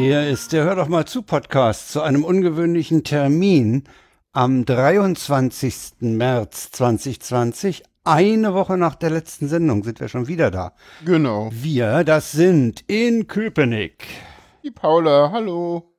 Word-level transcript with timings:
Hier 0.00 0.26
ist 0.26 0.54
der 0.54 0.64
Hör 0.64 0.76
doch 0.76 0.88
mal 0.88 1.04
zu 1.04 1.20
Podcast 1.20 1.92
zu 1.92 2.00
einem 2.00 2.24
ungewöhnlichen 2.24 3.04
Termin 3.04 3.84
am 4.32 4.64
23. 4.64 5.74
März 6.00 6.70
2020. 6.70 7.82
Eine 8.04 8.54
Woche 8.54 8.78
nach 8.78 8.94
der 8.94 9.10
letzten 9.10 9.46
Sendung 9.46 9.84
sind 9.84 10.00
wir 10.00 10.08
schon 10.08 10.26
wieder 10.26 10.50
da. 10.50 10.72
Genau. 11.04 11.50
Wir, 11.52 12.02
das 12.04 12.32
sind 12.32 12.82
in 12.86 13.26
Köpenick. 13.26 14.06
Die 14.64 14.70
Paula, 14.70 15.32
hallo. 15.32 15.92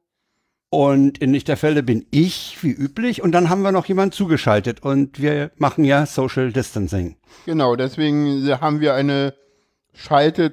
Und 0.72 1.20
in 1.20 1.32
Lichterfelde 1.32 1.84
bin 1.84 2.08
ich, 2.10 2.58
wie 2.64 2.72
üblich. 2.72 3.22
Und 3.22 3.34
dann 3.34 3.52
haben 3.52 3.62
wir 3.62 3.72
noch 3.72 3.86
jemanden 3.86 4.14
zugeschaltet. 4.14 4.82
Und 4.82 5.22
wir 5.22 5.52
machen 5.58 5.86
ja 5.86 6.08
Social 6.08 6.52
Distancing. 6.52 7.18
Genau, 7.46 7.76
deswegen 7.76 8.50
haben 8.60 8.80
wir 8.80 8.96
eine 8.96 9.36
Schalte 9.94 10.52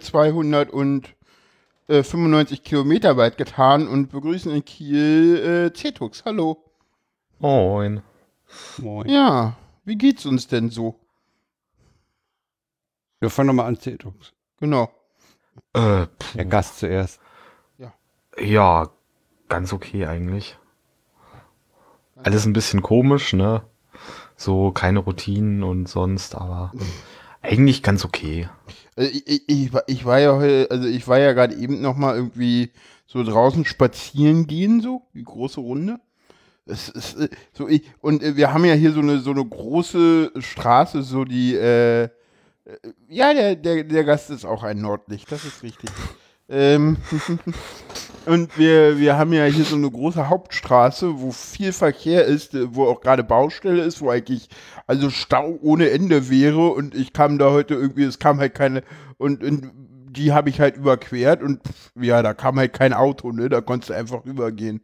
295 1.88 2.62
Kilometer 2.62 3.16
weit 3.16 3.38
getan 3.38 3.88
und 3.88 4.10
begrüßen 4.10 4.52
in 4.52 4.62
Kiel 4.62 5.70
äh, 5.72 5.74
Cetux. 5.74 6.22
Hallo. 6.26 6.62
Moin. 7.38 8.02
Moin. 8.76 9.08
Ja, 9.08 9.56
wie 9.86 9.96
geht's 9.96 10.26
uns 10.26 10.46
denn 10.48 10.68
so? 10.68 11.00
Wir 13.20 13.30
fangen 13.30 13.46
nochmal 13.48 13.66
an, 13.66 13.80
Cetux. 13.80 14.34
Genau. 14.60 14.90
Äh, 15.72 16.06
Der 16.34 16.44
Gast 16.44 16.78
zuerst. 16.78 17.20
ja, 18.38 18.90
ganz 19.48 19.72
okay 19.72 20.04
eigentlich. 20.04 20.58
Alles 22.16 22.44
ein 22.44 22.52
bisschen 22.52 22.82
komisch, 22.82 23.32
ne? 23.32 23.62
So 24.36 24.72
keine 24.72 24.98
Routinen 24.98 25.62
und 25.62 25.88
sonst, 25.88 26.34
aber 26.34 26.72
eigentlich 27.40 27.82
ganz 27.82 28.04
okay. 28.04 28.48
Äh, 28.98 29.06
Ich, 29.06 29.48
ich, 29.48 29.70
ich, 29.86 30.04
war- 30.04 30.18
ja 30.18 30.32
heu- 30.36 30.66
also 30.68 30.88
ich 30.88 31.06
war 31.08 31.18
ja 31.18 31.32
gerade 31.32 31.54
eben 31.54 31.80
noch 31.80 31.96
mal 31.96 32.16
irgendwie 32.16 32.70
so 33.06 33.22
draußen 33.22 33.64
spazieren 33.64 34.46
gehen, 34.46 34.80
so, 34.82 35.02
die 35.14 35.24
große 35.24 35.60
Runde. 35.60 35.98
Es 36.66 36.90
ist 36.90 37.16
äh, 37.18 37.28
so 37.54 37.66
ich, 37.68 37.82
und 38.02 38.22
äh, 38.22 38.36
wir 38.36 38.52
haben 38.52 38.64
ja 38.66 38.74
hier 38.74 38.92
so 38.92 39.00
eine 39.00 39.20
so 39.20 39.30
eine 39.30 39.44
große 39.44 40.32
Straße, 40.38 41.02
so 41.02 41.24
die 41.24 41.54
äh, 41.54 42.04
äh, 42.04 42.08
ja, 43.08 43.32
der, 43.32 43.56
der, 43.56 43.84
der 43.84 44.04
Gast 44.04 44.28
ist 44.30 44.44
auch 44.44 44.62
ein 44.62 44.80
Nordlicht, 44.82 45.32
das 45.32 45.44
ist 45.46 45.62
richtig. 45.62 45.88
Ähm, 46.50 46.98
und 48.28 48.58
wir, 48.58 48.98
wir 48.98 49.16
haben 49.16 49.32
ja 49.32 49.44
hier 49.46 49.64
so 49.64 49.76
eine 49.76 49.90
große 49.90 50.28
Hauptstraße, 50.28 51.20
wo 51.20 51.32
viel 51.32 51.72
Verkehr 51.72 52.24
ist, 52.24 52.54
äh, 52.54 52.74
wo 52.74 52.86
auch 52.86 53.00
gerade 53.00 53.24
Baustelle 53.24 53.82
ist, 53.82 54.00
wo 54.00 54.10
eigentlich 54.10 54.48
also 54.86 55.10
Stau 55.10 55.58
ohne 55.62 55.90
Ende 55.90 56.28
wäre. 56.28 56.68
Und 56.68 56.94
ich 56.94 57.12
kam 57.12 57.38
da 57.38 57.50
heute 57.50 57.74
irgendwie, 57.74 58.04
es 58.04 58.18
kam 58.18 58.38
halt 58.38 58.54
keine 58.54 58.82
und, 59.16 59.42
und 59.42 59.70
die 60.10 60.32
habe 60.32 60.50
ich 60.50 60.60
halt 60.60 60.76
überquert. 60.76 61.42
Und 61.42 61.60
ja, 61.98 62.22
da 62.22 62.34
kam 62.34 62.58
halt 62.58 62.72
kein 62.74 62.92
Auto, 62.92 63.32
ne, 63.32 63.48
da 63.48 63.60
konntest 63.60 63.90
du 63.90 63.94
einfach 63.94 64.24
übergehen. 64.24 64.82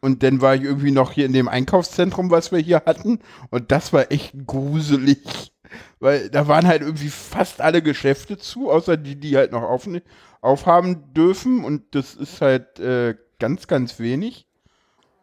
Und 0.00 0.22
dann 0.22 0.40
war 0.40 0.54
ich 0.54 0.62
irgendwie 0.62 0.92
noch 0.92 1.12
hier 1.12 1.26
in 1.26 1.32
dem 1.32 1.48
Einkaufszentrum, 1.48 2.30
was 2.30 2.52
wir 2.52 2.58
hier 2.58 2.82
hatten. 2.86 3.18
Und 3.50 3.72
das 3.72 3.92
war 3.92 4.12
echt 4.12 4.34
gruselig, 4.46 5.52
weil 6.00 6.30
da 6.30 6.48
waren 6.48 6.66
halt 6.66 6.82
irgendwie 6.82 7.08
fast 7.08 7.60
alle 7.60 7.82
Geschäfte 7.82 8.38
zu, 8.38 8.70
außer 8.70 8.96
die, 8.96 9.16
die 9.16 9.36
halt 9.36 9.52
noch 9.52 9.62
auf, 9.62 9.88
aufhaben 10.46 11.12
dürfen 11.12 11.64
und 11.64 11.94
das 11.94 12.14
ist 12.14 12.40
halt 12.40 12.78
äh, 12.78 13.16
ganz, 13.38 13.66
ganz 13.66 13.98
wenig. 13.98 14.46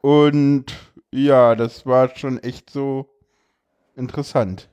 Und 0.02 0.66
ja, 1.12 1.56
das 1.56 1.86
war 1.86 2.16
schon 2.16 2.40
echt 2.44 2.70
so 2.70 3.09
interessant. 3.96 4.70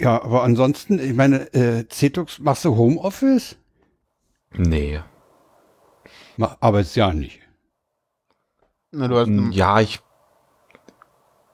Ja, 0.00 0.22
aber 0.22 0.42
ansonsten, 0.42 0.98
ich 0.98 1.14
meine, 1.14 1.52
äh, 1.54 1.86
Cetux, 1.88 2.38
machst 2.38 2.64
du 2.64 2.76
Homeoffice? 2.76 3.56
Nee. 4.56 5.00
Ma- 6.36 6.56
Arbeitest 6.60 6.96
ja 6.96 7.12
nicht. 7.12 7.40
Na, 8.92 9.08
du 9.08 9.16
hast 9.16 9.28
Ja, 9.54 9.80
ich, 9.80 10.00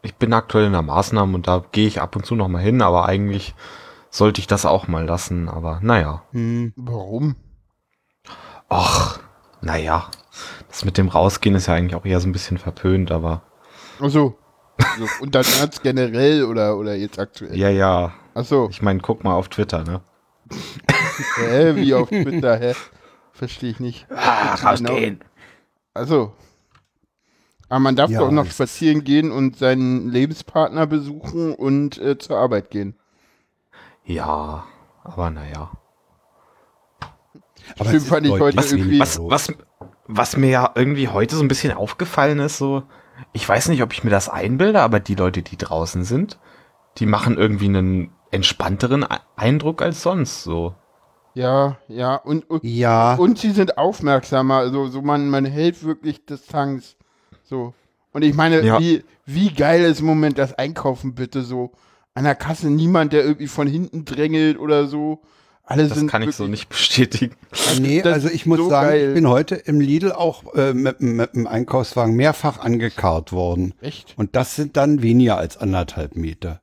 ich 0.02 0.14
bin 0.16 0.32
aktuell 0.32 0.66
in 0.66 0.72
der 0.72 0.82
Maßnahme 0.82 1.34
und 1.34 1.46
da 1.46 1.64
gehe 1.72 1.86
ich 1.86 2.00
ab 2.00 2.16
und 2.16 2.24
zu 2.24 2.34
noch 2.34 2.48
mal 2.48 2.62
hin, 2.62 2.82
aber 2.82 3.06
eigentlich 3.06 3.54
sollte 4.10 4.40
ich 4.40 4.46
das 4.46 4.64
auch 4.66 4.88
mal 4.88 5.04
lassen, 5.04 5.48
aber 5.48 5.80
naja. 5.82 6.22
Hm. 6.32 6.72
Warum? 6.76 7.36
Ach, 8.68 9.20
naja. 9.60 10.10
Das 10.68 10.84
mit 10.84 10.98
dem 10.98 11.08
Rausgehen 11.08 11.54
ist 11.56 11.66
ja 11.66 11.74
eigentlich 11.74 11.94
auch 11.94 12.04
eher 12.04 12.20
so 12.20 12.28
ein 12.28 12.32
bisschen 12.32 12.58
verpönt, 12.58 13.10
aber 13.10 13.42
Achso. 14.00 14.38
Also, 14.78 15.06
und 15.20 15.34
dann 15.34 15.44
ganz 15.58 15.82
generell 15.82 16.44
oder, 16.44 16.76
oder 16.76 16.94
jetzt 16.94 17.18
aktuell? 17.18 17.56
ja, 17.56 17.68
ja. 17.68 18.12
Achso. 18.34 18.68
Ich 18.70 18.82
meine, 18.82 19.00
guck 19.00 19.24
mal 19.24 19.34
auf 19.34 19.48
Twitter, 19.48 19.82
ne? 19.82 20.00
Hä, 21.36 21.74
wie 21.74 21.94
auf 21.94 22.08
Twitter, 22.08 22.56
hä? 22.56 22.74
Verstehe 23.32 23.70
ich 23.70 23.80
nicht. 23.80 24.06
Ah, 24.10 24.54
rausgehen. 24.54 25.20
Also. 25.94 26.32
Aber 27.68 27.80
man 27.80 27.96
darf 27.96 28.10
Ja, 28.10 28.20
doch 28.20 28.30
noch 28.30 28.46
spazieren 28.46 29.04
gehen 29.04 29.30
und 29.30 29.56
seinen 29.56 30.08
Lebenspartner 30.08 30.86
besuchen 30.86 31.54
und 31.54 31.98
äh, 31.98 32.16
zur 32.18 32.38
Arbeit 32.38 32.70
gehen. 32.70 32.97
Ja, 34.08 34.64
aber 35.04 35.30
naja. 35.30 35.70
Aber 37.78 37.92
ist 37.92 38.08
fand 38.08 38.26
ich 38.26 38.32
heute 38.32 38.56
irgendwie- 38.56 38.84
weniger 38.98 39.00
Was, 39.02 39.20
was, 39.20 39.52
was 40.06 40.36
mir 40.36 40.48
ja 40.50 40.70
irgendwie 40.74 41.08
heute 41.08 41.36
so 41.36 41.42
ein 41.42 41.48
bisschen 41.48 41.72
aufgefallen 41.72 42.38
ist, 42.38 42.56
so, 42.58 42.82
ich 43.32 43.46
weiß 43.46 43.68
nicht, 43.68 43.82
ob 43.82 43.92
ich 43.92 44.04
mir 44.04 44.10
das 44.10 44.28
einbilde, 44.28 44.80
aber 44.80 45.00
die 45.00 45.14
Leute, 45.14 45.42
die 45.42 45.58
draußen 45.58 46.04
sind, 46.04 46.38
die 46.96 47.06
machen 47.06 47.36
irgendwie 47.36 47.66
einen 47.66 48.12
entspannteren 48.30 49.04
Eindruck 49.36 49.82
als 49.82 50.02
sonst, 50.02 50.42
so. 50.42 50.74
Ja, 51.34 51.76
ja. 51.88 52.16
Und, 52.16 52.48
und, 52.50 52.64
Ja, 52.64 53.14
und 53.14 53.38
sie 53.38 53.50
sind 53.52 53.78
aufmerksamer. 53.78 54.56
Also 54.56 54.86
so 54.88 55.02
man, 55.02 55.28
man 55.28 55.44
hält 55.44 55.84
wirklich 55.84 56.24
Distanz. 56.26 56.96
So. 57.44 57.74
Und 58.12 58.22
ich 58.22 58.34
meine, 58.34 58.62
Ja. 58.62 58.80
wie, 58.80 59.04
wie 59.24 59.52
geil 59.52 59.82
ist 59.82 60.00
im 60.00 60.06
Moment 60.06 60.38
das 60.38 60.54
Einkaufen 60.54 61.14
bitte 61.14 61.42
so. 61.42 61.70
An 62.18 62.24
der 62.24 62.34
Kasse 62.34 62.68
niemand, 62.68 63.12
der 63.12 63.22
irgendwie 63.24 63.46
von 63.46 63.68
hinten 63.68 64.04
drängelt 64.04 64.58
oder 64.58 64.88
so. 64.88 65.22
Alle 65.62 65.86
Das 65.86 65.96
sind 65.96 66.10
kann 66.10 66.22
ich 66.22 66.34
so 66.34 66.48
nicht 66.48 66.68
bestätigen. 66.68 67.36
nee, 67.80 68.02
das 68.02 68.14
also 68.14 68.28
ich 68.28 68.44
muss 68.44 68.58
so 68.58 68.68
sagen, 68.68 68.88
geil. 68.88 69.08
ich 69.10 69.14
bin 69.14 69.28
heute 69.28 69.54
im 69.54 69.80
Lidl 69.80 70.10
auch 70.10 70.52
äh, 70.56 70.74
mit, 70.74 71.00
mit 71.00 71.36
dem 71.36 71.46
Einkaufswagen 71.46 72.16
mehrfach 72.16 72.58
angekarrt 72.58 73.30
worden. 73.30 73.72
Echt? 73.80 74.14
Und 74.16 74.34
das 74.34 74.56
sind 74.56 74.76
dann 74.76 75.00
weniger 75.00 75.38
als 75.38 75.58
anderthalb 75.58 76.16
Meter. 76.16 76.60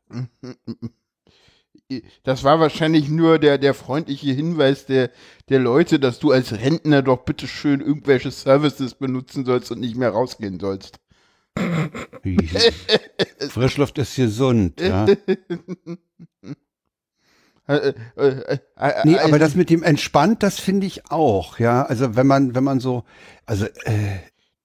Das 2.24 2.44
war 2.44 2.60
wahrscheinlich 2.60 3.08
nur 3.08 3.40
der, 3.40 3.58
der 3.58 3.74
freundliche 3.74 4.32
Hinweis 4.32 4.86
der, 4.88 5.10
der 5.48 5.60
Leute, 5.60 6.02
dass 6.02 6.20
du 6.20 6.32
als 6.32 6.52
Rentner 6.52 7.02
doch 7.02 7.24
bitte 7.24 7.48
schön 7.48 7.80
irgendwelche 7.80 8.30
Services 8.32 8.96
benutzen 8.96 9.46
sollst 9.46 9.72
und 9.72 9.80
nicht 9.80 9.96
mehr 9.96 10.10
rausgehen 10.10 10.60
sollst. 10.60 11.00
Frischluft 13.50 13.98
ist 13.98 14.16
gesund, 14.16 14.82
ja. 14.82 15.06
Äh, 17.68 17.94
äh, 18.16 18.58
äh, 18.76 18.94
Nee, 19.06 19.18
aber 19.18 19.40
das 19.40 19.56
mit 19.56 19.72
dem 19.72 19.82
entspannt, 19.82 20.44
das 20.44 20.60
finde 20.60 20.86
ich 20.86 21.10
auch, 21.10 21.58
ja. 21.58 21.84
Also 21.84 22.16
wenn 22.16 22.28
man, 22.28 22.54
wenn 22.54 22.64
man 22.64 22.80
so, 22.80 23.06
also 23.48 23.66
äh, 23.66 24.20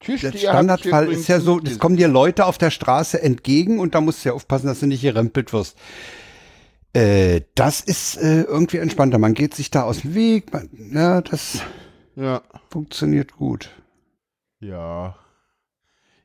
der 0.06 0.32
Standardfall 0.32 1.10
ist 1.10 1.26
ja 1.26 1.40
so, 1.40 1.60
es 1.60 1.78
kommen 1.78 1.96
dir 1.96 2.08
Leute 2.08 2.44
auf 2.44 2.58
der 2.58 2.70
Straße 2.70 3.22
entgegen 3.22 3.78
und 3.78 3.94
da 3.94 4.02
musst 4.02 4.22
du 4.24 4.28
ja 4.28 4.34
aufpassen, 4.34 4.66
dass 4.66 4.80
du 4.80 4.86
nicht 4.86 5.00
gerempelt 5.00 5.54
wirst. 5.54 5.78
Äh, 6.92 7.42
das 7.54 7.80
ist 7.80 8.16
äh, 8.16 8.42
irgendwie 8.42 8.78
entspannter. 8.78 9.16
Man 9.18 9.32
geht 9.32 9.54
sich 9.54 9.70
da 9.70 9.84
aus 9.84 10.02
dem 10.02 10.14
Weg, 10.14 10.52
man, 10.52 10.68
ja, 10.92 11.22
das 11.22 11.62
Ja. 12.16 12.42
funktioniert 12.68 13.32
gut. 13.34 13.70
Ja. 14.60 15.16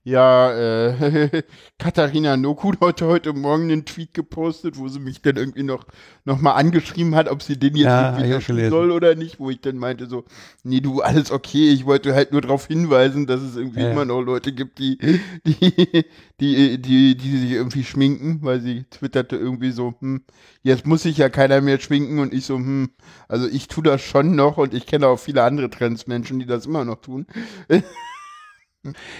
Ja, 0.07 0.51
äh, 0.53 1.41
Katharina 1.79 2.37
Noku 2.37 2.73
hat 2.79 3.01
heute 3.01 3.33
Morgen 3.33 3.71
einen 3.71 3.85
Tweet 3.85 4.13
gepostet, 4.13 4.77
wo 4.77 4.87
sie 4.87 4.99
mich 4.99 5.23
dann 5.23 5.35
irgendwie 5.35 5.63
noch, 5.63 5.83
noch 6.25 6.39
mal 6.39 6.51
angeschrieben 6.53 7.15
hat, 7.15 7.27
ob 7.27 7.41
sie 7.41 7.57
den 7.57 7.75
jetzt 7.75 7.87
Ja, 7.87 8.09
irgendwie 8.13 8.21
löschen 8.21 8.63
soll 8.69 8.91
oder 8.91 9.15
nicht, 9.15 9.39
wo 9.39 9.49
ich 9.49 9.61
dann 9.61 9.77
meinte 9.79 10.05
so, 10.05 10.23
nee, 10.63 10.79
du, 10.79 11.01
alles 11.01 11.31
okay, 11.31 11.71
ich 11.71 11.87
wollte 11.87 12.13
halt 12.13 12.33
nur 12.33 12.41
darauf 12.41 12.67
hinweisen, 12.67 13.25
dass 13.25 13.41
es 13.41 13.55
irgendwie 13.55 13.81
Ja. 13.81 13.91
immer 13.91 14.05
noch 14.05 14.21
Leute 14.21 14.51
gibt, 14.53 14.77
die, 14.77 14.99
die, 15.43 16.05
die, 16.39 16.79
die, 16.79 17.17
die 17.17 17.37
sich 17.39 17.51
irgendwie 17.53 17.83
schminken, 17.83 18.39
weil 18.43 18.61
sie 18.61 18.83
twitterte 18.91 19.37
irgendwie 19.37 19.71
so, 19.71 19.95
hm, 20.01 20.21
jetzt 20.61 20.85
muss 20.85 21.01
sich 21.01 21.17
ja 21.17 21.29
keiner 21.29 21.61
mehr 21.61 21.79
schminken 21.79 22.19
und 22.19 22.31
ich 22.31 22.45
so, 22.45 22.57
hm, 22.57 22.91
also 23.27 23.47
ich 23.47 23.67
tu 23.69 23.81
das 23.81 24.03
schon 24.03 24.35
noch 24.35 24.57
und 24.57 24.75
ich 24.75 24.85
kenne 24.85 25.07
auch 25.07 25.17
viele 25.17 25.41
andere 25.41 25.71
Transmenschen, 25.71 26.37
die 26.37 26.45
das 26.45 26.67
immer 26.67 26.85
noch 26.85 27.01
tun. 27.01 27.25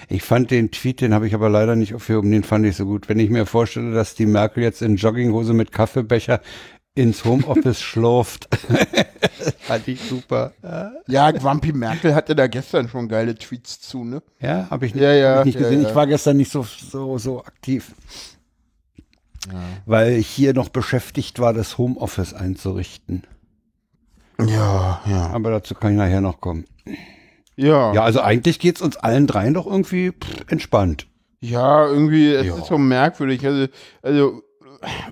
Ich 0.10 0.24
fand 0.24 0.52
den 0.52 0.72
Tweet, 0.72 1.02
den 1.02 1.14
habe 1.14 1.28
ich 1.28 1.34
aber 1.34 1.50
leider 1.50 1.76
nicht 1.76 1.94
aufgehoben, 1.94 2.32
den 2.32 2.44
fand 2.44 2.66
ich 2.66 2.76
so 2.76 2.86
gut. 2.86 3.10
Wenn 3.10 3.20
ich 3.20 3.30
mir 3.30 3.46
vorstelle, 3.46 3.94
dass 3.94 4.16
die 4.16 4.26
Merkel 4.26 4.64
jetzt 4.64 4.82
in 4.82 4.96
Jogginghose 4.96 5.54
mit 5.54 5.72
Kaffeebecher 5.72 6.42
ins 6.96 7.26
Homeoffice 7.26 7.82
schlurft. 7.82 8.48
fand 9.60 9.88
ich 9.88 10.02
super. 10.02 10.54
Ja, 11.08 11.32
Grumpy 11.32 11.74
Merkel 11.74 12.16
hatte 12.16 12.36
da 12.36 12.48
gestern 12.48 12.88
schon 12.88 13.08
geile 13.08 13.36
Tweets 13.36 13.82
zu, 13.82 14.04
ne? 14.04 14.22
Ja, 14.40 14.70
habe 14.70 14.86
ich 14.86 14.96
nicht, 14.96 15.04
Ja, 15.04 15.14
ja, 15.14 15.36
hab 15.36 15.46
ich 15.46 15.56
nicht 15.56 15.62
ja, 15.62 15.70
gesehen. 15.70 15.86
Ich 15.88 15.96
war 15.96 16.08
gestern 16.08 16.38
nicht 16.38 16.52
so, 16.52 16.64
so, 16.64 17.18
so 17.18 17.44
aktiv. 17.44 17.94
Weil 19.86 20.14
ich 20.14 20.28
hier 20.28 20.54
noch 20.54 20.70
beschäftigt 20.70 21.40
war, 21.40 21.54
das 21.54 21.78
Homeoffice 21.78 22.34
einzurichten. 22.34 23.24
Ja, 24.40 25.02
ja. 25.06 25.30
Aber 25.32 25.52
dazu 25.52 25.76
kann 25.76 25.92
ich 25.92 25.98
nachher 25.98 26.22
noch 26.22 26.42
kommen. 26.42 26.66
Ja, 27.56 27.94
Ja, 27.94 28.04
also 28.04 28.22
eigentlich 28.22 28.60
geht's 28.60 28.82
uns 28.82 28.98
allen 28.98 29.28
dreien 29.28 29.54
doch 29.54 29.66
irgendwie 29.68 30.12
pff, 30.12 30.46
entspannt. 30.52 31.08
ja 31.40 31.88
irgendwie, 31.88 32.34
es 32.34 32.48
Ja. 32.48 32.56
ist 32.58 32.68
so 32.68 32.78
merkwürdig. 32.78 33.46
Also, 33.46 33.68
also 34.02 34.42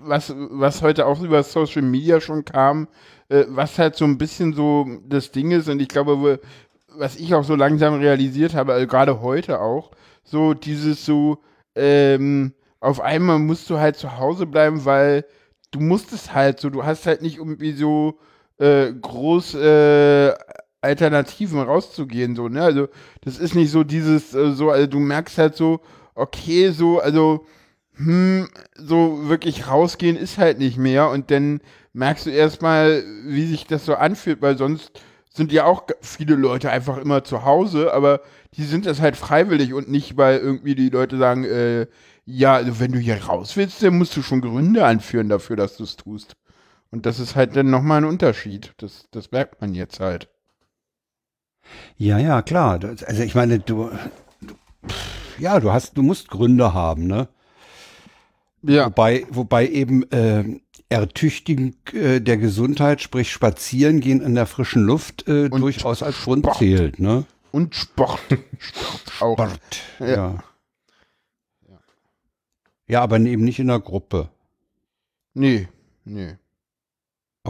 was, 0.03 0.33
was 0.37 0.81
heute 0.81 1.05
auch 1.05 1.21
über 1.21 1.41
Social 1.43 1.81
Media 1.81 2.19
schon 2.21 2.43
kam, 2.45 2.87
äh, 3.29 3.45
was 3.47 3.79
halt 3.79 3.95
so 3.95 4.05
ein 4.05 4.17
bisschen 4.17 4.53
so 4.53 4.85
das 5.07 5.31
Ding 5.31 5.51
ist, 5.51 5.69
und 5.69 5.81
ich 5.81 5.87
glaube, 5.87 6.39
was 6.95 7.15
ich 7.15 7.33
auch 7.33 7.43
so 7.43 7.55
langsam 7.55 7.95
realisiert 7.95 8.53
habe, 8.55 8.73
also 8.73 8.87
gerade 8.87 9.21
heute 9.21 9.59
auch, 9.61 9.91
so 10.23 10.53
dieses 10.53 11.05
so, 11.05 11.39
ähm, 11.75 12.53
auf 12.81 12.99
einmal 13.01 13.39
musst 13.39 13.69
du 13.69 13.79
halt 13.79 13.95
zu 13.95 14.17
Hause 14.17 14.45
bleiben, 14.45 14.85
weil 14.85 15.25
du 15.71 15.79
musstest 15.79 16.33
halt 16.35 16.59
so, 16.59 16.69
du 16.69 16.83
hast 16.83 17.05
halt 17.07 17.21
nicht 17.21 17.37
irgendwie 17.37 17.71
so 17.73 18.19
äh, 18.59 18.91
groß 18.93 19.55
äh, 19.55 20.33
Alternativen 20.83 21.61
rauszugehen, 21.61 22.35
so, 22.35 22.49
ne? 22.49 22.61
Also 22.63 22.87
das 23.21 23.39
ist 23.39 23.55
nicht 23.55 23.71
so 23.71 23.83
dieses, 23.83 24.33
äh, 24.33 24.51
so, 24.53 24.69
also 24.69 24.87
du 24.87 24.99
merkst 24.99 25.37
halt 25.37 25.55
so, 25.55 25.81
okay, 26.15 26.71
so, 26.71 26.99
also, 26.99 27.45
hm, 27.95 28.49
so 28.75 29.29
wirklich 29.29 29.67
rausgehen 29.67 30.17
ist 30.17 30.37
halt 30.37 30.59
nicht 30.59 30.77
mehr 30.77 31.09
und 31.09 31.31
dann 31.31 31.61
merkst 31.93 32.25
du 32.25 32.31
erstmal, 32.31 33.03
wie 33.25 33.45
sich 33.45 33.67
das 33.67 33.85
so 33.85 33.95
anfühlt, 33.95 34.41
weil 34.41 34.57
sonst 34.57 34.91
sind 35.33 35.51
ja 35.51 35.65
auch 35.65 35.85
viele 36.01 36.35
Leute 36.35 36.69
einfach 36.69 36.97
immer 36.97 37.23
zu 37.23 37.43
Hause, 37.43 37.93
aber 37.93 38.21
die 38.55 38.63
sind 38.63 38.85
das 38.85 39.01
halt 39.01 39.15
freiwillig 39.15 39.73
und 39.73 39.89
nicht, 39.89 40.17
weil 40.17 40.39
irgendwie 40.39 40.75
die 40.75 40.89
Leute 40.89 41.17
sagen, 41.17 41.43
äh, 41.43 41.87
ja, 42.25 42.55
also 42.55 42.79
wenn 42.79 42.91
du 42.91 42.99
hier 42.99 43.23
raus 43.23 43.57
willst, 43.57 43.81
dann 43.83 43.97
musst 43.97 44.15
du 44.15 44.21
schon 44.21 44.41
Gründe 44.41 44.85
anführen 44.85 45.29
dafür, 45.29 45.55
dass 45.55 45.77
du 45.77 45.83
es 45.83 45.95
tust. 45.95 46.35
Und 46.91 47.05
das 47.07 47.19
ist 47.19 47.35
halt 47.35 47.55
dann 47.55 47.71
nochmal 47.71 48.01
ein 48.01 48.05
Unterschied. 48.05 48.73
Das, 48.77 49.07
das 49.11 49.31
merkt 49.31 49.59
man 49.61 49.73
jetzt 49.73 49.99
halt. 49.99 50.29
Ja, 51.97 52.17
ja, 52.17 52.41
klar. 52.41 52.79
Das, 52.79 53.03
also 53.03 53.23
ich 53.23 53.35
meine, 53.35 53.59
du, 53.59 53.89
du 54.41 54.53
pff, 54.87 55.39
ja, 55.39 55.59
du 55.59 55.71
hast, 55.71 55.97
du 55.97 56.01
musst 56.03 56.29
Gründe 56.29 56.73
haben, 56.73 57.07
ne? 57.07 57.27
Ja. 58.61 58.85
Wobei, 58.87 59.25
wobei 59.29 59.67
eben 59.67 60.09
äh, 60.11 60.59
Ertüchtigung 60.89 61.73
äh, 61.91 62.21
der 62.21 62.37
Gesundheit, 62.37 63.01
sprich 63.01 63.31
Spazieren 63.31 63.99
gehen 63.99 64.21
in 64.21 64.35
der 64.35 64.45
frischen 64.45 64.83
Luft, 64.83 65.27
äh, 65.27 65.49
Und 65.49 65.61
durchaus 65.61 66.01
als 66.03 66.21
Grund 66.23 66.45
Sport. 66.45 66.57
zählt, 66.57 66.99
ne? 66.99 67.25
Und 67.51 67.75
Sport. 67.75 68.19
Sport 68.59 69.11
auch. 69.19 69.33
Sport, 69.35 69.81
Ja. 69.99 70.07
ja. 70.07 70.43
Ja, 72.87 73.01
aber 73.01 73.17
eben 73.19 73.43
nicht 73.43 73.59
in 73.59 73.67
der 73.67 73.79
Gruppe. 73.79 74.29
Nee, 75.33 75.67
nee. 76.03 76.35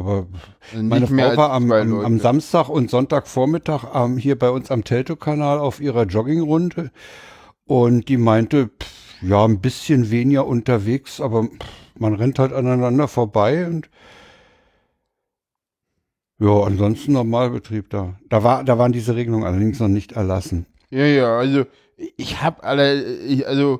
Aber 0.03 0.27
Also 0.71 0.83
meine 0.83 1.07
Frau 1.07 1.37
war 1.37 1.51
am, 1.51 1.71
am. 1.71 2.19
Samstag 2.19 2.67
und 2.67 2.89
Sonntagvormittag 2.89 3.85
ähm, 3.93 4.17
hier 4.17 4.37
bei 4.37 4.49
uns 4.49 4.69
am 4.69 4.83
Telto-Kanal 4.83 5.59
auf 5.59 5.79
ihrer 5.79 6.03
Joggingrunde 6.03 6.91
und 7.65 8.09
die 8.09 8.17
meinte, 8.17 8.67
pff, 8.67 9.21
ja, 9.21 9.45
ein 9.45 9.61
bisschen 9.61 10.11
weniger 10.11 10.45
unterwegs, 10.45 11.21
aber 11.21 11.43
pff, 11.43 11.99
man 11.99 12.15
rennt 12.15 12.37
halt 12.37 12.51
aneinander 12.51 13.07
vorbei 13.07 13.65
und 13.65 13.89
ja, 16.39 16.63
ansonsten 16.63 17.13
Normalbetrieb 17.13 17.89
da. 17.89 18.19
Da 18.27 18.43
war, 18.43 18.65
da 18.65 18.77
waren 18.77 18.91
diese 18.91 19.15
Regelungen 19.15 19.45
allerdings 19.45 19.79
noch 19.79 19.87
nicht 19.87 20.11
erlassen. 20.11 20.65
Ja, 20.89 21.05
ja, 21.05 21.37
also 21.37 21.65
ich 22.17 22.41
habe 22.41 22.63
alle, 22.63 23.01
ich, 23.19 23.47
also 23.47 23.79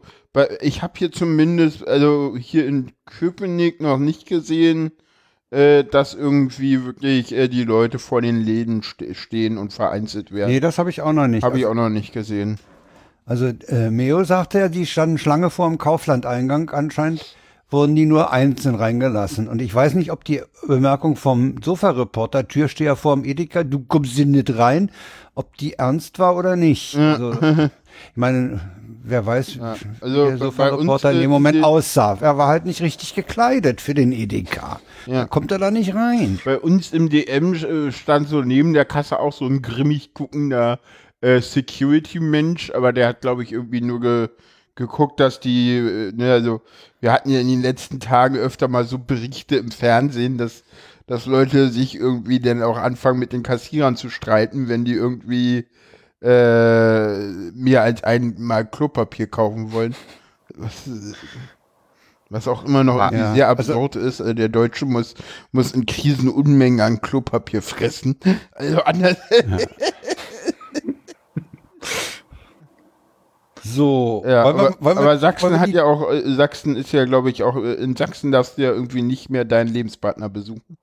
ich 0.62 0.82
habe 0.82 0.94
hier 0.98 1.12
zumindest, 1.12 1.86
also 1.86 2.38
hier 2.38 2.66
in 2.66 2.94
Köpenick 3.06 3.82
noch 3.82 3.98
nicht 3.98 4.26
gesehen, 4.26 4.92
äh, 5.54 5.84
dass 5.84 6.14
irgendwie 6.16 6.84
wirklich 6.84 7.32
äh, 7.32 7.48
die 7.48 7.64
Leute 7.64 8.00
vor 8.00 8.22
den 8.22 8.42
Läden 8.42 8.82
ste 8.82 9.14
stehen 9.14 9.58
und 9.58 9.72
vereinzelt 9.72 10.32
werden. 10.32 10.52
Nee, 10.52 10.60
das 10.60 10.80
habe 10.80 10.90
ich 10.90 11.02
auch 11.02 11.14
noch 11.14 11.28
nicht. 11.28 11.44
habe 11.44 11.60
ich 11.60 11.66
auch 11.66 11.76
noch 11.76 11.90
nicht 11.90 12.12
gesehen. 12.12 12.58
Also 13.26 13.52
äh, 13.68 13.90
Meo 13.90 14.24
sagte 14.24 14.60
ja, 14.60 14.68
die 14.68 14.86
standen 14.86 15.18
Schlange 15.18 15.50
vor 15.50 15.70
dem 15.70 15.78
Kauflandeingang. 15.78 16.72
Anscheinend 16.72 17.36
wurden 17.70 17.96
die 17.96 18.06
nur 18.06 18.32
einzeln 18.32 18.76
reingelassen. 18.76 19.48
Und 19.48 19.62
ich 19.62 19.74
weiß 19.74 19.94
nicht, 19.94 20.12
ob 20.12 20.24
die 20.24 20.42
Bemerkung 20.68 21.16
vom 21.16 21.56
Sofa-Reporter, 21.64 22.48
Türsteher 22.48 22.96
vorm 22.96 23.24
Edeka, 23.24 23.64
du 23.64 23.80
kommst 23.80 24.14
hier 24.14 24.26
nicht 24.26 24.58
rein, 24.58 24.92
ob 25.36 25.58
die 25.58 25.74
ernst 25.74 26.20
war 26.20 26.36
oder 26.36 26.56
nicht. 26.56 26.96
Also, 26.96 27.32
ich 28.12 28.18
meine, 28.18 28.60
wer 29.04 29.26
weiß, 29.26 29.60
also 29.60 29.78
wie 30.02 30.14
der 30.14 30.24
bei- 30.26 30.30
bei 30.32 30.38
Sofa-Reporter 30.38 31.10
uns, 31.10 31.16
in 31.16 31.22
dem 31.22 31.30
Moment 31.32 31.64
aussah. 31.64 32.18
Er 32.22 32.38
war 32.38 32.48
halt 32.48 32.66
nicht 32.66 32.82
richtig 32.82 33.16
gekleidet 33.16 33.82
für 33.82 33.94
den 33.94 34.12
Edeka. 34.12 34.80
Ja. 35.06 35.22
Da 35.22 35.26
kommt 35.26 35.52
er 35.52 35.58
da 35.60 35.72
nicht 35.72 35.94
rein. 35.96 36.40
Bei 36.46 36.58
uns 36.60 36.94
im 36.94 37.10
DM 37.10 37.54
äh, 37.54 37.92
stand 37.92 38.30
so 38.30 38.42
neben 38.42 38.74
der 38.74 38.86
Kasse 38.86 39.20
auch 39.20 39.34
so 39.34 39.46
ein 39.46 39.62
grimmig 39.62 40.14
guckender 40.14 40.80
äh, 41.22 41.42
Security-Mensch, 41.42 42.72
aber 42.72 42.94
der 42.94 43.08
hat, 43.10 43.22
glaube 43.22 43.44
ich, 43.44 43.52
irgendwie 43.52 43.82
nur 43.82 44.00
ge 44.02 44.30
geguckt, 44.76 45.20
dass 45.20 45.40
die, 45.40 45.78
äh, 45.78 46.12
ne, 46.16 46.32
also 46.32 46.62
wir 47.00 47.12
hatten 47.12 47.30
ja 47.30 47.40
in 47.40 47.48
den 47.48 47.62
letzten 47.62 48.00
Tagen 48.00 48.38
öfter 48.38 48.68
mal 48.68 48.86
so 48.86 48.98
Berichte 48.98 49.56
im 49.58 49.70
Fernsehen, 49.70 50.40
dass, 50.40 50.64
dass 51.06 51.28
Leute 51.28 51.70
sich 51.70 51.94
irgendwie 51.96 52.40
dann 52.40 52.64
auch 52.64 52.78
anfangen 52.78 53.20
mit 53.20 53.34
den 53.34 53.44
Kassierern 53.44 53.96
zu 53.98 54.10
streiten, 54.10 54.70
wenn 54.70 54.84
die 54.84 54.94
irgendwie 54.94 55.66
äh, 56.24 57.52
mehr 57.54 57.82
als 57.84 58.04
einmal 58.04 58.66
Klopapier 58.66 59.28
kaufen 59.28 59.72
wollen. 59.74 59.96
Was, 60.56 60.90
was 62.30 62.48
auch 62.48 62.64
immer 62.66 62.84
noch 62.84 62.96
irgendwie 62.98 63.18
Ja, 63.18 63.34
sehr 63.34 63.48
also- 63.50 63.74
absurd 63.74 63.96
ist. 63.98 64.20
Äh, 64.20 64.34
der 64.36 64.50
Deutsche 64.50 64.86
muss, 64.86 65.16
muss 65.52 65.72
in 65.74 65.86
Krisen 65.86 66.30
Unmengen 66.30 66.80
an 66.82 67.02
Klopapier 67.02 67.62
fressen. 67.62 68.16
Also 68.54 68.82
anders. 68.84 69.18
So, 73.66 74.24
Ja, 74.26 74.44
wollen 74.44 74.58
wir- 74.58 74.64
aber, 74.68 74.76
wollen 74.82 74.98
wir- 74.98 75.02
aber 75.04 75.18
Sachsen 75.20 75.44
wollen 75.44 75.54
wir 75.54 75.60
hat 75.62 75.70
ja 75.70 75.84
auch, 75.86 76.12
äh, 76.12 76.22
Sachsen 76.36 76.76
ist 76.76 76.92
ja, 76.92 77.06
glaube 77.06 77.30
ich, 77.30 77.44
auch, 77.44 77.56
äh, 77.56 77.74
in 77.76 77.96
Sachsen 77.96 78.32
darfst 78.32 78.58
du 78.58 78.62
ja 78.64 78.72
irgendwie 78.72 79.02
nicht 79.02 79.30
mehr 79.30 79.46
deinen 79.46 79.70
Lebenspartner 79.70 80.28
besuchen. 80.30 80.78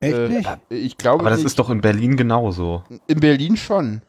Echt 0.00 0.16
Äh, 0.16 0.28
nicht? 0.28 0.48
Ich 0.68 0.96
glaube, 0.98 1.20
Aber 1.20 1.30
das 1.30 1.38
nicht. 1.40 1.46
ist 1.46 1.58
doch 1.60 1.70
in 1.70 1.80
Berlin 1.80 2.16
genauso. 2.16 2.82
in 3.06 3.20
Berlin 3.20 3.56
schon. 3.56 4.02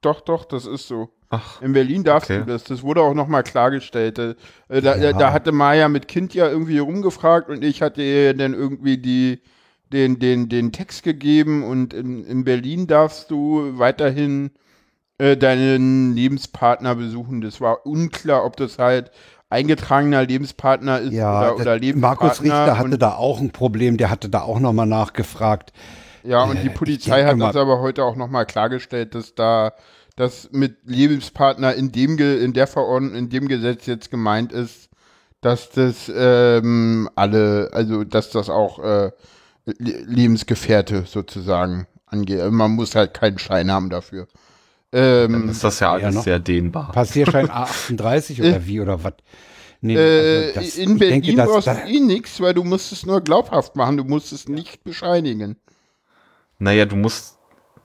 Doch, 0.00 0.20
doch, 0.22 0.44
das 0.44 0.66
ist 0.66 0.88
so. 0.88 1.10
Ach, 1.28 1.60
In 1.62 1.72
Berlin 1.74 2.02
darfst 2.04 2.30
Okay. 2.30 2.40
du 2.40 2.46
das. 2.46 2.64
Das 2.64 2.82
wurde 2.82 3.02
auch 3.02 3.14
nochmal 3.14 3.42
klargestellt. 3.42 4.18
Äh, 4.18 4.34
Da, 4.68 4.96
Ja. 4.96 5.12
da 5.12 5.32
hatte 5.32 5.52
Maya 5.52 5.88
mit 5.88 6.08
Kind 6.08 6.34
ja 6.34 6.48
irgendwie 6.48 6.78
rumgefragt 6.78 7.48
und 7.50 7.62
ich 7.62 7.82
hatte 7.82 8.02
ihr 8.02 8.34
dann 8.34 8.54
irgendwie 8.54 8.98
die, 8.98 9.40
den, 9.92 10.18
den, 10.18 10.48
den 10.48 10.72
Text 10.72 11.02
gegeben 11.02 11.62
und 11.64 11.92
in, 11.94 12.24
in 12.24 12.44
Berlin 12.44 12.86
darfst 12.86 13.30
du 13.30 13.78
weiterhin 13.78 14.50
äh, 15.18 15.36
deinen 15.36 16.14
Lebenspartner 16.14 16.94
besuchen. 16.94 17.42
Das 17.42 17.60
war 17.60 17.86
unklar, 17.86 18.44
ob 18.44 18.56
das 18.56 18.78
halt 18.78 19.10
eingetragener 19.50 20.24
Lebenspartner 20.24 21.00
ist 21.00 21.12
Ja, 21.12 21.38
oder, 21.40 21.54
oder 21.56 21.64
der 21.64 21.78
Lebenspartner. 21.78 22.24
Markus 22.24 22.42
Richter 22.42 22.78
hatte 22.78 22.98
da 22.98 23.14
auch 23.14 23.40
ein 23.40 23.50
Problem, 23.50 23.96
der 23.98 24.10
hatte 24.10 24.28
da 24.28 24.42
auch 24.42 24.60
nochmal 24.60 24.86
nachgefragt. 24.86 25.72
Ja, 26.22 26.44
und 26.44 26.62
die 26.62 26.68
Äh, 26.68 26.70
Polizei 26.70 27.24
hat 27.24 27.36
mal- 27.36 27.56
aber 27.56 27.80
heute 27.80 28.04
auch 28.04 28.16
nochmal 28.16 28.46
klargestellt, 28.46 29.14
dass 29.14 29.34
da 29.34 29.72
das 30.16 30.50
mit 30.52 30.76
Lebenspartner 30.84 31.74
in 31.74 31.92
dem 31.92 32.16
Ge 32.16 32.44
in 32.44 32.52
der 32.52 32.66
Verordnung, 32.66 33.14
in 33.14 33.30
dem 33.30 33.48
Gesetz 33.48 33.86
jetzt 33.86 34.10
gemeint 34.10 34.52
ist, 34.52 34.90
dass 35.40 35.70
das 35.70 36.10
ähm, 36.14 37.08
alle, 37.14 37.70
also 37.72 38.04
dass 38.04 38.30
das 38.30 38.50
auch 38.50 38.78
äh, 38.80 39.10
Le 39.66 39.98
Lebensgefährte 40.06 41.04
sozusagen 41.06 41.86
angeht. 42.06 42.40
Also 42.40 42.52
Man 42.52 42.72
muss 42.72 42.94
halt 42.94 43.14
keinen 43.14 43.38
Schein 43.38 43.70
haben 43.70 43.88
dafür. 43.88 44.26
dann 44.90 45.32
Ähm, 45.32 45.48
ist 45.48 45.62
das 45.64 45.80
ja 45.80 45.96
Ja, 45.96 46.04
alles 46.04 46.16
noch. 46.16 46.24
sehr 46.24 46.38
dehnbar. 46.40 46.90
Passierschein 46.92 47.48
A38 47.50 48.40
oder 48.40 48.66
wie 48.66 48.80
oder 48.80 49.02
was? 49.04 49.14
Nee, 49.80 49.94
äh, 49.96 50.48
also 50.48 50.60
das- 50.60 50.76
in 50.76 50.98
Berlin 50.98 51.22
denke, 51.22 51.42
brauchst 51.44 51.66
du 51.68 51.70
eh 51.86 52.00
nichts, 52.00 52.40
weil 52.40 52.52
du 52.52 52.64
musst 52.64 52.92
es 52.92 53.06
nur 53.06 53.22
glaubhaft 53.22 53.76
machen, 53.76 53.96
du 53.96 54.04
musst 54.04 54.32
es 54.32 54.48
nicht 54.48 54.84
bescheinigen. 54.84 55.56
Naja, 56.60 56.84
du 56.86 56.94
musst 56.96 57.38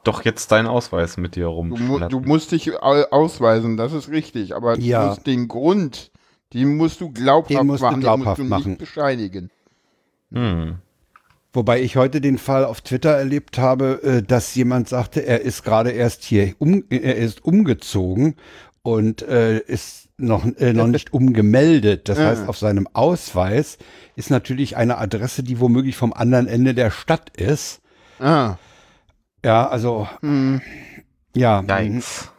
doch 0.03 0.23
jetzt 0.23 0.51
deinen 0.51 0.67
Ausweis 0.67 1.17
mit 1.17 1.35
dir 1.35 1.45
Du, 1.45 1.63
mu 1.63 1.75
du 1.75 1.83
rumschleppen. 1.85 2.27
musst 2.27 2.51
dich 2.51 2.71
au- 2.73 3.05
ausweisen, 3.09 3.75
das 3.77 3.91
ist 3.93 4.09
richtig, 4.09 4.55
aber 4.55 4.77
Ja. 4.77 5.01
du 5.03 5.07
musst 5.09 5.25
den 5.27 5.47
Grund, 5.47 6.11
den 6.53 6.77
musst 6.77 7.01
du 7.01 7.09
glaubhaft 7.11 7.59
Den 7.59 7.65
musst 7.67 7.81
du 7.81 7.85
machen, 7.87 7.99
glaubhaft 8.01 8.37
den 8.37 8.47
musst 8.49 8.51
du 8.51 8.59
machen. 8.59 8.69
nicht 8.73 8.79
bescheinigen. 8.79 9.49
Hm. 10.31 10.75
Wobei 11.53 11.81
ich 11.81 11.95
heute 11.95 12.19
den 12.21 12.37
Fall 12.37 12.65
auf 12.65 12.81
Twitter 12.81 13.11
erlebt 13.11 13.57
habe, 13.57 14.03
äh, 14.03 14.21
dass 14.21 14.53
jemand 14.55 14.89
sagte, 14.89 15.21
er 15.25 15.41
ist 15.41 15.63
gerade 15.63 15.91
erst 15.91 16.23
hier 16.23 16.53
um, 16.59 16.83
er 16.89 17.15
ist 17.15 17.43
umgezogen 17.45 18.35
und 18.83 19.21
äh, 19.21 19.59
ist 19.59 20.09
noch, 20.17 20.45
äh, 20.57 20.73
noch 20.73 20.87
nicht 20.87 21.13
umgemeldet. 21.13 22.09
Das 22.09 22.19
heißt, 22.19 22.47
auf 22.49 22.57
seinem 22.57 22.87
Ausweis 22.93 23.77
ist 24.17 24.29
natürlich 24.29 24.75
eine 24.75 24.97
Adresse, 24.97 25.43
die 25.43 25.59
womöglich 25.61 25.95
vom 25.95 26.11
anderen 26.13 26.47
Ende 26.47 26.73
der 26.73 26.91
Stadt 26.91 27.29
ist. 27.37 27.81
Ah, 28.19 28.55
Ja, 29.43 29.67
also 29.67 30.07
hm. 30.21 30.61
ja. 31.35 31.61
Yikes. 31.61 32.31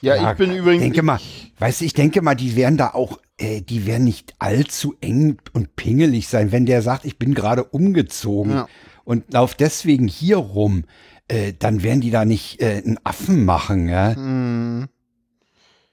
Ja, 0.00 0.16
Ja, 0.16 0.32
ich 0.32 0.38
bin 0.38 0.50
übrigens. 0.52 0.82
denke 0.82 1.02
mal, 1.02 1.20
weißt 1.58 1.80
du, 1.82 1.84
ich 1.84 1.92
denke 1.92 2.22
mal, 2.22 2.34
die 2.34 2.56
werden 2.56 2.76
da 2.78 2.88
auch, 2.94 3.18
äh, 3.38 3.60
die 3.60 3.86
werden 3.86 4.04
nicht 4.04 4.34
allzu 4.38 4.94
eng 5.00 5.36
und 5.52 5.76
pingelig 5.76 6.28
sein, 6.28 6.52
wenn 6.52 6.64
der 6.66 6.80
sagt, 6.82 7.04
ich 7.04 7.18
bin 7.18 7.34
gerade 7.34 7.64
umgezogen 7.64 8.52
Ja. 8.52 8.68
und 9.04 9.32
lauf 9.32 9.54
deswegen 9.54 10.08
hier 10.08 10.38
rum, 10.38 10.84
äh, 11.28 11.52
dann 11.58 11.82
werden 11.82 12.00
die 12.00 12.10
da 12.10 12.24
nicht 12.24 12.60
äh, 12.62 12.82
einen 12.84 12.98
Affen 13.04 13.44
machen, 13.44 13.88
ja. 13.88 14.14
Hm. 14.14 14.88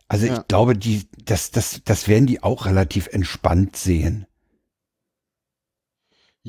Also 0.07 0.25
Ja. 0.27 0.37
ich 0.39 0.47
glaube, 0.47 0.75
die, 0.77 1.03
das, 1.25 1.51
das, 1.51 1.81
das 1.83 2.07
werden 2.07 2.27
die 2.27 2.41
auch 2.41 2.65
relativ 2.65 3.07
entspannt 3.11 3.75
sehen. 3.75 4.25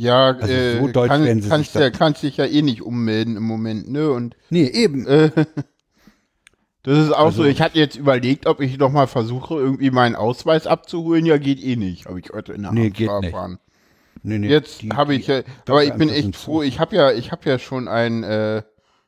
Ja, 0.00 0.28
Also 0.28 0.52
äh, 0.52 0.78
so 0.78 0.88
deutsch 0.88 1.09
kann, 1.09 1.25
werden 1.25 1.43
sie 1.43 1.49
kannst, 1.49 1.75
ja, 1.75 1.90
kannst 1.90 2.23
dich 2.23 2.37
ja 2.37 2.45
eh 2.47 2.62
nicht 2.62 2.83
ummelden 2.83 3.37
im 3.37 3.43
Moment, 3.43 3.90
ne? 3.90 4.11
Und 4.11 4.37
Nee, 4.50 4.67
eben. 4.69 5.07
äh, 5.07 5.31
das 6.85 6.99
ist 6.99 7.12
auch 7.12 7.26
Also- 7.26 7.43
so, 7.43 7.49
ich 7.49 7.61
hatte 7.61 7.78
jetzt 7.78 7.97
überlegt, 7.97 8.47
ob 8.47 8.61
ich 8.61 8.78
noch 8.78 8.93
mal 8.93 9.07
versuche, 9.09 9.55
irgendwie 9.55 9.90
meinen 9.90 10.14
Ausweis 10.14 10.67
abzuholen. 10.67 11.26
Ja, 11.26 11.37
geht 11.38 11.62
eh 11.62 11.76
nicht. 11.76 12.07
Habe 12.07 12.21
ich 12.21 12.31
heute 12.33 12.52
in 12.52 12.62
der 12.62 12.73
Nee, 12.73 12.90
geht 12.90 13.11
nicht. 13.11 13.25
erfahren. 13.25 13.59
Nee, 14.23 14.38
nee, 14.38 14.49
Jetzt 14.49 14.83
die- 14.83 14.90
habe 14.90 15.14
die- 15.14 15.21
ich 15.21 15.26
ja, 15.26 15.43
aber 15.69 15.85
ich 15.85 15.93
bin 15.95 16.09
echt 16.09 16.37
froh. 16.37 16.62
Ich 16.62 16.78
habe 16.81 16.95
ja, 16.97 17.12
ich 17.12 17.31
habe 17.33 17.49
ja 17.49 17.59
schon 17.59 17.88
einen 17.88 18.23
äh, 18.25 18.62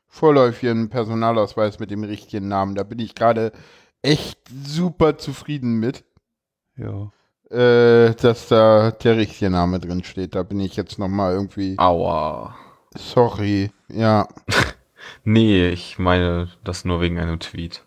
vorläufigen 0.07 0.89
Personalausweis 0.89 1.79
mit 1.79 1.89
dem 1.91 2.03
richtigen 2.03 2.47
Namen. 2.47 2.75
Da 2.75 2.83
bin 2.83 2.99
ich 2.99 3.15
gerade 3.15 3.51
echt 4.01 4.37
super 4.65 5.17
zufrieden 5.17 5.79
mit, 5.79 6.03
Ja. 6.77 7.11
Äh, 7.51 8.13
dass 8.15 8.47
da 8.47 8.91
der 8.91 9.17
richtige 9.17 9.49
Name 9.49 9.79
drin 9.79 10.03
steht. 10.03 10.35
Da 10.35 10.43
bin 10.43 10.59
ich 10.59 10.75
jetzt 10.75 10.97
noch 10.99 11.07
mal 11.09 11.33
irgendwie 11.33 11.75
Aua. 11.77 12.55
sorry. 12.95 13.71
Ja, 13.89 14.27
Nee, 15.23 15.69
ich 15.69 15.97
meine 15.99 16.49
das 16.63 16.85
nur 16.85 17.01
wegen 17.01 17.17
einem 17.19 17.39
Tweet. 17.39 17.83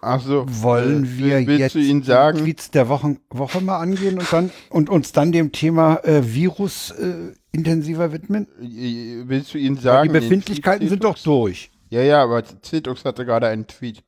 also 0.00 0.44
Wollen 0.48 1.18
wir 1.18 1.46
willst 1.46 1.60
jetzt 1.60 1.74
du 1.74 1.78
ihn 1.78 2.00
die 2.00 2.06
sagen? 2.06 2.38
Tweets 2.38 2.70
der 2.70 2.88
Woche, 2.88 3.16
Woche 3.30 3.60
mal 3.60 3.78
angehen 3.78 4.18
und 4.18 4.32
dann 4.32 4.50
und 4.70 4.88
uns 4.90 5.12
dann 5.12 5.32
dem 5.32 5.52
Thema 5.52 5.96
äh, 6.04 6.22
Virus 6.24 6.90
äh, 6.92 7.32
intensiver 7.52 8.12
widmen? 8.12 8.48
Äh, 8.60 9.28
Willst 9.28 9.54
du 9.54 9.58
ihn 9.58 9.76
Weil 9.76 9.82
sagen? 9.82 10.08
die 10.08 10.18
den 10.18 10.22
Befindlichkeiten 10.22 10.88
sind 10.88 11.04
doch 11.04 11.18
durch. 11.18 11.70
Ja, 11.90 12.00
ja, 12.00 12.22
aber 12.22 12.42
Zitux 12.62 13.04
hatte 13.04 13.26
gerade 13.26 13.48
einen 13.48 13.66
Tweet. 13.66 14.02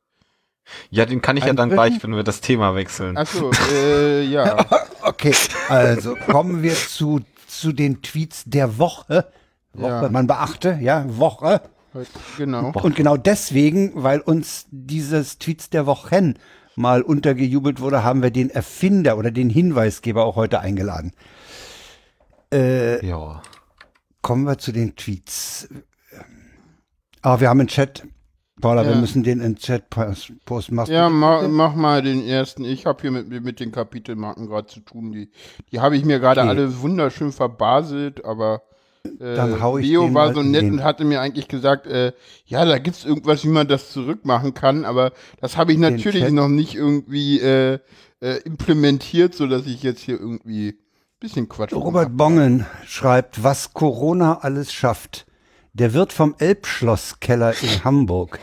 Ja, 0.90 1.04
den 1.06 1.20
kann 1.22 1.36
ich 1.36 1.44
ja 1.44 1.50
Ein 1.50 1.56
dann 1.56 1.70
gleich, 1.70 2.02
wenn 2.02 2.14
wir 2.16 2.22
das 2.22 2.40
Thema 2.40 2.74
wechseln. 2.74 3.16
Achso, 3.16 3.50
äh, 3.72 4.22
ja. 4.24 4.64
Okay, 5.02 5.34
also 5.68 6.16
kommen 6.16 6.62
wir 6.62 6.74
zu, 6.74 7.20
zu 7.46 7.72
den 7.72 8.00
Tweets 8.00 8.44
der 8.46 8.78
Woche. 8.78 9.26
Woche, 9.74 9.90
Ja. 10.04 10.08
man 10.08 10.26
beachte, 10.26 10.78
ja, 10.80 11.04
Woche. 11.18 11.60
Heute- 11.92 12.08
Genau. 12.38 12.72
Und 12.72 12.96
genau 12.96 13.16
deswegen, 13.18 13.92
weil 14.02 14.20
uns 14.20 14.66
dieses 14.70 15.38
Tweets 15.38 15.68
der 15.70 15.84
Wochen 15.86 16.34
mal 16.74 17.02
untergejubelt 17.02 17.80
wurde, 17.80 18.02
haben 18.02 18.22
wir 18.22 18.30
den 18.30 18.48
Erfinder 18.50 19.18
oder 19.18 19.30
den 19.30 19.50
Hinweisgeber 19.50 20.24
auch 20.24 20.36
heute 20.36 20.60
eingeladen. 20.60 21.12
Äh, 22.52 23.04
Ja. 23.06 23.42
kommen 24.22 24.44
wir 24.44 24.58
zu 24.58 24.72
den 24.72 24.96
Tweets. 24.96 25.68
Aber 27.22 27.40
wir 27.40 27.48
haben 27.48 27.60
einen 27.60 27.68
Chat. 27.68 28.04
Paula, 28.64 28.84
wir 28.84 28.92
Ja. 28.92 28.96
müssen 28.98 29.22
den 29.22 29.40
in 29.40 29.56
posten. 29.90 30.74
Machst 30.74 30.90
Ja, 30.90 31.10
ma, 31.10 31.46
mach 31.48 31.74
mal 31.74 32.00
den 32.00 32.26
ersten. 32.26 32.64
Ich 32.64 32.86
habe 32.86 33.02
hier 33.02 33.10
mit, 33.10 33.44
mit 33.44 33.60
den 33.60 33.72
Kapitelmarken 33.72 34.46
gerade 34.46 34.66
zu 34.68 34.80
tun. 34.80 35.12
Die, 35.12 35.28
die 35.70 35.80
habe 35.80 35.98
ich 35.98 36.06
mir 36.06 36.18
gerade 36.18 36.40
Okay. 36.40 36.48
alle 36.48 36.80
wunderschön 36.80 37.30
verbaselt, 37.30 38.24
aber 38.24 38.62
äh, 39.20 39.36
Dann 39.36 39.60
hau 39.60 39.76
ich 39.76 39.86
Leo 39.86 40.14
war 40.14 40.32
so 40.32 40.42
nett 40.42 40.62
den- 40.62 40.72
und 40.72 40.82
hatte 40.82 41.04
mir 41.04 41.20
eigentlich 41.20 41.46
gesagt, 41.46 41.86
äh, 41.86 42.12
ja, 42.46 42.64
da 42.64 42.78
gibt's 42.78 43.04
irgendwas, 43.04 43.44
wie 43.44 43.48
man 43.48 43.68
das 43.68 43.90
zurückmachen 43.92 44.54
kann, 44.54 44.86
aber 44.86 45.12
das 45.42 45.58
habe 45.58 45.72
ich 45.72 45.78
natürlich 45.78 46.30
noch 46.30 46.48
nicht 46.48 46.74
irgendwie 46.74 47.40
äh, 47.40 47.80
äh, 48.22 48.38
implementiert, 48.46 49.34
so 49.34 49.46
dass 49.46 49.66
ich 49.66 49.82
jetzt 49.82 50.00
hier 50.00 50.18
irgendwie 50.18 50.68
ein 50.70 50.78
bisschen 51.20 51.50
Quatsch 51.50 51.74
Robert. 51.74 52.16
Bongen 52.16 52.64
schreibt, 52.86 53.42
was 53.42 53.74
Corona 53.74 54.38
alles 54.38 54.72
schafft. 54.72 55.26
Der 55.74 55.92
Wirt 55.92 56.12
vom 56.12 56.36
Elbschlosskeller 56.38 57.52
in 57.60 57.82
Hamburg 57.82 58.38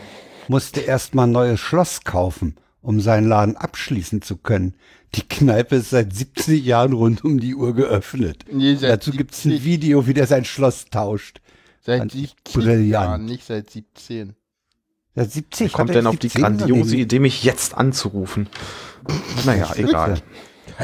musste 0.48 0.80
erst 0.80 1.14
mal 1.14 1.24
ein 1.24 1.32
neues 1.32 1.60
Schloss 1.60 2.04
kaufen, 2.04 2.56
um 2.82 3.00
seinen 3.00 3.26
Laden 3.26 3.56
abschließen 3.56 4.20
zu 4.20 4.36
können. 4.36 4.74
Die 5.14 5.26
Kneipe 5.26 5.76
ist 5.76 5.90
seit 5.90 6.14
70 6.14 6.62
Jahren 6.62 6.92
rund 6.92 7.24
um 7.24 7.40
die 7.40 7.54
Uhr 7.54 7.74
geöffnet. 7.74 8.44
Nee, 8.52 8.76
Dazu 8.78 9.12
gibt's 9.12 9.46
ein 9.46 9.52
70 9.52 9.64
Video, 9.64 10.06
wie 10.06 10.12
der 10.12 10.26
sein 10.26 10.44
Schloss 10.44 10.84
tauscht. 10.90 11.40
Seit 11.80 12.00
Fand 12.00 12.14
ich 12.14 12.34
70 12.46 12.54
brillant. 12.54 12.88
Jahren, 12.88 13.24
nicht 13.24 13.46
seit 13.46 13.70
17. 13.70 14.34
Seit 15.14 15.32
70 15.32 15.68
Wie 15.68 15.72
kommt 15.72 15.94
denn 15.94 16.06
auf 16.06 16.18
die 16.18 16.28
17 16.28 16.42
grandiose. 16.42 16.96
Idee, 16.96 17.18
mich 17.18 17.44
jetzt 17.44 17.74
anzurufen? 17.74 18.50
Naja, 19.46 19.72
egal. 19.76 20.20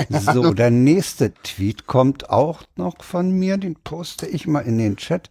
So, 0.09 0.55
der 0.55 0.71
nächste 0.71 1.35
Tweet 1.35 1.87
kommt 1.87 2.31
auch 2.31 2.63
noch 2.77 3.03
von 3.03 3.31
mir. 3.31 3.57
Den 3.57 3.77
poste 3.77 4.27
ich 4.27 4.47
mal 4.47 4.61
in 4.61 4.79
den 4.79 4.97
Chat 4.97 5.31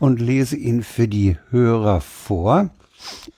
und 0.00 0.20
lese 0.20 0.56
ihn 0.56 0.82
für 0.82 1.08
die 1.08 1.36
Hörer 1.50 2.00
vor. 2.00 2.70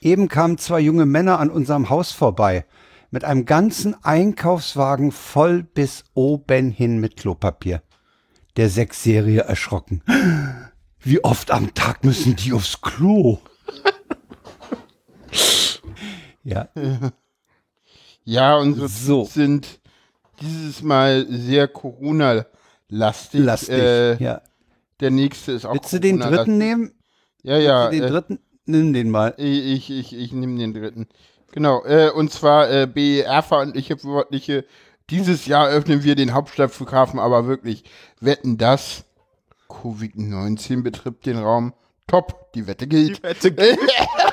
Eben 0.00 0.28
kamen 0.28 0.58
zwei 0.58 0.80
junge 0.80 1.06
Männer 1.06 1.40
an 1.40 1.50
unserem 1.50 1.90
Haus 1.90 2.12
vorbei 2.12 2.64
mit 3.10 3.24
einem 3.24 3.46
ganzen 3.46 3.94
Einkaufswagen 4.04 5.12
voll 5.12 5.62
bis 5.62 6.04
oben 6.14 6.70
hin 6.70 6.98
mit 6.98 7.16
Klopapier. 7.16 7.82
Der 8.56 8.68
Sechsjährige 8.68 9.42
erschrocken. 9.42 10.02
Wie 10.98 11.22
oft 11.22 11.50
am 11.50 11.74
Tag 11.74 12.04
müssen 12.04 12.36
die 12.36 12.52
aufs 12.52 12.80
Klo? 12.80 13.38
ja, 16.42 16.68
Ja, 18.24 18.56
unsere 18.56 18.88
So. 18.88 19.26
Sind 19.26 19.80
dieses 20.40 20.82
Mal 20.82 21.26
sehr 21.28 21.68
Corona-lastig. 21.68 23.40
lastig. 23.40 23.78
Äh, 23.78 24.22
ja. 24.22 24.42
Der 25.00 25.10
nächste 25.10 25.52
ist 25.52 25.64
auch 25.64 25.74
Willst 25.74 25.92
du 25.92 26.00
den 26.00 26.20
dritten 26.20 26.58
nehmen? 26.58 26.92
Ja, 27.42 27.58
ja. 27.58 27.90
den 27.90 28.02
äh, 28.02 28.08
dritten? 28.08 28.38
Nimm 28.66 28.92
den 28.92 29.10
mal. 29.10 29.34
ich 29.36 29.90
ich, 29.90 30.16
ich 30.16 30.32
nehme 30.32 30.58
den 30.58 30.72
dritten. 30.72 31.08
Genau, 31.52 31.84
äh, 31.84 32.10
und 32.10 32.32
zwar 32.32 32.70
äh, 32.70 32.86
BER-verantwortliche 32.86 33.96
Verantwortliche. 33.96 34.64
Dieses 35.10 35.46
Jahr 35.46 35.68
öffnen 35.68 36.02
wir 36.02 36.14
den 36.14 36.32
Hauptstadtflughafen, 36.32 37.20
aber 37.20 37.46
wirklich, 37.46 37.84
wetten 38.20 38.56
das? 38.56 39.04
Covid-19 39.68 40.82
betrifft 40.82 41.26
den 41.26 41.38
Raum. 41.38 41.74
Top, 42.06 42.52
die 42.54 42.66
Wette 42.66 42.86
gilt. 42.86 43.20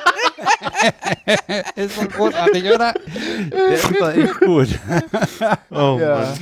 Ist 1.75 1.95
so 1.95 2.07
großartig, 2.07 2.63
oder? 2.65 2.93
Der 3.51 3.67
ist 3.67 3.91
doch 3.99 4.09
echt 4.09 4.39
gut. 4.39 4.69
Oh, 5.69 5.97
Ja. 5.99 6.33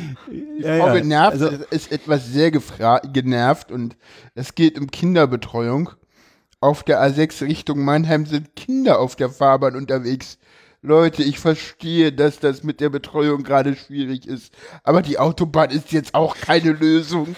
Ja, 0.60 0.78
Frau 0.78 0.88
ja. 0.88 0.94
genervt 0.94 1.32
Also, 1.34 1.50
ist 1.70 1.92
etwas 1.92 2.28
sehr 2.28 2.52
genervt 2.52 3.72
und 3.72 3.96
es 4.36 4.56
geht 4.56 4.80
um 4.80 4.92
Kinderbetreuung. 4.92 5.92
Auf 6.60 6.84
der 6.84 7.02
A6 7.02 7.42
Richtung 7.44 7.84
Mannheim 7.84 8.26
sind 8.26 8.56
Kinder 8.56 9.00
auf 9.00 9.16
der 9.16 9.30
Fahrbahn 9.30 9.76
unterwegs. 9.76 10.38
Leute, 10.82 11.24
ich 11.24 11.40
verstehe, 11.40 12.12
dass 12.12 12.40
das 12.40 12.64
mit 12.64 12.80
der 12.80 12.90
Betreuung 12.90 13.44
gerade 13.44 13.76
schwierig 13.76 14.28
ist, 14.28 14.54
aber 14.84 15.02
die 15.02 15.20
Autobahn 15.20 15.72
ist 15.72 15.92
jetzt 15.92 16.14
auch 16.14 16.38
keine 16.38 16.72
Lösung. 16.72 17.36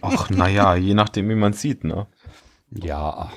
Ach, 0.00 0.30
naja, 0.30 0.76
je 0.76 0.94
nachdem, 0.94 1.28
wie 1.28 1.34
man 1.34 1.52
sieht, 1.52 1.84
ne? 1.84 2.06
ja. 2.70 3.30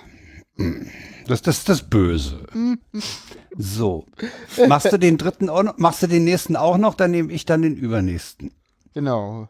Das, 1.28 1.42
das 1.42 1.60
ist 1.60 1.70
das 1.70 1.84
Böse. 1.84 2.46
So. 3.58 4.06
Machst 4.68 4.92
du 4.92 4.98
den 4.98 5.18
dritten 5.18 5.50
auch 5.50 5.63
noch, 5.63 5.78
machst 5.78 6.04
du 6.04 6.08
den 6.08 6.24
nächsten 6.24 6.56
auch 6.56 6.78
noch, 6.78 6.96
dann 6.96 7.12
nehme 7.12 7.32
ich 7.32 7.46
dann 7.46 7.62
den 7.62 7.75
übernächsten. 7.75 8.51
Genau. 8.94 9.48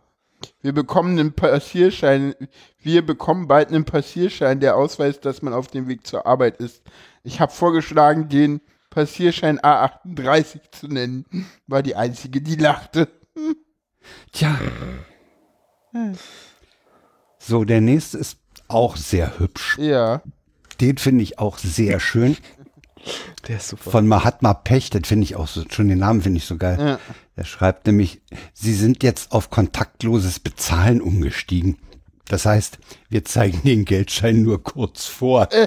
Wir 0.62 0.74
bekommen 0.74 1.18
einen 1.20 1.34
Passierschein, 1.34 2.34
wir 2.82 3.06
bekommen 3.06 3.48
bald 3.48 3.70
einen 3.70 3.86
Passierschein, 3.86 4.60
der 4.60 4.78
ausweist, 4.78 5.26
dass 5.26 5.42
man 5.42 5.54
auf 5.54 5.68
dem 5.68 5.88
Weg 5.88 6.06
zur 6.06 6.26
Arbeit 6.26 6.58
ist. 6.58 6.82
Ich 7.24 7.40
habe 7.40 7.52
vorgeschlagen, 7.52 8.30
den 8.30 8.62
Passierschein 8.90 9.60
A38 9.60 10.60
zu 10.72 10.88
nennen. 10.88 11.26
War 11.68 11.84
die 11.84 11.96
einzige, 11.96 12.42
die 12.42 12.56
lachte. 12.56 13.08
Tja. 14.32 14.58
So, 17.38 17.64
der 17.64 17.82
nächste 17.82 18.18
ist 18.18 18.40
auch 18.68 18.96
sehr 18.96 19.40
hübsch. 19.40 19.78
Ja. 19.78 20.22
Den 20.82 20.98
finde 20.98 21.24
ich 21.24 21.40
auch 21.40 21.58
sehr 21.58 22.00
schön. 22.00 22.38
Der 23.48 23.58
ist 23.58 23.70
super. 23.70 23.92
Von 23.92 24.08
Mahatma 24.08 24.54
Pech, 24.54 24.90
das 24.90 25.08
finde 25.08 25.24
ich 25.24 25.36
auch 25.36 25.48
so, 25.48 25.64
schon 25.70 25.88
den 25.88 26.00
Namen 26.00 26.22
finde 26.22 26.38
ich 26.38 26.46
so 26.46 26.58
geil. 26.58 26.78
Ja. 26.80 27.00
Er 27.36 27.46
schreibt 27.46 27.88
nämlich, 27.88 28.22
Sie 28.54 28.74
sind 28.74 29.04
jetzt 29.04 29.32
auf 29.32 29.50
kontaktloses 29.50 30.40
Bezahlen 30.40 31.02
umgestiegen. 31.02 31.78
Das 32.28 32.46
heißt, 32.46 32.78
wir 33.10 33.24
zeigen 33.26 33.62
den 33.64 33.86
Geldschein 33.86 34.42
nur 34.44 34.62
kurz 34.62 35.06
vor. 35.06 35.48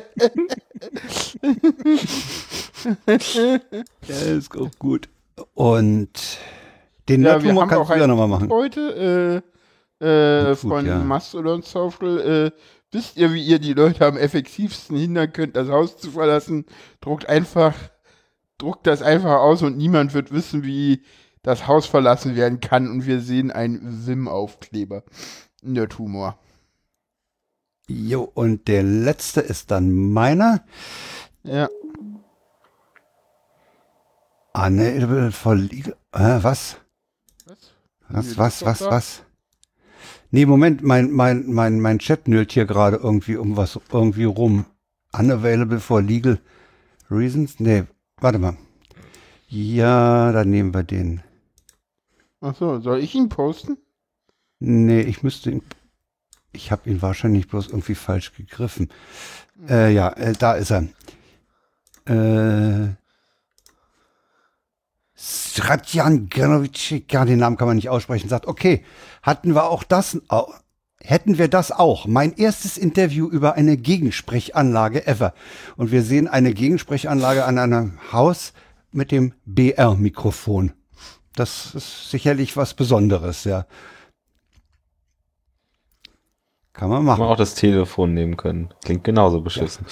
ja, 3.07 4.17
ist 4.37 4.57
auch 4.57 4.71
gut. 4.79 5.09
Und 5.55 6.11
den 7.09 7.23
Ja, 7.25 7.33
haben 7.35 7.57
kannst 7.57 7.75
auch 7.75 7.91
du 7.91 7.99
ja 7.99 8.07
nochmal 8.07 8.29
machen. 8.29 8.51
heute 8.51 9.43
äh, 10.01 10.07
äh, 10.07 10.55
von 10.55 10.87
ja. 10.87 10.99
Mastodon 10.99 11.63
Social. 11.63 12.53
Äh, 12.55 12.82
wisst 12.93 13.17
ihr, 13.17 13.33
wie 13.33 13.45
ihr 13.45 13.59
die 13.59 13.73
Leute 13.73 14.07
am 14.07 14.17
effektivsten 14.17 14.97
hindern 14.97 15.33
könnt, 15.33 15.57
das 15.57 15.69
Haus 15.69 15.97
zu 15.97 16.13
verlassen? 16.13 16.67
Druckt 17.01 17.29
einfach, 17.29 17.75
druckt 18.59 18.87
das 18.87 19.03
einfach 19.03 19.41
aus 19.41 19.63
und 19.63 19.77
niemand 19.77 20.15
wird 20.15 20.31
wissen, 20.33 20.65
wie 20.65 21.03
das 21.43 21.67
Haus 21.67 21.87
verlassen 21.87 22.37
werden 22.37 22.61
kann. 22.61 22.89
Und 22.91 23.07
wir 23.07 23.21
sehen 23.21 23.51
einen 23.51 24.07
Wim-Aufkleber. 24.07 25.03
Der 25.63 25.89
Tumor. 25.89 26.39
Jo, 27.89 28.23
und 28.23 28.69
der 28.69 28.83
letzte 28.83 29.41
ist 29.41 29.71
dann 29.71 29.91
meiner. 29.91 30.65
Ja. 31.43 31.69
Unable 34.55 35.33
for 35.33 35.57
legal. 35.57 35.97
Äh, 36.13 36.43
was? 36.43 36.77
Was? 37.47 37.75
Was, 38.09 38.39
was, 38.39 38.65
was, 38.65 38.81
was? 38.83 39.23
Nee, 40.35 40.47
Moment, 40.47 40.83
mein, 40.83 41.11
mein, 41.11 41.53
mein, 41.53 41.79
mein 41.79 41.99
Chat 41.99 42.27
nölt 42.27 42.53
hier 42.53 42.65
gerade 42.65 42.97
irgendwie 42.97 43.37
um 43.37 43.59
was, 43.59 43.79
irgendwie 43.93 44.25
rum. 44.25 44.65
Unavailable 45.13 45.79
for 45.79 46.01
legal 46.01 46.41
reasons? 47.11 47.61
Nee, 47.61 47.85
warte 48.17 48.39
mal. 48.39 48.57
Ja, 49.49 50.33
dann 50.33 50.49
nehmen 50.49 50.73
wir 50.73 50.85
den. 50.85 51.21
Ach 52.41 52.57
so, 52.57 52.81
soll 52.81 53.01
ich 53.01 53.15
ihn 53.15 53.29
posten? 53.29 53.77
Nee, 54.59 55.03
ich 55.03 55.23
müsste 55.23 55.51
ihn. 55.51 55.63
Ich 56.53 56.73
habe 56.73 56.89
ihn 56.89 57.03
wahrscheinlich 57.03 57.49
bloß 57.49 57.69
irgendwie 57.69 57.95
falsch 57.95 58.33
gegriffen. 58.33 58.89
Äh, 59.69 59.93
ja, 59.93 60.09
äh, 60.15 60.33
da 60.33 60.55
ist 60.55 60.73
er. 60.73 60.89
Äh, 62.07 62.95
Sratjan 65.15 66.31
Granovic, 66.31 67.13
ja, 67.13 67.25
den 67.27 67.39
Namen 67.39 67.59
kann 67.59 67.69
man 67.69 67.77
nicht 67.77 67.91
aussprechen, 67.91 68.31
sagt, 68.31 68.47
okay, 68.47 68.83
hatten 69.23 69.55
wir 69.55 69.71
auch 69.71 69.85
das, 69.85 70.19
hätten 71.01 71.39
wir 71.39 71.49
das 71.49 71.73
auch. 71.73 72.07
Mein 72.07 72.35
erstes 72.37 72.77
Interview 72.77 73.29
über 73.29 73.55
eine 73.55 73.77
Gegensprechanlage 73.77 75.07
ever. 75.07 75.35
Und 75.77 75.91
wir 75.93 76.03
sehen 76.03 76.29
eine 76.29 76.53
Gegensprechanlage 76.53 77.45
an 77.45 77.59
einem 77.59 77.99
Haus 78.13 78.53
mit 78.91 79.11
dem 79.11 79.33
BR-Mikrofon. 79.47 80.73
Das 81.35 81.75
ist 81.75 82.11
sicherlich 82.11 82.57
was 82.57 82.75
Besonderes, 82.75 83.45
ja. 83.45 83.67
Kann 86.75 86.89
man 86.89 87.05
machen. 87.05 87.21
man 87.21 87.29
auch 87.29 87.37
das 87.37 87.55
Telefon 87.55 88.15
nehmen 88.15 88.37
können. 88.37 88.73
Klingt 88.85 89.05
genauso 89.05 89.41
beschissen. 89.41 89.87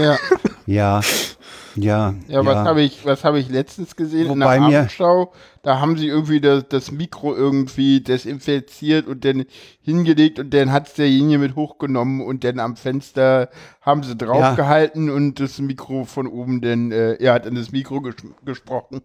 Ja. 0.00 0.18
Ja, 0.66 1.00
ja. 1.76 2.14
Ja, 2.28 2.44
was 2.46 2.56
habe 2.58 2.82
ich, 2.82 3.04
was 3.04 3.24
habe 3.24 3.38
ich 3.38 3.48
letztens 3.48 3.96
gesehen 3.96 4.28
Wobei 4.28 4.56
in 4.56 4.62
mir- 4.62 4.68
der 4.70 4.78
Abendschau? 4.80 5.32
Da 5.62 5.78
haben 5.80 5.96
sie 5.98 6.06
irgendwie 6.08 6.40
das, 6.40 6.64
das 6.68 6.90
Mikro 6.90 7.34
irgendwie 7.34 8.00
desinfiziert 8.00 9.06
und 9.06 9.24
dann 9.24 9.44
hingelegt 9.82 10.38
und 10.38 10.52
dann 10.54 10.72
hat's 10.72 10.94
derjenige 10.94 11.38
mit 11.38 11.54
hochgenommen 11.56 12.20
und 12.22 12.44
dann 12.44 12.58
am 12.60 12.76
Fenster 12.76 13.50
haben 13.80 14.02
sie 14.02 14.16
draufgehalten 14.16 15.10
und 15.10 15.38
das 15.40 15.58
Mikro 15.58 16.04
von 16.04 16.26
oben 16.26 16.60
dann, 16.60 16.92
äh, 16.92 17.14
er 17.14 17.34
hat 17.34 17.46
in 17.46 17.54
das 17.54 17.72
Mikro 17.72 18.00
ges 18.00 18.16
gesprochen. 18.44 19.02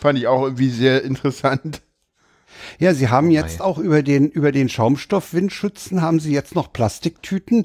Fand 0.00 0.18
ich 0.18 0.26
auch 0.26 0.42
irgendwie 0.44 0.70
sehr 0.70 1.02
interessant. 1.02 1.82
Ja, 2.78 2.94
Sie 2.94 3.08
haben 3.08 3.28
Oh 3.28 3.32
jetzt 3.32 3.60
auch 3.60 3.78
über 3.78 4.02
den, 4.02 4.28
über 4.28 4.52
den 4.52 4.68
Schaumstoffwindschützen 4.68 6.02
haben 6.02 6.20
Sie 6.20 6.32
jetzt 6.32 6.54
noch 6.54 6.72
Plastiktüten, 6.72 7.64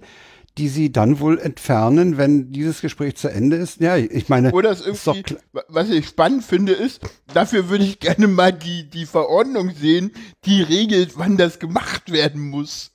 die 0.58 0.68
Sie 0.68 0.92
dann 0.92 1.20
wohl 1.20 1.40
entfernen, 1.40 2.18
wenn 2.18 2.52
dieses 2.52 2.82
Gespräch 2.82 3.16
zu 3.16 3.30
Ende 3.30 3.56
ist. 3.56 3.80
Ja, 3.80 3.96
ich 3.98 4.28
meine, 4.30 4.52
Oder 4.52 4.70
das 4.70 4.82
irgendwie, 4.86 5.36
was 5.70 5.90
ich 5.90 6.08
spannend 6.08 6.44
finde, 6.44 6.74
ist, 6.74 7.00
dafür 7.34 7.70
würde 7.70 7.86
ich 7.86 8.00
gerne 8.00 8.28
mal 8.28 8.52
die, 8.52 8.90
die 8.90 9.06
Verordnung 9.06 9.72
sehen, 9.74 10.12
die 10.46 10.62
regelt, 10.62 11.18
wann 11.18 11.38
das 11.38 11.60
gemacht 11.60 12.12
werden 12.12 12.50
muss. 12.50 12.92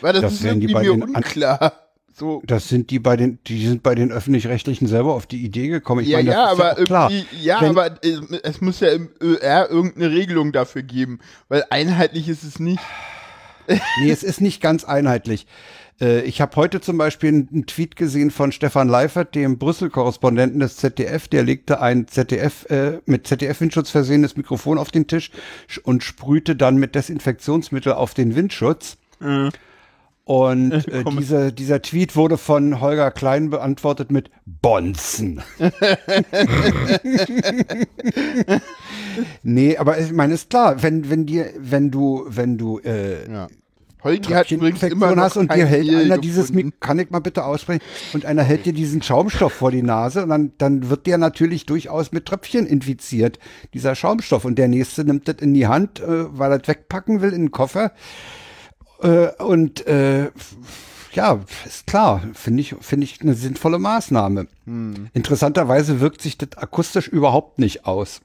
Weil 0.00 0.12
das, 0.12 0.22
Das 0.22 0.32
ist 0.34 0.44
irgendwie 0.44 0.74
mir 0.74 0.82
den 0.82 1.02
an- 1.02 1.14
unklar. 1.14 1.84
So. 2.12 2.42
das 2.44 2.68
sind 2.68 2.90
die 2.90 2.98
bei 2.98 3.16
den, 3.16 3.38
die 3.46 3.64
sind 3.64 3.84
bei 3.84 3.94
den 3.94 4.10
öffentlich-rechtlichen 4.10 4.88
selber 4.88 5.14
auf 5.14 5.26
die 5.28 5.44
Idee 5.44 5.68
gekommen. 5.68 6.02
Ich 6.02 6.08
ja, 6.08 6.18
meine, 6.18 6.30
ja, 6.32 6.46
aber 6.46 6.72
auch 6.72 6.84
klar. 6.84 7.12
ja, 7.40 7.60
Wenn- 7.60 7.70
aber 7.70 7.96
es, 8.02 8.20
es 8.42 8.60
muss 8.60 8.80
ja 8.80 8.88
im 8.88 9.08
ÖR 9.22 9.70
irgendeine 9.70 10.10
Regelung 10.10 10.50
dafür 10.50 10.82
geben, 10.82 11.20
weil 11.48 11.64
einheitlich 11.70 12.28
ist 12.28 12.42
es 12.42 12.58
nicht. 12.58 12.80
Nee, 14.00 14.10
es 14.10 14.24
ist 14.24 14.40
nicht 14.40 14.60
ganz 14.60 14.82
einheitlich. 14.82 15.46
Äh, 16.00 16.20
Ich 16.22 16.40
habe 16.40 16.54
heute 16.56 16.80
zum 16.80 16.98
Beispiel 16.98 17.28
einen 17.30 17.66
Tweet 17.66 17.96
gesehen 17.96 18.30
von 18.30 18.52
Stefan 18.52 18.88
Leifert, 18.88 19.34
dem 19.34 19.58
Brüssel-Korrespondenten 19.58 20.60
des 20.60 20.76
ZDF. 20.76 21.28
Der 21.28 21.42
legte 21.42 21.80
ein 21.80 22.06
ZDF 22.06 22.66
äh, 22.70 23.00
mit 23.06 23.26
ZDF-Windschutz 23.26 23.90
versehenes 23.90 24.36
Mikrofon 24.36 24.78
auf 24.78 24.90
den 24.90 25.06
Tisch 25.06 25.30
sch- 25.70 25.80
und 25.82 26.02
sprühte 26.02 26.56
dann 26.56 26.76
mit 26.76 26.94
Desinfektionsmittel 26.94 27.92
auf 27.92 28.14
den 28.14 28.34
Windschutz. 28.36 28.96
Und 30.24 30.72
äh, 30.72 31.02
Komm. 31.04 31.16
diese, 31.16 31.52
dieser 31.52 31.80
Tweet 31.82 32.14
wurde 32.14 32.36
von 32.38 32.80
Holger 32.80 33.10
Klein 33.10 33.48
beantwortet 33.50 34.12
mit 34.12 34.30
Bonzen. 34.44 35.42
nee, 39.42 39.76
aber 39.76 39.98
ich 39.98 40.12
meine, 40.12 40.34
ist 40.34 40.50
klar, 40.50 40.82
wenn, 40.82 41.08
wenn 41.10 41.26
dir, 41.26 41.50
wenn 41.58 41.90
du, 41.90 42.24
wenn 42.28 42.58
du 42.58 42.78
äh, 42.80 43.30
Ja. 43.30 43.46
Holgi 44.02 44.32
hat 44.32 44.50
übrigens 44.50 44.82
immer 44.82 45.14
noch 45.14 45.24
hast 45.24 45.36
und 45.36 45.52
dir 45.52 45.66
hält 45.66 45.86
Mehl 45.86 46.04
einer 46.04 46.18
dieses, 46.18 46.48
gefunden. 46.48 46.68
Mik- 46.68 46.80
kann 46.80 46.98
ich 46.98 47.10
mal 47.10 47.18
bitte 47.18 47.44
aussprechen, 47.44 47.82
und 48.12 48.24
einer 48.24 48.42
hält 48.42 48.64
dir 48.66 48.72
diesen 48.72 49.02
Schaumstoff 49.02 49.52
vor 49.52 49.70
die 49.70 49.82
Nase 49.82 50.22
und 50.22 50.28
dann, 50.28 50.52
dann 50.58 50.88
wird 50.88 51.06
der 51.06 51.18
natürlich 51.18 51.66
durchaus 51.66 52.12
mit 52.12 52.26
Tröpfchen 52.26 52.66
infiziert, 52.66 53.38
dieser 53.74 53.94
Schaumstoff. 53.94 54.44
Und 54.44 54.56
der 54.56 54.68
nächste 54.68 55.04
nimmt 55.04 55.26
das 55.28 55.36
in 55.40 55.54
die 55.54 55.66
Hand, 55.66 56.00
äh, 56.00 56.38
weil 56.38 56.52
er 56.52 56.58
das 56.58 56.68
wegpacken 56.68 57.20
will 57.20 57.32
in 57.32 57.46
den 57.46 57.50
Koffer. 57.50 57.92
Äh, 59.02 59.30
und 59.42 59.86
äh, 59.86 60.30
ja, 61.12 61.40
ist 61.66 61.86
klar, 61.86 62.22
finde 62.34 62.60
ich, 62.60 62.76
finde 62.80 63.04
ich 63.04 63.20
eine 63.20 63.34
sinnvolle 63.34 63.78
Maßnahme. 63.78 64.46
Hm. 64.64 65.08
Interessanterweise 65.12 66.00
wirkt 66.00 66.22
sich 66.22 66.38
das 66.38 66.56
akustisch 66.56 67.08
überhaupt 67.08 67.58
nicht 67.58 67.86
aus. 67.86 68.20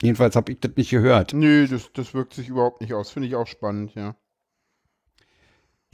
Jedenfalls 0.00 0.34
habe 0.34 0.50
ich 0.50 0.58
das 0.58 0.72
nicht 0.74 0.90
gehört. 0.90 1.32
Nö, 1.32 1.68
das, 1.68 1.90
das 1.94 2.12
wirkt 2.14 2.34
sich 2.34 2.48
überhaupt 2.48 2.80
nicht 2.80 2.92
aus. 2.94 3.10
Finde 3.10 3.28
ich 3.28 3.36
auch 3.36 3.46
spannend, 3.46 3.94
ja. 3.94 4.16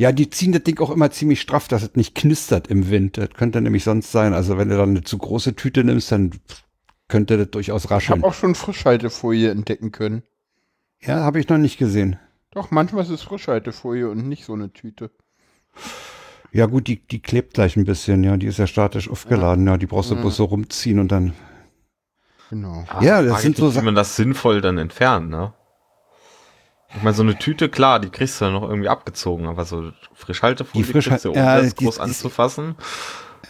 Ja, 0.00 0.12
die 0.12 0.30
ziehen 0.30 0.52
das 0.52 0.62
Ding 0.62 0.78
auch 0.78 0.90
immer 0.90 1.11
ziemlich 1.11 1.40
straff, 1.40 1.66
dass 1.66 1.82
es 1.82 1.96
nicht 1.96 2.14
knistert 2.14 2.68
im 2.68 2.88
Wind. 2.88 3.18
Das 3.18 3.30
könnte 3.30 3.61
nämlich 3.61 3.82
sonst 3.82 4.12
sein. 4.12 4.32
Also 4.32 4.56
wenn 4.56 4.68
du 4.68 4.76
dann 4.76 4.90
eine 4.90 5.02
zu 5.02 5.18
große 5.18 5.56
Tüte 5.56 5.82
nimmst, 5.82 6.12
dann 6.12 6.30
könnte 7.08 7.37
das 7.37 7.50
durchaus 7.50 7.87
Ich 7.87 7.90
rascheln. 7.90 8.18
habe 8.22 8.28
auch 8.28 8.34
schon 8.34 8.54
Frischhaltefolie 8.54 9.50
entdecken 9.50 9.90
können. 9.90 10.22
Ja, 11.00 11.16
habe 11.24 11.40
ich 11.40 11.48
noch 11.48 11.58
nicht 11.58 11.78
gesehen. 11.78 12.16
Doch, 12.52 12.70
manchmal 12.70 13.02
ist 13.02 13.11
es 13.11 13.22
Frischhaltefolie 13.22 14.08
und 14.08 14.28
nicht 14.28 14.44
so 14.44 14.52
eine 14.54 14.72
Tüte. 14.72 15.11
Ja 16.52 16.66
gut, 16.66 16.87
die, 16.87 17.04
die 17.06 17.20
klebt 17.20 17.54
gleich 17.54 17.76
ein 17.76 17.84
bisschen, 17.84 18.22
ja. 18.24 18.37
Die 18.37 18.46
ist 18.46 18.58
ja 18.58 18.66
statisch 18.68 19.11
aufgeladen, 19.11 19.66
ja. 19.66 19.76
Die 19.78 19.87
brauchst 19.87 20.11
du 20.12 20.16
bloß 20.16 20.37
so 20.37 20.44
rumziehen 20.44 20.98
und 21.00 21.11
dann. 21.12 21.34
Genau. 22.50 22.84
Ah, 22.88 23.02
Ja, 23.02 23.20
das 23.20 23.32
frag 23.32 23.40
sind 23.42 23.52
ich 23.52 23.58
so 23.58 23.70
Sachen- 23.70 23.84
man 23.84 23.94
das 23.96 24.14
sinnvoll 24.16 24.61
dann 24.61 24.78
entfernt, 24.78 25.28
ne? 25.28 25.52
Ich 26.96 27.03
meine, 27.03 27.14
so 27.14 27.22
eine 27.22 27.38
Tüte, 27.38 27.68
klar, 27.68 28.01
die 28.01 28.09
kriegst 28.09 28.40
du 28.40 28.46
dann 28.46 28.55
noch 28.55 28.68
irgendwie 28.68 28.88
abgezogen, 28.88 29.46
aber 29.46 29.64
so 29.64 29.92
Frischhaltefolie 30.14 30.85
Die 30.85 30.90
Frischhal- 30.92 31.11
kriegst 31.12 31.24
du, 31.27 31.31
ohne 31.31 31.38
ja, 31.38 31.61
das 31.61 31.74
die- 31.74 31.85
groß 31.85 31.96
die- 31.96 32.01
anzufassen. 32.01 32.74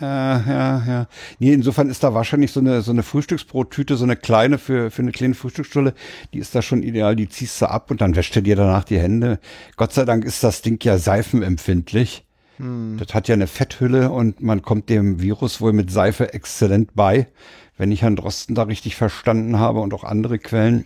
Ja, 0.00 0.38
ja, 0.46 0.82
ja. 0.86 1.06
Nee, 1.38 1.52
insofern 1.54 1.88
ist 1.88 2.04
da 2.04 2.14
wahrscheinlich 2.14 2.52
so 2.52 2.60
eine, 2.60 2.82
so 2.82 2.90
eine 2.92 3.02
Frühstücksbrottüte, 3.02 3.96
so 3.96 4.04
eine 4.04 4.16
kleine 4.16 4.58
für, 4.58 4.90
für 4.90 5.02
eine 5.02 5.12
kleine 5.12 5.34
Frühstücksstulle, 5.34 5.94
die 6.32 6.38
ist 6.38 6.54
da 6.54 6.62
schon 6.62 6.82
ideal, 6.82 7.16
die 7.16 7.28
ziehst 7.28 7.60
du 7.62 7.66
ab 7.70 7.90
und 7.90 8.00
dann 8.00 8.14
wäscht 8.14 8.36
du 8.36 8.42
dir 8.42 8.54
danach 8.54 8.84
die 8.84 8.98
Hände. 8.98 9.40
Gott 9.76 9.92
sei 9.92 10.04
Dank 10.04 10.24
ist 10.24 10.44
das 10.44 10.62
Ding 10.62 10.78
ja 10.84 10.98
seifenempfindlich. 10.98 12.24
Das 12.60 13.14
hat 13.14 13.28
ja 13.28 13.34
eine 13.34 13.46
Fetthülle 13.46 14.10
und 14.10 14.40
man 14.42 14.62
kommt 14.62 14.88
dem 14.88 15.22
Virus 15.22 15.60
wohl 15.60 15.72
mit 15.72 15.92
Seife 15.92 16.34
exzellent 16.34 16.90
bei, 16.96 17.28
wenn 17.76 17.92
ich 17.92 18.02
Herrn 18.02 18.16
Drosten 18.16 18.56
da 18.56 18.64
richtig 18.64 18.96
verstanden 18.96 19.60
habe 19.60 19.78
und 19.78 19.94
auch 19.94 20.02
andere 20.02 20.40
Quellen. 20.40 20.84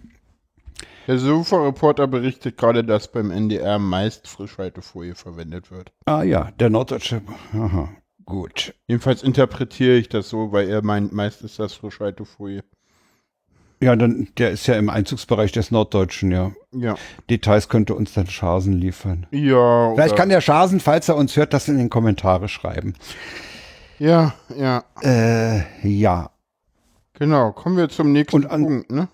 Der 1.06 1.18
Sofa-Reporter 1.18 2.06
berichtet 2.06 2.56
gerade, 2.56 2.84
dass 2.84 3.08
beim 3.10 3.30
NDR 3.30 3.78
meist 3.78 4.28
Frischhaltefolie 4.28 5.14
verwendet 5.14 5.70
wird. 5.70 5.92
Ah 6.04 6.22
ja, 6.22 6.50
der 6.60 6.70
Norddeutsche. 6.70 7.22
Aha, 7.52 7.88
gut. 8.24 8.74
Jedenfalls 8.86 9.22
interpretiere 9.22 9.96
ich 9.96 10.08
das 10.08 10.28
so, 10.28 10.52
weil 10.52 10.68
er 10.68 10.82
meint, 10.82 11.12
meist 11.12 11.42
ist 11.42 11.58
das 11.58 11.74
Frischhaltefolie. 11.74 12.62
Ja, 13.80 13.96
dann, 13.96 14.28
der 14.38 14.52
ist 14.52 14.68
ja 14.68 14.76
im 14.76 14.88
Einzugsbereich 14.88 15.50
des 15.50 15.72
Norddeutschen, 15.72 16.30
ja. 16.30 16.52
Ja. 16.70 16.94
Details 17.28 17.68
könnte 17.68 17.96
uns 17.96 18.12
dann 18.14 18.28
Schasen 18.28 18.74
liefern. 18.74 19.26
Ja. 19.32 19.92
Vielleicht 19.94 20.14
kann 20.14 20.28
der 20.28 20.40
Schasen, 20.40 20.78
falls 20.78 21.08
er 21.08 21.16
uns 21.16 21.34
hört, 21.36 21.52
das 21.52 21.66
in 21.66 21.78
den 21.78 21.90
Kommentare 21.90 22.48
schreiben. 22.48 22.94
Ja, 23.98 24.34
ja. 24.56 24.84
Äh, 25.02 25.62
ja. 25.82 26.30
Genau. 27.14 27.50
Kommen 27.50 27.76
wir 27.76 27.88
zum 27.88 28.12
nächsten 28.12 28.46
an- 28.46 28.62
Punkt, 28.62 28.90
ne? 28.92 29.08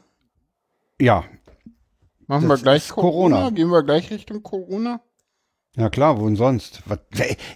Ja. 1.00 1.24
Machen 2.28 2.48
Das 2.48 2.60
wir 2.60 2.62
gleich 2.62 2.88
Corona. 2.88 3.36
Corona. 3.36 3.50
Gehen 3.50 3.70
wir 3.70 3.82
gleich 3.82 4.10
Richtung 4.10 4.42
Corona? 4.42 5.00
Ja 5.76 5.90
klar, 5.90 6.18
wohin 6.20 6.34
sonst? 6.36 6.82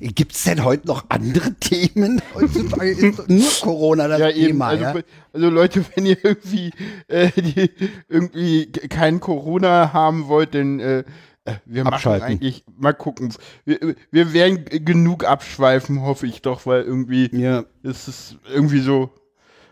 Gibt 0.00 0.32
es 0.32 0.44
denn 0.44 0.64
heute 0.64 0.86
noch 0.86 1.06
andere 1.08 1.54
Themen? 1.60 2.22
Heutzutage 2.34 2.90
ist 2.92 3.28
nur 3.28 3.50
Corona 3.62 4.08
das 4.08 4.20
ja. 4.20 4.32
Thema. 4.32 4.66
Also, 4.68 4.84
ja? 4.84 4.94
also 5.32 5.50
Leute, 5.50 5.84
wenn 5.94 6.06
ihr 6.06 6.24
irgendwie, 6.24 6.70
äh, 7.08 7.30
die, 7.40 7.70
irgendwie 8.08 8.66
kein 8.72 9.20
Corona 9.20 9.92
haben 9.92 10.28
wollt, 10.28 10.54
dann 10.54 10.78
äh, 10.80 11.04
äh, 11.44 11.54
wir 11.64 11.84
Abschalten. 11.86 12.20
machen 12.20 12.32
eigentlich, 12.34 12.64
mal 12.76 12.92
gucken. 12.94 13.34
Wir, 13.64 13.96
wir 14.10 14.32
werden 14.32 14.64
genug 14.84 15.24
abschweifen, 15.24 16.02
hoffe 16.02 16.26
ich 16.28 16.42
doch, 16.42 16.64
weil 16.64 16.82
irgendwie 16.82 17.28
ja. 17.36 17.64
ist 17.82 18.06
es 18.08 18.36
irgendwie 18.52 18.80
so. 18.80 19.10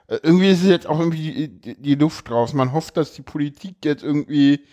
äh, 0.09 0.19
Irgendwie 0.23 0.51
ist 0.51 0.63
es 0.63 0.69
jetzt 0.69 0.89
auch 0.89 0.99
irgendwie 0.99 1.49
die, 1.49 1.81
die 1.81 1.95
Luft 1.95 2.31
raus. 2.31 2.53
Man 2.53 2.73
hofft, 2.73 2.97
dass 2.97 3.15
die 3.15 3.23
Politik 3.23 3.77
jetzt 3.85 4.03
irgendwie 4.03 4.65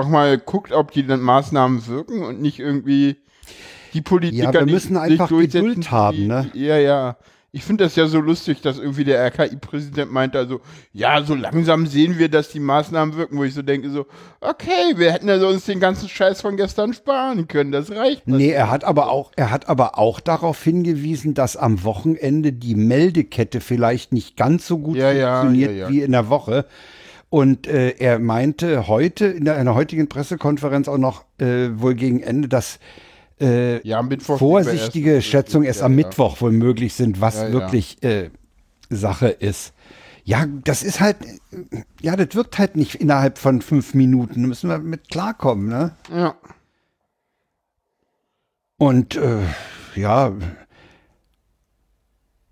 auch 0.00 0.08
mal 0.08 0.38
guckt, 0.38 0.72
ob 0.72 0.90
die 0.92 1.06
dann 1.06 1.20
Maßnahmen 1.20 1.86
wirken 1.86 2.22
und 2.22 2.40
nicht 2.40 2.58
irgendwie 2.58 3.16
die 3.94 4.02
Politiker 4.02 4.44
Ja, 4.44 4.52
wir 4.52 4.62
nicht- 4.66 4.72
müssen 4.74 4.92
nicht 4.94 5.02
einfach 5.02 5.28
durchsetzen, 5.28 5.68
Geduld 5.68 5.90
haben, 5.90 6.16
die, 6.16 6.26
ne? 6.26 6.50
Ja, 6.54 6.76
ja. 6.78 7.16
Ich 7.52 7.64
finde 7.64 7.82
das 7.82 7.96
ja 7.96 8.06
so 8.06 8.20
lustig, 8.20 8.60
dass 8.60 8.78
irgendwie 8.78 9.02
der 9.02 9.20
RKI-Präsident 9.26 10.12
meinte, 10.12 10.38
also, 10.38 10.60
ja, 10.92 11.20
so 11.24 11.34
langsam 11.34 11.88
sehen 11.88 12.16
wir, 12.16 12.28
dass 12.28 12.50
die 12.50 12.60
Maßnahmen 12.60 13.16
wirken, 13.16 13.36
wo 13.38 13.42
ich 13.42 13.54
so 13.54 13.62
denke, 13.62 13.90
so, 13.90 14.06
okay, 14.40 14.94
wir 14.94 15.10
hätten 15.12 15.28
also 15.28 15.48
uns 15.48 15.64
den 15.64 15.80
ganzen 15.80 16.08
Scheiß 16.08 16.40
von 16.42 16.56
gestern 16.56 16.94
sparen 16.94 17.48
können, 17.48 17.72
das 17.72 17.90
reicht. 17.90 18.28
Nee, 18.28 18.50
er 18.50 18.70
hat 18.70 18.84
aber 18.84 19.10
auch, 19.10 19.32
er 19.34 19.50
hat 19.50 19.68
aber 19.68 19.98
auch 19.98 20.20
darauf 20.20 20.62
hingewiesen, 20.62 21.34
dass 21.34 21.56
am 21.56 21.82
Wochenende 21.82 22.52
die 22.52 22.76
Meldekette 22.76 23.60
vielleicht 23.60 24.12
nicht 24.12 24.36
ganz 24.36 24.68
so 24.68 24.78
gut 24.78 24.96
Ja, 24.96 25.10
ja, 25.10 25.40
funktioniert 25.40 25.72
ja, 25.72 25.76
ja. 25.76 25.88
wie 25.88 26.02
in 26.02 26.12
der 26.12 26.28
Woche. 26.28 26.66
Und 27.30 27.68
äh, 27.68 27.90
er 27.98 28.18
meinte 28.18 28.88
heute 28.88 29.26
in 29.26 29.44
der, 29.44 29.56
in 29.58 29.64
der 29.64 29.74
heutigen 29.76 30.08
Pressekonferenz 30.08 30.88
auch 30.88 30.98
noch 30.98 31.24
äh, 31.38 31.68
wohl 31.80 31.94
gegen 31.94 32.20
Ende, 32.20 32.48
dass 32.48 32.80
äh, 33.40 33.86
Ja, 33.86 34.04
vorsichtige 34.18 35.14
erst- 35.14 35.28
Schätzungen 35.28 35.64
erst 35.66 35.80
ja, 35.80 35.86
am 35.86 35.92
ja. 35.98 36.06
Mittwoch 36.06 36.40
wohl 36.40 36.50
möglich 36.52 36.94
sind, 36.94 37.20
was 37.20 37.52
wirklich 37.52 38.02
äh, 38.02 38.30
Sache 38.90 39.28
ist. 39.28 39.72
Ja, 40.24 40.44
das 40.64 40.82
ist 40.82 41.00
halt, 41.00 41.16
ja, 42.00 42.14
das 42.16 42.34
wirkt 42.34 42.58
halt 42.58 42.76
nicht 42.76 42.96
innerhalb 42.96 43.38
von 43.38 43.62
fünf 43.62 43.94
Minuten. 43.94 44.42
Da 44.42 44.48
müssen 44.48 44.68
wir 44.68 44.78
mit 44.78 45.08
klarkommen, 45.08 45.68
ne? 45.68 45.94
Ja. 46.12 46.34
Und 48.76 49.16
äh, 49.16 49.38
ja, 49.94 50.32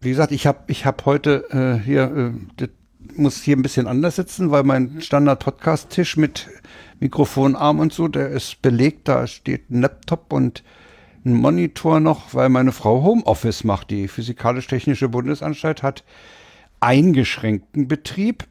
wie 0.01 0.11
gesagt, 0.11 0.33
ich 0.33 0.47
habe 0.47 0.61
ich 0.69 0.87
hab 0.87 1.05
heute 1.05 1.45
äh, 1.51 1.85
hier, 1.85 2.03
äh, 2.17 2.33
das 2.57 2.69
muss 3.19 3.43
hier 3.43 3.57
ein 3.57 3.63
bisschen 3.63 3.87
anders 3.87 4.17
sitzen, 4.17 4.51
weil 4.51 4.63
mein 4.63 5.01
Standard-Podcast-Tisch 5.01 6.17
mit 6.17 6.49
Mikrofonarm 7.01 7.81
und 7.81 7.93
so, 7.93 8.09
der 8.09 8.29
ist 8.31 8.63
belegt. 8.63 9.09
Da 9.09 9.27
steht 9.27 9.71
ein 9.71 9.83
Laptop 9.83 10.33
und 10.33 10.65
ein 11.25 11.35
Monitor 11.35 12.01
noch, 12.01 12.35
weil 12.35 12.49
meine 12.49 12.73
Frau 12.73 13.03
Homeoffice 13.03 13.65
macht. 13.65 13.91
Die 13.91 14.09
Physikalisch-Technische 14.09 15.09
Bundesanstalt 15.09 15.83
hat 15.83 16.05
eingeschränkten 16.81 17.89
Betrieb. 17.89 18.47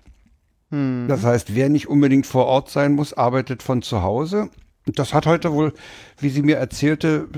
Das 0.70 1.24
heißt, 1.24 1.56
wer 1.56 1.70
nicht 1.70 1.88
unbedingt 1.88 2.28
vor 2.28 2.46
Ort 2.46 2.70
sein 2.70 2.92
muss, 2.94 3.14
arbeitet 3.14 3.64
von 3.64 3.82
zu 3.82 4.02
Hause. 4.02 4.50
Und 4.86 5.00
das 5.00 5.14
hat 5.14 5.26
heute 5.26 5.54
wohl, 5.54 5.74
wie 6.20 6.30
sie 6.30 6.42
mir 6.42 6.58
erzählte, 6.58 7.30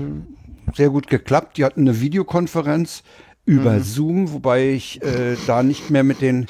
sehr 0.74 0.90
gut 0.90 1.06
geklappt. 1.06 1.56
Die 1.56 1.64
hatten 1.64 1.82
eine 1.82 2.00
Videokonferenz 2.00 3.04
über 3.46 3.80
Zoom, 3.80 4.32
wobei 4.32 4.70
ich 4.70 5.02
äh, 5.02 5.36
da 5.46 5.62
nicht 5.62 5.90
mehr 5.90 6.04
mit 6.04 6.20
den, 6.20 6.46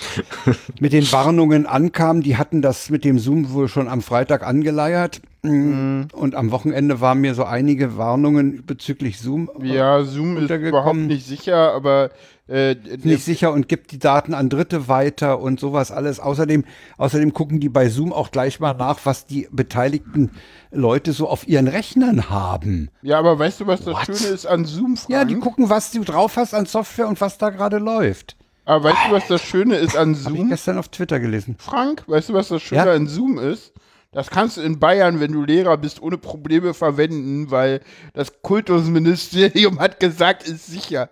mit 0.80 0.92
den 0.92 1.10
Warnungen 1.12 1.66
ankam. 1.66 2.22
Die 2.22 2.36
hatten 2.36 2.62
das 2.62 2.90
mit 2.90 3.04
dem 3.04 3.18
Zoom 3.18 3.52
wohl 3.52 3.68
schon 3.68 3.88
am 3.88 4.02
Freitag 4.02 4.46
angeleiert. 4.46 5.22
Mm, 5.42 6.02
Und 6.12 6.34
am 6.34 6.50
Wochenende 6.50 7.00
waren 7.00 7.20
mir 7.20 7.34
so 7.34 7.44
einige 7.44 7.96
Warnungen 7.96 8.64
bezüglich 8.66 9.18
Zoom 9.18 9.50
Ja, 9.62 10.02
Zoom 10.04 10.36
ist 10.36 10.50
überhaupt 10.50 10.96
nicht 10.96 11.26
sicher, 11.26 11.72
aber 11.72 12.10
äh, 12.50 12.74
nicht 13.02 13.24
sicher 13.24 13.52
und 13.52 13.68
gibt 13.68 13.92
die 13.92 13.98
Daten 13.98 14.34
an 14.34 14.48
Dritte 14.48 14.88
weiter 14.88 15.38
und 15.40 15.60
sowas 15.60 15.90
alles. 15.92 16.18
Außerdem, 16.20 16.64
außerdem 16.98 17.32
gucken 17.32 17.60
die 17.60 17.68
bei 17.68 17.88
Zoom 17.88 18.12
auch 18.12 18.30
gleich 18.32 18.58
mal 18.60 18.74
nach, 18.74 18.98
was 19.04 19.24
die 19.26 19.48
beteiligten 19.52 20.32
Leute 20.72 21.12
so 21.12 21.28
auf 21.28 21.46
ihren 21.48 21.68
Rechnern 21.68 22.28
haben. 22.28 22.90
ja, 23.02 23.18
aber 23.18 23.38
weißt 23.38 23.60
du, 23.60 23.66
was 23.66 23.84
das 23.84 23.94
What? 23.94 24.06
Schöne 24.06 24.34
ist 24.34 24.46
an 24.46 24.64
Zoom, 24.64 24.96
Frank? 24.96 25.10
Ja, 25.10 25.24
die 25.24 25.36
gucken, 25.36 25.70
was 25.70 25.92
du 25.92 26.02
drauf 26.04 26.36
hast 26.36 26.52
an 26.54 26.66
Software 26.66 27.08
und 27.08 27.20
was 27.20 27.38
da 27.38 27.50
gerade 27.50 27.78
läuft. 27.78 28.36
aber 28.64 28.84
weißt 28.84 28.98
du, 29.08 29.12
was 29.12 29.26
das 29.28 29.42
Schöne 29.42 29.76
ist 29.76 29.96
an 29.96 30.16
Habe 30.24 30.34
ich 30.34 30.38
Zoom? 30.40 30.48
gestern 30.48 30.78
auf 30.78 30.88
Twitter 30.88 31.20
gelesen. 31.20 31.56
Frank, 31.58 32.04
weißt 32.08 32.28
du, 32.30 32.34
was 32.34 32.48
das 32.48 32.62
Schöne 32.62 32.84
Ja. 32.86 32.92
an 32.92 33.06
Zoom 33.06 33.38
ist? 33.38 33.72
Das 34.12 34.28
kannst 34.28 34.56
du 34.56 34.62
in 34.62 34.80
Bayern, 34.80 35.20
wenn 35.20 35.30
du 35.30 35.44
Lehrer 35.44 35.76
bist, 35.76 36.02
ohne 36.02 36.18
Probleme 36.18 36.74
verwenden, 36.74 37.52
weil 37.52 37.80
das 38.12 38.42
Kultusministerium 38.42 39.78
hat 39.78 40.00
gesagt, 40.00 40.48
ist 40.48 40.66
sicher. 40.66 41.08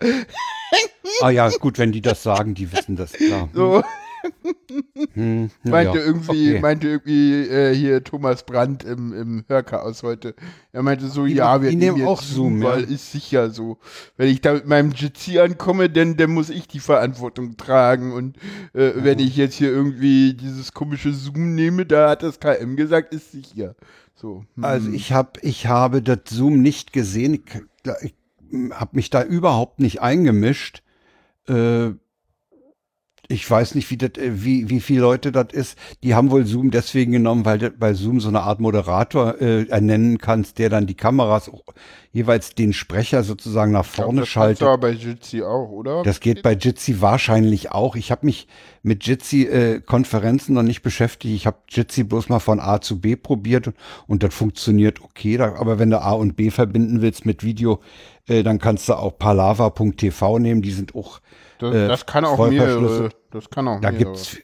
Ah 1.22 1.30
ja, 1.30 1.48
gut, 1.48 1.78
wenn 1.78 1.92
die 1.92 2.02
das 2.02 2.24
sagen, 2.24 2.54
die 2.54 2.72
wissen 2.72 2.96
das, 2.96 3.12
klar. 3.12 3.48
So 3.54 3.84
Hm, 5.14 5.50
ja, 5.64 5.70
meinte 5.70 5.98
ja. 5.98 6.04
irgendwie, 6.04 6.50
Okay. 6.50 6.61
meinte 6.61 6.88
irgendwie 6.88 7.42
äh, 7.48 7.74
hier 7.74 8.02
Thomas 8.04 8.44
Brandt 8.44 8.85
im, 8.85 9.12
im 9.12 9.44
Hörchaos 9.48 10.02
heute. 10.02 10.35
Er 10.72 10.83
meinte 10.83 11.09
so, 11.09 11.26
Die 11.26 11.35
ja, 11.35 11.61
wir 11.62 11.74
nehmen 11.74 12.07
auch 12.07 12.22
Zoom, 12.22 12.62
weil 12.62 12.83
ja. 12.83 12.88
ist 12.88 13.12
sicher 13.12 13.50
so. 13.50 13.78
Wenn 14.16 14.28
ich 14.28 14.40
da 14.40 14.54
mit 14.54 14.66
meinem 14.66 14.92
Jitsi 14.92 15.38
ankomme, 15.38 15.88
dann, 15.88 16.16
dann 16.16 16.31
muss 16.31 16.50
ich 16.50 16.68
die 16.68 16.81
Verantwortung 16.81 17.57
tragen. 17.57 18.12
Und 18.12 18.37
äh, 18.74 18.92
wenn 18.96 19.18
ich 19.18 19.37
jetzt 19.37 19.54
hier 19.54 19.70
irgendwie 19.70 20.35
dieses 20.35 20.72
komische 20.72 21.12
Zoom 21.12 21.54
nehme, 21.54 21.87
da 21.87 22.11
hat 22.11 22.22
das 22.22 22.40
KM 22.40 22.76
gesagt, 22.76 23.14
ist 23.14 23.33
sicher. 23.33 23.74
So. 24.14 24.44
hm. 24.54 24.64
Also 24.64 24.90
ich 24.90 25.12
habe 25.12 25.40
ich 25.42 25.66
habe 25.66 26.02
das 26.02 26.18
Zoom 26.28 26.61
nicht 26.61 26.92
gesehen. 26.92 27.35
Ich, 27.35 27.42
ich 28.02 28.14
habe 28.72 28.96
mich 28.96 29.11
da 29.11 29.22
überhaupt 29.22 29.81
nicht 29.81 30.00
eingemischt. 30.02 30.83
Äh, 31.46 31.92
ich 33.30 33.48
weiß 33.48 33.74
nicht, 33.74 33.90
wie, 33.90 33.98
das, 33.98 34.12
äh, 34.16 34.42
wie, 34.42 34.70
wie 34.70 34.80
viele 34.80 35.02
Leute 35.02 35.30
das 35.32 35.52
ist. 35.52 35.78
Die 36.02 36.14
haben 36.14 36.30
wohl 36.30 36.46
Zoom 36.46 36.70
deswegen 36.70 37.12
genommen, 37.12 37.44
weil 37.44 37.58
du 37.58 37.70
bei 37.70 37.92
Zoom 37.92 38.20
so 38.20 38.28
eine 38.28 38.40
Art 38.40 38.58
Moderator 38.58 39.40
äh, 39.40 39.68
ernennen 39.68 40.18
kannst, 40.18 40.58
der 40.58 40.70
dann 40.70 40.86
die 40.86 40.94
Kameras 40.94 41.50
jeweils 42.10 42.54
den 42.54 42.72
Sprecher 42.72 43.22
sozusagen 43.22 43.72
nach 43.72 43.84
Ich 43.84 43.92
glaub, 43.92 44.06
vorne 44.06 44.20
das 44.20 44.28
schaltet. 44.30 44.62
aber 44.62 44.78
bei 44.78 44.90
Jitsi 44.92 45.42
auch, 45.42 45.68
oder? 45.70 46.02
Das 46.02 46.20
geht 46.20 46.42
bei 46.42 46.54
Jitsi 46.54 47.02
wahrscheinlich 47.02 47.70
auch. 47.70 47.96
Ich 47.96 48.10
habe 48.10 48.24
mich 48.24 48.48
mit 48.82 49.04
Jitsi-Konferenzen 49.06 50.54
noch 50.54 50.62
nicht 50.62 50.80
beschäftigt. 50.80 51.34
Ich 51.34 51.46
habe 51.46 51.58
Jitsi 51.68 52.04
bloß 52.04 52.30
mal 52.30 52.38
von 52.38 52.60
A 52.60 52.80
zu 52.80 52.98
B 52.98 53.14
probiert 53.14 53.66
und, 53.66 53.76
und 54.06 54.22
das 54.22 54.34
funktioniert 54.34 55.02
okay. 55.02 55.36
Da, 55.36 55.56
aber 55.56 55.78
wenn 55.78 55.90
du 55.90 56.00
A 56.00 56.12
und 56.12 56.34
B 56.34 56.50
verbinden 56.50 57.02
willst 57.02 57.26
mit 57.26 57.44
Video, 57.44 57.80
äh, 58.26 58.42
dann 58.42 58.58
kannst 58.58 58.88
du 58.88 58.94
auch 58.94 59.18
palava.tv 59.18 60.38
nehmen. 60.38 60.62
Die 60.62 60.70
sind 60.70 60.94
auch, 60.94 61.20
das, 61.59 61.75
äh, 61.75 61.88
das 61.88 62.07
kann 62.07 62.25
auch 62.25 62.49
mehrere. 62.49 63.11
Das 63.31 63.49
kann 63.51 63.68
auch 63.68 63.81
da 63.81 63.90
mehrere. 63.90 64.12
gibt's. 64.12 64.38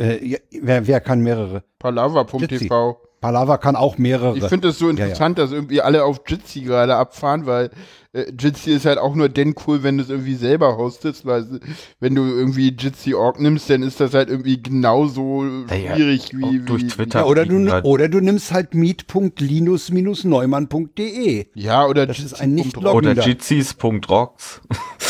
Äh, 0.00 0.24
ja, 0.24 0.38
wer, 0.62 0.86
wer 0.86 1.00
kann 1.00 1.20
mehrere? 1.20 1.64
Palava.tv. 1.78 3.07
Palava 3.20 3.58
kann 3.58 3.76
auch 3.76 3.98
mehrere. 3.98 4.36
Ich 4.36 4.44
finde 4.44 4.68
es 4.68 4.78
so 4.78 4.86
ja. 4.86 4.90
interessant, 4.92 5.38
dass 5.38 5.52
irgendwie 5.52 5.80
alle 5.82 6.04
auf 6.04 6.20
Jitsi 6.26 6.60
gerade 6.62 6.94
abfahren, 6.96 7.44
weil 7.46 7.70
äh, 8.12 8.24
Jitsi 8.38 8.70
ist 8.72 8.86
halt 8.86 8.98
auch 8.98 9.14
nur 9.14 9.28
denn 9.28 9.54
cool, 9.66 9.82
wenn 9.82 9.98
du 9.98 10.04
es 10.04 10.10
irgendwie 10.10 10.34
selber 10.36 10.76
hostest, 10.76 11.26
weil 11.26 11.60
wenn 12.00 12.14
du 12.14 12.22
irgendwie 12.24 12.68
Jitsi.org 12.70 13.40
nimmst, 13.40 13.68
dann 13.70 13.82
ist 13.82 14.00
das 14.00 14.14
halt 14.14 14.30
irgendwie 14.30 14.62
genauso 14.62 15.42
Naja, 15.42 15.94
schwierig 15.96 16.30
wie, 16.32 16.60
durch 16.60 16.84
wie 16.84 16.88
Twitter. 16.88 17.20
ja, 17.20 17.26
oder, 17.26 17.44
du, 17.44 17.70
halt- 17.70 17.84
oder 17.84 18.08
du 18.08 18.20
nimmst 18.20 18.52
halt 18.52 18.72
meet.linus-neumann.de. 18.74 21.46
Ja, 21.54 21.86
oder 21.86 22.06
Das 22.06 22.18
ist 22.18 22.30
Jitsi 22.30 22.42
ein 22.42 22.54
nicht 22.54 22.76
Oder 22.76 23.12
jitsis.rocks. 23.12 24.60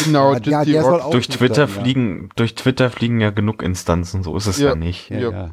Genau, 0.05 0.33
Ja, 0.35 0.41
ja, 0.45 0.63
Jitsi 0.63 0.79
Rock. 0.79 1.01
auch 1.03 1.11
Durch 1.11 1.29
Twitter 1.29 1.67
sein, 1.67 1.77
ja. 1.77 1.83
fliegen, 1.83 2.29
durch 2.37 2.55
Twitter 2.55 2.91
fliegen 2.91 3.21
ja 3.21 3.31
genug 3.31 3.63
Instanzen, 3.63 4.23
so 4.23 4.37
ist 4.37 4.47
es 4.47 4.59
Ja. 4.59 4.71
ja, 4.71 4.75
nicht. 4.75 5.11
Ja, 5.11 5.19
Ja. 5.19 5.31
ja. 5.31 5.51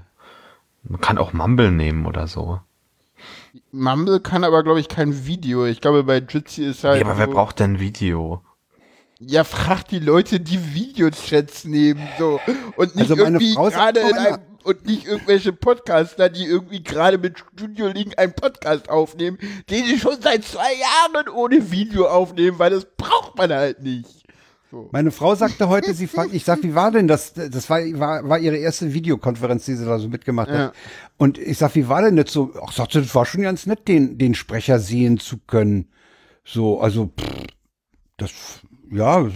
Man 0.88 1.02
kann 1.02 1.18
auch 1.18 1.34
Mumble 1.34 1.72
nehmen 1.72 2.06
oder 2.06 2.28
so. 2.28 2.60
Mumble 3.72 4.20
kann 4.20 4.44
aber, 4.44 4.64
glaube 4.64 4.80
ich, 4.80 4.88
kein 4.88 5.26
Video. 5.26 5.66
Ich 5.66 5.82
glaube, 5.82 6.04
bei 6.04 6.18
Jitsi 6.18 6.64
ist 6.66 6.84
halt. 6.84 7.02
Ja, 7.02 7.08
aber 7.08 7.18
wer 7.18 7.28
braucht 7.28 7.60
denn 7.60 7.80
Video? 7.80 8.42
Ja, 9.20 9.44
frag 9.44 9.88
die 9.88 10.00
Leute, 10.00 10.40
die 10.40 10.74
Videochats 10.74 11.64
nehmen, 11.66 12.06
so. 12.20 12.40
Und 12.76 12.96
nicht 12.96 13.10
Also 13.10 13.16
meine 13.16 13.38
irgendwie 13.38 13.56
gerade 13.56 14.00
in 14.02 14.14
einem, 14.14 14.40
und 14.64 14.86
nicht 14.86 15.06
irgendwelche 15.06 15.54
Podcaster, 15.54 16.28
die 16.28 16.46
irgendwie 16.46 16.84
gerade 16.84 17.18
mit 17.18 17.40
Studio 17.40 17.88
Link 17.88 18.18
einen 18.18 18.34
Podcast 18.34 18.90
aufnehmen, 18.90 19.38
den 19.70 19.86
sie 19.86 20.00
schon 20.00 20.20
seit 20.22 20.44
zwei 20.44 20.74
Jahren 20.74 21.30
ohne 21.30 21.72
Video 21.72 22.08
aufnehmen, 22.08 22.60
weil 22.60 22.72
das 22.72 22.86
braucht 22.98 23.38
man 23.38 23.52
halt 23.54 23.82
nicht. 23.82 24.25
Meine 24.92 25.12
Frau 25.12 25.36
sagte 25.36 25.70
heute, 25.70 25.94
sie 25.94 26.08
fragt, 26.08 26.34
ich 26.34 26.44
sag, 26.46 26.64
wie 26.64 26.76
war 26.76 26.92
denn 26.92 27.08
das? 27.08 27.34
Das 27.34 27.70
war, 27.70 27.80
war, 28.00 28.28
war 28.30 28.40
ihre 28.40 28.58
erste 28.58 28.94
Videokonferenz, 28.94 29.66
die 29.66 29.76
sie 29.76 29.86
da 29.86 30.00
so 30.00 30.10
mitgemacht 30.10 30.50
Ja. 30.50 30.56
hat. 30.58 30.74
Und 31.18 31.38
ich 31.38 31.58
sag, 31.58 31.76
wie 31.76 31.88
war 31.88 32.02
denn 32.02 32.16
das 32.16 32.32
so? 32.32 32.54
Ach, 32.66 32.72
sagte, 32.72 33.02
das 33.02 33.14
war 33.16 33.26
schon 33.26 33.42
ganz 33.42 33.66
nett, 33.66 33.88
den, 33.88 34.18
den 34.18 34.36
Sprecher 34.36 34.80
sehen 34.80 35.18
zu 35.20 35.38
können. 35.48 35.88
So, 36.44 36.80
also, 36.80 37.12
pff, 37.20 37.48
das, 38.18 38.32
ja, 38.92 39.28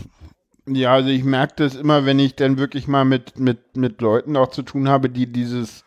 Ja, 0.67 0.93
also 0.93 1.09
ich 1.09 1.23
merke 1.23 1.53
das 1.57 1.75
immer, 1.75 2.05
wenn 2.05 2.19
ich 2.19 2.35
dann 2.35 2.57
wirklich 2.57 2.87
mal 2.87 3.05
mit, 3.05 3.39
mit, 3.39 3.75
mit 3.75 4.01
Leuten 4.01 4.37
auch 4.37 4.49
zu 4.51 4.61
tun 4.61 4.87
habe, 4.87 5.09
die 5.09 5.31
dieses, 5.31 5.83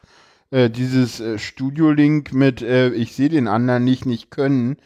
äh, 0.52 0.68
dieses 0.68 1.18
äh, 1.18 1.38
Studio-Link 1.38 2.32
mit 2.32 2.60
äh, 2.60 2.90
ich 2.90 3.14
sehe 3.14 3.30
den 3.30 3.48
anderen 3.48 3.84
nicht, 3.84 4.04
nicht 4.04 4.30
können. 4.30 4.76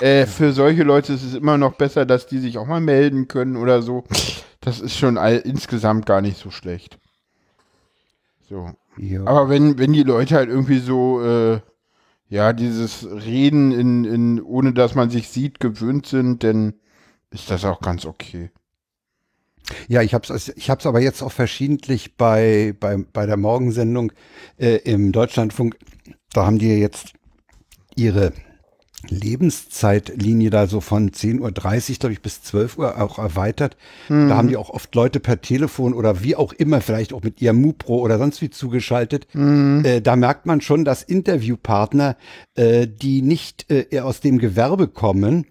Äh, 0.00 0.26
für 0.26 0.52
solche 0.52 0.82
Leute 0.82 1.14
ist 1.14 1.24
es 1.24 1.34
immer 1.34 1.56
noch 1.56 1.74
besser, 1.74 2.04
dass 2.04 2.26
die 2.26 2.38
sich 2.38 2.58
auch 2.58 2.66
mal 2.66 2.80
melden 2.80 3.26
können 3.26 3.56
oder 3.56 3.82
so. 3.82 4.04
Das 4.60 4.80
ist 4.80 4.96
schon 4.96 5.18
all, 5.18 5.38
insgesamt 5.38 6.04
gar 6.06 6.20
nicht 6.20 6.36
so 6.36 6.50
schlecht. 6.50 6.98
So. 8.48 8.70
ja. 8.98 9.26
Aber 9.26 9.48
wenn, 9.48 9.78
wenn 9.78 9.94
die 9.94 10.02
Leute 10.02 10.34
halt 10.36 10.50
irgendwie 10.50 10.78
so, 10.78 11.22
äh, 11.22 11.60
ja, 12.28 12.52
dieses 12.52 13.06
Reden 13.06 13.72
in, 13.72 14.04
in, 14.04 14.42
ohne 14.42 14.74
dass 14.74 14.94
man 14.94 15.08
sich 15.08 15.28
sieht, 15.28 15.58
gewöhnt 15.58 16.06
sind, 16.06 16.44
dann 16.44 16.74
ist 17.30 17.50
das 17.50 17.64
auch 17.64 17.80
ganz 17.80 18.04
okay. 18.04 18.50
Ja, 19.88 20.02
ich 20.02 20.14
habe 20.14 20.32
es 20.32 20.48
ich 20.48 20.70
hab's 20.70 20.86
aber 20.86 21.00
jetzt 21.00 21.22
auch 21.22 21.32
verschiedentlich 21.32 22.16
bei, 22.16 22.74
bei, 22.78 22.98
bei 23.12 23.26
der 23.26 23.36
Morgensendung 23.36 24.12
äh, 24.58 24.76
im 24.84 25.12
Deutschlandfunk. 25.12 25.76
Da 26.32 26.46
haben 26.46 26.58
die 26.58 26.68
jetzt 26.68 27.12
ihre 27.96 28.32
Lebenszeitlinie 29.08 30.50
da 30.50 30.66
so 30.66 30.80
von 30.80 31.10
10.30 31.10 31.40
Uhr, 31.40 31.98
glaube 31.98 32.12
ich, 32.12 32.22
bis 32.22 32.42
12 32.42 32.78
Uhr 32.78 33.00
auch 33.00 33.18
erweitert. 33.18 33.76
Da 34.28 34.36
haben 34.36 34.48
die 34.48 34.56
auch 34.56 34.70
oft 34.70 34.94
Leute 34.94 35.20
per 35.20 35.40
Telefon 35.40 35.94
oder 35.94 36.22
wie 36.22 36.36
auch 36.36 36.52
immer, 36.52 36.80
vielleicht 36.80 37.12
auch 37.12 37.22
mit 37.22 37.40
ihrem 37.42 37.60
Mupro 37.60 37.98
oder 37.98 38.18
sonst 38.18 38.40
wie 38.40 38.50
zugeschaltet. 38.50 39.26
Äh, 39.84 40.00
da 40.00 40.16
merkt 40.16 40.46
man 40.46 40.60
schon, 40.60 40.84
dass 40.84 41.02
Interviewpartner, 41.02 42.16
äh, 42.54 42.86
die 42.88 43.22
nicht 43.22 43.70
äh, 43.70 43.86
eher 43.90 44.06
aus 44.06 44.20
dem 44.20 44.38
Gewerbe 44.38 44.88
kommen, 44.88 45.46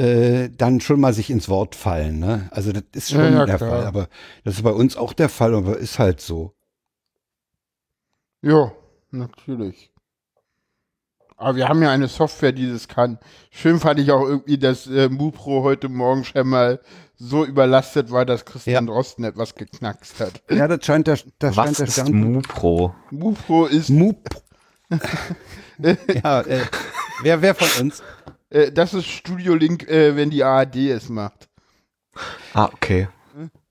äh, 0.00 0.48
dann 0.56 0.80
schon 0.80 0.98
mal 1.00 1.12
sich 1.12 1.28
ins 1.30 1.48
Wort 1.48 1.74
fallen. 1.74 2.18
Ne? 2.18 2.48
Also 2.52 2.72
das 2.72 2.84
ist 2.94 3.10
schon 3.10 3.20
Ja, 3.20 3.30
ja, 3.30 3.46
der 3.46 3.56
klar. 3.58 3.70
Fall. 3.70 3.86
Aber 3.86 4.08
das 4.44 4.54
ist 4.54 4.62
bei 4.62 4.72
uns 4.72 4.96
auch 4.96 5.12
der 5.12 5.28
Fall, 5.28 5.54
aber 5.54 5.76
ist 5.76 5.98
halt 5.98 6.20
so. 6.20 6.54
Ja, 8.42 8.72
natürlich. 9.10 9.90
Aber 11.36 11.56
wir 11.56 11.68
haben 11.68 11.82
ja 11.82 11.90
eine 11.90 12.08
Software, 12.08 12.52
die 12.52 12.70
das 12.70 12.88
kann. 12.88 13.18
Schön 13.50 13.78
fand 13.80 13.98
ich 14.00 14.10
auch 14.12 14.22
irgendwie, 14.22 14.58
dass 14.58 14.86
äh, 14.86 15.08
MuPro 15.08 15.62
heute 15.62 15.88
Morgen 15.88 16.24
schon 16.24 16.48
mal 16.48 16.80
so 17.16 17.44
überlastet 17.44 18.10
war, 18.10 18.24
dass 18.24 18.44
Christian 18.46 18.86
Drosten 18.86 19.24
etwas 19.24 19.54
geknackst 19.54 20.20
hat. 20.20 20.42
Ja, 20.50 20.68
das 20.68 20.84
scheint 20.84 21.06
der, 21.06 21.18
das 21.38 21.54
scheint 21.54 21.78
Was 21.80 21.94
der 21.94 22.04
ist. 22.04 22.12
MuPro? 22.12 22.94
MuPro 23.10 23.66
ist, 23.66 23.90
Mup. 23.90 24.28
ja, 25.78 26.40
äh, 26.42 26.60
wer, 27.22 27.42
wer 27.42 27.54
von 27.54 27.84
uns? 27.86 28.02
Äh, 28.50 28.70
das 28.70 28.94
ist 28.94 29.06
Studio 29.06 29.54
Link, 29.54 29.88
äh, 29.88 30.16
wenn 30.16 30.30
die 30.30 30.44
ARD 30.44 30.76
es 30.76 31.08
macht. 31.08 31.48
Ah, 32.52 32.68
okay. 32.72 33.08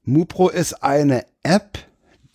Mupro 0.04 0.50
ist 0.50 0.84
eine 0.84 1.26
App, 1.44 1.78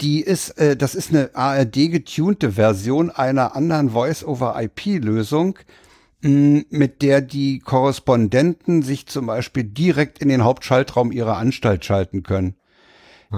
die 0.00 0.20
ist, 0.20 0.50
äh, 0.58 0.76
das 0.76 0.94
ist 0.94 1.10
eine 1.10 1.30
ARD-getunte 1.34 2.52
Version 2.52 3.10
einer 3.10 3.56
anderen 3.56 3.90
Voice-over-IP-Lösung, 3.90 5.58
mh, 6.22 6.62
mit 6.70 7.02
der 7.02 7.20
die 7.20 7.58
Korrespondenten 7.58 8.82
sich 8.82 9.06
zum 9.06 9.26
Beispiel 9.26 9.64
direkt 9.64 10.18
in 10.20 10.28
den 10.28 10.44
Hauptschaltraum 10.44 11.10
ihrer 11.10 11.36
Anstalt 11.36 11.84
schalten 11.84 12.22
können. 12.22 12.56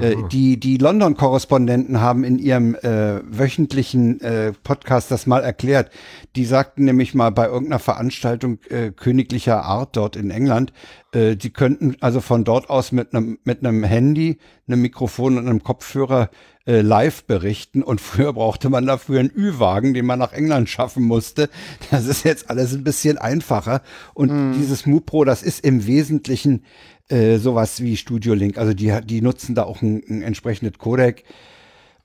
Äh, 0.01 0.17
die 0.31 0.59
die 0.59 0.79
London-Korrespondenten 0.79 2.01
haben 2.01 2.25
in 2.25 2.39
ihrem 2.39 2.75
äh, 2.75 3.21
wöchentlichen 3.25 4.21
äh, 4.21 4.53
Podcast 4.53 5.11
das 5.11 5.27
mal 5.27 5.43
erklärt. 5.43 5.91
Die 6.35 6.45
sagten 6.45 6.85
nämlich 6.85 7.15
mal 7.15 7.31
bei 7.31 7.47
irgendeiner 7.47 7.79
Veranstaltung 7.79 8.59
äh, 8.69 8.91
königlicher 8.91 9.65
Art 9.65 9.97
dort 9.97 10.17
in 10.17 10.31
England, 10.31 10.73
äh, 11.17 11.37
sie 11.41 11.51
könnten 11.51 11.97
also 12.01 12.21
von 12.21 12.45
dort 12.45 12.69
aus 12.69 12.93
mit 12.93 13.15
einem 13.15 13.39
mit 13.45 13.65
einem 13.65 13.85
Handy, 13.85 14.39
einem 14.69 14.83
Mikrofon 14.83 15.39
und 15.39 15.49
einem 15.49 15.63
Kopfhörer 15.63 16.31
äh, 16.67 16.83
live 16.83 17.25
berichten. 17.25 17.83
Und 17.83 18.01
früher 18.01 18.33
brauchte 18.33 18.69
man 18.69 18.87
dafür 18.87 19.21
einen 19.21 19.31
Ü-Wagen, 19.35 19.95
den 19.95 20.05
man 20.05 20.19
nach 20.19 20.33
England 20.33 20.69
schaffen 20.69 21.05
musste. 21.05 21.49
Das 21.91 22.07
ist 22.07 22.25
jetzt 22.25 22.51
alles 22.51 22.75
ein 22.75 22.85
bisschen 22.85 23.17
einfacher. 23.19 23.83
Und 24.15 24.55
dieses 24.55 24.87
MuPro, 24.87 25.25
das 25.25 25.43
ist 25.43 25.65
im 25.65 25.87
Wesentlichen 25.87 26.65
äh, 27.09 27.39
sowas 27.39 27.83
wie 27.83 27.97
Studio 27.97 28.35
Link. 28.35 28.59
Also 28.59 28.75
die, 28.75 28.93
die 29.05 29.23
nutzen 29.23 29.55
da 29.55 29.65
auch 29.65 29.83
ein, 29.83 30.03
ein 30.09 30.23
entsprechendes 30.23 30.79
Codec 30.79 31.25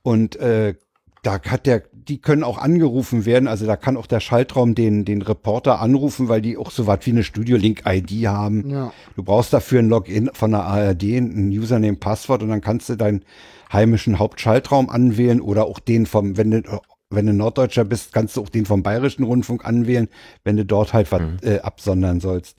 und 0.03 0.35
äh, 0.37 0.75
da 1.23 1.39
hat 1.39 1.67
der, 1.67 1.83
die 1.93 2.19
können 2.19 2.43
auch 2.43 2.57
angerufen 2.57 3.25
werden. 3.25 3.47
Also 3.47 3.65
da 3.65 3.75
kann 3.75 3.95
auch 3.95 4.07
der 4.07 4.19
Schaltraum 4.19 4.73
den, 4.73 5.05
den 5.05 5.21
Reporter 5.21 5.79
anrufen, 5.79 6.29
weil 6.29 6.41
die 6.41 6.57
auch 6.57 6.71
so 6.71 6.87
was 6.87 7.05
wie 7.05 7.11
eine 7.11 7.23
Studio 7.23 7.57
Link 7.57 7.83
ID 7.85 8.27
haben. 8.27 8.69
Ja. 8.69 8.91
Du 9.15 9.23
brauchst 9.23 9.53
dafür 9.53 9.79
ein 9.79 9.89
Login 9.89 10.31
von 10.33 10.51
der 10.51 10.63
ARD, 10.63 11.03
ein 11.03 11.49
Username, 11.49 11.97
Passwort 11.97 12.41
und 12.41 12.49
dann 12.49 12.61
kannst 12.61 12.89
du 12.89 12.95
deinen 12.95 13.23
heimischen 13.71 14.17
Hauptschaltraum 14.17 14.89
anwählen 14.89 15.41
oder 15.41 15.65
auch 15.65 15.79
den 15.79 16.05
vom, 16.07 16.37
wenn 16.37 16.51
du, 16.51 16.81
wenn 17.11 17.27
du 17.27 17.33
Norddeutscher 17.33 17.85
bist, 17.85 18.13
kannst 18.13 18.37
du 18.37 18.41
auch 18.41 18.49
den 18.49 18.65
vom 18.65 18.81
Bayerischen 18.81 19.23
Rundfunk 19.23 19.63
anwählen, 19.63 20.07
wenn 20.43 20.57
du 20.57 20.65
dort 20.65 20.93
halt 20.93 21.11
was 21.11 21.21
äh, 21.43 21.59
absondern 21.59 22.19
sollst. 22.19 22.57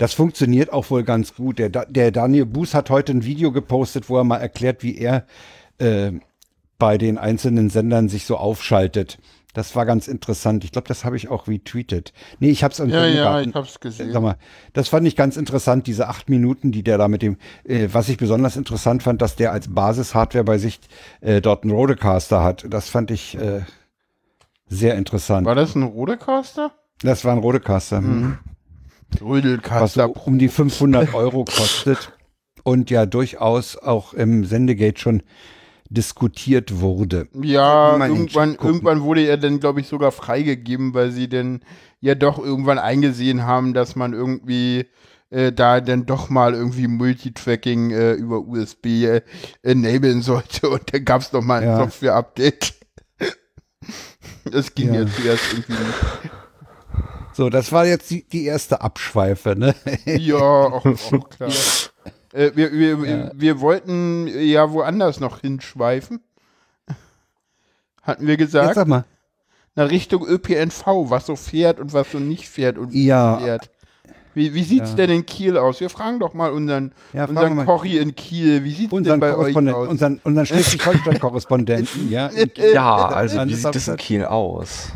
Das 0.00 0.14
funktioniert 0.14 0.72
auch 0.72 0.88
wohl 0.88 1.04
ganz 1.04 1.34
gut. 1.34 1.58
Der, 1.58 1.68
der 1.68 2.10
Daniel 2.10 2.46
Buß 2.46 2.72
hat 2.72 2.88
heute 2.88 3.12
ein 3.12 3.22
Video 3.26 3.52
gepostet, 3.52 4.08
wo 4.08 4.16
er 4.16 4.24
mal 4.24 4.38
erklärt, 4.38 4.82
wie 4.82 4.96
er 4.96 5.26
äh, 5.76 6.12
bei 6.78 6.96
den 6.96 7.18
einzelnen 7.18 7.68
Sendern 7.68 8.08
sich 8.08 8.24
so 8.24 8.38
aufschaltet. 8.38 9.18
Das 9.52 9.76
war 9.76 9.84
ganz 9.84 10.08
interessant. 10.08 10.64
Ich 10.64 10.72
glaube, 10.72 10.88
das 10.88 11.04
habe 11.04 11.16
ich 11.16 11.28
auch 11.28 11.48
retweetet. 11.48 12.14
Nee, 12.38 12.48
ich 12.48 12.64
habe 12.64 12.72
es 12.72 12.78
Ja, 12.78 13.06
ja, 13.06 13.42
ich 13.42 13.54
hab's 13.54 13.78
gesehen. 13.78 14.10
Sag 14.10 14.22
mal, 14.22 14.36
das 14.72 14.88
fand 14.88 15.06
ich 15.06 15.16
ganz 15.16 15.36
interessant, 15.36 15.86
diese 15.86 16.08
acht 16.08 16.30
Minuten, 16.30 16.72
die 16.72 16.82
der 16.82 16.96
da 16.96 17.06
mit 17.06 17.20
dem, 17.20 17.36
äh, 17.64 17.88
was 17.92 18.08
ich 18.08 18.16
besonders 18.16 18.56
interessant 18.56 19.02
fand, 19.02 19.20
dass 19.20 19.36
der 19.36 19.52
als 19.52 19.68
Basishardware 19.68 20.44
bei 20.44 20.56
sich 20.56 20.80
äh, 21.20 21.42
dort 21.42 21.64
einen 21.64 21.72
Rodecaster 21.72 22.42
hat. 22.42 22.64
Das 22.70 22.88
fand 22.88 23.10
ich 23.10 23.36
äh, 23.36 23.60
sehr 24.66 24.94
interessant. 24.94 25.46
War 25.46 25.54
das 25.54 25.74
ein 25.74 25.82
Rodecaster? 25.82 26.72
Das 27.02 27.26
war 27.26 27.32
ein 27.32 27.40
Rodecaster, 27.40 28.00
mhm. 28.00 28.38
Was 29.20 29.96
um 29.96 30.38
die 30.38 30.48
500 30.48 31.14
Euro 31.14 31.44
kostet 31.44 32.12
und 32.62 32.90
ja 32.90 33.06
durchaus 33.06 33.76
auch 33.76 34.14
im 34.14 34.44
Sendegate 34.44 35.00
schon 35.00 35.22
diskutiert 35.88 36.80
wurde. 36.80 37.26
Ja, 37.42 37.96
irgendwann, 38.06 38.54
irgendwann 38.54 39.02
wurde 39.02 39.26
er 39.26 39.36
dann, 39.36 39.58
glaube 39.58 39.80
ich, 39.80 39.88
sogar 39.88 40.12
freigegeben, 40.12 40.94
weil 40.94 41.10
sie 41.10 41.28
dann 41.28 41.62
ja 42.00 42.14
doch 42.14 42.38
irgendwann 42.38 42.78
eingesehen 42.78 43.44
haben, 43.44 43.74
dass 43.74 43.96
man 43.96 44.12
irgendwie 44.12 44.86
äh, 45.30 45.52
da 45.52 45.80
dann 45.80 46.06
doch 46.06 46.28
mal 46.30 46.54
irgendwie 46.54 46.86
Multitracking 46.86 47.90
äh, 47.90 48.12
über 48.12 48.38
USB 48.40 48.86
äh, 49.04 49.22
enablen 49.62 50.22
sollte 50.22 50.68
und 50.70 50.94
dann 50.94 51.04
gab 51.04 51.22
es 51.22 51.32
noch 51.32 51.42
mal 51.42 51.60
ein 51.60 51.68
Ja. 51.68 51.76
Software-Update. 51.76 52.74
Das 54.44 54.74
ging 54.74 54.94
Ja. 54.94 55.02
ja 55.02 55.06
zuerst 55.06 55.52
irgendwie 55.52 55.72
nicht. 55.72 56.30
So, 57.40 57.48
das 57.48 57.72
war 57.72 57.86
jetzt 57.86 58.10
die, 58.10 58.22
die 58.24 58.44
erste 58.44 58.82
Abschweife, 58.82 59.56
ne? 59.56 59.74
Ja, 60.04 60.36
auch, 60.36 60.84
auch 60.84 61.30
klar. 61.30 61.48
Äh, 62.34 62.50
wir, 62.54 62.70
wir, 62.70 63.32
wir 63.34 63.60
wollten 63.62 64.28
ja 64.28 64.70
woanders 64.72 65.20
noch 65.20 65.40
hinschweifen. 65.40 66.20
Hatten 68.02 68.26
wir 68.26 68.34
Jetzt 68.34 68.40
gesagt. 68.40 68.74
sag 68.74 68.88
mal. 68.88 69.06
Na, 69.74 69.84
Richtung 69.84 70.26
ÖPNV, 70.26 70.84
was 71.08 71.24
so 71.24 71.34
fährt 71.34 71.80
und 71.80 71.94
was 71.94 72.12
so 72.12 72.18
nicht 72.18 72.46
fährt 72.46 72.76
und 72.76 72.92
wie 72.92 73.06
Ja. 73.06 73.38
fährt. 73.38 73.70
Wie, 74.34 74.52
wie 74.52 74.62
sieht's 74.62 74.90
Ja. 74.90 74.96
denn 74.96 75.10
in 75.10 75.24
Kiel 75.24 75.56
aus? 75.56 75.80
Wir 75.80 75.88
fragen 75.88 76.20
doch 76.20 76.34
mal 76.34 76.52
unseren, 76.52 76.92
Ja, 77.14 77.24
unseren 77.24 77.56
mal. 77.56 77.64
Kochi 77.64 77.96
in 77.96 78.14
Kiel. 78.14 78.64
Wie 78.64 78.72
sieht's 78.74 78.90
denn 78.90 78.98
Unseren 78.98 79.20
bei 79.20 79.34
euch 79.34 79.56
aus? 79.56 79.88
unseren, 79.88 80.20
unseren 80.24 80.44
Schleswig-Holstein-Korrespondenten, 80.44 82.10
ja. 82.10 82.30
Ja, 82.74 83.06
also 83.08 83.42
wie 83.46 83.54
sieht 83.54 83.74
das 83.74 83.88
in 83.88 83.96
Kiel 83.96 84.26
aus? 84.26 84.88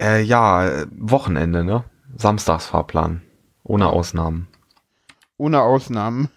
Äh, 0.00 0.22
ja, 0.22 0.84
Wochenende, 0.96 1.64
ne? 1.64 1.84
Samstagsfahrplan. 2.16 3.22
Ohne 3.62 3.88
Ausnahmen. 3.88 4.48
Ohne 5.38 5.62
Ausnahmen. 5.62 6.28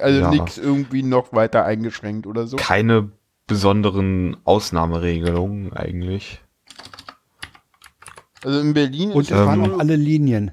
Also 0.00 0.20
Ja. 0.20 0.30
nichts 0.30 0.58
irgendwie 0.58 1.02
noch 1.02 1.32
weiter 1.32 1.64
eingeschränkt 1.64 2.26
oder 2.26 2.46
so. 2.46 2.56
Keine 2.56 3.10
besonderen 3.46 4.36
Ausnahmeregelungen 4.44 5.72
eigentlich. 5.72 6.40
Also 8.44 8.60
in 8.60 8.74
Berlin 8.74 9.12
Und 9.12 9.22
ist 9.22 9.30
es 9.30 9.38
es 9.38 9.46
waren 9.46 9.72
auch 9.72 9.78
alle 9.78 9.96
Linien. 9.96 10.52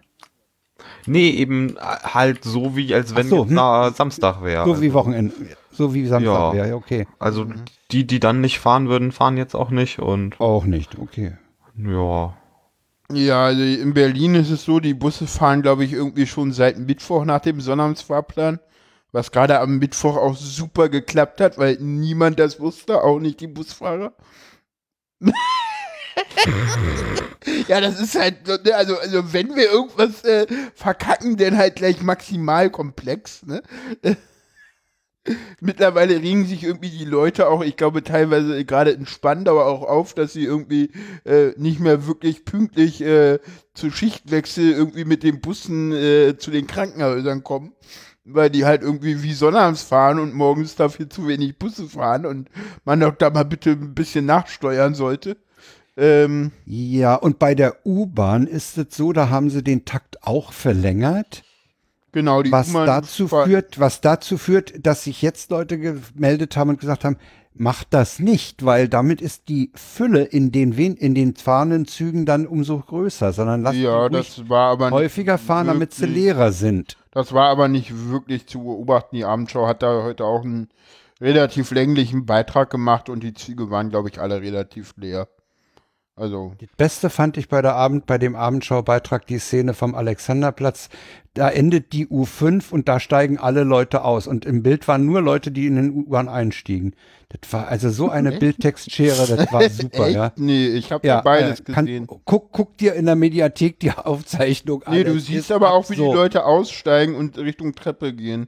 Nee, 1.05 1.29
eben 1.31 1.77
äh, 1.77 1.79
halt 1.79 2.43
so 2.43 2.75
wie, 2.75 2.93
als 2.93 3.15
wenn 3.15 3.27
so, 3.27 3.43
jetzt 3.43 3.49
hm. 3.49 3.93
Samstag 3.93 4.43
wäre. 4.43 4.65
So 4.65 4.81
wie 4.81 4.93
Wochenende. 4.93 5.33
So 5.71 5.93
wie 5.93 6.05
Samstag. 6.05 6.53
Ja. 6.53 6.55
Ja, 6.55 6.65
ja 6.67 6.75
okay. 6.75 7.07
Also 7.19 7.47
die, 7.91 8.05
die 8.07 8.19
dann 8.19 8.41
nicht 8.41 8.59
fahren 8.59 8.87
würden, 8.87 9.11
fahren 9.11 9.37
jetzt 9.37 9.55
auch 9.55 9.71
nicht 9.71 9.99
und 9.99 10.39
Auch 10.39 10.65
nicht, 10.65 10.97
okay. 10.99 11.37
ja. 11.75 12.33
Ja, 13.13 13.45
also 13.45 13.61
in 13.61 13.93
Berlin 13.93 14.35
ist 14.35 14.49
es 14.49 14.63
so, 14.63 14.79
die 14.79 14.93
Busse 14.93 15.27
fahren, 15.27 15.61
glaube 15.61 15.83
ich, 15.83 15.93
irgendwie 15.93 16.27
schon 16.27 16.51
seit 16.53 16.77
Mittwoch 16.77 17.25
nach 17.25 17.41
dem 17.41 17.61
Sonnabendfahrplan. 17.61 18.59
Was 19.11 19.31
gerade 19.31 19.59
am 19.59 19.77
Mittwoch 19.79 20.15
auch 20.15 20.37
super 20.37 20.87
geklappt 20.87 21.41
hat, 21.41 21.57
weil 21.57 21.77
niemand 21.79 22.39
das 22.39 22.59
wusste, 22.59 23.03
auch 23.03 23.19
nicht 23.19 23.41
die 23.41 23.47
Busfahrer. 23.47 24.13
ja, 27.67 27.81
das 27.81 27.99
ist 27.99 28.17
halt, 28.17 28.47
ne, 28.47 28.73
also, 28.73 28.97
also 28.97 29.33
wenn 29.33 29.55
wir 29.55 29.69
irgendwas 29.69 30.23
äh, 30.23 30.47
verkacken, 30.75 31.35
dann 31.35 31.57
halt 31.57 31.75
gleich 31.75 32.01
maximal 32.01 32.69
komplex, 32.69 33.45
ne? 33.45 33.61
Mittlerweile 35.59 36.15
regen 36.15 36.45
sich 36.45 36.63
irgendwie 36.63 36.89
die 36.89 37.05
Leute 37.05 37.47
auch, 37.47 37.63
ich 37.63 37.77
glaube 37.77 38.03
teilweise 38.03 38.65
gerade 38.65 38.89
in 38.91 39.05
Spandau 39.05 39.61
auch 39.61 39.83
auf, 39.83 40.15
dass 40.15 40.33
sie 40.33 40.43
irgendwie 40.43 40.89
äh, 41.25 41.51
nicht 41.57 41.79
mehr 41.79 42.07
wirklich 42.07 42.43
pünktlich 42.43 43.01
äh, 43.01 43.37
zu 43.75 43.91
Schichtwechsel 43.91 44.71
irgendwie 44.71 45.05
mit 45.05 45.21
den 45.21 45.39
Bussen 45.39 45.91
äh, 45.91 46.37
zu 46.37 46.49
den 46.49 46.65
Krankenhäusern 46.65 47.43
kommen, 47.43 47.73
weil 48.25 48.49
die 48.49 48.65
halt 48.65 48.81
irgendwie 48.81 49.21
wie 49.21 49.33
sonnabends 49.33 49.83
fahren 49.83 50.17
und 50.17 50.33
morgens 50.33 50.75
dafür 50.75 51.07
zu 51.07 51.27
wenig 51.27 51.59
Busse 51.59 51.87
fahren 51.87 52.25
und 52.25 52.49
man 52.83 52.99
doch 52.99 53.15
da 53.15 53.29
mal 53.29 53.45
bitte 53.45 53.71
ein 53.71 53.93
bisschen 53.93 54.25
nachsteuern 54.25 54.95
sollte. 54.95 55.37
Ähm, 55.97 56.51
Ja, 56.65 57.13
und 57.13 57.37
bei 57.37 57.53
der 57.53 57.85
U-Bahn 57.85 58.47
ist 58.47 58.77
es 58.79 58.87
so, 58.95 59.13
da 59.13 59.29
haben 59.29 59.51
sie 59.51 59.63
den 59.63 59.85
Takt 59.85 60.23
auch 60.23 60.51
verlängert, 60.51 61.43
genau, 62.11 62.41
die 62.43 62.51
was 62.51 62.71
dazu 62.71 63.27
führt, 63.27 63.79
was 63.79 64.01
dazu 64.01 64.37
führt, 64.37 64.85
dass 64.85 65.03
sich 65.03 65.21
jetzt 65.21 65.51
Leute 65.51 65.77
gemeldet 65.79 66.57
haben 66.57 66.69
und 66.71 66.79
gesagt 66.79 67.03
haben, 67.03 67.17
macht 67.53 67.87
das 67.93 68.19
nicht, 68.19 68.65
weil 68.65 68.87
damit 68.87 69.21
ist 69.21 69.49
die 69.49 69.71
Fülle 69.75 70.23
in 70.23 70.51
den, 70.51 70.77
wen 70.77 70.95
in 70.95 71.13
den 71.15 71.35
fahrenden 71.35 71.85
Zügen 71.85 72.25
dann 72.25 72.47
umso 72.47 72.79
größer, 72.79 73.33
sondern 73.33 73.61
lasst 73.61 73.77
Ja, 73.77 74.07
das 74.09 74.47
war 74.49 74.71
aber 74.71 74.89
häufiger 74.91 75.37
fahren, 75.37 75.67
damit 75.67 75.93
sie 75.93 76.03
wirklich- 76.03 76.23
leerer 76.23 76.51
sind. 76.53 76.97
Das 77.11 77.33
war 77.33 77.49
aber 77.49 77.67
nicht 77.67 78.09
wirklich 78.09 78.47
zu 78.47 78.63
beobachten. 78.63 79.17
Die 79.17 79.25
Abendschau 79.25 79.67
hat 79.67 79.83
da 79.83 80.03
heute 80.03 80.23
auch 80.23 80.43
einen 80.45 80.69
relativ 81.19 81.71
länglichen 81.71 82.25
Beitrag 82.25 82.69
gemacht 82.69 83.09
und 83.09 83.21
die 83.21 83.33
Züge 83.33 83.69
waren, 83.69 83.89
glaube 83.89 84.09
ich, 84.09 84.19
alle 84.21 84.41
relativ 84.41 84.93
leer. 84.95 85.27
Also, 86.15 86.53
Das 86.59 86.69
Beste 86.77 87.09
fand 87.09 87.37
ich 87.37 87.47
bei 87.47 87.61
der 87.61 87.75
Abend, 87.75 88.05
bei 88.05 88.17
dem 88.17 88.35
Abendschaubeitrag 88.35 89.25
die 89.27 89.39
Szene 89.39 89.73
vom 89.73 89.95
Alexanderplatz. 89.95 90.89
Da 91.33 91.49
endet 91.49 91.93
die 91.93 92.05
U5 92.07 92.71
und 92.71 92.89
da 92.89 92.99
steigen 92.99 93.37
alle 93.37 93.63
Leute 93.63 94.03
aus. 94.03 94.27
Und 94.27 94.45
im 94.45 94.61
Bild 94.61 94.87
waren 94.89 95.05
nur 95.05 95.21
Leute, 95.21 95.51
die 95.51 95.65
in 95.67 95.77
den 95.77 95.91
U-Bahn 95.91 96.27
einstiegen. 96.27 96.93
Das 97.29 97.51
war 97.53 97.69
also 97.69 97.89
so 97.89 98.09
eine 98.09 98.31
Bildtextschere, 98.39 99.35
das 99.37 99.51
war 99.53 99.63
super, 99.69 100.07
echt? 100.07 100.15
ja. 100.15 100.33
Nee, 100.35 100.67
ich 100.67 100.91
habe 100.91 101.07
Ja, 101.07 101.21
beides 101.21 101.61
äh, 101.61 101.71
kann- 101.71 101.85
gesehen. 101.85 102.07
Guck, 102.07 102.51
guck 102.51 102.77
dir 102.77 102.93
in 102.95 103.05
der 103.05 103.15
Mediathek 103.15 103.79
die 103.79 103.91
Aufzeichnung 103.95 104.83
an. 104.83 104.93
Nee, 104.93 105.05
du 105.05 105.17
siehst 105.17 105.51
aber 105.51 105.71
auch, 105.71 105.89
wie 105.89 105.95
die 105.95 106.01
absurd. 106.01 106.15
Leute 106.17 106.45
aussteigen 106.45 107.15
und 107.15 107.37
Richtung 107.37 107.73
Treppe 107.73 108.13
gehen. 108.13 108.47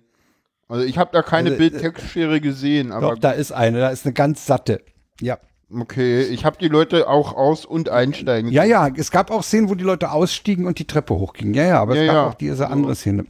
Also 0.67 0.85
ich 0.85 0.97
habe 0.97 1.11
da 1.13 1.21
keine 1.21 1.51
Also, 1.51 1.63
äh, 1.63 1.69
Bildtextschere 1.69 2.41
gesehen, 2.41 2.91
aber 2.91 3.11
Doch, 3.11 3.19
da 3.19 3.31
ist 3.31 3.51
eine, 3.53 3.79
da 3.79 3.89
ist 3.89 4.05
eine 4.05 4.13
ganz 4.13 4.45
satte. 4.45 4.81
Ja. 5.21 5.37
Okay, 5.71 6.21
ich 6.23 6.45
habe 6.45 6.57
die 6.59 6.67
Leute 6.67 7.07
auch 7.07 7.33
aus- 7.35 7.65
und 7.65 7.89
einsteigen. 7.89 8.51
Ja, 8.51 8.63
ja, 8.63 8.87
es 8.95 9.11
gab 9.11 9.31
auch 9.31 9.43
Szenen, 9.43 9.69
wo 9.69 9.75
die 9.75 9.83
Leute 9.83 10.11
ausstiegen 10.11 10.65
und 10.65 10.79
die 10.79 10.85
Treppe 10.87 11.15
hochgingen. 11.15 11.53
Ja, 11.53 11.63
ja, 11.65 11.81
aber 11.81 11.93
es 11.93 11.99
Ja, 11.99 12.05
gab 12.07 12.13
ja. 12.15 12.29
auch 12.29 12.33
diese 12.35 12.69
andere 12.69 12.95
Szene. 12.95 13.25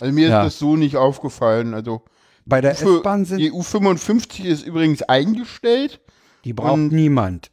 Also 0.00 0.12
mir 0.12 0.28
Ja. 0.28 0.40
ist 0.42 0.46
das 0.54 0.58
so 0.58 0.76
nicht 0.76 0.96
aufgefallen. 0.96 1.74
Also 1.74 2.02
Bei 2.46 2.60
der 2.60 2.72
S-Bahn 2.72 3.24
sind, 3.24 3.38
die 3.38 3.52
U55 3.52 4.44
ist 4.44 4.66
übrigens 4.66 5.02
eingestellt. 5.02 6.00
die 6.44 6.52
braucht 6.52 6.78
niemand. 6.78 7.50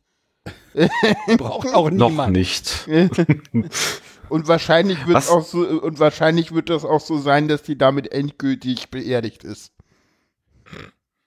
braucht 1.38 1.74
auch 1.74 1.90
Noch 1.92 2.10
niemand. 2.10 2.34
nicht. 2.34 2.88
Und 4.30 4.48
wahrscheinlich 4.48 5.06
wird 5.06 5.18
Was? 5.18 5.30
auch 5.30 5.46
so 5.46 5.60
und 5.60 6.00
wahrscheinlich 6.00 6.52
wird 6.52 6.72
das 6.72 6.84
auch 6.84 7.00
so 7.00 7.20
sein, 7.20 7.48
dass 7.48 7.62
die 7.62 7.78
damit 7.78 8.12
endgültig 8.12 8.90
beerdigt 8.90 9.44
ist. 9.44 9.72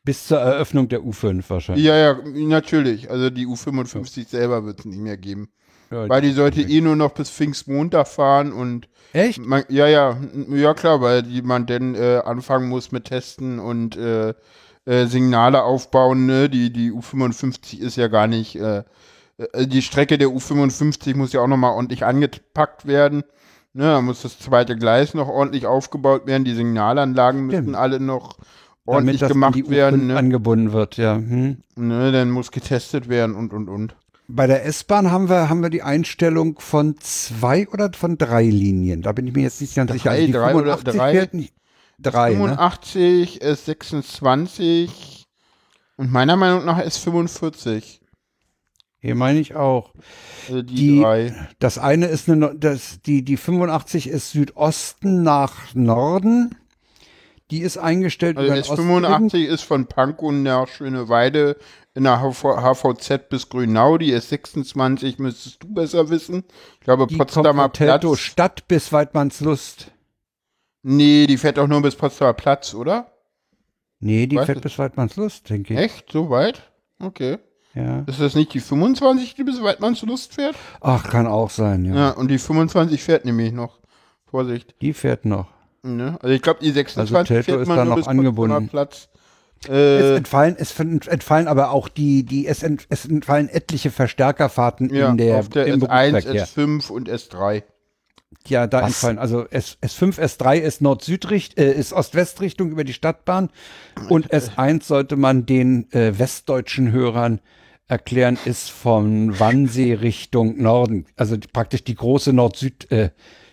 Bis 0.08 0.26
zur 0.26 0.38
Eröffnung 0.38 0.88
der 0.88 1.02
U5 1.02 1.44
wahrscheinlich. 1.48 1.84
Ja, 1.84 1.94
ja, 1.94 2.16
natürlich. 2.24 3.10
Also 3.10 3.28
die 3.28 3.46
U55 3.46 4.26
selber 4.26 4.64
wird 4.64 4.78
es 4.78 4.84
nicht 4.86 5.00
mehr 5.00 5.18
geben. 5.18 5.50
Ja, 5.90 6.08
Weil 6.08 6.22
die 6.22 6.32
sollte 6.32 6.62
eh 6.62 6.80
nur 6.80 6.96
noch 6.96 7.10
bis 7.10 7.28
Pfingstmontag 7.28 8.08
fahren 8.08 8.54
und 8.54 8.88
Echt? 9.12 9.38
man, 9.38 9.64
ja, 9.68 9.86
ja, 9.86 10.16
ja 10.48 10.72
klar, 10.72 11.02
weil 11.02 11.24
die 11.24 11.42
man 11.42 11.66
dann 11.66 11.94
äh, 11.94 12.22
anfangen 12.24 12.70
muss 12.70 12.90
mit 12.90 13.04
Testen 13.04 13.58
und 13.58 13.98
äh, 13.98 14.32
äh, 14.86 15.04
Signale 15.08 15.62
aufbauen, 15.62 16.24
ne? 16.24 16.48
Die, 16.48 16.72
die 16.72 16.90
U55 16.90 17.78
ist 17.78 17.96
ja 17.96 18.08
gar 18.08 18.28
nicht, 18.28 18.56
äh, 18.56 18.84
äh, 19.36 19.66
die 19.66 19.82
Strecke 19.82 20.16
der 20.16 20.28
U55 20.28 21.16
muss 21.16 21.34
ja 21.34 21.42
auch 21.42 21.48
nochmal 21.48 21.74
ordentlich 21.74 22.06
angepackt 22.06 22.86
werden. 22.86 23.24
Ne, 23.74 23.84
da 23.84 24.00
muss 24.00 24.22
das 24.22 24.38
zweite 24.38 24.74
Gleis 24.74 25.12
noch 25.12 25.28
ordentlich 25.28 25.66
aufgebaut 25.66 26.26
werden, 26.26 26.44
die 26.44 26.54
Signalanlagen 26.54 27.44
müssen 27.44 27.64
Stimmt. 27.64 27.76
alle 27.76 28.00
noch 28.00 28.38
ordentlich 28.88 29.20
das 29.20 29.30
an 29.30 29.34
gemacht 29.34 29.54
die 29.54 29.64
U5 29.64 29.70
werden, 29.70 30.06
ne? 30.08 30.16
angebunden 30.16 30.72
wird, 30.72 30.96
ja. 30.96 31.16
Hm. 31.16 31.58
ne? 31.76 32.12
Dann 32.12 32.30
muss 32.30 32.50
getestet 32.50 33.08
werden 33.08 33.34
und 33.36 33.52
und 33.52 33.68
und. 33.68 33.96
Bei 34.30 34.46
der 34.46 34.66
S-Bahn 34.66 35.10
haben 35.10 35.30
wir, 35.30 35.48
haben 35.48 35.62
wir 35.62 35.70
die 35.70 35.82
Einstellung 35.82 36.58
von 36.58 36.96
zwei 36.98 37.66
oder 37.68 37.90
von 37.94 38.18
drei 38.18 38.44
Linien. 38.44 39.00
Da 39.00 39.12
bin 39.12 39.26
ich 39.26 39.34
mir 39.34 39.42
jetzt 39.44 39.60
nicht 39.60 39.74
ganz 39.74 39.90
sicher. 39.92 40.10
Also 40.10 40.26
die 40.26 40.32
drei 40.32 40.54
oder 40.54 40.76
85 40.76 41.52
drei? 42.00 42.10
Drei, 42.10 42.30
ne? 42.30 42.36
85 42.36 43.40
ist 43.40 43.64
26 43.64 45.26
und 45.96 46.12
meiner 46.12 46.36
Meinung 46.36 46.64
nach 46.64 46.78
ist 46.78 46.98
45. 46.98 48.00
Hier 49.00 49.14
meine 49.14 49.38
ich 49.38 49.54
auch. 49.54 49.92
Also 50.48 50.62
die, 50.62 50.74
Die- 50.74 51.00
drei. 51.00 51.48
Das 51.58 51.78
eine 51.78 52.06
ist 52.06 52.28
eine, 52.28 52.54
das, 52.54 53.00
die, 53.02 53.24
die 53.24 53.36
85 53.36 54.08
ist 54.08 54.32
Südosten 54.32 55.22
nach 55.22 55.74
Norden. 55.74 56.54
Die 57.50 57.60
ist 57.60 57.78
eingestellt 57.78 58.36
Also 58.36 58.52
über 58.52 58.60
den 58.60 59.04
S85 59.04 59.44
ist 59.44 59.62
von 59.62 59.86
Pankow 59.86 60.32
nach 60.32 60.68
Schöneweide 60.68 61.56
in 61.94 62.04
der 62.04 62.20
HV, 62.20 62.42
HVZ 62.42 63.28
bis 63.30 63.48
Grünau. 63.48 63.96
Die 63.96 64.14
S26 64.14 65.14
müsstest 65.20 65.62
du 65.62 65.72
besser 65.72 66.10
wissen. 66.10 66.44
Ich 66.74 66.80
glaube, 66.80 67.06
Die 67.06 67.16
Potsdamer 67.16 67.70
Platz. 67.70 68.18
Stadt 68.18 68.68
bis 68.68 68.92
Weidmannslust. 68.92 69.90
Nee, 70.82 71.26
die 71.26 71.38
fährt 71.38 71.58
auch 71.58 71.66
nur 71.66 71.82
bis 71.82 71.96
Potsdamer 71.96 72.34
Platz, 72.34 72.74
oder? 72.74 73.10
Nee, 74.00 74.26
die 74.26 74.36
Weiß 74.36 74.46
fährt 74.46 74.60
bis 74.60 74.78
Weidmannslust, 74.78 75.48
denke 75.50 75.74
ich. 75.74 75.80
Echt? 75.80 76.12
So 76.12 76.30
weit? 76.30 76.70
Okay. 77.00 77.38
Ja. 77.74 78.00
Ist 78.06 78.20
das 78.20 78.34
nicht 78.34 78.54
die 78.54 78.60
25, 78.60 79.34
die 79.34 79.44
bis 79.44 79.62
Weidmannslust 79.62 80.34
fährt? 80.34 80.56
Ach, 80.80 81.08
kann 81.08 81.26
auch 81.26 81.50
sein, 81.50 81.84
ja. 81.84 81.94
Ja, 81.94 82.10
und 82.10 82.28
die 82.28 82.38
25 82.38 83.02
fährt 83.02 83.24
nämlich 83.24 83.52
noch. 83.52 83.78
Vorsicht. 84.26 84.74
Die 84.80 84.92
fährt 84.92 85.24
noch. 85.24 85.48
Ne? 85.96 86.18
Also 86.20 86.34
ich 86.34 86.42
glaube, 86.42 86.60
die 86.62 86.70
26 86.70 87.16
Also 87.16 87.42
fährt 87.42 87.60
ist 87.60 87.68
man 87.68 87.76
da 87.76 87.84
noch 87.84 88.06
angebunden. 88.06 88.68
Platz. 88.68 89.08
Es 89.64 89.68
Äh, 89.68 90.16
entfallen, 90.16 90.56
es 90.56 90.78
entfallen 90.78 91.48
aber 91.48 91.72
auch 91.72 91.88
die, 91.88 92.22
die, 92.24 92.46
es, 92.46 92.62
ent, 92.62 92.86
es 92.90 93.04
entfallen 93.06 93.48
etliche 93.48 93.90
Verstärkerfahrten 93.90 94.94
ja, 94.94 95.10
in 95.10 95.16
der, 95.16 95.38
auf 95.38 95.48
der 95.48 95.66
im 95.66 95.80
S1, 95.82 96.10
Berufsverkehr. 96.10 96.46
S5 96.46 96.90
und 96.90 97.10
S3. 97.10 97.62
Ja, 98.46 98.66
da 98.66 98.82
Was? 98.82 98.86
entfallen. 98.88 99.18
Also 99.18 99.46
S, 99.48 99.78
S5, 99.82 100.18
S3 100.20 100.58
ist 100.58 100.80
Nord-Süd-Richtung, 100.80 101.64
äh, 101.64 101.72
ist 101.72 101.92
Ost-West-Richtung 101.92 102.70
über 102.70 102.84
die 102.84 102.92
Stadtbahn. 102.92 103.50
Und 104.08 104.32
S1 104.32 104.84
sollte 104.84 105.16
man 105.16 105.44
den 105.44 105.90
äh, 105.92 106.18
westdeutschen 106.18 106.92
Hörern 106.92 107.40
erklären, 107.88 108.38
ist 108.44 108.70
von 108.70 109.38
Wannsee 109.40 109.94
Richtung 109.94 110.60
Norden. 110.62 111.06
Also 111.16 111.36
die, 111.36 111.48
praktisch 111.48 111.84
die 111.84 111.94
große 111.94 112.32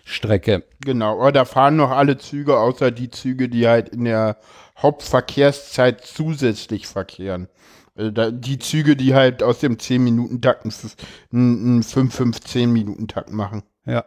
Nord-Süd-Strecke. 0.06 0.62
Genau, 0.84 1.20
aber 1.20 1.32
da 1.32 1.44
fahren 1.44 1.76
noch 1.76 1.90
alle 1.90 2.16
Züge, 2.18 2.56
außer 2.58 2.90
die 2.90 3.10
Züge, 3.10 3.48
die 3.48 3.66
halt 3.66 3.88
in 3.90 4.04
der 4.04 4.38
Hauptverkehrszeit 4.78 6.04
zusätzlich 6.04 6.86
verkehren. 6.86 7.48
Also 7.94 8.10
da, 8.10 8.30
die 8.30 8.58
Züge, 8.58 8.94
die 8.96 9.14
halt 9.14 9.42
aus 9.42 9.60
dem 9.60 9.76
10-Minuten-Takt 9.76 10.66
einen 11.32 11.82
5-5-10-Minuten-Takt 11.82 13.32
machen. 13.32 13.62
ja. 13.84 14.04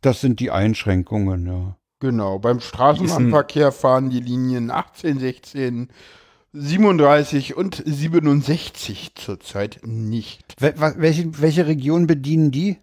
Das 0.00 0.20
sind 0.20 0.40
die 0.40 0.50
Einschränkungen, 0.50 1.46
ja. 1.46 1.76
Genau, 2.00 2.40
beim 2.40 2.58
Straßenbahnverkehr 2.58 3.70
fahren 3.70 4.10
die 4.10 4.18
Linien 4.18 4.72
18, 4.72 5.20
16, 5.20 5.88
37 6.52 7.56
und 7.56 7.80
67 7.86 9.12
zurzeit 9.14 9.78
nicht. 9.84 10.56
Wel- 10.60 10.94
Welche, 10.98 11.40
welche 11.40 11.68
Region 11.68 12.08
bedienen 12.08 12.50
die? 12.50 12.78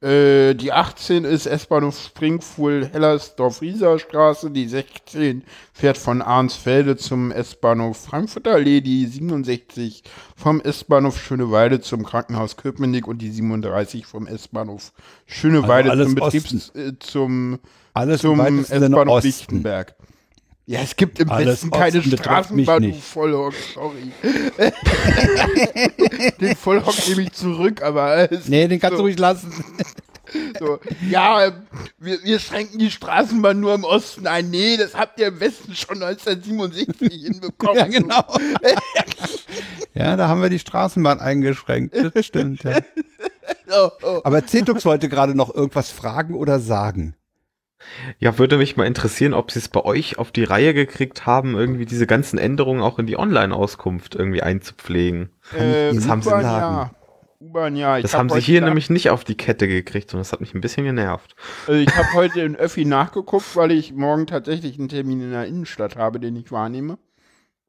Äh, 0.00 0.54
die 0.54 0.72
18 0.72 1.24
ist 1.24 1.46
S-Bahnhof 1.46 1.98
Springfuhl, 1.98 2.88
Hellersdorf, 2.92 3.60
Rieserstraße. 3.62 4.50
Die 4.50 4.68
16 4.68 5.44
fährt 5.72 5.98
von 5.98 6.22
Arnsfelde 6.22 6.96
zum 6.96 7.32
S-Bahnhof 7.32 8.04
Frankfurter 8.04 8.52
Allee. 8.54 8.80
Die 8.80 9.06
67 9.06 10.02
vom 10.36 10.60
S-Bahnhof 10.60 11.18
Schöneweide 11.18 11.80
zum 11.80 12.04
Krankenhaus 12.04 12.56
Köpenick 12.56 13.06
und 13.06 13.18
die 13.18 13.30
37 13.30 14.06
vom 14.06 14.26
S-Bahnhof 14.26 14.92
Schöneweide 15.26 15.90
Also 15.90 16.04
zum 16.04 16.14
Betriebs, 16.14 16.72
äh, 16.74 16.92
zum, 16.98 17.58
Alles 17.94 18.20
zum 18.20 18.40
S-Bahnhof. 18.40 19.22
Lichtenberg. 19.22 19.94
Ja, 20.68 20.80
es 20.80 20.96
gibt 20.96 21.20
im 21.20 21.30
Alles 21.30 21.62
Westen 21.62 21.70
keine 21.70 22.02
Straßenbahn, 22.02 22.82
du. 22.82 22.92
Vollhock, 22.94 23.54
sorry. 23.72 24.10
Den 26.40 26.56
Vollhock 26.56 27.08
nehme 27.08 27.22
ich 27.22 27.32
zurück, 27.32 27.82
aber 27.82 28.28
Nee, 28.46 28.66
den 28.66 28.80
kannst 28.80 28.96
so. 28.96 29.02
du 29.02 29.04
ruhig 29.04 29.16
lassen. 29.16 29.52
so, 30.58 30.80
ja, 31.08 31.52
wir, 31.98 32.24
wir 32.24 32.40
schränken 32.40 32.80
die 32.80 32.90
Straßenbahn 32.90 33.60
nur 33.60 33.74
im 33.74 33.84
Osten 33.84 34.26
ein. 34.26 34.50
Nee, 34.50 34.76
das 34.76 34.96
habt 34.96 35.20
ihr 35.20 35.28
im 35.28 35.38
Westen 35.38 35.72
schon 35.76 36.02
1967 36.02 37.12
hinbekommen. 37.22 37.76
Ja, 37.76 37.86
genau. 37.86 38.24
ja, 39.94 40.16
da 40.16 40.26
haben 40.26 40.42
wir 40.42 40.50
die 40.50 40.58
Straßenbahn 40.58 41.20
eingeschränkt. 41.20 41.94
Das 42.12 42.26
stimmt, 42.26 42.64
ja. 42.64 42.80
Oh, 43.70 43.90
oh. 44.02 44.20
Aber 44.24 44.44
Zetux 44.44 44.84
wollte 44.84 45.08
gerade 45.08 45.36
noch 45.36 45.54
irgendwas 45.54 45.92
fragen 45.92 46.34
oder 46.34 46.58
sagen. 46.58 47.14
Ja, 48.18 48.38
würde 48.38 48.56
mich 48.56 48.76
mal 48.76 48.86
interessieren, 48.86 49.34
ob 49.34 49.50
sie 49.50 49.58
es 49.58 49.68
bei 49.68 49.84
euch 49.84 50.18
auf 50.18 50.32
die 50.32 50.44
Reihe 50.44 50.72
gekriegt 50.74 51.26
haben, 51.26 51.54
irgendwie 51.54 51.84
diese 51.86 52.06
ganzen 52.06 52.38
Änderungen 52.38 52.80
auch 52.82 52.98
in 52.98 53.06
die 53.06 53.18
Online-Auskunft 53.18 54.14
irgendwie 54.14 54.42
einzupflegen. 54.42 55.30
Äh, 55.56 55.92
Das 55.94 56.08
haben 56.08 56.22
sie 56.22 56.30
sagen. 56.30 56.44
ja. 56.44 56.90
U-Bahn, 57.38 57.76
ja. 57.76 57.98
Ich 57.98 58.02
Das 58.02 58.14
hab 58.14 58.20
haben 58.20 58.30
sie 58.30 58.40
hier 58.40 58.62
nach- 58.62 58.68
nämlich 58.68 58.88
nicht 58.88 59.10
auf 59.10 59.22
die 59.22 59.36
Kette 59.36 59.68
gekriegt 59.68 60.14
und 60.14 60.18
das 60.20 60.32
hat 60.32 60.40
mich 60.40 60.54
ein 60.54 60.62
bisschen 60.62 60.84
genervt. 60.84 61.36
Also 61.66 61.78
ich 61.78 61.94
habe 61.94 62.08
heute 62.14 62.40
in 62.40 62.56
Öffi 62.56 62.86
nachgeguckt, 62.86 63.54
weil 63.56 63.72
ich 63.72 63.92
morgen 63.92 64.26
tatsächlich 64.26 64.78
einen 64.78 64.88
Termin 64.88 65.20
in 65.20 65.30
der 65.32 65.44
Innenstadt 65.46 65.96
habe, 65.96 66.18
den 66.18 66.34
ich 66.36 66.50
wahrnehme. 66.50 66.98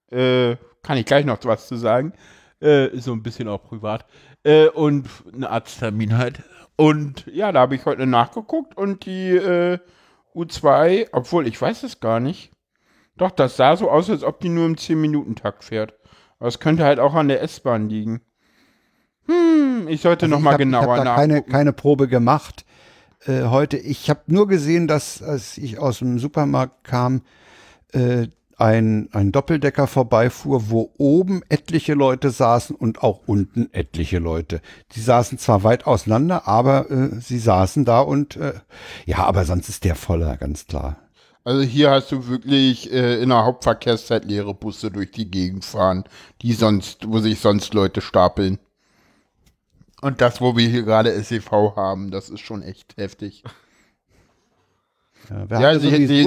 Äh, 0.10 0.56
kann 0.84 0.98
ich 0.98 1.06
gleich 1.06 1.26
noch 1.26 1.38
was 1.44 1.68
zu 1.68 1.76
sagen. 1.76 2.14
Äh, 2.62 2.88
ist 2.96 3.04
so 3.04 3.12
ein 3.14 3.24
bisschen 3.24 3.50
auch 3.50 3.62
privat. 3.62 4.06
Äh, 4.44 4.68
und 4.70 5.06
ein 5.34 5.44
Arzttermin 5.44 6.18
halt. 6.18 6.42
Und 6.78 7.26
ja, 7.28 7.52
da 7.52 7.60
habe 7.60 7.76
ich 7.76 7.86
heute 7.86 8.06
nachgeguckt 8.08 8.78
und 8.78 9.06
die 9.06 9.32
äh, 9.36 9.80
U2, 10.38 11.08
obwohl 11.12 11.48
ich 11.48 11.60
weiß 11.62 11.84
es 11.84 12.00
gar 12.00 12.20
nicht. 12.20 12.52
Doch, 13.18 13.32
das 13.32 13.58
sah 13.58 13.76
so 13.76 13.90
aus, 13.90 14.10
als 14.10 14.24
ob 14.24 14.40
die 14.40 14.50
nur 14.50 14.66
im 14.66 14.76
10-Minuten-Takt 14.76 15.64
fährt. 15.64 15.96
Aber 16.40 16.48
es 16.50 16.60
könnte 16.60 16.84
halt 16.86 17.00
auch 17.00 17.16
an 17.16 17.28
der 17.30 17.42
S-Bahn 17.42 17.90
liegen. 17.90 18.22
Hm, 19.26 19.88
ich 19.88 20.02
sollte 20.02 20.26
Also 20.26 20.32
noch 20.36 20.40
ich 20.40 20.44
mal 20.46 20.52
hab- 20.52 20.58
genauer 20.60 20.84
Ich 20.84 20.90
habe 20.90 21.04
da 21.06 21.16
keine, 21.16 21.34
nachgucken. 21.34 21.52
keine 21.52 21.74
Probe 21.74 22.08
gemacht 22.08 22.66
äh, 23.26 23.44
heute. 23.46 23.78
Ich 23.78 24.10
habe 24.10 24.22
nur 24.28 24.48
gesehen, 24.48 24.88
dass 24.88 25.22
als 25.24 25.58
ich 25.58 25.80
aus 25.80 26.00
dem 26.00 26.20
Supermarkt 26.20 26.84
kam, 26.84 27.24
äh, 27.94 28.28
ein, 28.58 29.08
ein 29.12 29.32
Doppeldecker 29.32 29.86
vorbeifuhr, 29.86 30.70
wo 30.70 30.92
oben 30.98 31.44
etliche 31.48 31.94
Leute 31.94 32.32
saßen 32.32 32.76
und 32.76 33.04
auch 33.04 33.22
unten 33.28 33.70
etliche 33.72 34.18
Leute. 34.18 34.62
Die 34.94 35.00
saßen 35.00 35.38
zwar 35.38 35.64
weit 35.64 35.86
auseinander, 35.86 36.48
aber 36.48 36.90
äh, 36.90 37.22
sie 37.22 37.38
saßen 37.38 37.86
da 37.86 38.00
und 38.00 38.36
äh, 38.36 38.54
ja, 39.06 39.20
aber 39.20 39.46
sonst 39.46 39.70
ist 39.70 39.84
der 39.84 39.96
voller, 39.96 40.38
ganz 40.38 40.66
klar. 40.66 40.98
Also 41.44 41.62
hier 41.62 41.92
hast 41.92 42.12
du 42.12 42.28
wirklich 42.28 42.92
äh, 42.92 43.22
in 43.22 43.30
der 43.30 43.46
Hauptverkehrszeit 43.46 44.26
leere 44.26 44.54
Busse 44.54 44.92
durch 44.92 45.12
die 45.12 45.30
Gegend 45.30 45.64
fahren, 45.64 46.04
die 46.42 46.54
sonst, 46.54 47.08
wo 47.08 47.20
sich 47.20 47.40
sonst 47.40 47.74
Leute 47.74 48.02
stapeln. 48.02 48.60
Und 50.02 50.20
das, 50.22 50.42
wo 50.42 50.58
wir 50.58 50.68
hier 50.68 50.84
gerade 50.84 51.12
SEV 51.24 51.76
haben, 51.76 52.12
das 52.12 52.30
ist 52.30 52.42
schon 52.42 52.64
echt 52.64 52.98
heftig. 52.98 53.44
Ja, 55.30 55.50
wir 55.50 55.60
Ja, 55.60 55.74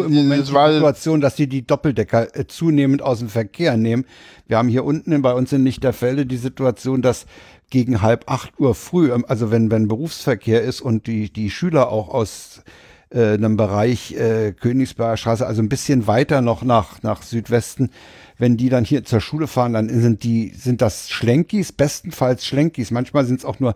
Moment 0.09 0.43
es 0.43 0.49
die 0.49 0.55
war- 0.55 0.73
Situation, 0.73 1.21
dass 1.21 1.37
sie 1.37 1.47
die 1.49 1.67
Doppeldecker 1.67 2.37
äh, 2.37 2.47
zunehmend 2.47 3.03
aus 3.03 3.21
dem 3.21 3.29
Verkehr 3.29 3.77
nehmen. 3.77 4.05
Wir 4.47 4.59
haben 4.59 4.69
hier 4.69 4.85
unten 4.85 5.21
bei 5.23 5.33
uns 5.33 5.53
in 5.53 5.65
Lichterfelde 5.65 6.27
die 6.27 6.37
Situation, 6.37 7.03
dass 7.03 7.27
gegen 7.71 8.03
halb 8.03 8.31
acht 8.31 8.59
Uhr 8.59 8.75
früh, 8.75 9.13
ähm, 9.13 9.25
also 9.29 9.51
wenn, 9.51 9.71
wenn 9.71 9.89
Berufsverkehr 9.89 10.63
ist 10.63 10.81
und 10.81 11.07
die, 11.07 11.33
die 11.33 11.51
Schüler 11.51 11.91
auch 11.91 12.09
aus 12.09 12.63
äh, 13.11 13.35
einem 13.35 13.57
Bereich 13.57 14.13
äh, 14.13 14.53
Königsberger 14.53 15.17
Straße, 15.17 15.47
also 15.47 15.63
ein 15.63 15.69
bisschen 15.69 16.07
weiter 16.07 16.43
noch 16.43 16.63
nach, 16.63 17.03
nach 17.03 17.23
Südwesten, 17.23 17.91
wenn 18.39 18.57
die 18.57 18.69
dann 18.71 18.85
hier 18.85 19.05
zur 19.05 19.21
Schule 19.21 19.47
fahren, 19.47 19.73
dann 19.75 19.89
sind 19.89 20.25
die, 20.25 20.53
sind 20.57 20.81
das 20.81 21.11
Schlenkis, 21.11 21.73
bestenfalls 21.73 22.45
Schlenkis. 22.47 22.91
Manchmal 22.91 23.25
sind 23.27 23.41
es 23.41 23.45
auch 23.45 23.61
nur 23.61 23.75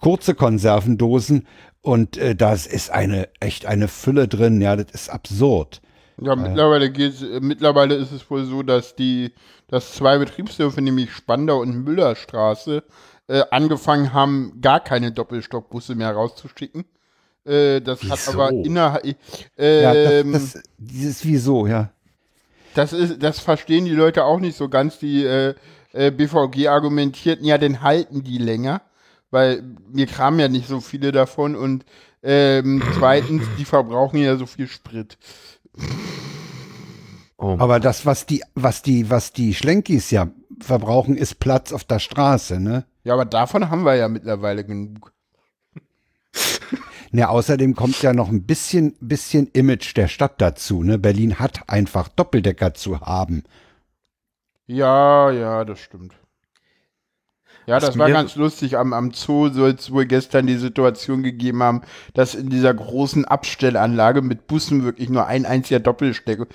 kurze 0.00 0.34
Konservendosen 0.34 1.46
und 1.82 2.16
äh, 2.16 2.34
das 2.34 2.66
ist 2.66 2.90
eine 2.90 3.28
echt 3.40 3.66
eine 3.66 3.88
Fülle 3.88 4.28
drin. 4.28 4.60
Ja, 4.60 4.76
das 4.76 4.90
ist 4.92 5.08
absurd. 5.10 5.80
Ja, 6.20 6.36
mittlerweile 6.36 6.90
geht's, 6.90 7.22
äh, 7.22 7.40
mittlerweile 7.40 7.94
ist 7.94 8.12
es 8.12 8.30
wohl 8.30 8.44
so, 8.44 8.62
dass 8.62 8.94
die, 8.94 9.32
dass 9.68 9.94
zwei 9.94 10.18
Betriebshöfe, 10.18 10.82
nämlich 10.82 11.12
Spandau 11.12 11.60
und 11.60 11.84
Müllerstraße, 11.84 12.82
äh, 13.28 13.42
angefangen 13.50 14.12
haben, 14.12 14.58
gar 14.60 14.80
keine 14.80 15.12
Doppelstockbusse 15.12 15.94
mehr 15.94 16.12
rauszuschicken. 16.12 16.84
Äh, 17.44 17.80
das 17.80 18.02
hat 18.02 18.18
Wieso? 18.18 18.32
aber 18.32 18.50
innerhalb, 18.50 19.04
Ja, 19.56 19.94
ähm, 19.94 20.32
das, 20.32 20.52
das, 20.52 20.62
dieses 20.76 21.24
Wieso, 21.24 21.66
ja. 21.66 21.90
Das 22.74 22.92
ist, 22.92 23.22
das 23.22 23.40
verstehen 23.40 23.84
die 23.84 23.94
Leute 23.94 24.24
auch 24.24 24.40
nicht 24.40 24.56
so 24.56 24.68
ganz. 24.68 24.98
Die 24.98 25.24
äh, 25.24 25.54
äh, 25.92 26.10
BVG 26.10 26.68
argumentierten 26.68 27.44
ja, 27.44 27.58
dann 27.58 27.82
halten 27.82 28.22
die 28.22 28.38
länger, 28.38 28.82
weil 29.30 29.62
mir 29.92 30.06
kamen 30.06 30.40
ja 30.40 30.48
nicht 30.48 30.68
so 30.68 30.80
viele 30.80 31.12
davon 31.12 31.54
und 31.54 31.84
ähm, 32.22 32.82
zweitens, 32.98 33.44
die 33.58 33.64
verbrauchen 33.64 34.20
ja 34.20 34.36
so 34.36 34.46
viel 34.46 34.68
Sprit. 34.68 35.16
Oh, 37.38 37.56
Aber 37.58 37.80
das, 37.80 38.04
was 38.04 38.26
die, 38.26 38.42
was 38.54 38.82
die, 38.82 39.08
was 39.08 39.32
die 39.32 39.54
Schlenkis 39.54 40.10
ja 40.10 40.28
verbrauchen, 40.60 41.16
ist 41.16 41.40
Platz 41.40 41.72
auf 41.72 41.84
der 41.84 41.98
Straße, 41.98 42.60
ne? 42.60 42.84
Ja, 43.02 43.14
aber 43.14 43.24
davon 43.24 43.70
haben 43.70 43.84
wir 43.84 43.94
ja 43.94 44.08
mittlerweile 44.08 44.64
genug. 44.64 45.12
Ne, 47.12 47.28
außerdem 47.28 47.74
kommt 47.74 48.02
ja 48.02 48.12
noch 48.12 48.28
ein 48.28 48.44
bisschen, 48.44 48.94
bisschen 49.00 49.48
Image 49.48 49.96
der 49.96 50.06
Stadt 50.06 50.40
dazu, 50.40 50.84
ne? 50.84 50.98
Berlin 50.98 51.40
hat 51.40 51.68
einfach 51.68 52.08
Doppeldecker 52.08 52.74
zu 52.74 53.00
haben. 53.00 53.42
Ja, 54.66 55.30
ja, 55.32 55.64
das 55.64 55.80
stimmt. 55.80 56.19
Ja, 57.66 57.78
das 57.78 57.96
war 57.98 58.10
ganz 58.10 58.34
lustig. 58.36 58.76
Am, 58.76 58.92
am 58.92 59.12
Zoo 59.12 59.48
soll 59.50 59.70
es 59.78 59.92
wohl 59.92 60.06
gestern 60.06 60.46
die 60.46 60.56
Situation 60.56 61.22
gegeben 61.22 61.62
haben, 61.62 61.82
dass 62.14 62.34
in 62.34 62.50
dieser 62.50 62.74
großen 62.74 63.24
Abstellanlage 63.24 64.22
mit 64.22 64.46
Bussen 64.46 64.84
wirklich 64.84 65.08
nur 65.08 65.26
ein 65.26 65.46
einziger 65.46 65.78
Doppelstockbus 65.80 66.48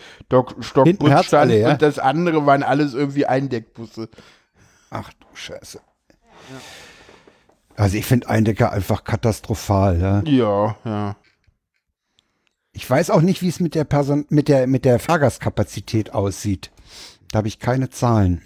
Hinten 0.83 1.13
hat's 1.13 1.27
stand 1.27 1.41
alle, 1.41 1.59
ja? 1.59 1.71
und 1.71 1.81
das 1.81 1.99
andere 1.99 2.45
waren 2.45 2.63
alles 2.63 2.93
irgendwie 2.93 3.25
Eindeckbusse. 3.25 4.09
Ach 4.89 5.11
du 5.13 5.27
Scheiße. 5.33 5.79
Also 7.75 7.97
ich 7.97 8.05
finde 8.05 8.29
Eindecker 8.29 8.71
einfach 8.71 9.03
katastrophal, 9.03 9.99
ja. 9.99 10.21
Ja, 10.25 10.75
ja. 10.85 11.15
Ich 12.71 12.89
weiß 12.89 13.09
auch 13.09 13.21
nicht, 13.21 13.41
wie 13.41 13.47
es 13.47 13.59
mit 13.59 13.73
der 13.73 13.85
Person, 13.85 14.25
mit 14.29 14.49
der, 14.49 14.67
mit 14.67 14.83
der 14.83 14.99
Fahrgastkapazität 14.99 16.13
aussieht. 16.13 16.71
Da 17.31 17.37
habe 17.37 17.47
ich 17.47 17.59
keine 17.59 17.89
Zahlen. 17.89 18.41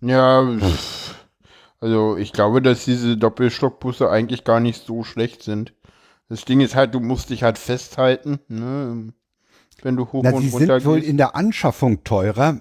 Ja, 0.00 0.44
pff. 0.58 1.19
Also 1.80 2.16
ich 2.16 2.32
glaube, 2.32 2.62
dass 2.62 2.84
diese 2.84 3.16
Doppelstockbusse 3.16 4.10
eigentlich 4.10 4.44
gar 4.44 4.60
nicht 4.60 4.84
so 4.86 5.02
schlecht 5.04 5.42
sind. 5.42 5.72
Das 6.28 6.44
Ding 6.44 6.60
ist 6.60 6.74
halt, 6.76 6.94
du 6.94 7.00
musst 7.00 7.30
dich 7.30 7.42
halt 7.42 7.58
festhalten, 7.58 8.38
ne? 8.48 9.12
Wenn 9.82 9.96
du 9.96 10.06
hoch 10.12 10.20
Na, 10.22 10.30
und 10.32 10.42
sie 10.42 10.48
runter 10.50 10.78
sind 10.80 10.88
wohl 10.88 10.98
gehst. 11.00 11.10
in 11.10 11.16
der 11.16 11.34
Anschaffung 11.34 12.04
teurer, 12.04 12.60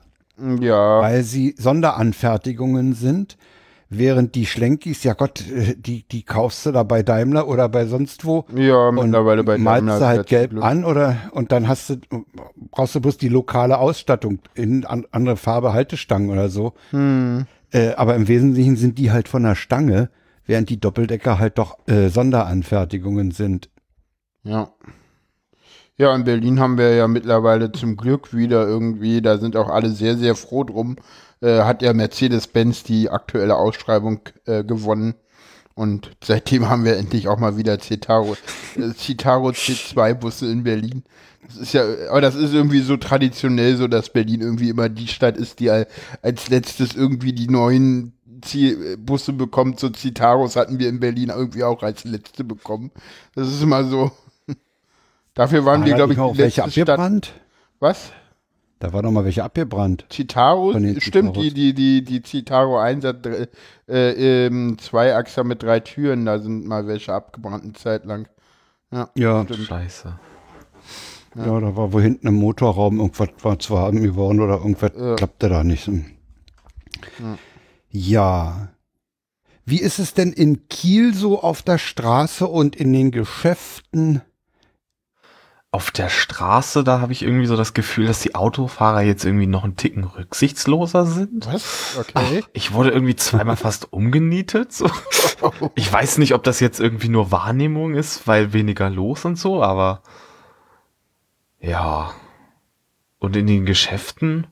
Ja, 0.62 1.02
weil 1.02 1.24
sie 1.24 1.54
Sonderanfertigungen 1.58 2.94
sind, 2.94 3.38
während 3.90 4.36
die 4.36 4.46
Schlenkis, 4.46 5.04
ja 5.04 5.14
Gott, 5.14 5.44
äh, 5.52 5.76
die, 5.76 6.08
die 6.08 6.24
kaufst 6.24 6.66
du 6.66 6.72
da 6.72 6.84
bei 6.84 7.04
Daimler 7.04 7.48
oder 7.48 7.68
bei 7.70 7.86
sonst 7.88 8.24
wo. 8.26 8.46
ja, 8.56 8.88
Und 8.90 8.96
mittlerweile 8.96 9.44
bei 9.44 9.58
malst 9.58 9.82
Daimler 9.88 10.00
du 10.00 10.06
halt 10.06 10.28
gelb 10.28 10.52
Glück- 10.52 10.64
an 10.64 10.86
oder 10.86 11.18
und 11.32 11.52
dann 11.52 11.68
hast 11.68 11.90
du 11.90 11.98
brauchst 12.72 12.96
du 12.96 13.02
bloß 13.02 13.18
die 13.18 13.30
lokale 13.30 13.78
Ausstattung 13.80 14.40
in 14.56 14.86
an, 14.86 15.06
andere 15.12 15.36
Farbe 15.38 15.74
Haltestangen 15.74 16.30
oder 16.30 16.50
so. 16.50 16.74
Hm. 16.92 17.46
Äh, 17.72 17.94
aber 17.94 18.16
im 18.16 18.28
Wesentlichen 18.28 18.76
sind 18.76 18.98
die 18.98 19.12
halt 19.12 19.28
von 19.28 19.44
der 19.44 19.56
Stange, 19.56 20.10
während 20.46 20.70
die 20.70 20.80
Doppeldecker 20.80 21.40
halt 21.40 21.58
doch 21.58 21.78
äh, 21.88 22.10
Sonderanfertigungen 22.10 23.32
sind. 23.32 23.70
Ja. 24.44 24.74
Ja, 25.98 26.16
in 26.16 26.24
Berlin 26.24 26.60
haben 26.60 26.78
wir 26.78 26.96
ja 26.96 27.08
mittlerweile 27.10 27.74
zum 27.74 27.98
Glück 27.98 28.34
wieder 28.34 28.66
irgendwie, 28.66 29.22
da 29.22 29.38
sind 29.38 29.58
auch 29.58 29.68
alle 29.68 29.90
sehr, 29.90 30.16
sehr 30.16 30.34
froh 30.34 30.64
drum, 30.64 30.96
äh, 31.42 31.64
hat 31.64 31.82
ja 31.82 31.94
Mercedes-Benz 31.94 32.84
die 32.84 33.10
aktuelle 33.10 33.58
Ausschreibung 33.58 34.22
äh, 34.46 34.64
gewonnen. 34.64 35.16
Und 35.76 36.12
seitdem 36.24 36.70
haben 36.70 36.86
wir 36.86 36.98
endlich 36.98 37.28
auch 37.28 37.38
mal 37.38 37.58
wieder 37.58 37.80
Citaro, 37.80 38.36
äh, 38.76 38.94
Citaro 38.98 39.50
C2-Busse 39.50 40.52
in 40.52 40.64
Berlin. 40.64 41.04
Das 41.48 41.58
ist 41.58 41.74
ja, 41.74 41.84
aber 42.10 42.22
das 42.22 42.36
ist 42.36 42.54
irgendwie 42.54 42.82
so 42.82 42.98
traditionell 42.98 43.76
so, 43.78 43.88
dass 43.88 44.12
Berlin 44.14 44.42
irgendwie 44.42 44.70
immer 44.70 44.90
die 44.90 45.08
Stadt 45.08 45.38
ist, 45.38 45.60
die 45.60 45.70
al- 45.70 45.88
als 46.22 46.50
letztes 46.50 46.96
irgendwie 46.96 47.34
die 47.34 47.48
neuen 47.48 48.14
Zi- 48.42 48.78
Busse 48.98 49.34
bekommt. 49.34 49.80
So 49.80 49.90
Citaros 49.90 50.56
hatten 50.56 50.80
wir 50.80 50.90
in 50.90 51.00
Berlin 51.00 51.30
irgendwie 51.30 51.64
auch 51.64 51.82
als 51.82 52.04
letzte 52.04 52.44
bekommen. 52.44 52.92
Das 53.36 53.48
ist 53.48 53.64
immer 53.64 53.84
so. 53.84 54.12
Dafür 55.34 55.66
waren 55.66 55.86
wir, 55.86 55.92
War 55.94 55.98
da 56.00 56.06
glaube 56.06 56.14
ich, 56.14 56.20
auch 56.20 56.34
die 56.34 56.40
welche 56.40 56.62
letzte 56.62 56.82
Stadt. 56.82 56.90
abgebrannt? 56.90 57.34
Was? 57.80 58.12
Da 58.80 58.94
war 58.94 59.02
noch 59.02 59.12
mal 59.12 59.26
welche 59.26 59.44
abgebrannt. 59.44 60.06
Citaros? 60.12 60.74
Stimmt, 60.76 61.02
Citaros. 61.04 61.38
die, 61.38 61.54
die, 61.54 61.74
die, 61.74 62.02
die 62.04 62.22
Citaro 62.26 62.78
1 62.80 63.04
hat 63.06 63.26
äh, 63.26 63.48
ähm, 64.46 64.78
zwei 64.80 65.16
Achser 65.16 65.44
mit 65.44 65.64
drei 65.64 65.80
Türen, 65.82 66.26
da 66.26 66.40
sind 66.40 66.66
mal 66.66 66.88
welche 66.88 67.14
abgebrannt 67.14 67.64
eine 67.64 67.74
Zeit 67.74 68.06
lang. 68.06 68.28
Ja, 68.92 69.10
Ja, 69.16 69.44
stimmt. 69.44 69.68
Scheiße. 69.68 70.18
Ja, 71.36 71.60
da 71.60 71.76
war 71.76 71.94
wo 71.94 72.00
hinten 72.00 72.28
im 72.28 72.36
Motorraum 72.36 73.00
irgendwas 73.00 73.30
war 73.42 73.60
zu 73.60 73.78
haben 73.78 74.02
geworden 74.02 74.40
oder 74.40 74.58
irgendwas 74.58 74.92
Ja. 74.98 75.16
klappte 75.16 75.50
da 75.50 75.64
nicht. 75.64 75.86
so. 75.86 75.94
Ja. 77.92 78.70
Wie 79.66 79.80
ist 79.80 80.00
es 80.00 80.14
denn 80.14 80.34
in 80.34 80.68
Kiel 80.68 81.14
so 81.14 81.42
auf 81.42 81.62
der 81.62 81.78
Straße 81.78 82.48
und 82.48 82.76
in 82.76 82.92
den 82.94 83.12
Geschäften? 83.12 84.22
Auf 85.72 85.92
der 85.92 86.10
Straße, 86.10 86.84
da 86.84 87.00
habe 87.00 87.12
ich 87.12 87.22
irgendwie 87.22 87.46
so 87.46 87.56
das 87.56 87.76
Gefühl, 87.76 88.08
dass 88.08 88.22
die 88.22 88.34
Autofahrer 88.34 89.02
jetzt 89.02 89.24
irgendwie 89.24 89.46
noch 89.46 89.64
einen 89.64 89.76
Ticken 89.76 90.04
rücksichtsloser 90.04 91.06
sind. 91.06 91.46
Was? 91.46 91.96
Okay. 92.00 92.44
Ich 92.54 92.74
wurde 92.74 92.90
irgendwie 92.90 93.16
zweimal 93.16 93.56
fast 93.56 93.94
umgenietet. 93.94 94.74
So. 94.74 94.90
Ich 95.76 95.94
weiß 95.94 96.18
nicht, 96.18 96.34
ob 96.34 96.44
das 96.44 96.60
jetzt 96.60 96.80
irgendwie 96.80 97.10
nur 97.10 97.32
Wahrnehmung 97.32 97.94
ist, 97.94 98.26
weil 98.26 98.52
weniger 98.54 98.90
los 98.90 99.26
und 99.26 99.38
so, 99.38 99.62
aber 99.62 100.02
ja. 101.60 102.14
Und 103.20 103.36
in 103.36 103.48
den 103.48 103.66
Geschäften 103.66 104.48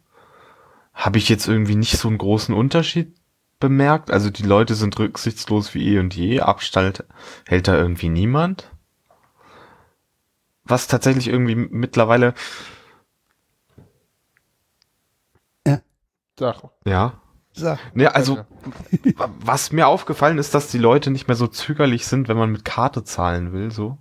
habe 0.93 1.17
ich 1.17 1.29
jetzt 1.29 1.47
irgendwie 1.47 1.75
nicht 1.75 1.97
so 1.97 2.07
einen 2.07 2.17
großen 2.17 2.53
Unterschied 2.53 3.15
bemerkt. 3.59 4.11
Also 4.11 4.29
die 4.29 4.43
Leute 4.43 4.75
sind 4.75 4.97
rücksichtslos 4.99 5.73
wie 5.73 5.95
eh 5.95 5.99
und 5.99 6.15
je. 6.15 6.41
Abstand 6.41 7.05
hält 7.45 7.67
da 7.67 7.75
irgendwie 7.75 8.09
niemand. 8.09 8.71
Was 10.63 10.87
tatsächlich 10.87 11.29
irgendwie 11.29 11.55
mittlerweile, 11.55 12.33
Sag. 16.37 16.61
ja, 16.85 17.21
Sag. 17.57 17.79
Ja, 17.95 18.09
also 18.09 18.45
was 19.39 19.71
mir 19.71 19.87
aufgefallen 19.87 20.37
ist, 20.37 20.53
dass 20.53 20.69
die 20.69 20.77
Leute 20.77 21.09
nicht 21.09 21.27
mehr 21.27 21.35
so 21.35 21.47
zögerlich 21.47 22.05
sind, 22.05 22.27
wenn 22.27 22.37
man 22.37 22.51
mit 22.51 22.65
Karte 22.65 23.03
zahlen 23.03 23.51
will, 23.51 23.71
so. 23.71 23.97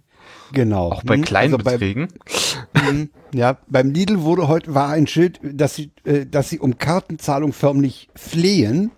Genau. 0.53 0.93
Auch 0.93 1.03
bei 1.03 1.17
Hm, 1.17 1.25
kleinen 1.25 1.55
also 1.55 1.65
bei- 1.65 1.73
Beträgen. 1.73 2.09
Mhm. 2.75 3.11
Ja, 3.35 3.59
beim 3.69 3.91
Lidl 3.91 4.23
wurde 4.23 4.49
heute 4.49 4.75
war 4.75 4.89
ein 4.91 5.07
Schild, 5.07 5.41
dass 5.43 5.75
sie, 5.75 5.91
äh, 6.05 6.25
dass 6.27 6.49
sie 6.49 6.59
um 6.59 6.79
Kartenzahlung 6.79 7.53
förmlich 7.53 8.09
flehen. 8.15 8.91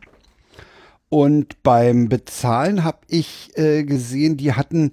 Und 1.08 1.62
beim 1.62 2.08
Bezahlen 2.08 2.84
habe 2.84 2.98
ich 3.08 3.50
äh, 3.56 3.84
gesehen, 3.84 4.36
die 4.36 4.52
hatten 4.52 4.92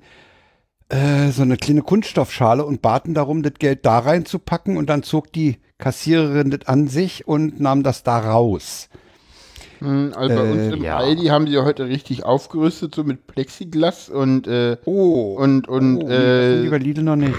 äh, 0.89 1.29
so 1.31 1.41
eine 1.41 1.57
kleine 1.57 1.81
Kunststoffschale 1.81 2.63
und 2.65 2.81
baten 2.81 3.13
darum, 3.13 3.43
das 3.43 3.55
Geld 3.59 3.85
da 3.85 3.99
reinzupacken. 3.99 4.77
Und 4.77 4.89
dann 4.89 5.03
zog 5.03 5.33
die 5.33 5.57
Kassiererin 5.77 6.51
das 6.51 6.67
an 6.67 6.87
sich 6.87 7.27
und 7.27 7.59
nahm 7.59 7.83
das 7.83 8.03
da 8.03 8.17
raus. 8.17 8.87
Hm, 9.79 10.13
Also 10.15 10.35
bei 10.35 10.51
uns 10.51 10.61
Äh, 10.61 10.73
im 10.75 10.83
ja. 10.83 10.97
Aldi 10.97 11.25
haben 11.27 11.47
sie 11.47 11.57
heute 11.59 11.87
richtig 11.87 12.23
aufgerüstet, 12.25 12.95
so 12.95 13.03
mit 13.03 13.27
Plexiglas 13.27 14.09
und, 14.09 14.47
äh, 14.47 14.77
Oh. 14.85 15.35
und, 15.37 15.67
und, 15.67 15.97
oh, 16.03 16.07
nee, 16.07 16.09
das 16.09 16.45
sind 16.53 16.63
die 16.63 16.69
bei 16.69 16.75
äh, 16.77 16.79
Lidl 16.79 17.03
noch 17.03 17.15
nicht. 17.15 17.35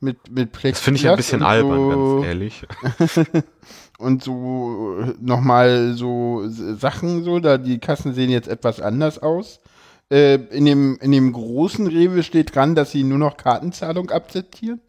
mit, 0.00 0.30
mit 0.30 0.52
Plexiglas. 0.52 0.72
Das 0.74 0.80
finde 0.84 1.00
ich 1.00 1.08
ein 1.08 1.16
bisschen 1.16 1.42
albern, 1.42 1.90
so, 1.90 2.14
ganz 2.16 2.26
ehrlich. 2.26 2.62
Und 3.98 4.22
so 4.22 5.14
nochmal 5.22 5.94
so 5.94 6.42
Sachen 6.48 7.24
so, 7.24 7.38
da 7.38 7.56
die 7.56 7.78
Kassen 7.78 8.12
sehen 8.12 8.28
jetzt 8.28 8.46
etwas 8.46 8.78
anders 8.80 9.18
aus. 9.18 9.58
Äh, 10.10 10.34
in, 10.50 10.66
dem, 10.66 10.98
in 11.00 11.12
dem 11.12 11.32
großen 11.32 11.86
Rewe 11.86 12.22
steht 12.22 12.54
dran, 12.54 12.74
dass 12.74 12.90
sie 12.90 13.04
nur 13.04 13.16
noch 13.16 13.38
Kartenzahlung 13.38 14.10
akzeptieren. 14.10 14.80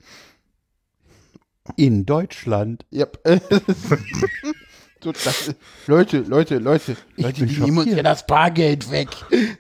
In 1.78 2.06
Deutschland. 2.06 2.86
Yep. 2.94 3.20
so, 5.04 5.12
das, 5.12 5.54
Leute, 5.86 6.20
Leute, 6.20 6.58
Leute, 6.58 6.98
Ich 7.16 7.24
Leute, 7.24 7.46
die 7.46 7.60
nehmen 7.60 7.78
uns 7.80 7.94
ja 7.94 8.04
das 8.04 8.26
Bargeld 8.26 8.90
weg. 8.92 9.10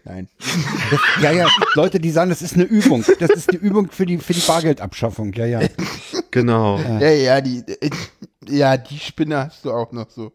Nein. 0.03 0.27
Das, 0.89 0.99
ja, 1.21 1.31
ja, 1.31 1.47
Leute, 1.75 1.99
die 1.99 2.11
sagen, 2.11 2.29
das 2.29 2.41
ist 2.41 2.55
eine 2.55 2.63
Übung. 2.63 3.03
Das 3.19 3.29
ist 3.29 3.49
eine 3.49 3.59
Übung 3.59 3.89
für 3.89 4.05
die, 4.05 4.17
für 4.17 4.33
die 4.33 4.41
Bargeldabschaffung. 4.41 5.33
Ja, 5.33 5.45
ja. 5.45 5.61
Genau. 6.31 6.79
Ja, 6.79 7.09
ja, 7.09 7.41
die, 7.41 7.63
äh, 7.67 7.89
ja, 8.47 8.77
die 8.77 8.97
Spinne 8.99 9.45
hast 9.45 9.63
du 9.65 9.71
auch 9.71 9.91
noch 9.91 10.09
so. 10.09 10.33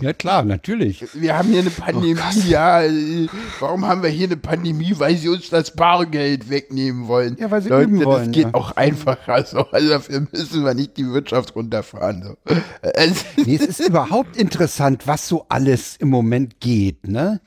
Ja, 0.00 0.12
klar, 0.12 0.42
natürlich. 0.44 1.04
Wir 1.14 1.38
haben 1.38 1.50
hier 1.50 1.60
eine 1.60 1.70
Pandemie, 1.70 2.16
ja. 2.48 2.82
äh, 2.82 3.28
Warum 3.60 3.86
haben 3.86 4.02
wir 4.02 4.10
hier 4.10 4.26
eine 4.26 4.36
Pandemie? 4.36 4.92
Weil 4.98 5.16
sie 5.16 5.28
uns 5.28 5.50
das 5.50 5.76
Bargeld 5.76 6.50
wegnehmen 6.50 7.06
wollen. 7.06 7.36
Ja, 7.38 7.50
weil 7.50 7.62
sie 7.62 7.68
Leute, 7.68 7.90
üben 7.90 8.04
wollen, 8.04 8.26
Das 8.26 8.34
geht 8.34 8.44
ja. 8.46 8.54
auch 8.54 8.72
einfacher 8.72 9.44
so. 9.44 9.70
Also 9.70 9.88
dafür 9.90 10.26
müssen 10.32 10.64
wir 10.64 10.74
nicht 10.74 10.96
die 10.96 11.06
Wirtschaft 11.06 11.54
runterfahren. 11.54 12.22
So. 12.22 12.54
Also, 12.96 13.24
Nee, 13.44 13.54
es 13.54 13.66
ist 13.66 13.88
überhaupt 13.88 14.36
interessant, 14.36 15.06
was 15.06 15.28
so 15.28 15.46
alles 15.48 15.96
im 15.96 16.08
Moment 16.08 16.58
geht, 16.60 17.06
ne? 17.06 17.40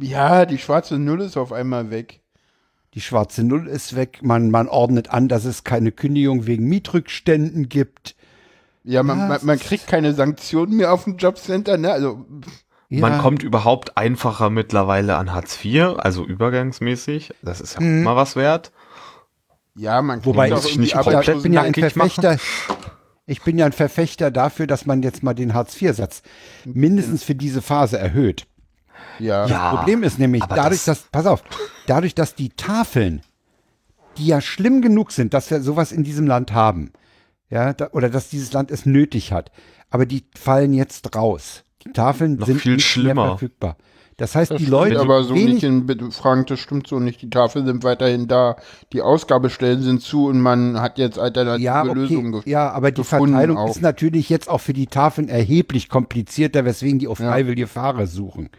ja, 0.00 0.46
die 0.46 0.58
schwarze 0.58 0.98
Null 0.98 1.22
ist 1.22 1.36
auf 1.36 1.52
einmal 1.52 1.90
weg. 1.90 2.20
Die 2.94 3.00
schwarze 3.00 3.42
Null 3.42 3.66
ist 3.66 3.96
weg. 3.96 4.20
Man, 4.22 4.50
man 4.50 4.68
ordnet 4.68 5.10
an, 5.10 5.28
dass 5.28 5.44
es 5.44 5.64
keine 5.64 5.92
Kündigung 5.92 6.46
wegen 6.46 6.66
Mietrückständen 6.68 7.68
gibt. 7.68 8.14
Ja, 8.84 9.02
man, 9.02 9.18
Ja, 9.18 9.26
man, 9.28 9.38
man 9.44 9.58
kriegt 9.58 9.86
keine 9.86 10.14
Sanktionen 10.14 10.76
mehr 10.76 10.92
auf 10.92 11.04
dem 11.04 11.16
Jobcenter, 11.16 11.76
ne? 11.78 11.92
Also, 11.92 12.24
Ja, 12.90 13.00
Man 13.02 13.18
kommt 13.20 13.42
überhaupt 13.42 13.98
einfacher 13.98 14.48
mittlerweile 14.48 15.16
an 15.18 15.34
Hartz 15.34 15.62
IV, 15.62 15.96
also 15.98 16.24
übergangsmäßig. 16.24 17.34
Das 17.42 17.60
ist 17.60 17.74
ja 17.74 17.80
Mhm. 17.82 18.00
immer 18.02 18.16
was 18.16 18.34
wert. 18.34 18.72
ja, 19.74 20.00
man 20.02 20.16
kriegt 20.22 20.26
Wobei 20.26 20.52
auch 20.54 20.64
ich 20.64 20.78
nicht 20.78 20.94
komplett 20.94 21.28
ich 21.36 21.42
bin 21.42 21.52
ja 21.52 21.62
ein 21.62 21.72
machen. 21.72 21.90
Verfechter. 21.90 22.38
Ich 23.26 23.42
bin 23.42 23.58
ja 23.58 23.66
ein 23.66 23.72
Verfechter 23.72 24.30
dafür, 24.30 24.66
dass 24.66 24.86
man 24.86 25.02
jetzt 25.02 25.22
mal 25.22 25.34
den 25.34 25.52
Hartz-IV-Satz 25.52 26.22
mindestens 26.64 27.22
für 27.22 27.34
diese 27.34 27.60
Phase 27.60 27.98
erhöht. 27.98 28.46
Ja. 29.18 29.46
Ja. 29.46 29.74
Problem 29.76 30.02
ist 30.02 30.18
nämlich, 30.18 30.42
dadurch, 30.48 30.84
das- 30.84 30.84
dass, 30.84 31.02
pass 31.12 31.26
auf, 31.26 31.42
dadurch, 31.86 32.14
dass 32.14 32.34
die 32.34 32.48
Tafeln, 32.48 33.20
die 34.16 34.26
ja 34.26 34.40
schlimm 34.40 34.80
genug 34.80 35.12
sind, 35.12 35.34
dass 35.34 35.50
wir 35.50 35.60
sowas 35.60 35.92
in 35.92 36.04
diesem 36.04 36.26
Land 36.26 36.52
haben, 36.52 36.90
ja, 37.50 37.72
da, 37.72 37.88
oder 37.92 38.08
dass 38.10 38.28
dieses 38.30 38.52
Land 38.52 38.70
es 38.70 38.86
nötig 38.86 39.32
hat, 39.32 39.50
aber 39.90 40.06
die 40.06 40.24
fallen 40.36 40.72
jetzt 40.74 41.14
raus. 41.16 41.64
Die 41.84 41.92
Tafeln 41.92 42.36
Noch 42.36 42.46
sind 42.46 42.60
viel 42.60 42.72
nicht 42.76 42.96
mehr 42.96 43.04
schlimmer. 43.04 43.28
verfügbar. 43.28 43.76
Das 44.16 44.34
heißt, 44.34 44.50
Das 44.50 44.58
die 44.58 44.64
stimmt 44.64 44.72
Leute, 44.72 44.98
aber 45.00 45.22
so 45.22 45.34
nicht 45.34 45.62
in 45.62 46.10
Fragen, 46.10 46.44
das 46.46 46.58
stimmt 46.58 46.88
so 46.88 46.98
nicht. 46.98 47.22
Die 47.22 47.30
Tafeln 47.30 47.66
sind 47.66 47.84
weiterhin 47.84 48.26
da, 48.26 48.56
die 48.92 49.00
Ausgabestellen 49.00 49.80
sind 49.80 50.02
zu 50.02 50.26
und 50.26 50.40
man 50.40 50.80
hat 50.80 50.98
jetzt 50.98 51.20
alternative 51.20 51.64
ja, 51.64 51.82
okay, 51.84 51.92
Lösungen 51.94 52.32
gefunden. 52.32 52.50
ja, 52.50 52.68
aber 52.72 52.90
die 52.90 53.04
Verteilung 53.04 53.56
auch. 53.56 53.70
ist 53.70 53.80
natürlich 53.80 54.28
jetzt 54.28 54.48
auch 54.48 54.60
für 54.60 54.72
die 54.72 54.88
Tafeln 54.88 55.28
erheblich 55.28 55.88
komplizierter, 55.88 56.64
weswegen 56.64 56.98
die 56.98 57.06
auf 57.06 57.20
Ja. 57.20 57.30
freiwillige 57.30 57.68
Fahrer 57.68 58.08
suchen. 58.08 58.50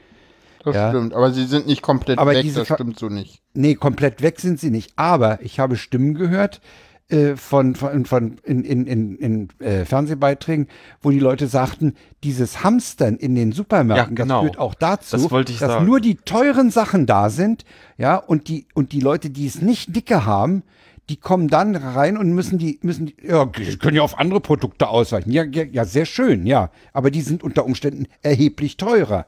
Das 0.64 0.76
Ja. 0.76 0.90
stimmt, 0.92 1.14
aber 1.14 1.32
sie 1.34 1.46
sind 1.46 1.68
nicht 1.68 1.82
komplett 1.82 2.20
Aber 2.20 2.32
weg, 2.32 2.42
diese 2.44 2.60
das 2.64 2.68
stimmt 2.74 2.98
so 2.98 3.10
nicht. 3.10 3.42
Nee, 3.54 3.76
komplett 3.76 4.22
weg 4.22 4.40
sind 4.40 4.62
sie 4.62 4.72
nicht. 4.72 4.94
Aber 4.96 5.40
ich 5.42 5.60
habe 5.60 5.76
Stimmen 5.76 6.14
gehört 6.16 6.62
äh, 7.10 7.36
von, 7.36 7.76
von, 7.76 8.06
von 8.06 8.38
in, 8.44 8.64
in, 8.64 8.86
in, 8.86 9.16
in 9.18 9.48
äh, 9.60 9.86
Fernsehbeiträgen, 9.86 10.68
wo 11.02 11.10
die 11.12 11.20
Leute 11.20 11.48
sagten, 11.48 11.96
dieses 12.24 12.64
Hamstern 12.64 13.18
in 13.18 13.36
den 13.36 13.52
Supermärkten, 13.52 14.16
Ja, 14.16 14.24
genau. 14.24 14.42
das 14.42 14.50
führt 14.52 14.60
auch 14.60 14.76
dazu, 14.76 15.18
Das 15.18 15.46
dass 15.46 15.60
sagen. 15.60 15.86
nur 15.86 16.00
die 16.02 16.16
teuren 16.16 16.70
Sachen 16.72 17.06
da 17.06 17.30
sind, 17.30 17.66
ja, 17.98 18.16
und 18.16 18.48
die, 18.48 18.68
und 18.74 18.92
die 18.92 19.00
Leute, 19.00 19.30
die 19.30 19.48
es 19.48 19.62
nicht 19.62 19.96
dicke 19.96 20.26
haben, 20.26 20.64
die 21.10 21.18
kommen 21.18 21.48
dann 21.48 21.76
rein 21.76 22.18
und 22.18 22.32
müssen 22.34 22.60
die, 22.60 22.78
müssen 22.84 23.08
die, 23.08 23.16
ja, 23.28 23.48
können 23.48 23.96
ja 23.96 24.04
auf 24.04 24.20
andere 24.20 24.40
Produkte 24.40 24.88
ausweichen. 24.88 25.32
Ja, 25.32 25.44
ja, 25.44 25.64
ja, 25.64 25.84
sehr 25.86 26.06
schön, 26.06 26.46
ja. 26.46 26.70
Aber 26.94 27.10
die 27.10 27.22
sind 27.22 27.44
unter 27.44 27.66
Umständen 27.66 28.06
erheblich 28.22 28.78
teurer. 28.78 29.26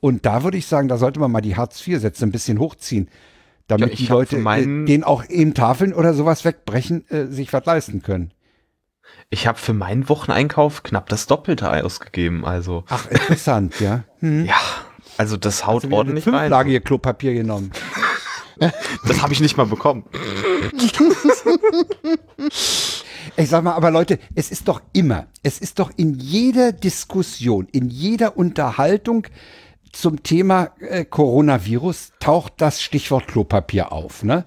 Und 0.00 0.26
da 0.26 0.42
würde 0.42 0.56
ich 0.58 0.66
sagen, 0.66 0.88
da 0.88 0.96
sollte 0.96 1.20
man 1.20 1.30
mal 1.30 1.40
die 1.40 1.54
Hartz-IV-Sätze 1.56 2.24
ein 2.26 2.32
bisschen 2.32 2.58
hochziehen, 2.58 3.08
damit 3.70 3.88
Ja, 3.88 3.92
ich 3.94 3.98
die 4.00 4.06
Leute, 4.06 4.36
für 4.36 4.42
meinen- 4.42 4.84
äh, 4.84 4.86
denen 4.86 5.04
auch 5.04 5.24
eben 5.28 5.54
Tafeln 5.54 5.92
oder 5.92 6.14
sowas 6.14 6.44
wegbrechen, 6.44 7.08
äh, 7.10 7.26
sich 7.26 7.52
was 7.52 7.64
leisten 7.64 8.02
können. 8.02 8.32
Ich 9.30 9.46
habe 9.46 9.58
für 9.58 9.72
meinen 9.74 10.08
Wocheneinkauf 10.08 10.82
knapp 10.82 11.08
das 11.08 11.26
Doppelte 11.26 11.70
ausgegeben. 11.84 12.44
Also, 12.44 12.84
Ach, 12.88 13.08
interessant, 13.10 13.78
ja. 13.80 14.04
Hm. 14.20 14.44
ja, 14.46 14.56
also 15.18 15.36
das 15.36 15.66
haut 15.66 15.84
Wieder 15.84 15.96
ordentlich 15.96 16.26
eine 16.26 16.36
rein. 16.36 16.42
Fünflagige 16.44 16.80
Klopapier 16.80 17.34
genommen. 17.34 17.70
Das 19.06 19.22
habe 19.22 19.32
ich 19.32 19.40
nicht 19.40 19.56
mal 19.56 19.64
bekommen. 19.64 20.04
Ich 23.36 23.48
sag 23.48 23.64
mal, 23.64 23.72
aber 23.72 23.90
Leute, 23.90 24.18
es 24.34 24.50
ist 24.50 24.68
doch 24.68 24.82
immer, 24.92 25.28
es 25.42 25.58
ist 25.58 25.78
doch 25.78 25.90
in 25.96 26.14
jeder 26.18 26.72
Diskussion, 26.72 27.68
in 27.72 27.88
jeder 27.88 28.36
Unterhaltung 28.36 29.26
zum 29.92 30.22
Thema 30.22 30.70
äh, 30.80 31.04
Coronavirus 31.04 32.12
taucht 32.20 32.54
das 32.58 32.80
Stichwort 32.80 33.28
Klopapier 33.28 33.92
auf, 33.92 34.22
ne? 34.22 34.44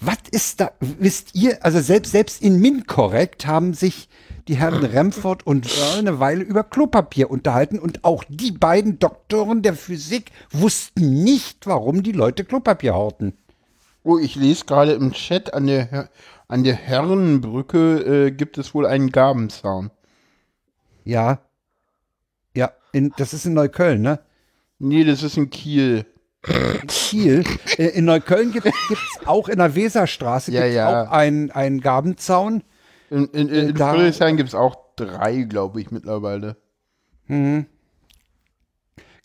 Was 0.00 0.18
ist 0.30 0.60
da, 0.60 0.72
wisst 0.80 1.34
ihr, 1.34 1.64
also 1.64 1.80
selbst, 1.80 2.12
selbst 2.12 2.42
in 2.42 2.60
Minkorrekt 2.60 3.46
haben 3.46 3.72
sich 3.74 4.08
die 4.46 4.56
Herren 4.56 4.84
Remford 4.84 5.46
und 5.46 5.66
Wörl 5.66 5.98
eine 5.98 6.20
Weile 6.20 6.42
über 6.42 6.64
Klopapier 6.64 7.30
unterhalten 7.30 7.78
und 7.78 8.04
auch 8.04 8.24
die 8.28 8.52
beiden 8.52 8.98
Doktoren 8.98 9.62
der 9.62 9.74
Physik 9.74 10.30
wussten 10.50 11.22
nicht, 11.22 11.66
warum 11.66 12.02
die 12.02 12.12
Leute 12.12 12.44
Klopapier 12.44 12.94
horten. 12.94 13.36
Oh, 14.04 14.18
ich 14.18 14.36
lese 14.36 14.64
gerade 14.64 14.92
im 14.92 15.12
Chat, 15.12 15.52
an 15.54 15.66
der, 15.66 15.86
Her- 15.86 16.10
an 16.48 16.64
der 16.64 16.74
Herrenbrücke 16.74 18.26
äh, 18.26 18.30
gibt 18.30 18.56
es 18.58 18.74
wohl 18.74 18.86
einen 18.86 19.12
Gabenzaun. 19.12 19.90
Ja. 21.04 21.40
Ja, 22.54 22.72
in, 22.92 23.12
das 23.16 23.34
ist 23.34 23.44
in 23.44 23.54
Neukölln, 23.54 24.00
ne? 24.00 24.20
Nee, 24.78 25.04
das 25.04 25.22
ist 25.22 25.36
in 25.36 25.50
Kiel. 25.50 26.06
Kiel. 26.86 27.44
Äh, 27.78 27.88
In 27.88 28.04
Neukölln 28.04 28.52
gibt 28.52 28.66
es 28.66 28.72
auch 29.26 29.48
in 29.48 29.58
der 29.58 29.74
Weserstraße 29.74 30.52
Ja, 30.52 30.60
gibt's 30.62 30.76
ja. 30.76 31.02
auch 31.04 31.10
einen, 31.10 31.50
einen 31.50 31.80
Gabenzaun. 31.80 32.62
In, 33.10 33.26
in, 33.28 33.48
in, 33.48 33.68
in 33.70 33.74
da- 33.74 33.92
Friedrichshain 33.92 34.36
gibt 34.36 34.50
es 34.50 34.54
auch 34.54 34.76
drei, 34.96 35.42
glaube 35.42 35.80
ich, 35.80 35.90
mittlerweile. 35.90 36.56
Kann 37.28 37.66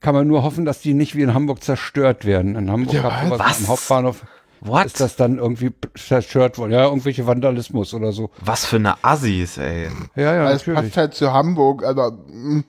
man 0.03 0.27
nur 0.27 0.43
hoffen, 0.43 0.65
dass 0.65 0.81
die 0.81 0.93
nicht 0.93 1.15
wie 1.15 1.21
in 1.21 1.33
Hamburg 1.33 1.63
zerstört 1.63 2.25
werden. 2.25 2.55
In 2.55 2.69
Hamburg 2.69 2.93
Ja, 2.95 3.03
hat 3.03 3.25
sowas 3.27 3.39
was? 3.39 3.59
am 3.61 3.67
Hauptbahnhof 3.67 4.25
What? 4.61 4.85
ist 4.85 4.99
das 4.99 5.15
dann 5.15 5.37
irgendwie 5.37 5.71
zerstört 5.95 6.57
worden. 6.57 6.71
Ja, 6.71 6.85
irgendwelche 6.85 7.25
Vandalismus 7.27 7.93
oder 7.93 8.11
so. 8.11 8.29
Was 8.41 8.65
für 8.65 8.77
eine 8.77 9.01
Assis, 9.03 9.57
ey. 9.57 9.87
Ja, 10.15 10.33
ja, 10.35 10.51
Es 10.51 10.63
passt 10.63 10.97
halt 10.97 11.13
zu 11.13 11.31
Hamburg, 11.31 11.83
aber 11.85 12.11
mm, 12.11 12.63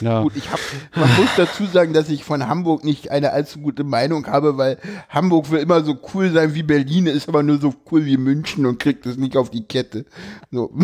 Ja. 0.00 0.22
gut, 0.22 0.36
ich 0.36 0.48
hab, 0.52 0.60
man 0.94 1.08
muss 1.16 1.28
dazu 1.36 1.66
sagen, 1.66 1.92
dass 1.92 2.08
ich 2.08 2.22
von 2.22 2.46
Hamburg 2.46 2.84
nicht 2.84 3.10
eine 3.10 3.32
allzu 3.32 3.58
gute 3.58 3.82
Meinung 3.82 4.28
habe, 4.28 4.56
weil 4.56 4.78
Hamburg 5.08 5.50
will 5.50 5.58
immer 5.60 5.82
so 5.82 5.98
cool 6.14 6.30
sein 6.32 6.54
wie 6.54 6.62
Berlin, 6.62 7.06
ist 7.06 7.28
aber 7.28 7.42
nur 7.42 7.58
so 7.58 7.74
cool 7.90 8.04
wie 8.04 8.16
München 8.16 8.64
und 8.66 8.78
kriegt 8.78 9.06
es 9.06 9.16
nicht 9.16 9.36
auf 9.36 9.50
die 9.50 9.64
Kette. 9.66 10.04
So. 10.52 10.72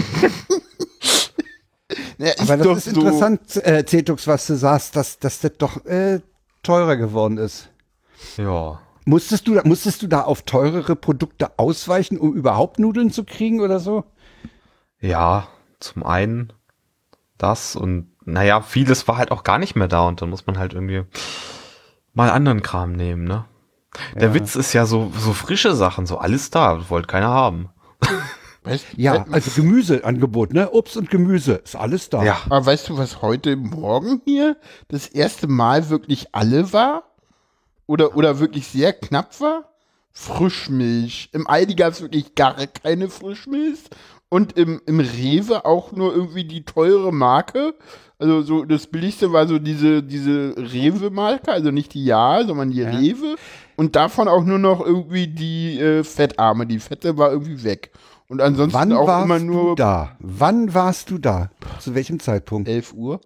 Ja, 2.18 2.32
Aber 2.38 2.56
das 2.56 2.86
ist 2.86 2.96
interessant, 2.96 3.56
äh, 3.64 3.84
Cetux, 3.86 4.26
was 4.26 4.46
du 4.46 4.56
sagst, 4.56 4.96
dass, 4.96 5.18
dass 5.18 5.40
das 5.40 5.52
doch 5.58 5.84
äh, 5.84 6.20
teurer 6.62 6.96
geworden 6.96 7.38
ist. 7.38 7.68
Ja. 8.36 8.80
Musstest 9.04 9.46
du, 9.46 9.54
da- 9.54 9.62
musstest 9.64 10.02
du 10.02 10.06
da 10.06 10.22
auf 10.22 10.42
teurere 10.42 10.96
Produkte 10.96 11.58
ausweichen, 11.58 12.16
um 12.18 12.32
überhaupt 12.34 12.78
Nudeln 12.78 13.10
zu 13.10 13.24
kriegen 13.24 13.60
oder 13.60 13.80
so? 13.80 14.04
Ja, 15.00 15.46
zum 15.78 16.04
einen 16.04 16.52
das 17.36 17.76
und 17.76 18.08
naja, 18.24 18.60
vieles 18.62 19.06
war 19.08 19.16
halt 19.16 19.30
auch 19.30 19.42
gar 19.44 19.58
nicht 19.58 19.74
mehr 19.76 19.88
da 19.88 20.06
und 20.06 20.22
dann 20.22 20.30
muss 20.30 20.46
man 20.46 20.58
halt 20.58 20.72
irgendwie 20.72 21.04
mal 22.14 22.30
anderen 22.30 22.62
Kram 22.62 22.92
nehmen, 22.92 23.24
ne? 23.24 23.44
Der 24.14 24.28
Ja. 24.28 24.34
Witz 24.34 24.56
ist 24.56 24.72
ja 24.72 24.86
so, 24.86 25.12
so 25.16 25.32
frische 25.32 25.74
Sachen, 25.74 26.06
so 26.06 26.18
alles 26.18 26.50
da, 26.50 26.88
wollte 26.90 27.06
keiner 27.08 27.28
haben. 27.28 27.68
Weißt, 28.64 28.86
Ja, 28.96 29.26
we- 29.28 29.32
also 29.34 29.50
Gemüseangebot, 29.60 30.52
ne? 30.54 30.70
Obst 30.70 30.96
und 30.96 31.10
Gemüse, 31.10 31.52
ist 31.56 31.76
alles 31.76 32.08
da. 32.08 32.24
Ja. 32.24 32.38
Aber 32.46 32.64
weißt 32.64 32.88
du, 32.88 32.96
was 32.96 33.20
heute 33.20 33.56
Morgen 33.56 34.22
hier 34.24 34.56
das 34.88 35.06
erste 35.06 35.46
Mal 35.48 35.90
wirklich 35.90 36.34
alle 36.34 36.72
war? 36.72 37.02
Oder, 37.86 38.16
oder 38.16 38.38
wirklich 38.38 38.66
sehr 38.66 38.94
knapp 38.94 39.38
war? 39.42 39.64
Frischmilch. 40.12 41.28
Im 41.32 41.46
Aldi 41.46 41.74
gab 41.74 41.92
es 41.92 42.00
wirklich 42.00 42.34
gar 42.34 42.54
keine 42.66 43.10
Frischmilch. 43.10 43.80
Und 44.28 44.56
im, 44.58 44.80
im 44.86 44.98
Rewe 45.00 45.64
auch 45.64 45.92
nur 45.92 46.12
irgendwie 46.14 46.44
die 46.44 46.64
teure 46.64 47.12
Marke. 47.12 47.74
Also 48.18 48.42
so 48.42 48.64
das 48.64 48.86
billigste 48.86 49.32
war 49.32 49.46
so 49.46 49.58
diese, 49.58 50.02
diese 50.02 50.54
Rewe-Marke, 50.56 51.52
also 51.52 51.70
nicht 51.70 51.94
die 51.94 52.04
Ja, 52.04 52.42
sondern 52.44 52.70
die 52.70 52.82
Rewe. 52.82 53.36
Und 53.76 53.96
davon 53.96 54.28
auch 54.28 54.44
nur 54.44 54.58
noch 54.58 54.80
irgendwie 54.84 55.26
die 55.28 55.78
äh, 55.78 56.04
Fettarme. 56.04 56.66
Die 56.66 56.78
Fette 56.78 57.16
war 57.16 57.30
irgendwie 57.32 57.62
weg. 57.64 57.90
Und 58.28 58.40
ansonsten 58.40 58.78
Wann 58.78 58.92
auch 58.92 59.06
warst 59.06 59.24
immer 59.26 59.38
du 59.38 59.44
nur 59.44 59.76
da? 59.76 60.16
Wann 60.18 60.72
warst 60.74 61.10
du 61.10 61.18
da? 61.18 61.50
Zu 61.78 61.94
welchem 61.94 62.18
Zeitpunkt? 62.20 62.68
11 62.68 62.92
Uhr. 62.94 63.20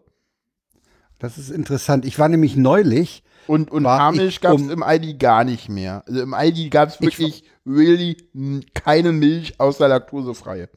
Das 1.19 1.39
ist 1.39 1.51
interessant. 1.51 2.05
Ich 2.05 2.19
war 2.19 2.29
nämlich 2.29 2.57
neulich, 2.57 3.23
Und, 3.47 3.71
und 3.71 3.87
Haarmilch 3.87 4.35
ich 4.37 4.41
gab 4.41 4.55
es 4.57 4.63
um- 4.63 4.71
im 4.71 4.83
Aldi 4.83 5.15
gar 5.15 5.45
nicht 5.45 5.69
mehr. 5.69 6.03
Also 6.07 6.21
im 6.21 6.35
Aldi 6.35 6.69
gab 6.71 6.89
es 6.91 6.97
Ich 6.97 7.01
wirklich 7.03 7.45
really 7.67 8.17
n- 8.35 8.65
keine 8.75 9.13
Milch 9.13 9.59
außer 9.61 9.89
laktosefreie. 9.89 10.69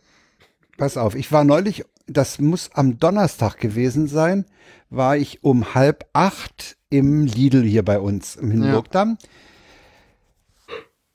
Pass 0.81 0.97
auf, 0.97 1.13
ich 1.13 1.31
war 1.31 1.43
neulich, 1.43 1.85
das 2.07 2.39
muss 2.39 2.71
am 2.73 2.97
Donnerstag 2.97 3.59
gewesen 3.59 4.07
sein, 4.07 4.45
war 4.89 5.15
ich 5.15 5.43
um 5.43 5.75
halb 5.75 6.07
acht 6.11 6.75
im 6.89 7.27
Lidl 7.27 7.61
hier 7.61 7.85
bei 7.85 7.99
uns 7.99 8.35
im 8.35 8.49
Hindenburgdamm. 8.49 9.19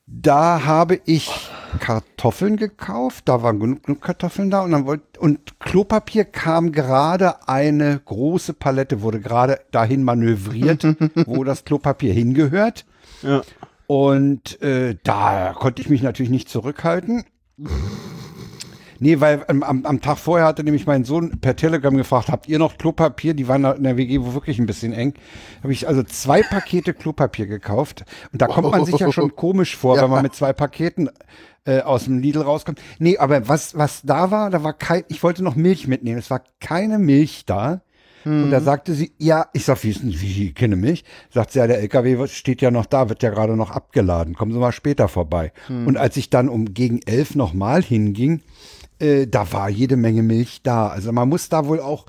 Da 0.07 0.65
habe 0.65 1.01
ich 1.05 1.51
Kartoffeln 1.81 2.57
gekauft, 2.57 3.29
da 3.29 3.43
waren 3.43 3.59
genug, 3.59 3.83
genug 3.83 4.03
Kartoffeln 4.03 4.51
da 4.51 4.61
und 4.61 4.71
dann 4.71 4.87
wollte 4.87 5.19
und 5.19 5.59
Klopapier 5.59 6.25
kam 6.27 6.71
gerade 6.71 7.49
eine 7.49 8.01
große 8.05 8.53
Palette, 8.53 9.03
wurde 9.03 9.19
gerade 9.19 9.59
dahin 9.73 10.05
manövriert, 10.05 10.85
wo 11.27 11.43
das 11.43 11.65
Klopapier 11.65 12.13
hingehört. 12.13 12.87
Ja. 13.23 13.43
Und 13.89 14.63
äh, 14.63 14.97
da 15.03 15.57
konnte 15.59 15.83
ich 15.83 15.89
mich 15.89 16.03
natürlich 16.03 16.31
nicht 16.31 16.49
zurückhalten. 16.49 17.25
Nee, 18.99 19.21
weil 19.21 19.45
am, 19.49 19.63
am, 19.63 19.85
am 19.87 20.01
Tag 20.01 20.19
vorher 20.19 20.47
hatte 20.47 20.65
nämlich 20.65 20.87
mein 20.87 21.05
Sohn 21.05 21.39
per 21.41 21.57
Telegram 21.57 21.97
gefragt, 21.97 22.29
habt 22.29 22.49
ihr 22.49 22.59
noch 22.59 22.79
Klopapier? 22.79 23.35
Die 23.35 23.49
waren 23.49 23.63
da 23.63 23.73
in 23.73 23.83
der 23.85 23.97
WG 23.97 24.21
wo 24.21 24.35
wirklich 24.35 24.59
ein 24.59 24.67
bisschen 24.67 24.93
eng. 24.93 25.15
Habe 25.63 25.73
ich 25.73 25.87
also 25.89 26.03
zwei 26.03 26.43
Pakete 26.43 26.95
Klopapier 26.95 27.47
gekauft. 27.47 28.05
Und 28.33 28.43
da 28.43 28.47
kommt 28.47 28.71
man 28.71 28.85
sich 28.85 28.99
ja 28.99 29.13
schon 29.13 29.35
komisch 29.37 29.77
vor, 29.77 29.97
Ja. 29.97 30.03
wenn 30.05 30.11
man 30.11 30.23
mit 30.23 30.35
zwei 30.35 30.53
Paketen 30.53 31.11
äh, 31.65 31.81
aus 31.81 32.05
dem 32.05 32.19
Lidl 32.21 32.43
rauskommt. 32.43 32.81
Nee, 32.99 33.19
aber 33.19 33.49
was, 33.49 33.77
was 33.77 34.03
da 34.03 34.31
war, 34.31 34.51
da 34.51 34.63
war 34.63 34.73
kein, 34.73 35.05
ich 35.09 35.23
wollte 35.23 35.43
noch 35.43 35.57
Milch 35.57 35.87
mitnehmen. 35.89 36.19
Es 36.19 36.31
war 36.31 36.43
keine 36.61 36.99
Milch 36.99 37.45
da. 37.47 37.83
Und 38.25 38.51
da 38.51 38.61
sagte 38.61 38.93
sie, 38.93 39.13
ja, 39.19 39.47
ich 39.53 39.65
sag, 39.65 39.85
wie 39.85 39.91
ist 39.91 40.03
denn, 40.03 40.11
wie, 40.21 40.53
keine 40.53 40.75
Milch? 40.75 41.05
Sagt 41.33 41.53
sie, 41.53 41.61
ja, 41.61 41.69
der 41.69 41.79
LKW 41.79 42.27
steht 42.27 42.61
ja 42.61 42.73
noch 42.73 42.87
da, 42.87 43.09
wird 43.09 43.23
ja 43.23 43.31
gerade 43.31 43.55
noch 43.57 43.71
abgeladen. 43.71 44.35
Kommen 44.35 44.51
Sie 44.53 44.59
mal 44.59 44.73
später 44.73 45.07
vorbei. 45.07 45.53
Und 45.69 45.97
als 45.97 46.17
ich 46.17 46.29
dann 46.29 46.49
um 46.49 46.75
gegen 46.75 46.99
elf 47.07 47.37
nochmal 47.37 47.85
hinging, 47.85 48.41
äh, 48.99 49.27
da 49.27 49.53
war 49.53 49.69
jede 49.69 49.97
Menge 49.97 50.23
Milch 50.23 50.61
da. 50.63 50.89
Also 50.89 51.13
man 51.13 51.29
muss 51.29 51.49
da 51.49 51.67
wohl 51.67 51.81
auch 51.81 52.07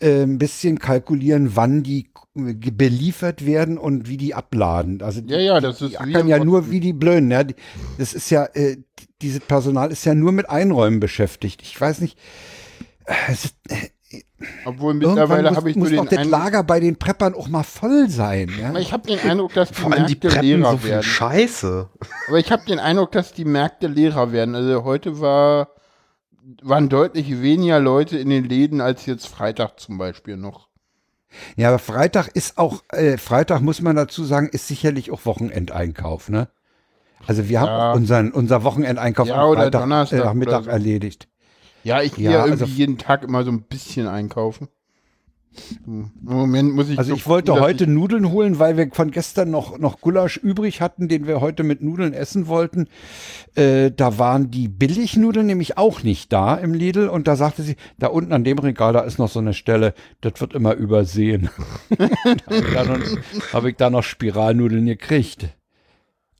äh, 0.00 0.22
ein 0.22 0.38
bisschen 0.38 0.78
kalkulieren, 0.78 1.56
wann 1.56 1.82
die 1.82 2.10
äh, 2.36 2.52
beliefert 2.70 3.44
werden 3.46 3.78
und 3.78 4.08
wie 4.08 4.16
die 4.16 4.34
abladen. 4.34 5.02
Also 5.02 5.20
die, 5.20 5.32
Ja, 5.32 5.40
ja, 5.40 5.60
das 5.60 5.80
ist 5.82 5.98
die 6.04 6.12
im 6.12 6.28
ja 6.28 6.42
nur 6.44 6.70
wie 6.70 6.80
die 6.80 6.92
Blöden. 6.92 7.30
Ja. 7.30 7.44
Die- 7.44 7.56
Das 7.98 8.14
ist 8.14 8.30
ja, 8.30 8.44
äh, 8.54 8.76
die- 8.76 9.08
dieses 9.22 9.40
Personal 9.40 9.90
ist 9.90 10.04
ja 10.04 10.14
nur 10.14 10.32
mit 10.32 10.48
Einräumen 10.48 11.00
beschäftigt. 11.00 11.62
Ich 11.62 11.80
weiß 11.80 12.00
nicht, 12.00 12.16
äh, 13.06 13.14
es 13.28 13.46
ist, 13.46 13.56
äh, 13.68 13.88
Obwohl 14.64 14.94
mittlerweile 14.94 15.48
muss, 15.48 15.56
habe 15.56 15.70
ich 15.70 15.76
muss 15.76 15.90
doch 15.90 16.06
den 16.06 16.18
das 16.18 16.28
Lager 16.28 16.62
bei 16.62 16.78
den 16.78 16.96
Preppern 16.96 17.34
auch 17.34 17.48
mal 17.48 17.64
voll 17.64 18.08
sein. 18.08 18.48
Ja? 18.60 18.72
ich 18.78 18.92
habe 18.92 19.06
den 19.08 19.18
Eindruck, 19.18 19.52
dass 19.54 19.70
die 19.70 19.74
Vor 19.82 19.92
allem 19.92 20.06
die 20.06 20.12
Märkte 20.14 20.28
preppen 20.28 20.46
leerer 20.48 20.70
so 20.70 20.76
viel 20.78 20.90
werden. 20.90 21.02
Scheiße. 21.02 21.88
Aber 22.28 22.38
ich 22.38 22.52
habe 22.52 22.62
den 22.66 22.78
Eindruck, 22.78 23.10
dass 23.12 23.32
die 23.32 23.44
Märkte 23.44 23.88
leerer 23.88 24.30
werden. 24.30 24.54
Also 24.54 24.84
heute 24.84 25.20
war, 25.20 25.70
waren 26.62 26.88
deutlich 26.88 27.42
weniger 27.42 27.80
Leute 27.80 28.18
in 28.18 28.30
den 28.30 28.44
Läden 28.44 28.80
als 28.80 29.06
jetzt 29.06 29.26
Freitag 29.28 29.78
zum 29.80 29.98
Beispiel 29.98 30.36
noch. 30.36 30.68
Ja, 31.56 31.68
aber 31.68 31.78
Freitag 31.78 32.28
ist 32.28 32.56
auch, 32.56 32.82
äh, 32.90 33.18
Freitag 33.18 33.60
muss 33.60 33.82
man 33.82 33.96
dazu 33.96 34.24
sagen, 34.24 34.48
ist 34.48 34.66
sicherlich 34.66 35.10
auch 35.10 35.26
Wochenendeinkauf, 35.26 36.30
ne? 36.30 36.48
Also 37.26 37.48
wir 37.48 37.60
haben 37.60 37.66
Ja. 37.68 37.92
auch 37.92 37.96
unseren, 37.96 38.32
unser 38.32 38.64
Wochenendeinkauf 38.64 39.28
Ja, 39.28 39.42
am 39.44 39.54
Freitag 39.54 39.82
Donnerstag 39.82 40.20
äh, 40.20 40.24
Nachmittag 40.24 40.54
oder 40.54 40.64
so. 40.64 40.70
erledigt. 40.70 41.28
Ja, 41.84 42.00
ich 42.02 42.14
gehe 42.14 42.30
ja, 42.30 42.44
irgendwie 42.46 42.62
also- 42.62 42.64
jeden 42.74 42.96
Tag 42.98 43.22
immer 43.24 43.44
so 43.44 43.50
ein 43.50 43.62
bisschen 43.62 44.06
einkaufen. 44.06 44.68
Im 45.86 46.10
Moment 46.20 46.74
muss 46.74 46.88
ich 46.88 46.98
Also 46.98 47.10
so 47.10 47.16
ich 47.16 47.26
wollte 47.26 47.52
gucken, 47.52 47.64
heute 47.64 47.86
Nudeln 47.86 48.30
holen, 48.30 48.58
weil 48.58 48.76
wir 48.76 48.90
von 48.92 49.10
gestern 49.10 49.50
noch, 49.50 49.78
noch 49.78 50.00
Gulasch 50.00 50.36
übrig 50.36 50.80
hatten, 50.80 51.08
den 51.08 51.26
wir 51.26 51.40
heute 51.40 51.64
mit 51.64 51.82
Nudeln 51.82 52.12
essen 52.12 52.46
wollten. 52.46 52.88
Äh, 53.54 53.90
da 53.90 54.18
waren 54.18 54.50
die 54.50 54.68
Billignudeln 54.68 55.46
nämlich 55.46 55.76
auch 55.78 56.02
nicht 56.02 56.32
da 56.32 56.54
im 56.54 56.74
Lidl 56.74 57.08
und 57.08 57.26
da 57.26 57.36
sagte 57.36 57.62
sie, 57.62 57.76
da 57.98 58.08
unten 58.08 58.32
an 58.32 58.44
dem 58.44 58.58
Regal, 58.58 58.92
da 58.92 59.00
ist 59.00 59.18
noch 59.18 59.28
so 59.28 59.40
eine 59.40 59.54
Stelle, 59.54 59.94
das 60.20 60.40
wird 60.40 60.54
immer 60.54 60.74
übersehen. 60.74 61.50
da 61.98 62.06
habe 62.46 62.56
ich, 62.56 62.72
da 62.72 62.84
noch- 62.84 63.52
hab 63.52 63.64
ich 63.64 63.76
da 63.76 63.90
noch 63.90 64.02
Spiralnudeln 64.04 64.86
gekriegt. 64.86 65.48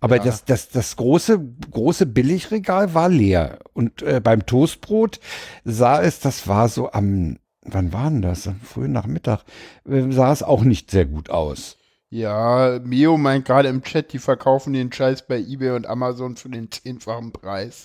Aber 0.00 0.20
das, 0.20 0.44
das, 0.44 0.68
das 0.68 0.94
große, 0.94 1.40
große 1.72 2.06
Billigregal 2.06 2.94
war 2.94 3.09
leer. 3.09 3.59
Und 3.72 4.02
äh, 4.02 4.20
beim 4.22 4.46
Toastbrot 4.46 5.18
sah 5.64 6.00
es, 6.00 6.20
das 6.20 6.46
war 6.46 6.68
so 6.68 6.92
am, 6.92 7.38
wann 7.72 7.92
war 7.92 8.10
denn 8.10 8.22
das? 8.22 8.48
Frühen 8.64 8.92
Nachmittag, 8.92 9.42
äh, 9.88 10.10
sah 10.10 10.32
es 10.32 10.42
auch 10.42 10.62
nicht 10.62 10.90
sehr 10.90 11.06
gut 11.06 11.30
aus. 11.30 11.76
Ja, 12.10 12.80
Mio 12.82 13.18
meint 13.18 13.44
gerade 13.44 13.68
im 13.68 13.82
Chat, 13.82 14.14
die 14.14 14.18
verkaufen 14.18 14.72
den 14.72 14.90
Scheiß 14.90 15.26
bei 15.26 15.38
eBay 15.38 15.72
und 15.72 15.86
Amazon 15.86 16.36
für 16.36 16.48
den 16.48 16.70
zehnfachen 16.70 17.32
Preis. 17.32 17.84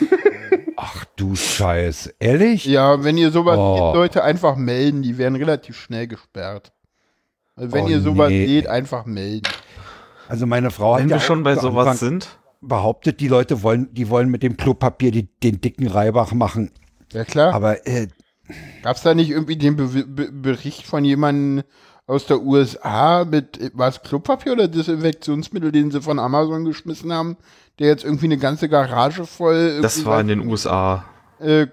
Ach 0.76 1.04
du 1.16 1.36
Scheiß, 1.36 2.14
ehrlich? 2.18 2.64
Ja, 2.64 3.04
wenn 3.04 3.16
ihr 3.16 3.30
sowas 3.30 3.56
Oh. 3.58 3.76
seht, 3.76 3.94
Leute, 3.94 4.24
einfach 4.24 4.56
melden. 4.56 5.02
Die 5.02 5.18
werden 5.18 5.36
relativ 5.36 5.76
schnell 5.76 6.06
gesperrt. 6.08 6.72
Also 7.54 7.72
wenn 7.72 7.84
Oh, 7.84 7.88
ihr 7.88 8.00
sowas 8.00 8.30
nee. 8.30 8.46
seht, 8.46 8.66
einfach 8.66 9.04
melden. 9.06 9.46
Also 10.28 10.46
meine 10.46 10.70
Frau 10.70 10.94
hat 10.94 11.02
Wenn 11.02 11.08
ja 11.08 11.16
wir 11.16 11.20
schon 11.20 11.42
bei 11.44 11.54
sowas 11.54 11.86
Anfang 11.86 11.96
sind. 11.96 12.38
behauptet, 12.60 13.20
die 13.20 13.28
Leute 13.28 13.62
wollen, 13.62 13.92
die 13.94 14.08
wollen 14.08 14.30
mit 14.30 14.42
dem 14.42 14.56
Klopapier 14.56 15.10
die, 15.12 15.28
den 15.40 15.60
dicken 15.60 15.86
Reibach 15.86 16.32
machen. 16.32 16.72
Ja 17.12 17.24
klar. 17.24 17.52
Aber 17.54 17.86
äh, 17.86 18.08
Gab 18.82 18.96
es 18.96 19.02
da 19.02 19.14
nicht 19.14 19.30
irgendwie 19.30 19.56
den 19.56 19.76
Be 19.76 19.84
Be 20.06 20.30
Bericht 20.32 20.86
von 20.86 21.04
jemandem 21.04 21.64
aus 22.06 22.26
der 22.26 22.40
USA 22.42 23.24
mit, 23.24 23.70
war 23.74 23.88
es 23.88 24.02
Klopapier 24.02 24.52
oder 24.52 24.66
Desinfektionsmittel, 24.68 25.70
den 25.72 25.90
sie 25.90 26.00
von 26.02 26.18
Amazon 26.18 26.64
geschmissen 26.64 27.12
haben, 27.12 27.36
der 27.78 27.86
jetzt 27.88 28.04
irgendwie 28.04 28.26
eine 28.26 28.38
ganze 28.38 28.68
Garage 28.68 29.26
voll. 29.26 29.80
Das 29.80 30.04
war 30.04 30.20
in 30.20 30.26
was- 30.28 30.34
den 30.36 30.48
USA. 30.48 31.04
Äh, 31.38 31.68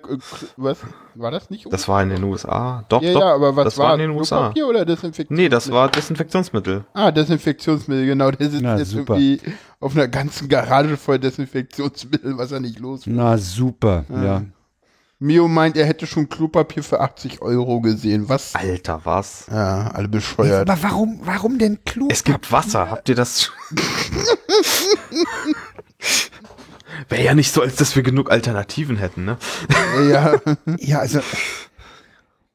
was? 0.55 0.77
War 1.15 1.29
das 1.31 1.49
nicht? 1.49 1.65
Das 1.73 1.89
war 1.89 2.01
in 2.01 2.07
den 2.09 2.23
USA. 2.23 2.85
Doch, 2.87 3.01
ja, 3.01 3.11
doch. 3.11 3.19
ja, 3.19 3.33
aber 3.35 3.53
was 3.57 3.65
das 3.65 3.77
war 3.77 3.87
war 3.87 3.93
in 3.95 3.99
den 3.99 4.11
USA. 4.11 4.37
Klopapier 4.37 4.67
oder 4.67 4.85
Desinfektionsmittel? 4.85 5.43
Nee, 5.43 5.49
das 5.49 5.69
war 5.71 5.89
Desinfektionsmittel. 5.89 6.85
Ah, 6.93 7.11
Desinfektionsmittel, 7.11 8.05
genau. 8.05 8.31
Der 8.31 8.49
sitzt 8.49 8.63
Na, 8.63 8.77
jetzt 8.77 8.91
super. 8.91 9.15
irgendwie 9.17 9.41
auf 9.81 9.93
einer 9.93 10.07
ganzen 10.07 10.47
Garage 10.47 10.95
voll 10.95 11.19
Desinfektionsmittel, 11.19 12.37
was 12.37 12.53
er 12.53 12.61
nicht 12.61 12.79
los 12.79 13.05
wird. 13.07 13.17
na 13.17 13.37
super, 13.37 14.05
ja. 14.09 14.43
Mio 15.19 15.47
meint, 15.47 15.75
er 15.77 15.85
hätte 15.87 16.05
schon 16.05 16.29
Klopapier 16.29 16.83
für 16.83 16.99
80 16.99 17.41
Euro 17.41 17.81
gesehen. 17.81 18.29
Was? 18.29 18.53
Alter, 18.53 19.01
was? 19.03 19.47
Ja, 19.49 19.89
alle 19.91 20.07
bescheuert. 20.07 20.69
Aber 20.69 20.83
warum, 20.83 21.19
warum 21.23 21.57
denn 21.57 21.79
Klopapier? 21.85 22.13
Es 22.15 22.23
gibt 22.23 22.51
Wasser. 22.51 22.91
Habt 22.91 23.09
ihr 23.09 23.15
das? 23.15 23.51
Wäre 27.09 27.23
ja 27.23 27.33
nicht 27.35 27.51
so, 27.51 27.61
als 27.61 27.75
dass 27.75 27.95
wir 27.95 28.03
genug 28.03 28.29
Alternativen 28.31 28.97
hätten, 28.97 29.25
ne? 29.25 29.37
ja, 30.11 30.35
Ja, 30.79 30.99
also 30.99 31.19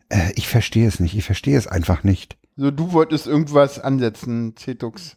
äh, 0.09 0.33
ich 0.35 0.47
verstehe 0.49 0.87
es 0.87 1.01
nicht. 1.01 1.17
Ich 1.17 1.25
verstehe 1.25 1.57
es 1.59 1.67
einfach 1.67 2.05
nicht. 2.05 2.37
so 2.57 2.71
du 2.71 2.93
wolltest 2.93 3.27
irgendwas 3.27 3.79
ansetzen, 3.79 4.55
Cetux. 4.57 5.17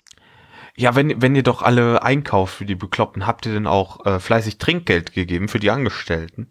Ja, 0.77 0.93
wenn, 0.95 1.21
wenn 1.21 1.35
ihr 1.35 1.43
doch 1.43 1.61
alle 1.61 2.03
einkauft 2.03 2.55
für 2.55 2.65
die 2.65 2.75
Bekloppten, 2.75 3.25
habt 3.25 3.45
ihr 3.45 3.53
denn 3.53 3.65
auch 3.67 4.05
äh, 4.05 4.19
fleißig 4.19 4.57
Trinkgeld 4.57 5.13
gegeben 5.13 5.47
für 5.47 5.59
die 5.59 5.71
Angestellten? 5.71 6.49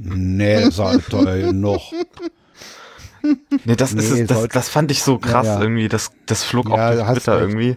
Nee, 0.00 0.70
seid 0.70 1.12
ihr 1.12 1.52
noch. 1.52 1.92
Nee, 3.64 3.76
das 3.76 3.92
ist 3.92 4.12
Nee, 4.12 4.20
es, 4.22 4.28
das, 4.28 4.48
das 4.48 4.68
fand 4.68 4.90
ich 4.90 5.02
so 5.02 5.18
krass 5.18 5.46
Ja, 5.46 5.54
ja. 5.56 5.62
irgendwie, 5.62 5.88
das, 5.88 6.12
das 6.26 6.44
flog 6.44 6.68
Ja, 6.68 7.06
hast 7.06 7.18
Twitter 7.24 7.40
irgendwie. 7.40 7.76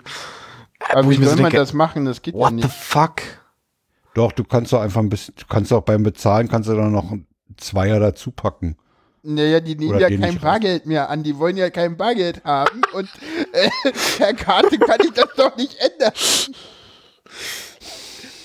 Aber 0.91 1.05
Wo 1.05 1.09
wie 1.09 1.13
ich 1.13 1.19
mir 1.19 1.25
soll 1.25 1.37
so 1.37 1.41
man 1.43 1.51
das 1.51 1.73
machen? 1.73 2.05
Das 2.05 2.21
geht 2.21 2.33
ja 2.35 2.39
What 2.39 2.49
the 2.49 2.55
nicht. 2.55 2.71
fuck? 2.71 3.21
Doch, 4.13 4.31
du 4.31 4.43
kannst 4.43 4.73
doch 4.73 4.81
einfach 4.81 5.01
ein 5.01 5.09
bisschen, 5.09 5.35
du 5.37 5.45
kannst 5.47 5.73
auch 5.73 5.81
beim 5.83 6.03
Bezahlen, 6.03 6.47
kannst 6.47 6.69
du 6.69 6.75
dann 6.75 6.91
noch 6.91 7.11
einen 7.11 7.27
Zweier 7.57 7.99
dazu 7.99 8.31
packen. 8.31 8.77
Naja, 9.27 9.59
die 9.59 9.75
nehmen 9.75 9.95
Oder 9.95 10.09
ja 10.09 10.17
kein 10.17 10.39
Bargeld 10.39 10.85
mehr 10.85 11.09
an. 11.09 11.23
Die 11.23 11.37
wollen 11.37 11.57
ja 11.57 11.71
kein 11.71 11.97
Bargeld 11.97 12.43
haben. 12.43 12.81
Und 12.93 13.09
äh, 13.53 13.69
per 14.17 14.33
Karte 14.33 14.77
kann 14.77 14.99
ich 15.03 15.11
das 15.13 15.29
doch 15.35 15.57
nicht 15.57 15.75
ändern. 15.79 16.13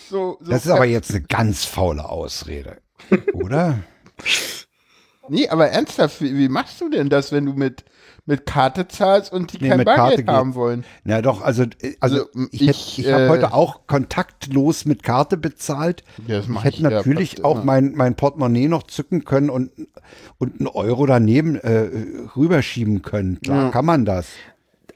So, 0.08 0.38
so 0.40 0.50
Das 0.50 0.64
ist 0.64 0.70
aber 0.70 0.86
jetzt 0.86 1.10
eine 1.10 1.20
ganz 1.20 1.64
faule 1.64 2.08
Ausrede. 2.08 2.78
Oder? 3.34 3.80
Nee, 5.28 5.48
aber 5.48 5.68
ernsthaft, 5.68 6.20
wie, 6.22 6.36
wie 6.36 6.48
machst 6.48 6.80
du 6.80 6.88
denn 6.88 7.10
das, 7.10 7.30
wenn 7.30 7.44
du 7.44 7.52
mit, 7.52 7.84
mit 8.30 8.46
Karte 8.46 8.88
zahlst 8.88 9.32
und 9.32 9.52
die 9.52 9.58
Nee, 9.60 9.68
kein 9.68 9.78
mit 9.78 9.86
Bargeld 9.86 10.24
Karte 10.26 10.32
haben 10.38 10.54
wollen? 10.54 10.84
Na 11.04 11.20
doch, 11.20 11.42
also, 11.42 11.64
äh, 11.64 11.96
also, 12.00 12.26
Also, 12.32 12.48
ich, 12.52 12.62
ich, 12.68 12.98
ich 13.00 13.12
habe 13.12 13.24
äh, 13.24 13.28
heute 13.28 13.52
auch 13.52 13.86
kontaktlos 13.86 14.84
mit 14.86 15.02
Karte 15.02 15.36
bezahlt. 15.36 16.02
Ja, 16.26 16.38
das 16.38 16.48
ich 16.48 16.64
hätte 16.64 16.76
ich 16.76 16.82
ja 16.82 16.90
natürlich 16.90 17.30
fast 17.32 17.44
auch 17.44 17.56
immer. 17.56 17.64
mein, 17.64 17.92
mein 17.94 18.14
Portemonnaie 18.16 18.68
noch 18.68 18.84
zücken 18.84 19.24
können 19.24 19.50
und, 19.50 19.70
und 20.38 20.60
einen 20.60 20.68
Euro 20.68 21.04
daneben 21.06 21.56
äh, 21.56 21.90
rüberschieben 22.36 23.02
können. 23.02 23.40
Klar 23.40 23.64
Ja. 23.64 23.70
kann 23.70 23.84
man 23.84 24.04
das. 24.04 24.28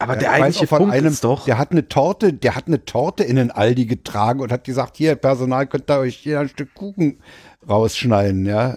Aber 0.01 0.15
Ja, 0.15 0.19
der 0.21 0.33
eigentliche 0.33 0.67
von 0.67 0.79
Punkt 0.79 0.95
einem, 0.95 1.07
ist 1.07 1.23
doch, 1.25 1.45
Der 1.45 1.57
hat 1.59 1.71
eine 1.71 1.89
Torte, 1.89 2.33
der 2.33 2.57
hat 2.57 2.67
eine 2.67 2.85
Torte 2.85 3.23
in 3.25 3.37
den 3.37 3.51
Aldi 3.51 3.87
getragen 3.87 4.41
und 4.41 4.51
hat 4.51 4.65
gesagt, 4.65 4.97
hier, 4.97 5.15
Personal, 5.17 5.67
könnt 5.67 5.89
ihr 5.91 5.99
euch 5.99 6.17
hier 6.17 6.41
ein 6.41 6.49
Stück 6.49 6.75
Kuchen 6.75 7.21
rausschneiden, 7.69 8.45
ja. 8.47 8.77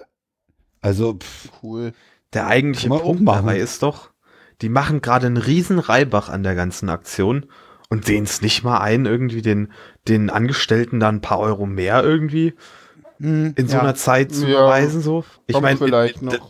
Also, 0.82 1.16
pff, 1.16 1.50
Cool. 1.64 1.94
der 2.34 2.48
eigentliche 2.48 2.90
Punkt 2.90 3.28
dabei 3.28 3.58
ist 3.58 3.82
doch, 3.84 4.12
die 4.62 4.70
machen 4.70 5.02
gerade 5.02 5.28
einen 5.28 5.38
riesen 5.38 5.80
Reibach 5.80 6.30
an 6.30 6.44
der 6.44 6.56
ganzen 6.56 6.90
Aktion 6.90 7.46
und 7.90 8.06
sehen 8.06 8.24
es 8.24 8.42
nicht 8.42 8.64
mal 8.64 8.80
ein, 8.80 9.06
irgendwie 9.06 9.42
den, 9.42 9.72
den 10.08 10.30
Angestellten 10.30 11.00
dann 11.00 11.16
ein 11.16 11.22
paar 11.22 11.40
Euro 11.40 11.66
mehr 11.66 12.04
irgendwie 12.04 12.54
in 13.20 13.54
so 13.58 13.74
ja. 13.74 13.82
einer 13.82 13.96
Zeit 13.96 14.32
zu 14.32 14.48
Ja, 14.48 14.66
beweisen, 14.66 15.02
so. 15.02 15.24
Ich 15.48 15.60
meine, 15.60 15.80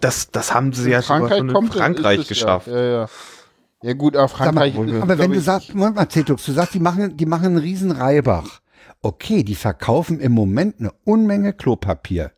das, 0.01 0.31
das 0.31 0.53
haben 0.53 0.73
sie 0.73 0.91
ja 0.91 1.01
sogar 1.01 1.37
schon 1.37 1.49
in 1.49 1.71
Frankreich 1.71 2.27
geschafft. 2.27 2.67
Ja, 2.67 2.75
ja, 2.75 2.91
ja. 3.01 3.09
ja 3.83 3.93
gut, 3.93 4.15
aber 4.17 4.23
mal, 4.23 4.29
Frankreich 4.29 4.75
ist, 4.75 5.01
aber 5.01 5.17
wenn 5.17 5.31
du 5.31 5.39
sagst, 5.39 5.73
Moment 5.73 5.95
mal, 5.95 6.09
Cetux, 6.09 6.45
du 6.45 6.51
sagst, 6.51 6.73
die 6.73 6.79
machen, 6.79 7.15
die 7.15 7.25
machen 7.25 7.45
einen 7.45 7.57
riesen 7.57 7.91
Reibach. 7.91 8.59
Okay, 9.01 9.43
die 9.43 9.55
verkaufen 9.55 10.19
im 10.19 10.33
Moment 10.33 10.79
eine 10.79 10.91
Unmenge 11.05 11.53
Klopapier. 11.53 12.31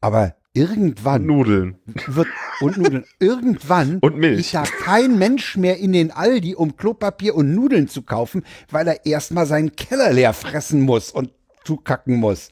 Aber 0.00 0.34
irgendwann 0.52 1.26
Nudeln. 1.26 1.78
wird, 2.06 2.28
und 2.60 2.76
Nudeln, 2.78 3.04
irgendwann 3.18 3.98
Und 4.02 4.16
Milch. 4.18 4.40
ist 4.40 4.54
da 4.54 4.62
kein 4.62 5.18
Mensch 5.18 5.56
mehr 5.56 5.78
in 5.78 5.92
den 5.92 6.10
Aldi, 6.10 6.54
um 6.54 6.76
Klopapier 6.76 7.34
und 7.34 7.54
Nudeln 7.54 7.88
zu 7.88 8.02
kaufen, 8.02 8.44
weil 8.70 8.88
er 8.88 9.06
erstmal 9.06 9.46
seinen 9.46 9.76
Keller 9.76 10.12
leer 10.12 10.32
fressen 10.32 10.80
muss 10.80 11.10
und 11.10 11.30
zukacken 11.64 12.16
muss. 12.16 12.50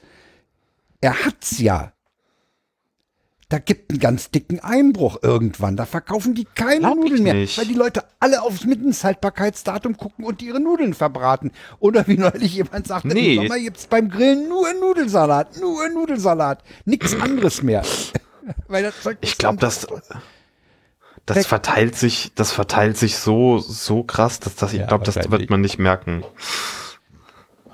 Er 1.00 1.24
hat's 1.24 1.58
ja. 1.58 1.92
Da 3.50 3.58
gibt 3.58 3.90
einen 3.90 3.98
ganz 3.98 4.30
dicken 4.30 4.60
Einbruch 4.60 5.18
irgendwann. 5.22 5.74
Da 5.76 5.86
verkaufen 5.86 6.34
die 6.34 6.44
keine 6.54 6.80
Glaub 6.80 6.96
Nudeln 6.96 7.22
mehr, 7.22 7.32
nicht. 7.32 7.56
weil 7.56 7.64
die 7.66 7.72
Leute 7.74 8.04
alle 8.20 8.42
aufs 8.42 8.64
Mindesthaltbarkeitsdatum 8.64 9.96
gucken 9.96 10.26
und 10.26 10.42
ihre 10.42 10.60
Nudeln 10.60 10.92
verbraten. 10.92 11.52
Oder 11.80 12.06
wie 12.08 12.18
neulich 12.18 12.54
jemand 12.56 12.86
sagte, 12.86 13.08
Nee. 13.08 13.36
im 13.36 13.42
Sommer 13.44 13.58
gibt's 13.58 13.86
beim 13.86 14.10
Grillen 14.10 14.48
nur 14.50 14.70
Nudelsalat, 14.74 15.58
nur 15.58 15.88
Nudelsalat, 15.88 16.62
nichts 16.84 17.18
anderes 17.18 17.62
mehr. 17.62 17.82
weil 18.68 18.82
das 18.82 19.00
Zeug 19.02 19.16
Ich 19.22 19.38
glaube, 19.38 19.56
das, 19.58 19.86
das 21.24 21.46
verteilt 21.46 21.94
sich, 21.96 22.32
das 22.34 22.52
verteilt 22.52 22.98
sich 22.98 23.16
so, 23.16 23.58
so 23.58 24.02
krass, 24.02 24.40
dass 24.40 24.56
das, 24.56 24.74
ich 24.74 24.80
Ja, 24.80 24.86
glaube, 24.86 25.04
das 25.04 25.30
wird 25.30 25.48
man 25.48 25.62
nicht 25.62 25.78
merken. 25.78 26.22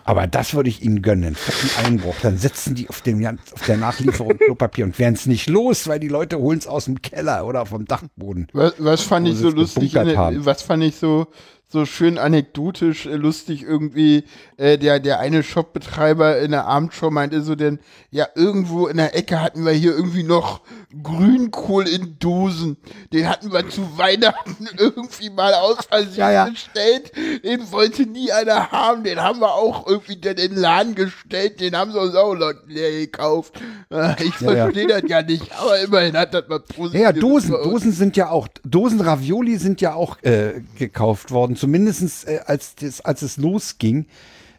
Aber 0.05 0.27
das 0.27 0.55
würde 0.55 0.69
ich 0.69 0.83
ihnen 0.83 1.03
gönnen, 1.03 1.25
einen 1.25 1.35
fetten 1.35 1.87
Einbruch. 1.87 2.15
Dann 2.23 2.37
sitzen 2.37 2.75
die 2.75 2.89
auf, 2.89 3.01
dem, 3.01 3.27
auf 3.27 3.67
der 3.67 3.79
Nachlieferung 3.79 4.37
Klopapier 4.39 4.85
und 4.85 4.99
werden 4.99 5.15
es 5.15 5.27
nicht 5.27 5.49
los, 5.49 5.89
weil 5.89 5.99
die 5.99 6.09
Leute 6.09 6.39
holen 6.39 6.59
es 6.59 6.67
aus 6.67 6.85
dem 6.85 7.01
Keller 7.01 7.47
oder 7.47 7.65
vom 7.67 7.87
Dachboden. 7.87 8.49
was, 8.53 8.75
was 8.79 9.03
fand 9.03 9.27
ich 9.29 9.37
so 9.37 9.49
lustig, 9.49 9.95
in, 9.95 10.45
was 10.45 10.63
fand 10.63 10.85
ich 10.85 10.97
so, 10.97 11.27
so 11.75 11.85
schön 11.87 12.18
anekdotisch 12.18 13.05
äh, 13.07 13.16
lustig 13.16 13.62
irgendwie, 13.64 14.25
äh, 14.57 14.79
der, 14.79 15.01
der 15.01 15.18
eine 15.18 15.43
Shopbetreiber 15.43 16.39
in 16.39 16.53
der 16.53 16.66
Abendshow 16.66 17.11
meinte 17.11 17.43
so, 17.43 17.57
denn, 17.57 17.81
ja, 18.12 18.29
irgendwo 18.37 18.87
in 18.87 18.97
der 18.97 19.16
Ecke 19.16 19.41
hatten 19.43 19.64
wir 19.66 19.72
hier 19.72 19.91
irgendwie 19.93 20.22
noch 20.22 20.61
Grünkohl 21.03 21.89
in 21.89 22.16
Dosen. 22.20 22.77
Den 23.12 23.29
hatten 23.29 23.53
wir 23.53 23.68
zu 23.68 23.99
Weihnachten 23.99 24.68
irgendwie 24.79 25.31
mal 25.31 25.53
aus 25.55 25.79
Versehen 25.87 26.14
Ja, 26.16 26.31
ja. 26.31 26.45
bestellt. 26.49 27.11
Den 27.45 27.72
wollte 27.72 28.07
nie 28.07 28.31
einer 28.31 28.70
haben. 28.70 29.03
Den 29.03 29.20
haben 29.20 29.41
wir 29.41 29.53
auch 29.53 29.87
irgendwie 29.89 30.16
dann 30.20 30.37
in 30.37 30.53
den 30.53 30.59
Laden 30.61 30.95
gestellt. 30.95 31.61
Den 31.61 31.77
haben 31.77 31.91
sie 31.91 31.99
uns 32.01 32.14
auch 32.14 32.35
leer 32.35 32.91
gekauft. 32.93 33.61
Äh, 33.91 34.14
Ich 34.25 34.41
Ja, 34.41 34.53
verstehe 34.53 34.87
das 34.87 35.03
ja 35.09 35.22
nicht, 35.22 35.51
aber 35.59 35.81
immerhin 35.81 36.16
hat 36.16 36.33
das 36.35 36.47
mal 36.49 36.61
positiv. 36.61 37.01
Ja, 37.01 37.12
Dosen, 37.12 37.51
Dosen 37.51 37.93
sind 37.93 38.16
ja 38.16 38.31
auch, 38.31 38.47
Dosen 38.64 39.01
Ravioli 39.01 39.57
sind 39.57 39.81
ja 39.81 39.95
auch 39.95 40.22
äh, 40.22 40.62
gekauft 40.79 41.33
worden. 41.33 41.57
Zumindest 41.65 42.29
äh, 42.29 42.41
als, 42.45 42.75
das, 42.75 43.01
als 43.01 43.23
es 43.23 43.37
losging, 43.39 44.07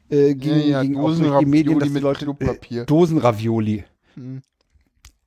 äh, 0.09 0.33
ging, 0.33 0.59
Ja, 0.59 0.65
ja, 0.65 0.81
ging 0.81 0.97
auch 0.97 1.15
durch 1.15 1.39
die 1.39 1.45
Medien, 1.45 1.79
dass 1.79 1.93
die 1.93 1.99
Leute 1.99 2.35
äh, 2.39 2.85
Dosen 2.85 3.19
Ravioli 3.19 3.83
Hm. 4.15 4.41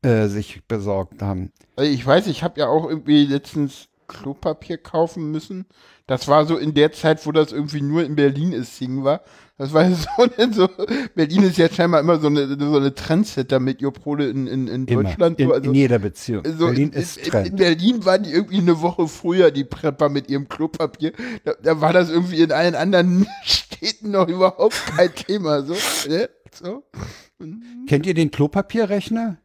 äh, 0.03 0.27
sich 0.29 0.63
besorgt 0.67 1.23
haben. 1.23 1.53
Ich 1.81 2.05
weiß, 2.05 2.27
ich 2.27 2.43
habe 2.43 2.59
ja 2.61 2.69
auch 2.69 2.89
irgendwie 2.89 3.27
letztens 3.27 3.89
Klopapier 4.09 4.79
kaufen 4.79 5.31
müssen. 5.31 5.67
Das 6.07 6.27
war 6.27 6.47
so 6.47 6.57
in 6.57 6.75
der 6.75 6.91
Zeit, 6.93 7.25
wo 7.27 7.33
das 7.33 7.53
irgendwie 7.53 7.83
nur 7.83 8.03
in 8.05 8.17
Berlin 8.17 8.53
ist, 8.53 8.81
Ding 8.81 9.05
war. 9.05 9.21
Das 9.59 9.73
war 9.73 9.91
so, 9.91 10.07
so 10.53 10.69
Berlin 11.17 11.43
ist 11.43 11.59
ja 11.59 11.69
scheinbar 11.69 12.01
immer 12.01 12.21
so 12.21 12.29
eine, 12.29 12.47
so 12.59 12.77
eine 12.77 12.95
Trendsetter 12.95 13.59
mit 13.59 13.83
Joprole 13.83 14.31
in, 14.31 14.47
in, 14.47 14.69
in. 14.69 14.87
Deutschland. 14.87 15.41
in, 15.41 15.49
so, 15.49 15.55
also 15.55 15.71
in 15.71 15.75
jeder 15.75 15.99
Beziehung. 15.99 16.45
so 16.45 16.67
Berlin 16.67 16.93
in, 16.93 17.01
ist 17.01 17.17
in, 17.17 17.25
in 17.25 17.31
Trend. 17.31 17.57
Berlin 17.57 18.05
waren 18.05 18.23
die 18.23 18.31
irgendwie 18.31 18.59
eine 18.59 18.81
Woche 18.81 19.09
früher, 19.09 19.51
die 19.51 19.65
Prepper 19.65 20.09
mit 20.09 20.31
ihrem 20.31 20.49
Klopapier. 20.49 21.13
Da, 21.45 21.55
da 21.61 21.81
war 21.81 21.93
das 21.93 22.09
irgendwie 22.09 22.41
in 22.41 22.53
allen 22.53 22.77
anderen 22.77 23.27
Städten 23.43 24.13
noch 24.13 24.29
überhaupt 24.29 24.81
kein 24.97 25.13
Thema. 25.13 25.63
So, 25.63 25.75
ne? 26.09 26.31
so. 26.53 26.85
Kennt 27.89 28.07
ihr 28.07 28.15
den 28.15 28.31
Klopapierrechner? 28.31 29.39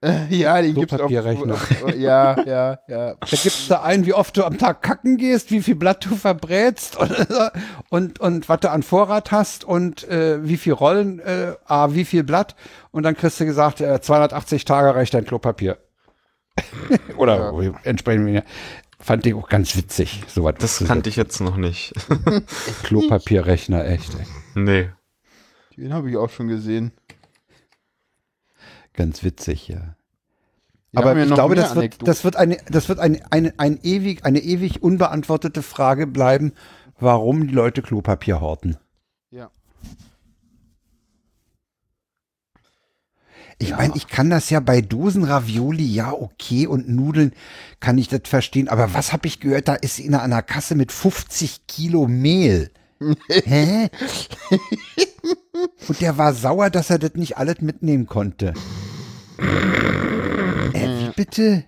Ja, 0.30 0.60
den 0.62 0.74
gibt's 0.74 0.94
auch. 0.94 1.08
Klopapierrechner. 1.08 1.56
Ja, 1.96 2.40
ja, 2.44 2.78
ja. 2.88 3.14
Da 3.14 3.26
gibt's 3.30 3.68
da 3.68 3.82
ein, 3.82 4.06
wie 4.06 4.14
oft 4.14 4.36
du 4.36 4.44
am 4.44 4.58
Tag 4.58 4.82
kacken 4.82 5.16
gehst, 5.16 5.50
wie 5.50 5.60
viel 5.60 5.74
Blatt 5.74 6.04
du 6.04 6.14
verbrätst 6.14 6.96
und, 6.96 7.12
und, 7.90 8.20
und 8.20 8.48
was 8.48 8.60
du 8.60 8.70
an 8.70 8.82
Vorrat 8.82 9.32
hast 9.32 9.64
und 9.64 10.08
äh, 10.08 10.46
wie 10.46 10.56
viel 10.56 10.72
Rollen, 10.72 11.18
äh, 11.20 11.54
ah, 11.66 11.88
wie 11.92 12.04
viel 12.04 12.22
Blatt. 12.22 12.54
Und 12.90 13.02
dann 13.02 13.16
kriegst 13.16 13.40
du 13.40 13.44
gesagt, 13.44 13.80
äh, 13.80 14.00
280 14.00 14.64
Tage 14.64 14.94
reicht 14.94 15.14
dein 15.14 15.24
Klopapier. 15.24 15.78
Oder 17.16 17.52
entsprechend 17.84 18.26
weniger. 18.26 18.44
Fand 19.00 19.24
ich 19.26 19.34
auch 19.34 19.48
ganz 19.48 19.76
witzig, 19.76 20.24
sowas. 20.26 20.56
Das 20.58 20.78
zu 20.78 20.84
kannte 20.84 21.08
ich 21.08 21.14
jetzt 21.14 21.40
noch 21.40 21.56
nicht. 21.56 21.92
Klopapierrechner, 22.82 23.84
echt. 23.84 24.12
ey. 24.14 24.26
nee. 24.54 24.90
Den 25.76 25.94
habe 25.94 26.10
ich 26.10 26.16
auch 26.16 26.30
schon 26.30 26.48
gesehen. 26.48 26.90
Ganz 28.98 29.22
witzig, 29.22 29.68
ja. 29.68 29.94
Wir 30.90 30.98
Aber 31.00 31.16
ja 31.16 31.24
ich 31.24 31.32
glaube, 31.32 31.54
das 31.54 31.76
wird, 31.76 32.08
das 32.08 32.24
wird 32.24 32.34
eine, 32.34 32.56
das 32.68 32.88
wird 32.88 32.98
eine, 32.98 33.20
eine, 33.30 33.54
ein 33.56 33.78
ewig, 33.84 34.24
eine 34.24 34.40
ewig 34.40 34.82
unbeantwortete 34.82 35.62
Frage 35.62 36.08
bleiben, 36.08 36.52
warum 36.98 37.46
die 37.46 37.54
Leute 37.54 37.80
Klopapier 37.80 38.40
horten. 38.40 38.76
Ja. 39.30 39.52
Ich 43.58 43.70
meine, 43.70 43.94
ich 43.94 44.08
kann 44.08 44.30
das 44.30 44.50
ja 44.50 44.58
bei 44.58 44.80
Dosen 44.80 45.22
Ravioli, 45.22 45.86
ja, 45.86 46.12
okay, 46.12 46.66
und 46.66 46.88
Nudeln 46.88 47.34
kann 47.78 47.98
ich 47.98 48.08
das 48.08 48.22
verstehen. 48.24 48.68
Aber 48.68 48.94
was 48.94 49.12
habe 49.12 49.28
ich 49.28 49.38
gehört? 49.38 49.68
Da 49.68 49.74
ist 49.74 50.00
einer 50.00 50.22
an 50.22 50.30
der 50.30 50.42
Kasse 50.42 50.74
mit 50.74 50.90
50 50.90 51.68
Kilo 51.68 52.08
Mehl. 52.08 52.72
Hä? 53.28 53.90
Und 55.88 56.00
der 56.00 56.18
war 56.18 56.34
sauer, 56.34 56.70
dass 56.70 56.90
er 56.90 56.98
das 56.98 57.14
nicht 57.14 57.36
alles 57.36 57.60
mitnehmen 57.60 58.06
konnte. 58.06 58.54
Äh, 59.38 61.00
wie 61.06 61.10
bitte? 61.16 61.64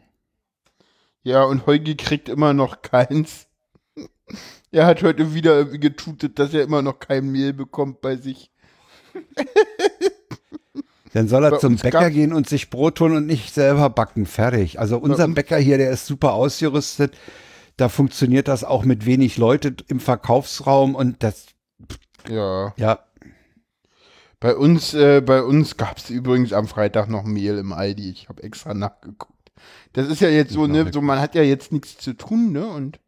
Ja, 1.23 1.45
und 1.45 1.67
Heugi 1.67 1.97
kriegt 1.97 2.29
immer 2.29 2.53
noch 2.53 2.83
keins. 2.83 3.47
Er 4.71 4.87
hat 4.87 5.03
heute 5.03 5.35
wieder 5.35 5.57
irgendwie 5.57 5.81
getutet, 5.81 6.39
dass 6.39 6.55
er 6.55 6.63
immer 6.63 6.83
noch 6.83 6.99
kein 7.01 7.31
Mehl 7.31 7.53
bekommt 7.53 8.01
bei 8.01 8.17
sich. 8.17 8.51
Dann 11.13 11.27
soll 11.27 11.45
er 11.45 11.51
Bei 11.51 11.57
zum 11.59 11.77
Bäcker 11.77 12.01
gab- 12.03 12.13
gehen 12.13 12.33
und 12.33 12.49
sich 12.49 12.71
Brot 12.71 13.01
holen 13.01 13.17
und 13.17 13.27
nicht 13.27 13.53
selber 13.53 13.91
backen. 13.91 14.27
Fertig. 14.27 14.79
Also 14.79 14.97
unser 14.99 15.25
uns- 15.25 15.35
Bäcker 15.35 15.57
hier, 15.59 15.77
der 15.77 15.91
ist 15.91 16.07
super 16.07 16.35
ausgerüstet. 16.35 17.17
Da 17.77 17.89
funktioniert 17.89 18.47
das 18.47 18.63
auch 18.63 18.85
mit 18.85 19.07
wenig 19.07 19.37
Leute 19.37 19.75
im 19.89 19.99
Verkaufsraum 19.99 20.95
und 20.95 21.23
das, 21.25 21.47
Ja. 22.29 22.73
ja, 22.77 23.01
Bei 24.41 24.57
uns, 24.57 24.95
äh, 24.95 25.21
bei 25.21 25.43
uns 25.43 25.77
gab 25.77 25.99
es 25.99 26.09
übrigens 26.09 26.53
am 26.55 26.67
Freitag 26.67 27.09
noch 27.11 27.25
Mehl 27.25 27.59
im 27.59 27.73
Aldi. 27.75 28.11
Ich 28.11 28.29
habe 28.31 28.43
extra 28.43 28.73
nachgeguckt. 28.73 29.35
Das 29.93 30.09
ist 30.09 30.21
ja 30.21 30.29
jetzt 30.31 30.53
so, 30.53 30.67
ne, 30.67 30.91
so 30.93 31.03
man 31.03 31.21
hat 31.21 31.35
ja 31.35 31.43
jetzt 31.43 31.73
nichts 31.73 31.99
zu 31.99 32.15
tun, 32.15 32.51
ne? 32.53 32.67
Und 32.67 32.99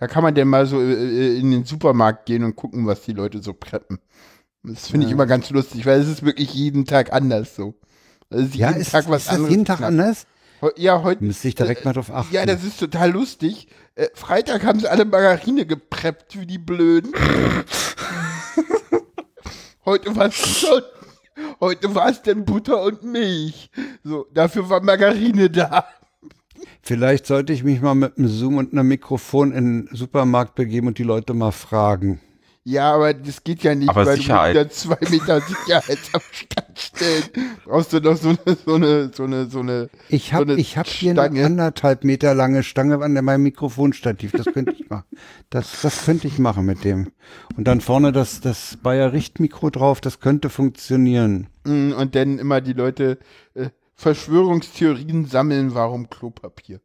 da 0.00 0.08
kann 0.08 0.24
man 0.24 0.34
dann 0.34 0.48
mal 0.48 0.66
so 0.66 0.80
äh, 0.80 1.38
in 1.38 1.50
den 1.52 1.64
Supermarkt 1.64 2.26
gehen 2.26 2.42
und 2.42 2.56
gucken, 2.56 2.86
was 2.86 3.02
die 3.02 3.12
Leute 3.12 3.40
so 3.40 3.52
preppen. 3.52 4.00
Das 4.64 4.88
finde 4.88 5.06
ich 5.06 5.10
Ja. 5.10 5.14
immer 5.14 5.26
ganz 5.26 5.48
lustig, 5.50 5.86
weil 5.86 6.00
es 6.00 6.08
ist 6.08 6.24
wirklich 6.24 6.52
jeden 6.54 6.84
Tag 6.86 7.12
anders 7.12 7.54
so. 7.54 7.74
Es 8.28 8.46
ist 8.46 8.54
ja, 8.56 8.68
jeden 8.70 8.80
ist, 8.80 8.90
Tag 8.90 9.08
was 9.08 9.22
ist 9.22 9.28
anderes. 9.30 9.50
jeden 9.50 9.64
Tag 9.64 9.78
knapp. 9.78 9.88
anders? 9.88 10.26
Ja, 10.76 11.02
heute. 11.02 11.24
Müsste 11.24 11.48
ich 11.48 11.54
direkt 11.54 11.84
mal 11.86 11.92
drauf 11.94 12.10
achten. 12.12 12.34
Ja, 12.34 12.44
das 12.44 12.64
ist 12.64 12.78
total 12.80 13.12
lustig. 13.12 13.68
Äh, 13.94 14.08
Freitag 14.14 14.64
haben 14.64 14.80
sie 14.80 14.88
alle 14.90 15.04
Margarine 15.06 15.64
gepreppt, 15.64 16.38
wie 16.38 16.46
die 16.46 16.58
Blöden. 16.58 17.12
heute 19.84 20.14
war 20.16 20.26
es 20.26 20.66
heute 21.60 21.94
war 21.94 22.08
es 22.10 22.22
denn 22.22 22.44
Butter 22.44 22.82
und 22.82 23.02
Milch. 23.02 23.70
So, 24.04 24.26
dafür 24.32 24.68
war 24.68 24.82
Margarine 24.82 25.50
da. 25.50 25.86
Vielleicht 26.82 27.26
sollte 27.26 27.52
ich 27.52 27.62
mich 27.62 27.80
mal 27.80 27.94
mit 27.94 28.18
einem 28.18 28.28
Zoom 28.28 28.56
und 28.56 28.72
einem 28.72 28.88
Mikrofon 28.88 29.52
in 29.52 29.86
den 29.86 29.96
Supermarkt 29.96 30.54
begeben 30.54 30.88
und 30.88 30.98
die 30.98 31.02
Leute 31.02 31.34
mal 31.34 31.52
fragen. 31.52 32.20
Ja, 32.62 32.92
aber 32.94 33.14
das 33.14 33.42
geht 33.42 33.62
ja 33.62 33.74
nicht, 33.74 33.88
Aber 33.88 34.04
weil 34.04 34.16
Sicherheit. 34.18 34.54
du 34.54 34.60
musst 34.64 34.84
ja 34.84 34.96
zwei 34.98 35.10
Meter 35.10 35.40
Sicherheitsabstand 35.40 36.78
stellen. 36.78 37.24
Brauchst 37.64 37.92
du 37.94 38.00
noch 38.00 38.16
so 38.18 38.28
eine, 38.28 38.56
so 38.66 38.74
eine, 38.74 39.10
so 39.14 39.24
eine, 39.24 39.46
so 39.46 39.60
eine. 39.60 39.88
Ich 40.10 40.34
habe 40.34 40.44
so 40.44 40.52
eine 40.52 40.60
ich 40.60 40.76
hab 40.76 40.86
hier 40.86 41.12
eine 41.12 41.20
Stange. 41.22 41.46
anderthalb 41.46 42.04
Meter 42.04 42.34
lange 42.34 42.62
Stange 42.62 43.02
an 43.02 43.14
meinem 43.14 43.42
Mikrofonstativ. 43.44 44.32
Das 44.32 44.44
könnte 44.44 44.72
ich 44.72 44.90
machen. 44.90 45.06
Das, 45.48 45.80
das 45.80 46.04
könnte 46.04 46.26
ich 46.28 46.38
machen 46.38 46.66
mit 46.66 46.84
dem. 46.84 47.10
Und 47.56 47.64
dann 47.64 47.80
vorne 47.80 48.12
das, 48.12 48.42
das 48.42 48.76
Bayer 48.82 49.14
Richtmikro 49.14 49.70
drauf. 49.70 50.02
Das 50.02 50.20
könnte 50.20 50.50
funktionieren. 50.50 51.46
Mm, 51.64 51.92
Und 51.92 52.14
dann 52.14 52.38
immer 52.38 52.60
die 52.60 52.74
Leute 52.74 53.18
äh, 53.54 53.70
Verschwörungstheorien 53.96 55.24
sammeln, 55.24 55.74
warum 55.74 56.10
Klopapier. 56.10 56.80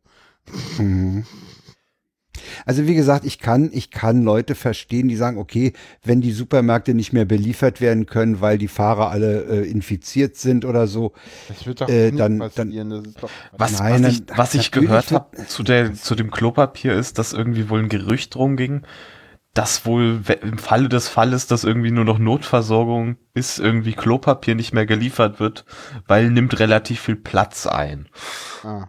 Also 2.66 2.88
wie 2.88 2.96
gesagt, 2.96 3.26
ich 3.26 3.40
kann, 3.40 3.70
ich 3.74 3.92
kann 3.92 4.24
Leute 4.24 4.56
verstehen, 4.56 5.08
die 5.08 5.16
sagen, 5.16 5.38
okay, 5.38 5.74
wenn 6.04 6.22
die 6.22 6.32
Supermärkte 6.32 6.94
nicht 6.94 7.14
mehr 7.14 7.26
beliefert 7.26 7.82
werden 7.82 8.06
können, 8.06 8.42
weil 8.42 8.58
die 8.58 8.68
Fahrer 8.68 9.10
alle 9.12 9.44
äh, 9.46 9.70
infiziert 9.70 10.36
sind 10.36 10.66
oder 10.66 10.88
so. 10.88 11.14
Das 11.48 11.66
wird 11.66 11.82
doch 11.82 11.90
Äh, 11.90 12.12
dann- 12.12 12.40
passieren. 12.40 12.90
das 12.90 13.06
ist 13.06 13.24
doch 13.24 13.30
Was, 13.58 13.80
Nein, 13.80 14.04
was 14.04 14.12
ich, 14.14 14.26
dann- 14.26 14.38
was 14.38 14.54
ich 14.56 14.72
gehört 14.72 15.12
habe 15.12 15.46
zu, 15.48 15.64
der, 15.64 15.94
zu 15.94 16.16
dem 16.16 16.32
Klopapier 16.32 16.94
ist, 16.94 17.18
dass 17.20 17.34
irgendwie 17.34 17.70
wohl 17.70 17.80
ein 17.80 17.90
Gerücht 17.90 18.36
rumging, 18.36 18.82
dass 19.54 19.86
wohl 19.86 20.20
im 20.42 20.58
Falle 20.58 20.90
des 20.90 21.08
Falles, 21.08 21.48
dass 21.48 21.64
irgendwie 21.64 21.92
nur 21.92 22.04
noch 22.04 22.20
Notversorgung 22.20 23.16
ist, 23.34 23.58
irgendwie 23.58 23.94
Klopapier 23.94 24.54
nicht 24.54 24.74
mehr 24.74 24.86
geliefert 24.86 25.40
wird, 25.40 25.64
weil 26.08 26.30
nimmt 26.30 26.60
relativ 26.60 27.00
viel 27.00 27.16
Platz 27.16 27.66
ein. 27.66 28.08
Ah. 28.64 28.88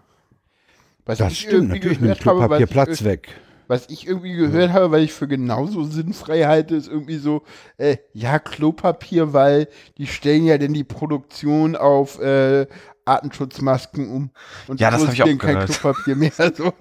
Was 1.07 1.19
Das 1.19 1.33
ich 1.33 1.41
stimmt, 1.41 1.53
irgendwie 1.55 1.75
natürlich 1.77 1.99
gehört 2.01 2.19
nimmt 2.19 2.27
habe, 2.27 2.39
was 2.41 2.47
Klopapier 2.59 2.67
ich 2.67 2.71
Platz 2.73 3.05
weg. 3.05 3.29
Was 3.69 3.89
ich 3.89 4.07
irgendwie 4.07 4.35
gehört 4.35 4.73
habe, 4.73 4.91
weil 4.93 5.03
ich 5.03 5.13
für 5.13 5.27
genauso 5.27 5.83
sinnfrei 5.85 6.45
halte, 6.45 6.77
ist 6.77 6.87
irgendwie 6.89 7.17
so, 7.17 7.43
äh, 7.79 7.97
ja, 8.13 8.39
Klopapier, 8.39 9.33
weil 9.33 9.69
die 9.99 10.07
stellen 10.07 10.45
ja 10.45 10.57
denn 10.59 10.73
die 10.73 10.85
Produktion 10.85 11.75
auf 11.75 12.21
äh, 12.21 12.67
Artenschutzmasken 13.05 14.09
um. 14.11 14.31
Und 14.69 14.81
Ja, 14.81 14.91
das 14.91 15.01
so 15.01 15.07
hab 15.07 15.13
ist 15.15 15.19
ich 15.19 15.23
auch 15.25 15.27
kein 15.39 15.39
gehört. 15.55 15.71
Klopapier 15.71 16.17
mehr. 16.17 16.31
So, 16.57 16.73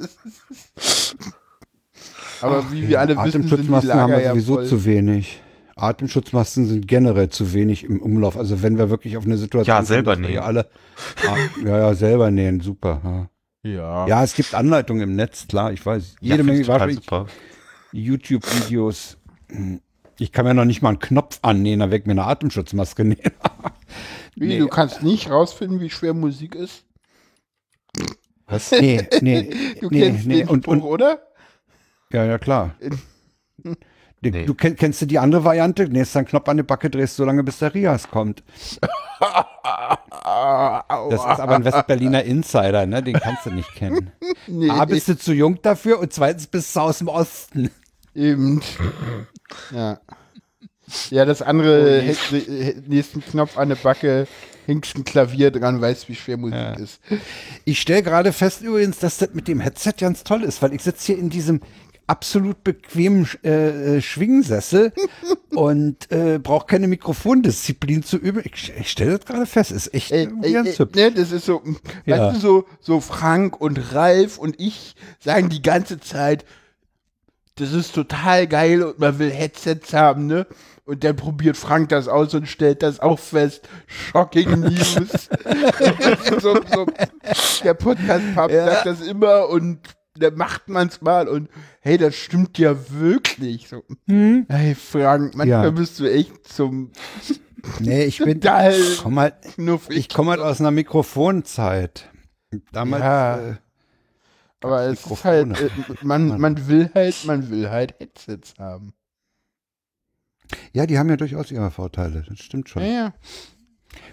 Aber 2.42 2.72
wie 2.72 2.88
wir 2.88 3.00
alle 3.00 3.16
wissen, 3.18 3.32
sind 3.32 3.44
die 3.44 3.48
Atemschutzmasken 3.54 3.94
haben 3.94 4.12
wir 4.12 4.22
ja 4.22 4.32
sowieso 4.32 4.56
voll. 4.56 4.66
zu 4.66 4.86
wenig. 4.86 5.42
Atemschutzmasken 5.78 6.68
sind 6.68 6.88
generell 6.88 7.30
zu 7.30 7.54
wenig 7.54 7.84
im 7.84 8.02
Umlauf. 8.02 8.38
Also 8.38 8.62
wenn 8.62 8.78
wir 8.78 8.90
wirklich 8.90 9.18
auf 9.18 9.26
eine 9.26 9.38
Situation 9.38 9.76
Ja, 9.76 9.84
selber 9.84 10.16
nähen. 10.16 10.40
alle 10.40 10.70
ah, 11.28 11.36
ja, 11.64 11.78
ja, 11.80 11.94
selber 11.96 12.32
nähen, 12.32 12.62
super. 12.62 13.02
Ja. 13.04 13.30
Ja. 13.66 14.06
ja, 14.08 14.24
es 14.24 14.36
gibt 14.36 14.54
Anleitungen 14.54 15.02
im 15.02 15.16
Netz, 15.16 15.48
klar, 15.48 15.72
ich 15.74 15.84
weiß. 15.84 16.18
Jede 16.22 16.38
Ja, 16.38 16.44
Menge 16.44 16.68
wahrscheinlich 16.68 16.98
super. 16.98 17.26
YouTube-Videos. 17.92 19.18
Ich 20.20 20.32
kann 20.32 20.46
mir 20.46 20.54
noch 20.54 20.66
nicht 20.66 20.84
mal 20.84 20.90
einen 20.90 21.00
Knopf 21.00 21.40
annähen, 21.42 21.80
da 21.80 21.90
weg 21.90 22.06
mir 22.06 22.12
eine 22.12 22.26
Atemschutzmaske 22.26 23.04
nähen. 23.06 23.32
Wie, 24.36 24.48
Nee. 24.50 24.60
du 24.60 24.68
kannst 24.68 25.02
nicht 25.02 25.32
rausfinden, 25.32 25.80
wie 25.80 25.90
schwer 25.90 26.14
Musik 26.14 26.54
ist? 26.54 26.84
Was? 28.46 28.70
nee, 28.72 29.08
nee, 29.22 29.50
Du 29.82 29.90
nee, 29.90 30.02
kennst 30.02 30.28
nee. 30.28 30.36
den 30.42 30.48
Und, 30.50 30.64
Spruch, 30.66 30.74
und, 30.74 30.82
oder? 30.84 31.22
ja, 32.12 32.24
ja, 32.24 32.38
klar. 32.38 32.76
Du, 33.58 33.74
Nee. 34.22 34.46
du 34.46 34.54
kenn, 34.54 34.76
kennst 34.76 35.02
du 35.02 35.06
die 35.08 35.18
andere 35.20 35.44
Variante? 35.44 35.88
Nähst 35.90 36.16
einen 36.18 36.28
Knopf 36.28 36.48
an 36.50 36.58
die 36.58 36.64
Backe, 36.64 36.90
drehst 36.92 37.16
so 37.16 37.26
lange, 37.26 37.44
bis 37.44 37.60
der 37.60 37.74
Rias 37.74 38.10
kommt. 38.10 38.44
Das 39.66 41.20
ist 41.20 41.40
aber 41.40 41.56
ein 41.56 41.66
Westberliner 41.66 42.24
Insider, 42.24 42.86
ne? 42.86 43.02
Den 43.04 43.20
kannst 43.20 43.46
du 43.46 43.52
nicht 43.52 43.74
kennen. 43.76 44.12
Nee, 44.48 44.70
A, 44.70 44.86
bist 44.86 45.08
du 45.08 45.18
zu 45.18 45.34
jung 45.34 45.60
dafür 45.64 46.00
und 46.00 46.14
zweitens 46.14 46.46
bist 46.46 46.76
du 46.76 46.80
aus 46.82 47.00
dem 47.00 47.08
Osten. 47.08 47.72
Eben. 48.14 48.62
Ja. 49.72 50.00
Ja, 51.10 51.26
das 51.26 51.42
andere 51.42 52.02
äh, 52.04 52.76
nächsten 52.88 53.22
Knopf 53.26 53.58
an 53.58 53.70
der 53.70 53.76
Backe, 53.76 54.28
hängst 54.68 54.96
ein 54.96 55.04
Klavier 55.04 55.50
dran, 55.50 55.82
weißt, 55.82 56.10
wie 56.10 56.16
schwer 56.16 56.38
Musik 56.38 56.56
Ja. 56.56 56.74
ist. 56.74 57.00
Ich 57.66 57.82
stelle 57.82 58.04
gerade 58.04 58.34
fest 58.34 58.62
übrigens, 58.62 59.00
dass 59.00 59.18
das 59.18 59.30
mit 59.34 59.48
dem 59.48 59.60
Headset 59.60 59.94
ganz 60.00 60.24
toll 60.24 60.44
ist, 60.44 60.62
weil 60.62 60.74
ich 60.74 60.84
sitze 60.84 61.08
hier 61.14 61.18
in 61.18 61.30
diesem 61.32 61.62
absolut 62.08 62.64
bequemen 62.64 63.28
äh, 63.44 63.98
äh, 63.98 64.02
Schwingsessel 64.02 64.94
und 65.56 66.12
äh, 66.12 66.38
brauche 66.40 66.68
keine 66.68 66.88
Mikrofondisziplin 66.88 68.04
zu 68.04 68.18
üben. 68.18 68.42
Ich, 68.46 68.72
ich 68.78 68.92
stelle 68.92 69.18
das 69.18 69.26
gerade 69.26 69.46
fest, 69.46 69.72
ist 69.72 69.94
echt 69.94 70.12
irgendwie 70.12 70.48
ey, 70.48 70.54
ganz 70.54 70.68
ey, 70.70 70.76
hübsch. 70.76 70.96
ne, 70.96 71.12
das 71.12 71.32
ist 71.32 71.46
so, 71.46 71.62
Ja. 72.06 72.18
weißt 72.28 72.38
du, 72.38 72.40
so, 72.42 72.66
so 72.80 73.00
Frank 73.02 73.60
und 73.60 73.94
Ralf 73.94 74.38
und 74.38 74.60
ich 74.60 74.96
sagen 75.20 75.50
die 75.50 75.62
ganze 75.62 76.00
Zeit, 76.00 76.46
das 77.56 77.72
ist 77.72 77.96
total 77.96 78.48
geil 78.48 78.84
und 78.84 79.00
man 79.00 79.18
will 79.18 79.32
Headsets 79.32 79.94
haben, 79.94 80.28
ne? 80.28 80.46
Und 80.84 81.04
dann 81.04 81.16
probiert 81.16 81.58
Frank 81.58 81.90
das 81.90 82.08
aus 82.08 82.34
und 82.36 82.48
stellt 82.48 82.84
das 82.84 83.00
auch 83.00 83.18
fest. 83.18 83.68
Shocking 83.88 84.60
News. 84.60 85.30
so, 86.42 86.60
so, 86.72 86.86
der 87.64 87.74
Podcast-Pub 87.74 88.52
Ja. 88.52 88.66
sagt 88.68 88.86
das 88.86 89.02
immer 89.02 89.50
und 89.50 89.80
dann 90.18 90.36
macht 90.36 90.68
man's 90.70 91.02
mal 91.02 91.28
und 91.28 91.50
hey, 91.82 91.98
das 91.98 92.16
stimmt 92.16 92.58
ja 92.58 92.76
wirklich. 92.92 93.68
So, 93.68 93.84
Hey 94.08 94.76
Frank, 94.76 95.36
manchmal 95.36 95.66
Ja. 95.66 95.70
bist 95.72 96.00
du 96.00 96.06
echt 96.12 96.48
zum 96.48 96.92
Nee, 97.80 98.04
ich 98.04 98.20
bin 98.20 98.40
ich 98.42 99.00
komm 99.02 99.20
halt, 99.20 99.42
knuffig. 99.42 99.98
ich 99.98 100.10
komme 100.10 100.32
halt 100.32 100.40
aus 100.42 100.60
einer 100.60 100.72
Mikrofonzeit. 100.72 102.10
Damals, 102.72 103.04
Ja. 103.04 103.40
äh, 103.50 103.56
Aber 104.62 104.82
es 104.84 105.00
ist 105.00 105.10
Mikrofone. 105.10 105.56
halt, 105.56 105.62
äh, 105.62 105.70
man, 106.02 106.28
man 106.40 106.68
will 106.68 106.90
halt, 106.94 107.16
man 107.26 107.50
will 107.50 107.70
halt 107.70 107.96
Headsets 108.00 108.54
haben. 108.60 108.94
ja, 110.74 110.86
die 110.86 110.98
haben 111.00 111.10
ja 111.10 111.18
durchaus 111.18 111.52
ihre 111.52 111.72
Vorteile, 111.72 112.24
das 112.28 112.40
stimmt 112.40 112.70
schon. 112.70 112.84
Ja, 112.84 112.88
ja. 112.90 113.14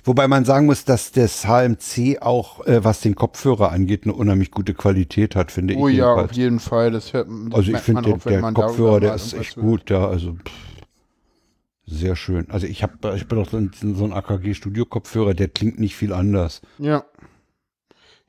Wobei 0.05 0.27
man 0.29 0.45
sagen 0.45 0.67
muss, 0.67 0.85
dass 0.85 1.13
das 1.13 1.47
HMC 1.47 2.19
auch, 2.21 2.67
äh, 2.67 2.85
was 2.85 3.01
den 3.01 3.15
Kopfhörer 3.15 3.71
angeht, 3.73 4.05
eine 4.05 4.15
unheimlich 4.15 4.51
gute 4.51 4.75
Qualität 4.75 5.37
hat, 5.37 5.53
finde 5.53 5.75
Oh 5.75 5.89
ich. 5.89 5.97
ja, 5.97 6.07
jedenfalls. 6.07 6.31
auf 6.31 6.33
jeden 6.37 6.59
Fall. 6.61 6.91
Das 6.91 7.13
hört 7.13 7.29
das 7.29 7.55
Also 7.55 7.73
ich 7.73 7.79
finde, 7.79 8.03
der, 8.03 8.17
der 8.19 8.41
man 8.41 8.55
Kopfhörer, 8.55 9.01
der 9.01 9.15
ist 9.15 9.33
echt 9.35 9.55
gut, 9.57 9.91
ja, 9.91 10.07
also 10.09 10.35
pff, 10.35 10.53
sehr 11.87 12.17
schön. 12.17 12.51
Also 12.51 12.67
ich 12.67 12.83
habe 12.83 13.15
ich 13.17 13.27
bin 13.29 13.39
auch 13.39 13.49
so 13.49 13.57
ein, 13.59 13.71
so 13.75 14.05
ein 14.05 14.13
AKG 14.13 14.55
Studio 14.55 14.85
Kopfhörer, 14.87 15.35
der 15.35 15.49
klingt 15.49 15.79
nicht 15.79 15.97
viel 15.97 16.13
anders. 16.13 16.63
Ja. 16.79 17.05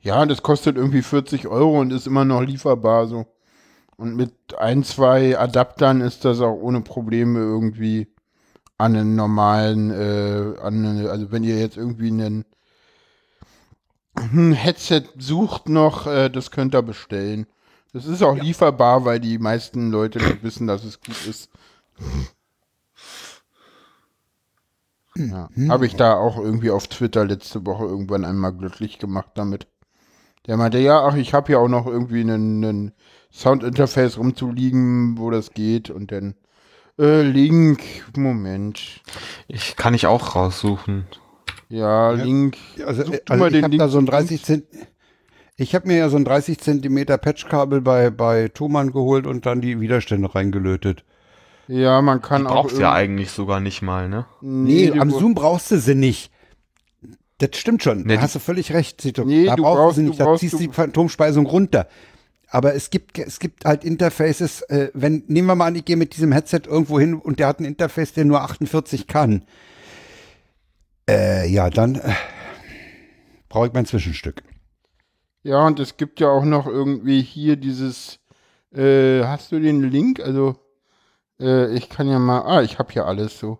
Ja, 0.00 0.26
das 0.26 0.42
kostet 0.42 0.76
irgendwie 0.76 1.02
40 1.02 1.46
Euro 1.48 1.80
und 1.80 1.92
ist 1.92 2.06
immer 2.06 2.24
noch 2.24 2.42
lieferbar 2.42 3.06
so. 3.06 3.26
Und 3.96 4.16
mit 4.16 4.32
ein, 4.58 4.82
zwei 4.84 5.38
Adaptern 5.38 6.00
ist 6.00 6.24
das 6.24 6.40
auch 6.40 6.54
ohne 6.54 6.80
Probleme 6.82 7.38
irgendwie 7.38 8.08
an 8.78 8.96
einen 8.96 9.16
normalen, 9.16 9.90
äh, 9.90 10.60
an 10.60 10.84
eine, 10.84 11.10
also 11.10 11.30
wenn 11.30 11.44
ihr 11.44 11.58
jetzt 11.58 11.76
irgendwie 11.76 12.08
einen 12.08 12.44
ein 14.16 14.52
Headset 14.52 15.04
sucht 15.18 15.68
noch, 15.68 16.06
äh, 16.06 16.30
das 16.30 16.50
könnt 16.50 16.74
ihr 16.74 16.82
bestellen. 16.82 17.46
Das 17.92 18.06
ist 18.06 18.22
auch 18.22 18.36
lieferbar, 18.36 19.04
weil 19.04 19.20
die 19.20 19.38
meisten 19.38 19.90
Leute 19.90 20.18
nicht 20.18 20.42
wissen, 20.42 20.66
dass 20.66 20.84
es 20.84 21.00
gut 21.00 21.26
ist. 21.26 21.50
Ja, 25.16 25.48
habe 25.68 25.86
ich 25.86 25.94
da 25.94 26.16
auch 26.16 26.38
irgendwie 26.38 26.70
auf 26.70 26.88
Twitter 26.88 27.24
letzte 27.24 27.64
Woche 27.64 27.84
irgendwann 27.84 28.24
einmal 28.24 28.52
glücklich 28.52 28.98
gemacht 28.98 29.30
damit. 29.34 29.68
Der 30.46 30.56
meinte, 30.56 30.78
ja, 30.78 31.06
ach, 31.06 31.14
ich 31.14 31.34
habe 31.34 31.52
ja 31.52 31.58
auch 31.58 31.68
noch 31.68 31.86
irgendwie 31.86 32.20
einen, 32.20 32.64
einen 32.64 32.92
Soundinterface 33.32 34.18
rumzuliegen, 34.18 35.16
wo 35.16 35.30
das 35.30 35.52
geht 35.52 35.88
und 35.88 36.10
dann 36.10 36.34
äh, 36.98 37.22
Link, 37.22 37.80
Moment. 38.16 39.00
Ich 39.48 39.76
kann 39.76 39.94
ich 39.94 40.06
auch 40.06 40.34
raussuchen. 40.34 41.06
Ja, 41.68 42.10
Link. 42.12 42.56
Also, 42.86 43.04
Such 43.04 43.12
äh, 43.14 43.20
du 43.24 43.32
also 43.32 43.40
mal 43.42 43.46
ich 43.48 43.52
den 43.54 43.62
habe 43.64 43.70
Link 43.72 43.80
da 43.80 43.88
so 43.88 43.98
ein 43.98 44.06
zu 44.06 44.10
30 44.12 44.42
Cent. 44.44 44.64
Ich 45.56 45.74
habe 45.74 45.86
mir 45.86 45.96
ja 45.96 46.08
so 46.08 46.16
ein 46.16 46.24
30 46.24 46.58
Zentimeter 46.58 47.16
Patchkabel 47.18 47.80
bei 47.80 48.10
bei 48.10 48.48
Thomann 48.48 48.92
geholt 48.92 49.26
und 49.26 49.46
dann 49.46 49.60
die 49.60 49.80
Widerstände 49.80 50.34
reingelötet. 50.34 51.04
Ja, 51.68 52.02
man 52.02 52.20
kann 52.20 52.42
Die 52.42 52.48
auch. 52.48 52.64
braucht's 52.64 52.78
ja 52.78 52.92
eigentlich 52.92 53.30
sogar 53.30 53.60
nicht 53.60 53.80
mal, 53.80 54.08
ne? 54.08 54.26
Nee, 54.40 54.90
die 54.90 55.00
am 55.00 55.10
Zoom 55.10 55.34
brauchst 55.34 55.70
du 55.70 55.78
sie 55.78 55.94
nicht. 55.94 56.30
Das 57.38 57.50
stimmt 57.54 57.82
schon. 57.82 58.02
Nee, 58.02 58.16
da 58.16 58.22
hast 58.22 58.34
du 58.34 58.38
völlig 58.38 58.72
recht, 58.72 59.00
Zito. 59.00 59.24
Nee, 59.24 59.46
da 59.46 59.56
du 59.56 59.62
brauchst 59.62 59.78
brauchst- 59.78 59.96
du 59.98 60.02
du 60.02 60.08
nicht. 60.08 60.20
Da 60.20 60.24
brauchst- 60.24 60.40
ziehst 60.40 60.54
du- 60.54 60.58
die 60.58 60.68
Phantomspeisung 60.68 61.46
runter. 61.46 61.88
Aber 62.54 62.72
es 62.76 62.90
gibt, 62.90 63.18
es 63.18 63.40
gibt 63.40 63.64
halt 63.64 63.82
Interfaces, 63.82 64.62
äh, 64.62 64.88
wenn, 64.94 65.24
nehmen 65.26 65.48
wir 65.48 65.56
mal 65.56 65.66
an, 65.66 65.74
ich 65.74 65.84
gehe 65.84 65.96
mit 65.96 66.14
diesem 66.14 66.30
Headset 66.30 66.60
irgendwo 66.66 67.00
hin 67.00 67.14
und 67.14 67.40
der 67.40 67.48
hat 67.48 67.58
ein 67.58 67.64
Interface, 67.64 68.12
der 68.12 68.24
nur 68.24 68.42
48 68.42 69.08
kann. 69.08 69.42
Äh, 71.10 71.48
ja, 71.48 71.68
dann 71.68 71.96
äh, 71.96 72.12
brauche 73.48 73.66
ich 73.66 73.72
mein 73.72 73.86
Zwischenstück. 73.86 74.44
Ja, 75.42 75.66
und 75.66 75.80
es 75.80 75.96
gibt 75.96 76.20
ja 76.20 76.28
auch 76.28 76.44
noch 76.44 76.68
irgendwie 76.68 77.22
hier 77.22 77.56
dieses, 77.56 78.20
äh, 78.72 79.24
hast 79.24 79.50
du 79.50 79.58
den 79.58 79.82
Link? 79.82 80.20
Also, 80.20 80.54
äh, 81.40 81.74
ich 81.74 81.90
kann 81.90 82.06
ja 82.06 82.20
mal, 82.20 82.42
ah, 82.42 82.62
ich 82.62 82.78
habe 82.78 82.92
hier 82.92 83.06
alles 83.06 83.36
so. 83.36 83.58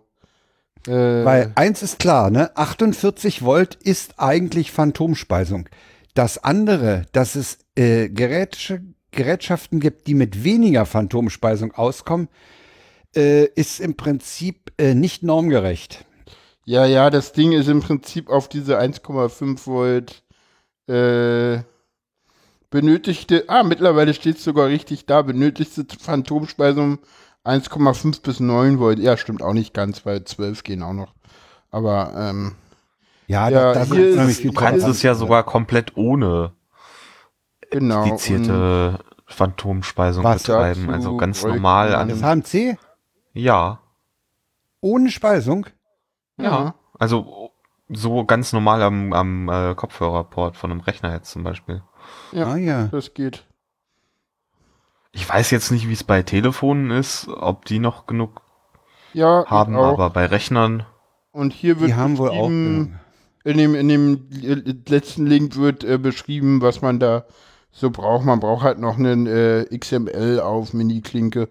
Äh, 0.87 1.25
Weil 1.25 1.51
eins 1.55 1.83
ist 1.83 1.99
klar, 1.99 2.29
ne? 2.29 2.55
48 2.55 3.43
Volt 3.43 3.75
ist 3.75 4.21
eigentlich 4.21 4.71
Phantomspeisung. 4.71 5.67
Das 6.13 6.41
andere, 6.41 7.07
dass 7.11 7.35
es 7.35 7.64
äh, 7.75 8.09
Gerätschaften 8.09 9.79
gibt, 9.79 10.07
die 10.07 10.13
mit 10.13 10.43
weniger 10.43 10.85
Phantomspeisung 10.85 11.71
auskommen, 11.73 12.27
äh, 13.15 13.45
ist 13.55 13.79
im 13.79 13.95
Prinzip 13.95 14.71
äh, 14.77 14.93
nicht 14.93 15.23
normgerecht. 15.23 16.05
Ja, 16.65 16.85
ja, 16.85 17.09
das 17.09 17.31
Ding 17.31 17.51
ist 17.51 17.67
im 17.67 17.81
Prinzip 17.81 18.29
auf 18.29 18.49
diese 18.49 18.79
1,5 18.79 19.67
Volt 19.67 20.23
äh, 20.87 21.59
benötigte, 22.69 23.45
ah, 23.47 23.63
mittlerweile 23.63 24.13
steht 24.13 24.37
es 24.37 24.43
sogar 24.43 24.67
richtig 24.67 25.05
da, 25.05 25.21
benötigte 25.21 25.85
Phantomspeisung 25.99 26.99
1,5 27.43 28.21
bis 28.21 28.39
9 28.39 28.79
Volt. 28.79 28.99
Ja, 28.99 29.15
stimmt 29.17 29.41
auch 29.43 29.53
nicht 29.53 29.73
ganz, 29.73 30.05
weil 30.05 30.23
12 30.23 30.63
gehen 30.63 30.81
auch 30.83 30.93
noch. 30.93 31.13
Aber, 31.71 32.13
ähm, 32.17 32.55
Ja, 33.27 33.49
Ja, 33.49 33.73
da, 33.73 33.85
da 33.85 33.85
hier 33.95 34.09
ist- 34.27 34.43
Du 34.43 34.51
kannst 34.51 34.87
es 34.87 35.01
ja 35.01 35.15
sogar 35.15 35.43
komplett 35.43 35.95
ohne 35.97 36.51
genau. 37.79 38.03
und- 38.03 38.09
dedizierte 38.11 38.99
Phantomspeisung 39.27 40.23
betreiben. 40.23 40.89
Also 40.89 41.17
ganz 41.17 41.43
normal 41.43 41.95
an. 41.95 42.09
Das 42.09 42.21
HMC 42.23 42.77
Ja, 43.33 43.79
ohne 44.81 45.09
Speisung? 45.09 45.65
ja. 46.37 46.75
Also 46.97 47.51
so 47.89 48.23
ganz 48.25 48.53
normal 48.53 48.81
am, 48.81 49.11
am 49.13 49.49
äh, 49.49 49.75
Kopfhörerport 49.75 50.55
von 50.57 50.71
einem 50.71 50.79
Rechner 50.79 51.11
jetzt 51.13 51.31
zum 51.31 51.43
Beispiel. 51.43 51.81
Ja. 52.31 52.47
Ah 52.47 52.55
ja. 52.57 52.87
Das 52.87 53.13
geht. 53.13 53.45
Ich 55.11 55.27
weiß 55.27 55.51
jetzt 55.51 55.71
nicht, 55.71 55.87
wie 55.87 55.93
es 55.93 56.03
bei 56.03 56.23
Telefonen 56.23 56.91
ist, 56.91 57.27
ob 57.27 57.65
die 57.65 57.79
noch 57.79 58.05
genug 58.05 58.41
Ja, 59.13 59.45
haben, 59.47 59.75
aber 59.75 60.09
bei 60.09 60.25
Rechnern. 60.25 60.85
Und 61.31 61.51
hier 61.53 61.79
wird 61.79 61.89
Die 61.91 61.95
haben 61.95 62.17
wohl 62.17 62.29
auch. 62.29 62.47
in 62.47 62.97
dem, 63.45 63.75
in 63.75 63.87
dem 63.87 64.29
äh, 64.41 64.73
letzten 64.89 65.25
Link 65.25 65.55
wird 65.57 65.83
äh, 65.83 65.97
beschrieben, 65.97 66.61
was 66.61 66.81
man 66.81 66.99
da 66.99 67.25
so 67.77 67.89
braucht. 67.91 68.25
Man 68.25 68.39
braucht 68.39 68.63
halt 68.63 68.79
noch 68.79 68.97
einen 68.97 69.27
äh, 69.27 69.65
XML 69.77 70.39
auf 70.39 70.73
Mini-Klinke. 70.73 71.49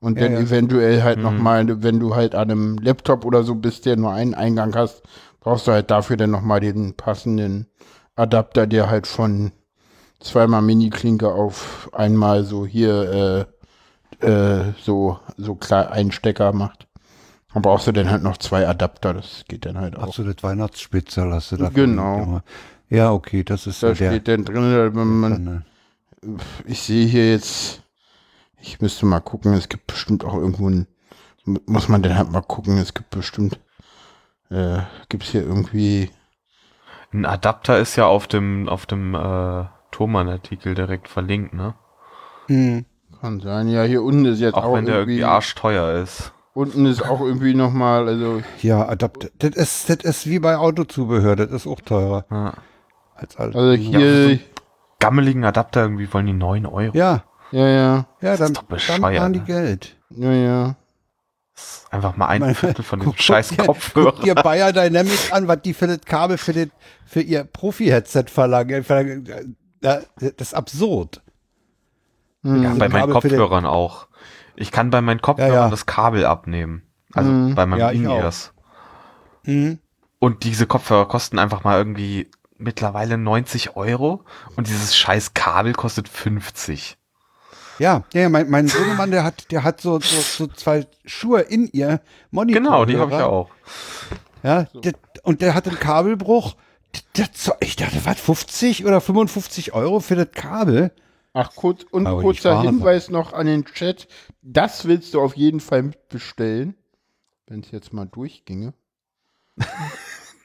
Und 0.00 0.18
Ja, 0.18 0.24
dann 0.24 0.34
ja. 0.34 0.40
eventuell 0.40 1.02
halt 1.02 1.18
noch 1.18 1.32
Mhm. 1.32 1.42
mal, 1.42 1.82
wenn 1.82 1.98
du 1.98 2.14
halt 2.14 2.34
an 2.34 2.50
einem 2.50 2.78
Laptop 2.78 3.24
oder 3.24 3.42
so 3.42 3.54
bist, 3.56 3.86
der 3.86 3.96
nur 3.96 4.12
einen 4.12 4.34
Eingang 4.34 4.74
hast, 4.76 5.02
brauchst 5.40 5.66
du 5.66 5.72
halt 5.72 5.90
dafür 5.90 6.16
dann 6.16 6.30
noch 6.30 6.42
mal 6.42 6.60
den 6.60 6.94
passenden 6.94 7.66
Adapter, 8.14 8.66
der 8.66 8.90
halt 8.90 9.06
von 9.08 9.52
zweimal 10.20 10.62
Mini-Klinke 10.62 11.32
auf 11.32 11.88
einmal 11.92 12.44
so 12.44 12.66
hier 12.66 13.46
äh, 14.22 14.26
äh, 14.26 14.72
so, 14.84 15.18
so 15.36 15.54
klar 15.54 15.90
Einstecker 15.90 16.52
macht. 16.52 16.86
Dann 17.54 17.62
brauchst 17.62 17.86
du 17.86 17.92
dann 17.92 18.10
halt 18.10 18.22
noch 18.22 18.36
zwei 18.36 18.68
Adapter, 18.68 19.14
das 19.14 19.44
geht 19.48 19.64
dann 19.64 19.78
halt 19.78 19.96
auch. 19.96 20.02
Absolut 20.02 20.42
Weihnachtsspitzel 20.42 21.32
hast 21.32 21.52
du 21.52 21.56
da. 21.56 21.70
Genau. 21.70 22.40
Ja, 22.90 23.12
okay, 23.12 23.44
das 23.44 23.66
ist 23.66 23.82
Da 23.82 23.94
der. 23.94 23.94
steht 23.94 24.28
dann 24.28 24.44
drin, 24.44 24.94
wenn 24.94 25.20
man, 25.20 25.64
ich 26.66 26.82
sehe 26.82 27.06
hier 27.06 27.30
jetzt, 27.32 27.82
ich 28.60 28.80
müsste 28.80 29.06
mal 29.06 29.20
gucken, 29.20 29.52
es 29.54 29.68
gibt 29.68 29.86
bestimmt 29.86 30.24
auch 30.24 30.34
irgendwo 30.34 30.68
ein, 30.68 30.86
muss 31.66 31.88
man 31.88 32.02
dann 32.02 32.16
halt 32.18 32.30
mal 32.30 32.42
gucken, 32.42 32.78
es 32.78 32.94
gibt 32.94 33.10
bestimmt, 33.10 33.60
äh, 34.50 34.80
gibt 35.08 35.24
es 35.24 35.30
hier 35.30 35.42
irgendwie, 35.42 36.10
Ein 37.12 37.26
Adapter 37.26 37.78
ist 37.78 37.96
ja 37.96 38.06
auf 38.06 38.26
dem, 38.28 38.68
auf 38.68 38.86
dem 38.86 39.14
äh, 39.14 39.64
Thomann-Artikel 39.90 40.74
direkt 40.74 41.08
verlinkt, 41.08 41.54
ne? 41.54 41.74
äh, 42.48 42.52
hm. 42.52 42.86
kann 43.20 43.40
sein, 43.40 43.68
ja, 43.68 43.82
hier 43.84 44.02
unten 44.02 44.24
ist 44.26 44.40
jetzt 44.40 44.62
auch, 44.62 44.64
Auch 44.64 44.74
wenn 44.74 44.86
der 44.86 44.96
irgendwie, 44.96 45.20
irgendwie 45.20 45.24
arschteuer 45.24 46.02
ist. 46.02 46.32
unten 46.52 46.86
ist 46.86 47.02
auch 47.02 47.20
irgendwie 47.20 47.54
nochmal, 47.54 48.08
also, 48.08 48.42
Ja, 48.62 48.86
Adapt. 48.88 49.30
Das 49.38 49.50
ist, 49.56 49.88
das 49.90 49.98
ist 50.04 50.26
wie 50.26 50.38
bei 50.38 50.56
Autozubehör, 50.56 51.36
das 51.36 51.50
ist 51.50 51.66
auch 51.66 51.80
teurer 51.80 52.26
Ja. 52.30 52.54
Als 53.18 53.36
alles. 53.36 53.54
also 53.56 53.72
hier, 53.72 54.38
Gammeligen 55.00 55.44
Adapter 55.44 55.82
irgendwie 55.82 56.12
wollen 56.12 56.26
die 56.26 56.32
9 56.32 56.66
Euro. 56.66 56.96
Ja, 56.96 57.24
ja, 57.50 57.66
ja, 57.68 58.06
ja, 58.20 58.36
dann, 58.36 58.54
doch 58.54 58.64
dann 58.86 59.02
waren 59.02 59.32
die 59.32 59.38
ne? 59.40 59.44
Geld. 59.44 59.96
ja, 60.10 60.32
ja, 60.32 60.76
Einfach 61.90 62.16
mal 62.16 62.26
ein 62.26 62.54
Viertel 62.54 62.84
von 62.84 63.00
dem 63.00 63.14
scheiß 63.16 63.56
Kopfhörer. 63.56 64.12
Guck 64.12 64.22
dir 64.22 64.34
Bayer 64.34 64.72
Dynamics 64.72 65.32
an, 65.32 65.48
was 65.48 65.62
die 65.62 65.74
für 65.74 65.86
das 65.86 66.00
Kabel 66.04 66.38
für, 66.38 66.52
den, 66.52 66.70
für 67.06 67.20
ihr 67.20 67.44
Profi-Headset 67.44 68.24
verlangen. 68.28 68.84
Das 69.80 70.04
ist 70.38 70.54
absurd. 70.54 71.22
Hm. 72.42 72.62
Ja, 72.62 72.74
bei 72.74 72.88
meinen 72.88 73.10
Kopfhörern 73.10 73.66
auch. 73.66 74.06
Ich 74.54 74.70
kann 74.70 74.90
bei 74.90 75.00
meinen 75.00 75.20
Kopfhörern 75.20 75.52
Ja, 75.52 75.60
ja. 75.64 75.70
das 75.70 75.86
Kabel 75.86 76.24
abnehmen. 76.26 76.82
Also 77.14 77.30
Mhm. 77.30 77.54
bei 77.54 77.64
meinem 77.66 77.80
Ja, 77.80 77.90
In-Ears. 77.90 78.52
Mhm. 79.44 79.78
Und 80.18 80.44
diese 80.44 80.66
Kopfhörer 80.66 81.06
kosten 81.06 81.38
einfach 81.38 81.64
mal 81.64 81.78
irgendwie 81.78 82.30
mittlerweile 82.58 83.16
90 83.16 83.76
Euro 83.76 84.24
und 84.56 84.68
dieses 84.68 84.96
scheiß 84.96 85.34
Kabel 85.34 85.72
kostet 85.72 86.08
50. 86.08 86.98
Ja, 87.78 88.04
ja, 88.12 88.28
mein, 88.28 88.50
mein 88.50 88.66
Sohnemann, 88.66 89.12
der 89.12 89.22
hat, 89.22 89.50
der 89.52 89.62
hat 89.62 89.80
so, 89.80 90.00
so, 90.00 90.20
so 90.20 90.46
zwei 90.48 90.86
Schuhe 91.04 91.40
in 91.42 91.68
ihr 91.72 92.00
Monitor. 92.30 92.60
Genau, 92.60 92.84
die 92.84 92.96
habe 92.96 93.12
ich 93.12 93.18
ja 93.18 93.26
auch. 93.26 93.50
Ja, 94.42 94.64
der, 94.74 94.94
und 95.22 95.42
der 95.42 95.54
hat 95.54 95.68
einen 95.68 95.78
Kabelbruch. 95.78 96.56
Der, 97.16 97.26
der, 97.26 97.56
ich 97.60 97.76
dachte, 97.76 98.04
was, 98.04 98.20
50 98.20 98.84
oder 98.84 99.00
55 99.00 99.74
Euro 99.74 100.00
für 100.00 100.16
das 100.16 100.30
Kabel? 100.32 100.90
Ach, 101.34 101.52
kurz, 101.54 101.84
und 101.90 102.06
Aber 102.06 102.20
kurzer 102.20 102.56
wahr, 102.56 102.62
Hinweis 102.62 103.10
noch 103.10 103.32
an 103.32 103.46
den 103.46 103.64
Chat. 103.64 104.08
Das 104.42 104.86
willst 104.86 105.14
du 105.14 105.20
auf 105.20 105.36
jeden 105.36 105.60
Fall 105.60 105.84
mitbestellen. 105.84 106.74
Wenn 107.46 107.60
es 107.60 107.70
jetzt 107.70 107.92
mal 107.92 108.06
durchginge. 108.06 108.74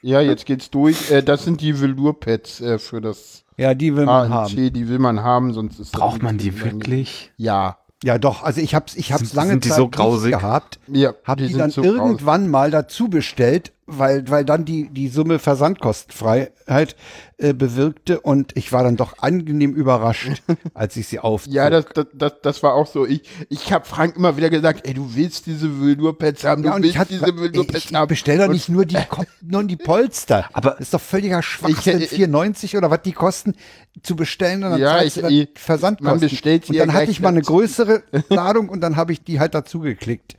ja, 0.04 0.20
jetzt 0.20 0.46
geht's 0.46 0.70
durch. 0.70 1.10
Äh, 1.10 1.22
das 1.22 1.44
sind 1.44 1.60
die 1.60 1.80
Velour-Pads 1.80 2.60
äh, 2.60 2.78
für 2.78 3.00
das 3.00 3.44
Ja, 3.56 3.74
die 3.74 3.96
will 3.96 4.04
man 4.06 4.28
haben. 4.30 4.46
ANC. 4.56 4.72
Die 4.72 4.88
will 4.88 4.98
man 4.98 5.22
haben, 5.22 5.52
sonst 5.52 5.80
ist 5.80 5.92
das 5.94 6.00
Braucht 6.00 6.22
man 6.22 6.38
die 6.38 6.60
wirklich? 6.60 7.32
Ja. 7.36 7.78
Ja, 8.02 8.18
doch, 8.18 8.42
also 8.42 8.60
ich 8.60 8.74
hab's, 8.74 8.96
ich 8.96 9.12
hab's 9.12 9.30
Sind- 9.30 9.34
lange 9.34 9.50
sind 9.52 9.64
die 9.64 9.68
Zeit 9.70 9.76
so 9.78 9.82
nicht 9.84 9.92
grausig? 9.96 10.32
gehabt. 10.32 10.78
Ja, 10.88 11.14
Hab 11.24 11.38
die, 11.38 11.46
sind 11.48 11.58
dann 11.58 11.70
so 11.70 11.82
irgendwann 11.82 12.50
mal 12.50 12.70
dazu 12.70 13.08
bestellt, 13.08 13.72
weil, 13.86 14.28
weil 14.30 14.44
dann 14.44 14.64
die, 14.64 14.88
die 14.88 15.08
Summe 15.08 15.38
Versandkostenfreiheit 15.38 16.96
äh, 17.38 17.52
bewirkte 17.52 18.20
und 18.20 18.56
ich 18.56 18.72
war 18.72 18.82
dann 18.84 18.96
doch 18.96 19.18
angenehm 19.18 19.74
überrascht, 19.74 20.42
als 20.74 20.96
ich 20.96 21.06
sie 21.08 21.18
aufzog. 21.18 21.52
Ja, 21.52 21.68
das, 21.70 21.86
das, 21.94 22.06
das, 22.14 22.32
das 22.42 22.62
war 22.62 22.74
auch 22.74 22.86
so. 22.86 23.06
Ich, 23.06 23.22
ich 23.48 23.72
habe 23.72 23.84
Frank 23.84 24.16
immer 24.16 24.36
wieder 24.36 24.50
gesagt, 24.50 24.86
ey, 24.86 24.94
du 24.94 25.14
willst 25.14 25.46
diese 25.46 25.80
Velour-Pads 25.80 26.44
haben, 26.44 26.62
du 26.62 26.68
Ja, 26.68 26.74
und 26.76 26.82
willst 26.82 26.94
ich, 26.94 26.98
hatte, 26.98 27.12
diese 27.12 27.28
ich, 27.28 27.36
Velour-Pads 27.36 27.84
ich 27.86 27.94
haben. 27.94 28.08
bestell 28.08 28.38
doch 28.38 28.48
nicht 28.48 28.68
nur 28.68 28.84
die, 28.86 28.96
nur 29.42 29.64
die 29.64 29.76
Polster. 29.76 30.48
Aber- 30.52 30.70
das 30.72 30.80
ist 30.80 30.94
doch 30.94 31.00
völliger 31.00 31.42
Schwachsinn. 31.42 32.00
Ich- 32.00 32.10
4,90 32.12 32.76
oder 32.78 32.90
was 32.90 33.02
die 33.02 33.12
kosten 33.12 33.54
zu 34.02 34.16
bestellen 34.16 34.64
und 34.64 34.70
dann 34.72 34.80
Ja, 34.80 34.98
zahlst 34.98 35.16
ich- 35.16 35.22
dann 35.22 35.32
ich- 35.32 35.48
Versandkosten. 35.54 36.20
man 36.20 36.28
bestellt 36.30 36.68
und 36.68 36.74
ja 36.74 36.86
dann 36.86 36.94
hatte 36.94 37.04
gleich 37.06 37.16
ich 37.16 37.20
mal 37.22 37.28
eine 37.28 37.42
größere 37.42 38.02
Ladung 38.28 38.68
und 38.68 38.80
dann 38.80 38.96
habe 38.96 39.12
ich 39.12 39.22
die 39.22 39.40
halt 39.40 39.54
dazu 39.54 39.80
geklickt. 39.80 40.36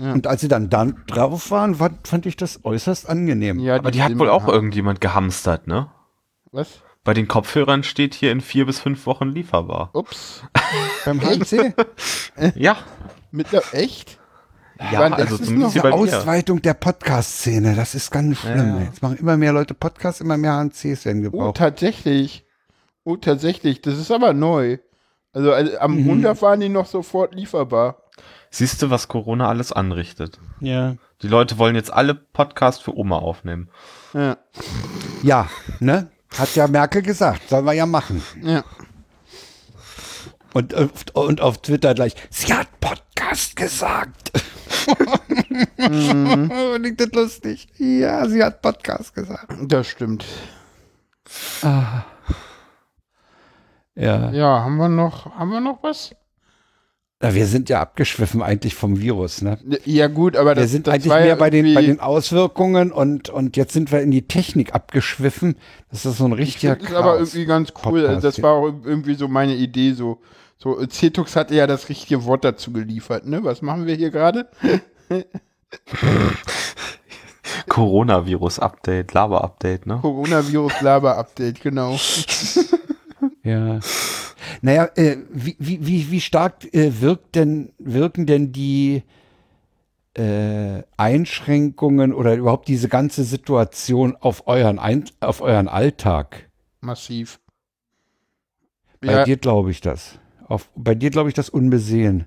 Und 0.00 0.26
als 0.26 0.40
sie 0.40 0.48
dann, 0.48 0.70
dann 0.70 1.02
drauf 1.06 1.50
waren, 1.50 1.74
fand, 1.76 2.06
fand 2.06 2.26
ich 2.26 2.36
das 2.36 2.64
äußerst 2.64 3.08
angenehm. 3.08 3.58
Ja, 3.58 3.76
Aber 3.76 3.90
die 3.90 4.02
hat 4.02 4.10
will 4.10 4.18
wohl 4.20 4.28
auch 4.30 4.42
haben. 4.44 4.52
irgendjemand 4.52 5.00
gehamstert, 5.00 5.66
ne? 5.66 5.90
Was? 6.50 6.80
Bei 7.04 7.14
den 7.14 7.26
Kopfhörern 7.28 7.82
steht 7.82 8.14
hier 8.14 8.30
in 8.30 8.40
vier 8.40 8.64
bis 8.66 8.78
fünf 8.80 9.06
Wochen 9.06 9.28
lieferbar. 9.28 9.90
Ups. 9.92 10.42
Beim 11.04 11.20
HMC? 11.20 11.74
Ja. 12.54 12.76
Mit 13.32 13.52
der, 13.52 13.62
echt? 13.72 14.18
Ja, 14.92 15.00
Wann- 15.00 15.12
also 15.14 15.36
das 15.38 15.48
ist 15.48 15.82
bei 15.82 15.88
mir. 15.90 15.94
Ausweitung 15.94 16.60
der 16.62 16.74
Podcast-Szene, 16.74 17.74
das 17.74 17.94
ist 17.94 18.10
ganz 18.10 18.38
schlimm. 18.38 18.78
Ja. 18.78 18.80
Jetzt 18.82 19.02
machen 19.02 19.16
immer 19.16 19.36
mehr 19.36 19.52
Leute 19.52 19.74
Podcasts, 19.74 20.20
immer 20.20 20.36
mehr 20.36 20.52
HMCs 20.54 21.04
werden 21.04 21.20
Oh, 21.26 21.30
gebraucht. 21.30 21.56
tatsächlich. 21.56 22.44
Oh, 23.04 23.16
tatsächlich. 23.16 23.80
Das 23.82 23.96
ist 23.98 24.10
aber 24.10 24.32
neu. 24.32 24.78
Also, 25.32 25.52
also 25.52 25.78
am 25.78 25.96
Mhm. 25.96 26.06
Montag 26.06 26.42
waren 26.42 26.60
die 26.60 26.68
noch 26.68 26.86
sofort 26.86 27.34
lieferbar. 27.34 28.01
Siehst 28.50 28.82
du, 28.82 28.90
was 28.90 29.08
Corona 29.08 29.48
alles 29.48 29.72
anrichtet? 29.72 30.38
ja. 30.60 30.96
Die 31.22 31.28
Leute 31.28 31.56
wollen 31.56 31.76
jetzt 31.76 31.92
alle 31.92 32.14
Podcasts 32.16 32.82
für 32.82 32.96
Oma 32.98 33.16
aufnehmen. 33.18 33.70
Ja. 34.12 34.36
Ja, 35.22 35.48
ne? 35.78 36.10
Hat 36.36 36.56
ja 36.56 36.66
Merkel 36.66 37.00
gesagt, 37.02 37.48
sollen 37.48 37.64
wir 37.64 37.72
ja 37.74 37.86
machen. 37.86 38.20
ja. 38.42 38.64
Und, 40.52 40.74
auf- 40.74 40.90
und 41.14 41.40
auf 41.40 41.62
Twitter 41.62 41.94
gleich, 41.94 42.14
sie 42.28 42.52
hat 42.52 42.68
Podcast 42.80 43.54
gesagt. 43.56 44.32
Mhm. 45.78 46.50
Finde 46.72 46.88
ich 46.88 46.96
das 46.96 47.12
lustig. 47.12 47.68
Ja, 47.78 48.26
sie 48.28 48.42
hat 48.42 48.60
Podcast 48.60 49.14
gesagt. 49.14 49.46
Das 49.62 49.86
stimmt. 49.86 50.24
Ja. 51.62 52.04
Ja, 54.32 54.60
haben 54.64 54.76
wir 54.78 54.88
noch, 54.88 55.26
haben 55.36 55.50
wir 55.52 55.60
noch 55.60 55.82
was? 55.82 56.14
Na, 57.22 57.34
wir 57.34 57.46
sind 57.46 57.68
ja 57.68 57.80
abgeschwiffen 57.80 58.42
eigentlich 58.42 58.74
vom 58.74 59.00
Virus, 59.00 59.42
ne? 59.42 59.56
Ja 59.84 60.08
gut, 60.08 60.36
aber 60.36 60.56
Wir 60.56 60.62
das, 60.62 60.72
sind 60.72 60.88
das 60.88 60.94
eigentlich 60.94 61.10
war 61.10 61.20
mehr 61.20 61.28
ja 61.28 61.34
bei 61.36 61.50
den, 61.50 61.72
bei 61.72 61.82
den 61.82 62.00
Auswirkungen 62.00 62.90
und, 62.90 63.28
und 63.30 63.56
jetzt 63.56 63.72
sind 63.72 63.92
wir 63.92 64.00
in 64.00 64.10
die 64.10 64.26
Technik 64.26 64.74
abgeschwiffen. 64.74 65.54
Das 65.92 66.04
ist 66.04 66.18
so 66.18 66.24
ein 66.24 66.32
Ich 66.32 66.38
richtiger 66.38 66.74
finde 66.74 66.90
es 66.90 66.94
aber 66.96 67.14
irgendwie 67.20 67.44
ganz 67.44 67.72
cool. 67.84 68.00
Also 68.00 68.06
Podcast 68.08 68.24
das 68.24 68.34
hier. 68.34 68.44
war 68.44 68.54
auch 68.54 68.64
irgendwie 68.84 69.14
so 69.14 69.28
meine 69.28 69.54
Idee. 69.54 69.92
So, 69.92 70.18
so 70.58 70.84
Cetux 70.84 71.36
hatte 71.36 71.54
ja 71.54 71.68
das 71.68 71.88
richtige 71.88 72.24
Wort 72.24 72.44
dazu 72.44 72.72
geliefert. 72.72 73.24
Ne? 73.24 73.44
Was 73.44 73.62
machen 73.62 73.86
wir 73.86 73.94
hier 73.94 74.10
gerade? 74.10 74.48
Coronavirus-Update, 77.68 79.14
Lava-Update, 79.14 79.86
ne? 79.86 80.00
Coronavirus-Laber-Update, 80.02 81.60
genau. 81.60 81.96
Ja. 83.44 83.80
Naja, 84.62 84.90
äh, 84.96 85.18
wie, 85.30 85.56
wie, 85.58 85.86
wie, 85.86 86.10
wie 86.10 86.20
stark 86.20 86.72
äh, 86.74 87.00
wirkt 87.00 87.34
denn, 87.36 87.72
wirken 87.78 88.26
denn 88.26 88.52
die 88.52 89.02
äh, 90.14 90.82
Einschränkungen 90.96 92.12
oder 92.12 92.34
überhaupt 92.34 92.68
diese 92.68 92.88
ganze 92.88 93.24
Situation 93.24 94.16
auf 94.16 94.46
euren, 94.46 94.78
Ein 94.78 95.04
auf 95.20 95.40
euren 95.40 95.68
Alltag? 95.68 96.48
Massiv. 96.82 97.40
Bei 99.04 99.18
Ja, 99.18 99.18
dir 99.18 99.36
glaube 99.36 99.70
ich 99.70 99.80
das. 99.80 100.18
Auf, 100.48 100.70
bei 100.74 100.94
dir 100.96 101.10
glaube 101.10 101.28
ich 101.28 101.34
das 101.34 101.48
unbesehen. 101.48 102.26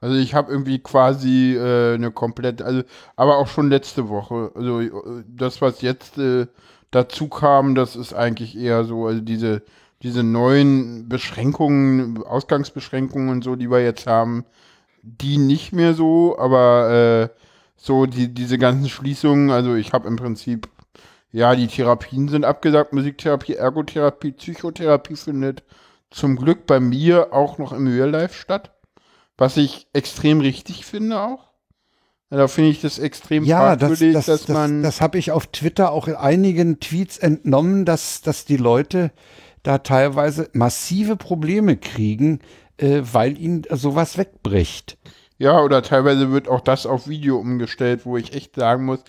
also 0.00 0.16
ich 0.16 0.34
habe 0.34 0.52
irgendwie 0.52 0.78
quasi 0.78 1.54
äh, 1.56 1.94
eine 1.94 2.10
komplett, 2.12 2.62
also 2.62 2.82
aber 3.16 3.38
auch 3.38 3.48
schon 3.48 3.70
letzte 3.70 4.08
Woche. 4.08 4.52
Also 4.54 4.80
äh, 4.80 5.24
das, 5.28 5.60
was 5.62 5.80
jetzt 5.82 6.18
äh, 6.18 6.46
dazu 6.90 7.28
kam, 7.28 7.74
das 7.74 7.96
ist 7.96 8.14
eigentlich 8.14 8.56
eher 8.56 8.84
so, 8.84 9.06
also 9.06 9.20
diese, 9.20 9.62
diese 10.02 10.22
neuen 10.22 11.08
Beschränkungen, 11.08 12.22
Ausgangsbeschränkungen 12.22 13.28
und 13.30 13.44
so, 13.44 13.56
die 13.56 13.70
wir 13.70 13.82
jetzt 13.82 14.06
haben, 14.06 14.44
die 15.02 15.38
nicht 15.38 15.72
mehr 15.72 15.94
so, 15.94 16.38
aber 16.38 17.30
äh, 17.32 17.40
so 17.76 18.06
die, 18.06 18.32
diese 18.32 18.58
ganzen 18.58 18.88
Schließungen, 18.88 19.50
also 19.50 19.74
ich 19.74 19.92
habe 19.92 20.08
im 20.08 20.16
Prinzip, 20.16 20.68
ja, 21.32 21.54
die 21.54 21.66
Therapien 21.66 22.28
sind 22.28 22.44
abgesagt, 22.44 22.92
Musiktherapie, 22.92 23.54
Ergotherapie, 23.54 24.32
Psychotherapie 24.32 25.16
findet 25.16 25.62
zum 26.10 26.36
Glück 26.36 26.66
bei 26.66 26.80
mir 26.80 27.32
auch 27.32 27.58
noch 27.58 27.72
im 27.72 27.86
Real 27.86 28.10
Life 28.10 28.34
statt, 28.34 28.72
was 29.36 29.56
ich 29.56 29.86
extrem 29.92 30.40
richtig 30.40 30.86
finde 30.86 31.20
auch. 31.20 31.45
Da 32.30 32.48
finde 32.48 32.70
ich 32.70 32.80
das 32.80 32.98
extrem 32.98 33.44
Ja, 33.44 33.76
das, 33.76 33.88
fragwürdig, 33.88 34.14
das, 34.14 34.26
dass 34.26 34.46
das, 34.46 34.48
man 34.48 34.82
das 34.82 35.00
habe 35.00 35.18
ich 35.18 35.30
auf 35.30 35.46
Twitter 35.46 35.92
auch 35.92 36.08
in 36.08 36.16
einigen 36.16 36.80
Tweets 36.80 37.18
entnommen, 37.18 37.84
dass, 37.84 38.20
dass 38.20 38.44
die 38.44 38.56
Leute 38.56 39.12
da 39.62 39.78
teilweise 39.78 40.48
massive 40.52 41.16
Probleme 41.16 41.76
kriegen, 41.76 42.40
äh, 42.78 43.02
weil 43.02 43.38
ihnen 43.38 43.62
sowas 43.70 44.18
wegbricht. 44.18 44.98
Ja, 45.38 45.60
oder 45.62 45.82
teilweise 45.82 46.32
wird 46.32 46.48
auch 46.48 46.60
das 46.60 46.86
auf 46.86 47.08
Video 47.08 47.38
umgestellt, 47.38 48.06
wo 48.06 48.16
ich 48.16 48.34
echt 48.34 48.56
sagen 48.56 48.86
muss, 48.86 49.00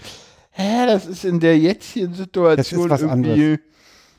hä, 0.51 0.85
das 0.85 1.05
ist 1.05 1.25
in 1.25 1.39
der 1.39 1.57
jetzigen 1.57 2.13
Situation 2.13 2.89
was 2.89 3.01
irgendwie 3.01 3.59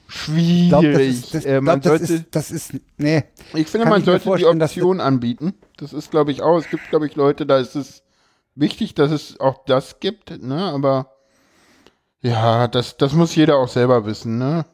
schwierig. 0.09 0.63
Ich 0.63 0.69
glaube, 0.71 0.93
das 0.93 1.03
ist, 1.03 1.35
das, 1.35 1.45
äh, 1.45 1.61
man 1.61 1.81
glaub, 1.81 1.99
das, 1.99 2.09
sollte, 2.09 2.15
ist, 2.15 2.27
das 2.33 2.51
ist, 2.51 2.73
nee, 2.97 3.25
ich 3.55 3.69
finde, 3.69 3.87
man 3.89 4.01
ich 4.01 4.07
sollte 4.07 4.25
die 4.37 4.59
dass 4.59 4.73
Option 4.73 5.01
anbieten. 5.01 5.55
Das 5.77 5.93
ist, 5.93 6.11
glaube 6.11 6.33
ich, 6.33 6.43
auch. 6.43 6.59
Es 6.59 6.69
gibt, 6.69 6.89
glaube 6.89 7.07
ich, 7.07 7.15
Leute, 7.15 7.47
da 7.47 7.59
ist 7.59 7.77
es 7.77 8.03
wichtig, 8.59 8.95
dass 8.95 9.11
es 9.11 9.39
auch 9.41 9.65
das 9.67 10.01
gibt, 10.01 10.43
ne? 10.43 10.65
Aber 10.73 11.13
ja, 12.21 12.67
das, 12.69 12.97
das 12.97 13.13
muss 13.13 13.35
jeder 13.35 13.59
auch 13.59 13.69
selber 13.69 14.05
wissen, 14.07 14.39
ne? 14.39 14.65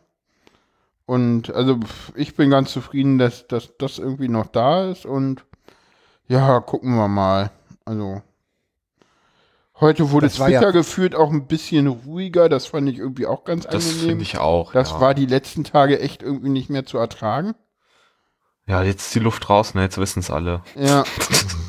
Und 1.07 1.53
also 1.55 1.79
ich 2.15 2.35
bin 2.35 2.49
ganz 2.51 2.73
zufrieden, 2.73 3.19
dass, 3.19 3.47
dass 3.47 3.77
das 3.79 3.99
irgendwie 3.99 4.29
noch 4.29 4.47
da 4.47 4.91
ist 4.91 5.05
und 5.05 5.45
ja, 6.29 6.61
gucken 6.61 6.95
wir 6.97 7.09
mal. 7.09 7.51
Also 7.85 8.23
heute 9.81 10.11
wurde 10.11 10.27
Das 10.29 10.37
Twitter 10.37 10.51
ja- 10.63 10.71
gefühlt 10.71 11.15
auch 11.15 11.31
ein 11.31 11.47
bisschen 11.47 11.87
ruhiger, 11.89 12.49
das 12.49 12.65
fand 12.67 12.89
ich 12.89 12.99
irgendwie 12.99 13.27
auch 13.27 13.45
ganz 13.45 13.65
Das 13.67 13.87
angenehm. 13.87 14.09
finde 14.09 14.23
ich 14.23 14.39
auch. 14.39 14.73
das 14.73 14.93
ja. 14.93 15.01
war 15.01 15.13
die 15.15 15.27
letzten 15.27 15.65
Tage 15.65 16.01
echt 16.01 16.23
irgendwie 16.23 16.49
nicht 16.49 16.71
mehr 16.71 16.87
zu 16.87 16.97
ertragen. 16.97 17.55
Ja, 18.67 18.83
jetzt 18.83 19.07
ist 19.07 19.15
die 19.15 19.21
Luft 19.21 19.49
raus, 19.51 19.75
ne? 19.75 19.83
Jetzt 19.83 19.99
wissen 19.99 20.21
es 20.21 20.31
alle. 20.31 20.63
Ja. 20.77 21.05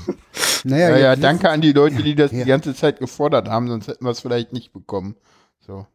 naja, 0.64 0.90
Ja, 0.92 0.98
ja, 0.98 1.12
jetzt- 1.14 1.24
danke 1.24 1.50
an 1.50 1.62
die 1.62 1.72
Leute, 1.74 2.02
die 2.04 2.16
das 2.16 2.32
Ja. 2.32 2.40
die 2.44 2.50
ganze 2.50 2.74
Zeit 2.76 3.00
gefordert 3.00 3.48
haben, 3.50 3.68
sonst 3.68 3.88
hätten 3.88 4.06
wir 4.06 4.12
es 4.12 4.20
vielleicht 4.22 4.54
nicht 4.54 4.74
bekommen. 4.74 5.16
So. 5.60 5.86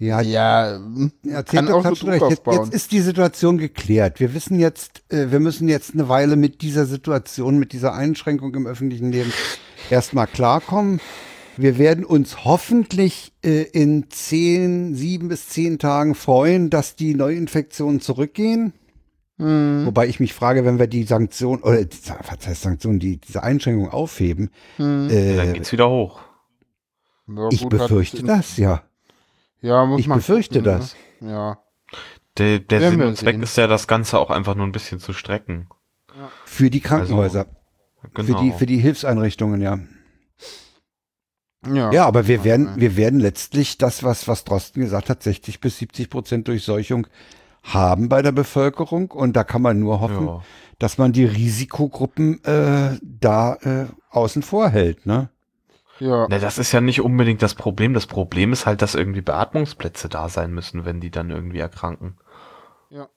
Ja, 0.00 0.20
Ja, 0.20 0.76
hm, 0.76 1.10
Ja, 1.24 1.42
kann 1.42 1.66
Zeto, 1.66 1.78
auch 1.78 1.96
so 1.96 2.06
recht. 2.06 2.24
Jetzt, 2.30 2.46
jetzt 2.46 2.74
ist 2.74 2.92
die 2.92 3.00
Situation 3.00 3.58
geklärt. 3.58 4.20
Wir 4.20 4.32
wissen 4.32 4.60
jetzt, 4.60 5.02
äh, 5.12 5.30
wir 5.32 5.40
müssen 5.40 5.68
jetzt 5.68 5.94
eine 5.94 6.08
Weile 6.08 6.36
mit 6.36 6.62
dieser 6.62 6.86
Situation, 6.86 7.58
mit 7.58 7.72
dieser 7.72 7.94
Einschränkung 7.94 8.54
im 8.54 8.66
öffentlichen 8.66 9.10
Leben 9.10 9.32
erstmal 9.90 10.26
klarkommen. 10.28 11.00
Wir 11.56 11.78
werden 11.78 12.04
uns 12.04 12.44
hoffentlich 12.44 13.32
äh, 13.44 13.62
in 13.62 14.08
zehn, 14.10 14.94
sieben 14.94 15.26
bis 15.28 15.48
zehn 15.48 15.80
Tagen 15.80 16.14
freuen, 16.14 16.70
dass 16.70 16.94
die 16.94 17.14
Neuinfektionen 17.16 18.00
zurückgehen. 18.00 18.72
Hm, 19.38 19.86
Wobei 19.86 20.06
ich 20.08 20.18
mich 20.20 20.34
frage, 20.34 20.64
wenn 20.64 20.78
wir 20.78 20.88
die 20.88 21.04
Sanktion 21.04 21.62
oder 21.62 21.84
die- 21.84 21.96
was 22.28 22.46
heißt 22.46 22.62
Sanktion, 22.62 22.98
die 22.98 23.18
diese 23.18 23.42
Einschränkung 23.42 23.88
aufheben, 23.90 24.50
hm. 24.76 25.08
äh, 25.10 25.36
Dann 25.36 25.52
geht's 25.54 25.70
wieder 25.72 25.88
hoch. 25.88 26.20
Ja, 27.28 27.48
ich 27.50 27.60
gut, 27.62 27.70
befürchte 27.70 28.22
das, 28.24 28.56
ja. 28.56 28.82
Ja, 29.60 29.84
muss 29.86 30.00
Ich 30.00 30.06
man 30.08 30.18
befürchte 30.18 30.60
gucken, 30.62 30.78
das. 30.78 30.96
Ne? 31.20 31.30
Ja. 31.32 31.58
Der, 32.38 32.58
der 32.60 32.90
Sinn 32.90 33.02
und 33.02 33.16
Zweck 33.16 33.34
sehen. 33.34 33.42
ist 33.42 33.56
ja, 33.56 33.66
das 33.66 33.86
Ganze 33.88 34.18
auch 34.18 34.30
einfach 34.30 34.54
nur 34.54 34.66
ein 34.66 34.72
bisschen 34.72 34.98
zu 35.00 35.12
strecken. 35.12 35.68
Für 36.44 36.70
die 36.70 36.80
Krankenhäuser, 36.80 37.46
Genau. 38.14 38.38
für 38.38 38.44
die 38.44 38.52
für 38.52 38.66
die 38.66 38.78
Hilfseinrichtungen, 38.78 39.60
ja. 39.60 39.78
Ja. 41.66 41.92
Ja, 41.92 42.06
aber 42.06 42.28
wir 42.28 42.44
werden, 42.44 42.66
Ja. 42.66 42.76
wir 42.76 42.96
werden 42.96 43.18
letztlich 43.20 43.78
das, 43.78 44.02
was, 44.04 44.28
was 44.28 44.44
Drosten 44.44 44.80
gesagt 44.82 45.10
hat, 45.10 45.22
60 45.22 45.60
bis 45.60 45.78
70 45.78 46.08
Prozent 46.08 46.46
Durchseuchung 46.48 47.06
haben 47.62 48.08
bei 48.08 48.22
der 48.22 48.32
Bevölkerung. 48.32 49.10
Und 49.10 49.34
da 49.36 49.44
kann 49.44 49.62
man 49.62 49.78
nur 49.78 50.00
hoffen, 50.00 50.26
ja. 50.26 50.42
dass 50.78 50.98
man 50.98 51.12
die 51.12 51.24
Risikogruppen 51.24 52.42
äh, 52.44 52.98
da 53.02 53.54
äh, 53.56 53.86
außen 54.10 54.42
vor 54.42 54.68
hält. 54.70 55.06
Ne? 55.06 55.28
ja. 56.00 56.28
Ne, 56.28 56.38
das 56.38 56.58
ist 56.58 56.72
ja 56.72 56.80
nicht 56.80 57.00
unbedingt 57.00 57.42
das 57.42 57.54
Problem. 57.54 57.94
Das 57.94 58.06
Problem 58.06 58.52
ist 58.52 58.66
halt, 58.66 58.82
dass 58.82 58.94
irgendwie 58.94 59.20
Beatmungsplätze 59.20 60.08
da 60.08 60.28
sein 60.28 60.52
müssen, 60.52 60.84
wenn 60.84 61.00
die 61.00 61.10
dann 61.10 61.30
irgendwie 61.30 61.58
erkranken. 61.58 62.16
Ja. 62.90 63.08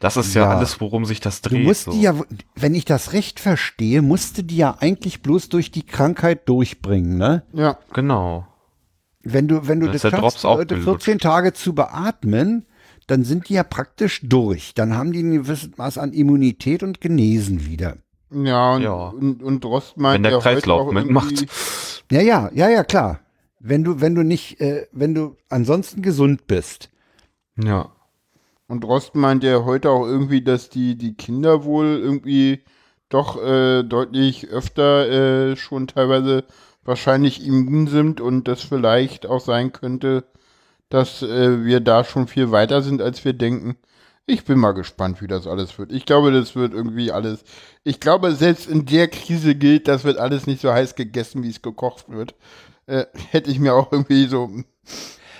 Das 0.00 0.16
ist 0.16 0.34
ja, 0.34 0.42
Ja. 0.42 0.56
alles, 0.56 0.80
worum 0.80 1.04
sich 1.04 1.20
das 1.20 1.40
Du 1.40 1.50
dreht. 1.50 1.64
musst 1.64 1.84
so. 1.84 1.90
die 1.92 2.02
ja, 2.02 2.14
wenn 2.54 2.74
ich 2.74 2.84
das 2.84 3.12
recht 3.12 3.40
verstehe, 3.40 4.02
musste 4.02 4.44
die 4.44 4.56
ja 4.56 4.76
eigentlich 4.80 5.22
bloß 5.22 5.48
durch 5.48 5.70
die 5.70 5.84
Krankheit 5.86 6.48
durchbringen. 6.48 7.16
Ne? 7.16 7.42
Ja. 7.52 7.78
Genau. 7.92 8.46
Wenn 9.32 9.48
du, 9.48 9.66
wenn 9.68 9.80
du 9.80 9.86
Da 9.86 9.92
das 9.92 10.02
der 10.02 10.10
schaffst, 10.10 10.44
Leute 10.44 10.76
aufgelutscht. 10.76 11.04
14 11.04 11.18
Tage 11.18 11.52
zu 11.52 11.74
beatmen, 11.74 12.66
dann 13.06 13.24
sind 13.24 13.48
die 13.48 13.54
ja 13.54 13.62
praktisch 13.64 14.20
durch. 14.22 14.74
Dann 14.74 14.94
haben 14.94 15.12
die 15.12 15.22
ein 15.22 15.32
gewisses 15.32 15.76
Maß 15.76 15.98
an 15.98 16.12
Immunität 16.12 16.82
und 16.82 17.00
genesen 17.00 17.66
wieder. 17.66 17.96
Ja, 18.30 18.74
und, 18.74 18.82
Ja. 18.82 19.08
und, 19.08 19.42
und 19.42 19.64
Drost 19.64 19.96
meint 19.96 20.16
Wenn 20.16 20.22
der 20.24 20.32
ja 20.32 20.36
heute 20.38 20.44
Kreislauf 20.54 20.88
auch 20.88 20.92
mitmacht. 20.92 21.46
Ja, 22.10 22.20
ja, 22.20 22.50
ja, 22.54 22.68
ja, 22.68 22.84
klar. 22.84 23.20
Wenn 23.60 23.82
du, 23.84 24.00
wenn 24.00 24.14
du 24.14 24.22
nicht, 24.22 24.60
äh, 24.60 24.86
wenn 24.92 25.14
du 25.14 25.36
ansonsten 25.48 26.02
gesund 26.02 26.46
bist. 26.46 26.90
Ja. 27.56 27.90
Und 28.66 28.84
Drost 28.84 29.14
meint 29.14 29.42
ja 29.44 29.64
heute 29.64 29.90
auch 29.90 30.06
irgendwie, 30.06 30.42
dass 30.42 30.68
die, 30.68 30.96
die 30.96 31.14
Kinder 31.14 31.64
wohl 31.64 31.86
irgendwie 31.86 32.60
doch 33.08 33.42
äh, 33.42 33.82
deutlich 33.82 34.48
öfter 34.48 35.08
äh, 35.52 35.56
schon 35.56 35.86
teilweise 35.86 36.44
wahrscheinlich 36.88 37.46
immun 37.46 37.88
sind 37.88 38.20
und 38.22 38.48
das 38.48 38.62
vielleicht 38.64 39.26
auch 39.26 39.40
sein 39.40 39.72
könnte, 39.72 40.24
dass 40.90 41.22
äh, 41.22 41.64
wir 41.64 41.80
da 41.80 42.04
schon 42.04 42.28
viel 42.28 42.50
weiter 42.50 42.82
sind, 42.82 43.02
als 43.02 43.24
wir 43.24 43.32
denken. 43.34 43.76
Ich 44.26 44.44
bin 44.44 44.58
mal 44.58 44.72
gespannt, 44.72 45.22
wie 45.22 45.26
das 45.26 45.46
alles 45.46 45.78
wird. 45.78 45.92
Ich 45.92 46.06
glaube, 46.06 46.32
das 46.32 46.54
wird 46.56 46.74
irgendwie 46.74 47.12
alles. 47.12 47.44
Ich 47.84 48.00
glaube, 48.00 48.32
selbst 48.34 48.68
in 48.68 48.86
der 48.86 49.08
Krise 49.08 49.54
gilt, 49.54 49.88
das 49.88 50.04
wird 50.04 50.18
alles 50.18 50.46
nicht 50.46 50.60
so 50.62 50.72
heiß 50.72 50.94
gegessen, 50.96 51.42
wie 51.42 51.50
es 51.50 51.62
gekocht 51.62 52.10
wird. 52.10 52.34
Äh, 52.86 53.06
hätte 53.30 53.50
ich 53.50 53.58
mir 53.60 53.74
auch 53.74 53.92
irgendwie 53.92 54.26
so. 54.28 54.50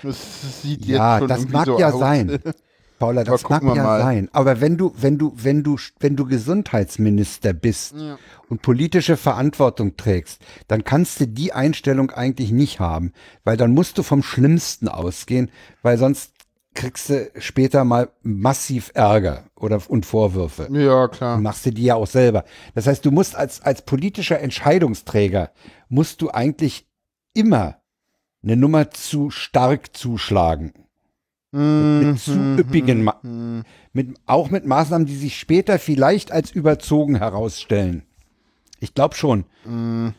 Das 0.01 0.61
sieht 0.61 0.85
Ja, 0.85 1.17
jetzt 1.17 1.17
schon 1.17 1.27
das 1.27 1.39
irgendwie 1.39 1.51
mag 1.51 1.65
so 1.65 1.77
ja 1.77 1.91
aus. 1.91 1.99
sein. 1.99 2.39
Paula, 2.99 3.23
das 3.23 3.47
mag 3.49 3.63
ja 3.63 3.73
mal. 3.83 4.01
sein. 4.01 4.29
Aber 4.33 4.61
wenn 4.61 4.77
du, 4.77 4.93
wenn 4.97 5.17
du, 5.17 5.33
wenn 5.35 5.63
du, 5.63 5.77
wenn 5.99 6.15
du 6.15 6.25
Gesundheitsminister 6.25 7.53
bist 7.53 7.93
Ja. 7.95 8.17
und 8.49 8.61
politische 8.61 9.17
Verantwortung 9.17 9.97
trägst, 9.97 10.41
dann 10.67 10.83
kannst 10.83 11.19
du 11.19 11.27
die 11.27 11.53
Einstellung 11.53 12.11
eigentlich 12.11 12.51
nicht 12.51 12.79
haben, 12.79 13.13
weil 13.43 13.57
dann 13.57 13.73
musst 13.73 13.97
du 13.97 14.03
vom 14.03 14.21
Schlimmsten 14.21 14.87
ausgehen, 14.87 15.49
weil 15.81 15.97
sonst 15.97 16.33
kriegst 16.75 17.09
du 17.09 17.29
später 17.39 17.83
mal 17.83 18.09
massiv 18.21 18.91
Ärger 18.93 19.45
oder 19.55 19.81
und 19.87 20.05
Vorwürfe. 20.05 20.67
Ja, 20.71 21.07
klar. 21.07 21.37
Und 21.37 21.43
machst 21.43 21.65
du 21.65 21.71
die 21.71 21.83
ja 21.85 21.95
auch 21.95 22.07
selber. 22.07 22.45
Das 22.75 22.85
heißt, 22.85 23.03
du 23.05 23.11
musst 23.11 23.35
als, 23.35 23.61
als 23.61 23.81
politischer 23.81 24.39
Entscheidungsträger, 24.39 25.51
musst 25.89 26.21
du 26.21 26.29
eigentlich 26.29 26.87
immer 27.33 27.77
eine 28.43 28.55
Nummer 28.55 28.91
zu 28.91 29.29
stark 29.31 29.95
zuschlagen. 29.97 30.73
Mhm. 31.51 32.11
Mit 32.11 32.19
zu 32.19 32.33
üppigen, 32.33 33.03
Ma 33.03 33.19
mit, 33.91 34.17
auch 34.27 34.51
mit 34.51 34.65
Maßnahmen, 34.65 35.07
die 35.07 35.15
sich 35.15 35.39
später 35.39 35.79
vielleicht 35.79 36.31
als 36.31 36.51
überzogen 36.51 37.15
herausstellen. 37.15 38.03
Ich 38.79 38.93
glaube 38.93 39.15
schon. 39.15 39.45
Mhm. 39.65 40.13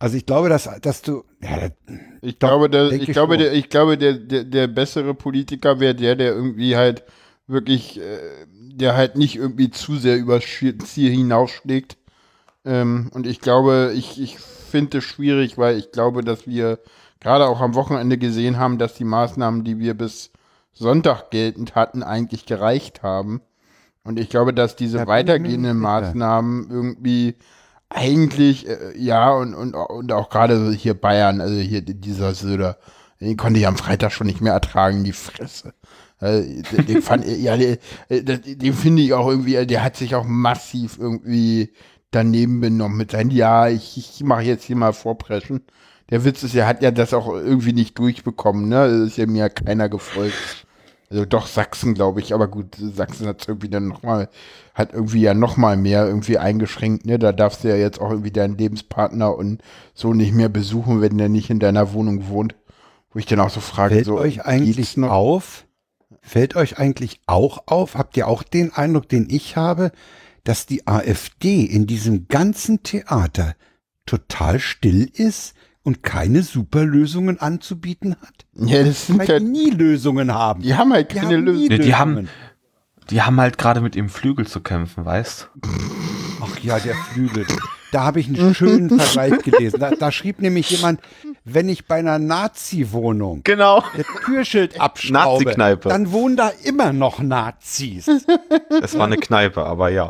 Also 0.00 0.16
ich 0.16 0.26
glaube, 0.26 0.48
dass, 0.48 0.68
dass 0.80 1.02
du, 1.02 1.24
ja, 1.42 1.68
Ich 2.22 2.38
Doch, 2.38 2.48
glaube, 2.48 2.70
der, 2.70 2.90
ich 2.90 3.02
ich 3.02 3.12
glaube, 3.12 3.36
der, 3.36 3.52
ich 3.52 3.68
glaube, 3.68 3.98
der, 3.98 4.14
der, 4.14 4.44
der 4.44 4.66
bessere 4.66 5.14
Politiker 5.14 5.78
wäre 5.78 5.94
der, 5.94 6.16
der 6.16 6.32
irgendwie 6.32 6.74
halt 6.74 7.04
wirklich, 7.46 8.00
äh, 8.00 8.18
der 8.48 8.96
halt 8.96 9.16
nicht 9.16 9.36
irgendwie 9.36 9.70
zu 9.70 9.96
sehr 9.96 10.16
übers 10.16 10.44
Ziel 10.44 11.10
hinausschlägt. 11.10 11.98
Ähm, 12.64 13.10
und 13.12 13.26
ich 13.26 13.40
glaube, 13.40 13.92
ich, 13.94 14.20
ich 14.20 14.38
finde 14.38 14.98
es 14.98 15.04
schwierig, 15.04 15.58
weil 15.58 15.76
ich 15.76 15.92
glaube, 15.92 16.24
dass 16.24 16.46
wir 16.46 16.78
gerade 17.20 17.46
auch 17.46 17.60
am 17.60 17.74
Wochenende 17.74 18.18
gesehen 18.18 18.58
haben, 18.58 18.78
dass 18.78 18.94
die 18.94 19.04
Maßnahmen, 19.04 19.64
die 19.64 19.78
wir 19.78 19.94
bis 19.94 20.30
Sonntag 20.72 21.30
geltend 21.30 21.74
hatten, 21.74 22.02
eigentlich 22.02 22.46
gereicht 22.46 23.02
haben. 23.02 23.42
Und 24.02 24.18
ich 24.18 24.30
glaube, 24.30 24.54
dass 24.54 24.76
diese 24.76 24.98
Da 24.98 25.06
weitergehenden. 25.06 25.78
Maßnahmen 25.78 26.70
irgendwie 26.70 27.36
eigentlich, 27.90 28.68
äh, 28.68 28.96
ja, 28.96 29.32
und, 29.32 29.54
und, 29.54 29.74
und 29.74 30.12
auch 30.12 30.30
gerade 30.30 30.64
so 30.64 30.72
hier 30.72 30.94
Bayern, 30.94 31.40
also 31.40 31.54
hier 31.54 31.82
dieser 31.82 32.34
Söder, 32.34 32.78
den 33.20 33.36
konnte 33.36 33.60
ich 33.60 33.66
am 33.66 33.76
Freitag 33.76 34.12
schon 34.12 34.26
nicht 34.26 34.40
mehr 34.40 34.54
ertragen, 34.54 35.04
die 35.04 35.12
Fresse. 35.12 35.74
Äh, 36.20 36.62
den, 36.72 36.86
den 36.86 37.02
fand 37.02 37.26
ja, 37.26 37.56
den, 37.56 37.78
äh, 38.08 38.22
den 38.22 38.72
finde 38.72 39.02
ich 39.02 39.12
auch 39.12 39.28
irgendwie, 39.28 39.56
äh, 39.56 39.66
der 39.66 39.82
hat 39.82 39.96
sich 39.96 40.14
auch 40.14 40.24
massiv 40.24 40.98
irgendwie 40.98 41.74
daneben 42.10 42.60
benommen 42.60 42.96
mit 42.96 43.10
seinen, 43.10 43.30
ja, 43.30 43.68
ich, 43.68 43.96
ich 43.98 44.24
mache 44.24 44.42
jetzt 44.42 44.64
hier 44.64 44.76
mal 44.76 44.92
Vorpreschen. 44.92 45.62
Der 46.10 46.24
Witz 46.24 46.42
ist, 46.42 46.54
er 46.54 46.66
hat 46.66 46.82
ja 46.82 46.90
das 46.90 47.14
auch 47.14 47.28
irgendwie 47.28 47.72
nicht 47.72 47.98
durchbekommen, 47.98 48.68
ne? 48.68 48.86
Ist 49.06 49.16
ja 49.16 49.26
mir 49.26 49.48
keiner 49.48 49.88
gefolgt. 49.88 50.66
Also 51.08 51.24
doch 51.24 51.46
Sachsen, 51.46 51.94
glaube 51.94 52.20
ich, 52.20 52.34
aber 52.34 52.46
gut, 52.46 52.76
Sachsen 52.76 53.26
hat 53.26 53.46
irgendwie 53.48 53.68
dann 53.68 53.88
nochmal, 53.88 54.28
hat 54.74 54.92
irgendwie 54.92 55.22
ja 55.22 55.34
nochmal 55.34 55.76
mehr 55.76 56.06
irgendwie 56.06 56.38
eingeschränkt, 56.38 57.04
ne? 57.04 57.18
Da 57.18 57.32
darfst 57.32 57.64
du 57.64 57.68
ja 57.68 57.76
jetzt 57.76 58.00
auch 58.00 58.10
irgendwie 58.10 58.30
deinen 58.30 58.56
Lebenspartner 58.56 59.34
und 59.34 59.62
so 59.94 60.14
nicht 60.14 60.32
mehr 60.32 60.48
besuchen, 60.48 61.00
wenn 61.00 61.18
der 61.18 61.28
nicht 61.28 61.50
in 61.50 61.58
deiner 61.58 61.92
Wohnung 61.92 62.28
wohnt. 62.28 62.54
Wo 63.12 63.18
ich 63.18 63.26
dann 63.26 63.40
auch 63.40 63.50
so 63.50 63.60
frage, 63.60 63.94
fällt 63.94 64.06
so, 64.06 64.18
euch 64.18 64.44
eigentlich 64.44 64.96
noch? 64.96 65.10
auf, 65.10 65.66
fällt 66.22 66.54
euch 66.54 66.78
eigentlich 66.78 67.20
auch 67.26 67.64
auf, 67.66 67.96
habt 67.96 68.16
ihr 68.16 68.28
auch 68.28 68.44
den 68.44 68.72
Eindruck, 68.72 69.08
den 69.08 69.28
ich 69.28 69.56
habe, 69.56 69.90
dass 70.44 70.66
die 70.66 70.86
AfD 70.86 71.64
in 71.64 71.88
diesem 71.88 72.28
ganzen 72.28 72.84
Theater 72.84 73.56
total 74.06 74.60
still 74.60 75.10
ist 75.12 75.54
und 75.90 76.02
keine 76.04 76.42
Superlösungen 76.42 77.40
anzubieten 77.40 78.14
hat? 78.20 78.46
Ja, 78.54 78.84
das 78.84 79.08
sind 79.08 79.26
die 79.26 79.40
nie 79.40 79.70
Lösungen 79.70 80.32
haben. 80.32 80.62
die 80.62 80.74
haben 80.76 80.92
halt 80.92 81.10
Die 81.10 81.16
keine 81.16 81.36
haben 81.38 81.44
nie 81.44 81.50
Lösung. 81.50 81.68
Nee, 81.68 81.78
die 81.78 81.94
haben- 81.96 82.10
Lösungen. 82.12 82.28
Die 83.10 83.22
haben 83.22 83.40
halt 83.40 83.58
gerade 83.58 83.80
mit 83.80 83.96
ihrem 83.96 84.08
Flügel 84.08 84.46
zu 84.46 84.60
kämpfen, 84.60 85.04
weißt? 85.04 85.48
Ach 86.42 86.58
ja, 86.62 86.78
der 86.78 86.94
Flügel. 86.94 87.44
Da 87.90 88.04
habe 88.04 88.20
ich 88.20 88.28
einen 88.28 88.54
schönen 88.54 89.00
Vergleich 89.00 89.42
gelesen. 89.42 89.80
Da, 89.80 89.90
da 89.90 90.12
schrieb 90.12 90.40
nämlich 90.40 90.70
jemand, 90.70 91.00
wenn 91.44 91.68
ich 91.68 91.86
bei 91.86 91.96
einer 91.96 92.20
Nazi-Wohnung 92.20 93.40
Genau. 93.42 93.82
das 93.96 94.06
Türschild 94.24 94.80
abschraube, 94.80 95.42
Nazi-Kneipe. 95.44 95.88
dann 95.88 96.12
wohnen 96.12 96.36
da 96.36 96.52
immer 96.62 96.92
noch 96.92 97.18
Nazis. 97.20 98.08
Es 98.80 98.96
war 98.96 99.06
eine 99.06 99.16
Kneipe, 99.16 99.64
aber 99.64 99.88
ja. 99.88 100.08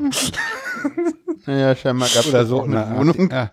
Naja, 1.47 1.75
scheinbar 1.75 2.09
gab 2.09 2.25
es 2.25 2.29
Oder 2.29 2.41
das 2.41 2.49
so. 2.49 2.63
eine 2.63 2.97
Wohnung. 2.97 3.31
Ja. 3.31 3.51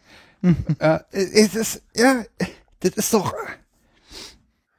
Ja, 0.81 1.01
es 1.11 1.55
ist, 1.55 1.84
ja, 1.95 2.23
das 2.80 2.93
ist 2.93 3.14
doch, 3.14 3.34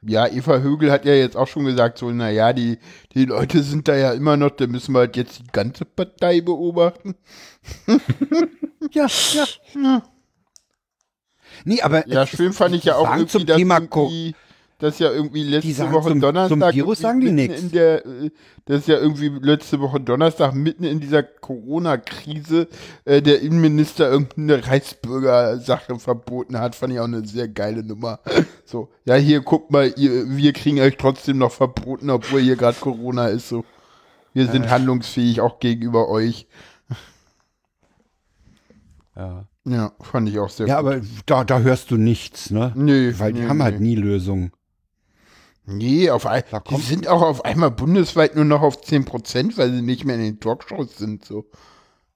Ja, 0.01 0.27
Eva 0.27 0.59
Högel 0.59 0.91
hat 0.91 1.03
ja 1.05 1.13
jetzt 1.13 1.35
auch 1.35 1.47
schon 1.47 1.65
gesagt, 1.65 1.97
so, 1.97 2.09
naja, 2.11 2.53
die, 2.53 2.79
die 3.13 3.25
Leute 3.25 3.61
sind 3.63 3.87
da 3.89 3.95
ja 3.97 4.13
immer 4.13 4.37
noch, 4.37 4.51
da 4.51 4.65
müssen 4.67 4.93
wir 4.93 4.99
halt 4.99 5.17
jetzt 5.17 5.39
die 5.39 5.47
ganze 5.51 5.83
Partei 5.85 6.39
beobachten. 6.41 7.15
ja, 8.91 9.07
ja. 9.73 10.03
Nee, 11.65 11.81
aber 11.81 12.07
Ja, 12.07 12.25
schön 12.25 12.53
fand 12.53 12.75
ich 12.75 12.85
ja 12.85 12.95
auch 12.95 13.13
irgendwie, 13.15 13.27
zum 13.27 13.45
dass 13.45 13.57
Thema 13.57 13.79
irgendwie, 13.81 14.35
dass 14.79 14.97
ja 14.99 15.11
irgendwie 15.11 15.43
letzte 15.43 15.91
Woche 15.91 16.09
zum- 16.09 16.21
Donnerstag. 16.21 16.57
zum 16.59 16.73
Virus 16.73 16.99
sagen 16.99 17.19
die 17.19 17.69
der, 17.69 18.05
äh, 18.05 18.31
das 18.65 18.79
ist 18.79 18.87
ja 18.87 18.97
irgendwie 18.97 19.27
letzte 19.27 19.79
Woche 19.81 19.99
Donnerstag 19.99 20.53
mitten 20.55 20.85
in 20.85 20.99
dieser 21.01 21.21
Corona-Krise 21.21 22.67
äh, 23.05 23.21
der 23.21 23.41
Innenminister 23.41 24.09
irgendeine 24.09 24.65
Reichsbürger-Sache 24.65 25.99
verboten 25.99 26.57
hat. 26.59 26.75
Fand 26.75 26.93
ich 26.93 26.99
auch 26.99 27.05
eine 27.05 27.25
sehr 27.25 27.47
geile 27.49 27.83
Nummer. 27.83 28.19
So, 28.65 28.89
ja, 29.05 29.15
hier, 29.15 29.41
guckt 29.41 29.69
mal, 29.69 29.93
ihr, 29.97 30.29
wir 30.29 30.53
kriegen 30.53 30.79
euch 30.79 30.95
trotzdem 30.97 31.37
noch 31.39 31.51
verboten, 31.51 32.09
obwohl 32.09 32.39
hier 32.41 32.55
gerade 32.55 32.77
Corona 32.79 33.27
ist. 33.27 33.49
So, 33.49 33.65
wir 34.33 34.47
sind 34.47 34.69
handlungsfähig 34.69 35.41
auch 35.41 35.59
gegenüber 35.59 36.07
euch. 36.09 36.47
ja. 39.15 39.45
Ja, 39.65 39.91
fand 40.01 40.27
ich 40.29 40.39
auch 40.39 40.49
sehr 40.49 40.67
ja, 40.67 40.81
gut. 40.81 40.93
aber 40.93 41.01
da, 41.27 41.43
da 41.43 41.59
hörst 41.59 41.91
du 41.91 41.97
nichts, 41.97 42.49
ne? 42.49 42.71
Nö, 42.75 43.13
Weil 43.17 43.33
die 43.33 43.41
nö, 43.41 43.49
haben 43.49 43.61
halt 43.61 43.79
nö. 43.79 43.85
nie 43.87 43.95
Lösungen. 43.95 44.51
Nee, 45.69 46.09
auf 46.09 46.25
ein, 46.25 46.43
die 46.71 46.81
sind 46.81 47.07
auch 47.07 47.21
auf 47.21 47.45
einmal 47.45 47.71
bundesweit 47.71 48.35
nur 48.35 48.45
noch 48.45 48.61
auf 48.61 48.81
10%, 48.81 49.57
weil 49.57 49.71
sie 49.71 49.81
nicht 49.81 50.05
mehr 50.05 50.15
in 50.15 50.21
den 50.23 50.39
Talkshows 50.39 50.97
sind. 50.97 51.23
So. 51.25 51.45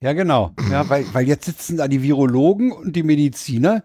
Ja, 0.01 0.13
genau. 0.13 0.51
Ja, 0.71 0.89
weil, 0.89 1.05
weil 1.13 1.27
jetzt 1.27 1.45
sitzen 1.45 1.77
da 1.77 1.87
die 1.87 2.01
Virologen 2.03 2.71
und 2.71 2.95
die 2.95 3.03
Mediziner. 3.03 3.83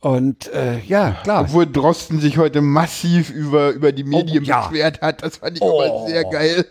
Und 0.00 0.48
äh, 0.52 0.78
ja, 0.80 1.12
klar. 1.22 1.42
Obwohl 1.42 1.66
Drosten 1.66 2.20
sich 2.20 2.38
heute 2.38 2.60
massiv 2.60 3.30
über, 3.30 3.70
über 3.70 3.92
die 3.92 4.04
Medien 4.04 4.44
Oh, 4.44 4.46
ja. 4.46 4.68
beschwert 4.68 5.00
hat. 5.00 5.22
Das 5.22 5.38
fand 5.38 5.56
ich 5.56 5.62
Oh. 5.62 5.80
aber 5.82 6.06
sehr 6.08 6.24
geil. 6.24 6.64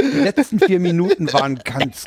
Die 0.00 0.18
letzten 0.20 0.60
vier 0.60 0.78
Minuten 0.78 1.32
waren 1.32 1.56
ganz, 1.64 2.06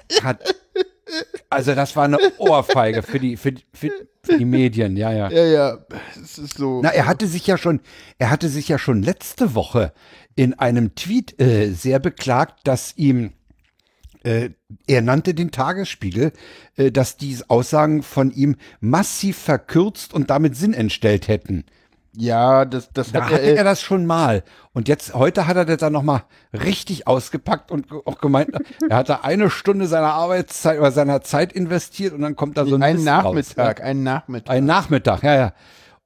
also 1.49 1.75
das 1.75 1.95
war 1.95 2.05
eine 2.05 2.17
Ohrfeige 2.37 3.01
für 3.03 3.19
die, 3.19 3.37
für, 3.37 3.51
die- 3.51 3.63
für, 3.73 3.89
für 4.23 4.37
die 4.37 4.45
Medien, 4.45 4.95
ja, 4.97 5.11
ja. 5.11 5.29
Ja, 5.31 5.45
ja, 5.45 5.77
es 6.21 6.37
ist 6.37 6.57
so. 6.57 6.81
Na, 6.83 6.89
er 6.89 7.05
hatte 7.07 7.27
sich 7.27 7.45
ja 7.47 7.57
schon, 7.57 7.81
er 8.19 8.29
hatte 8.29 8.49
sich 8.49 8.67
ja 8.67 8.77
schon 8.77 9.01
letzte 9.03 9.55
Woche 9.55 9.93
in 10.35 10.53
einem 10.53 10.95
Tweet 10.95 11.39
äh, 11.41 11.71
sehr 11.71 11.99
beklagt, 11.99 12.59
dass 12.67 12.93
ihm, 12.97 13.33
äh, 14.23 14.51
er 14.87 15.01
nannte 15.01 15.33
den 15.33 15.51
Tagesspiegel, 15.51 16.31
äh, 16.77 16.91
dass 16.91 17.17
diese 17.17 17.49
Aussagen 17.49 18.03
von 18.03 18.31
ihm 18.31 18.55
massiv 18.79 19.37
verkürzt 19.37 20.13
und 20.13 20.29
damit 20.29 20.55
Sinn 20.55 20.73
entstellt 20.73 21.27
hätten. 21.27 21.65
Ja, 22.15 22.65
das, 22.65 22.89
das 22.93 23.11
Da 23.11 23.19
hat 23.25 23.31
hatte 23.31 23.41
er, 23.41 23.57
er 23.57 23.63
das 23.63 23.81
schon 23.81 24.05
mal. 24.05 24.43
Und 24.73 24.87
jetzt, 24.87 25.13
heute 25.13 25.47
hat 25.47 25.55
er 25.55 25.65
das 25.65 25.77
dann 25.77 25.93
nochmal 25.93 26.23
richtig 26.53 27.07
ausgepackt 27.07 27.71
und 27.71 27.87
auch 28.05 28.19
gemeint, 28.19 28.49
er 28.89 28.97
hatte 28.97 29.23
eine 29.23 29.49
Stunde 29.49 29.87
seiner 29.87 30.13
Arbeitszeit 30.13 30.79
oder 30.79 30.91
seiner 30.91 31.21
Zeit 31.21 31.53
investiert 31.53 32.13
und 32.13 32.21
dann 32.21 32.35
kommt 32.35 32.57
da 32.57 32.65
so 32.65 32.75
ein 32.75 32.83
einen 32.83 32.97
Mist 32.97 33.05
Nachmittag, 33.05 33.79
Raus, 33.79 33.79
ne? 33.79 33.83
einen 33.85 34.03
Nachmittag. 34.03 34.53
Ein 34.53 34.65
Nachmittag, 34.65 35.23
ja, 35.23 35.35
ja. 35.35 35.53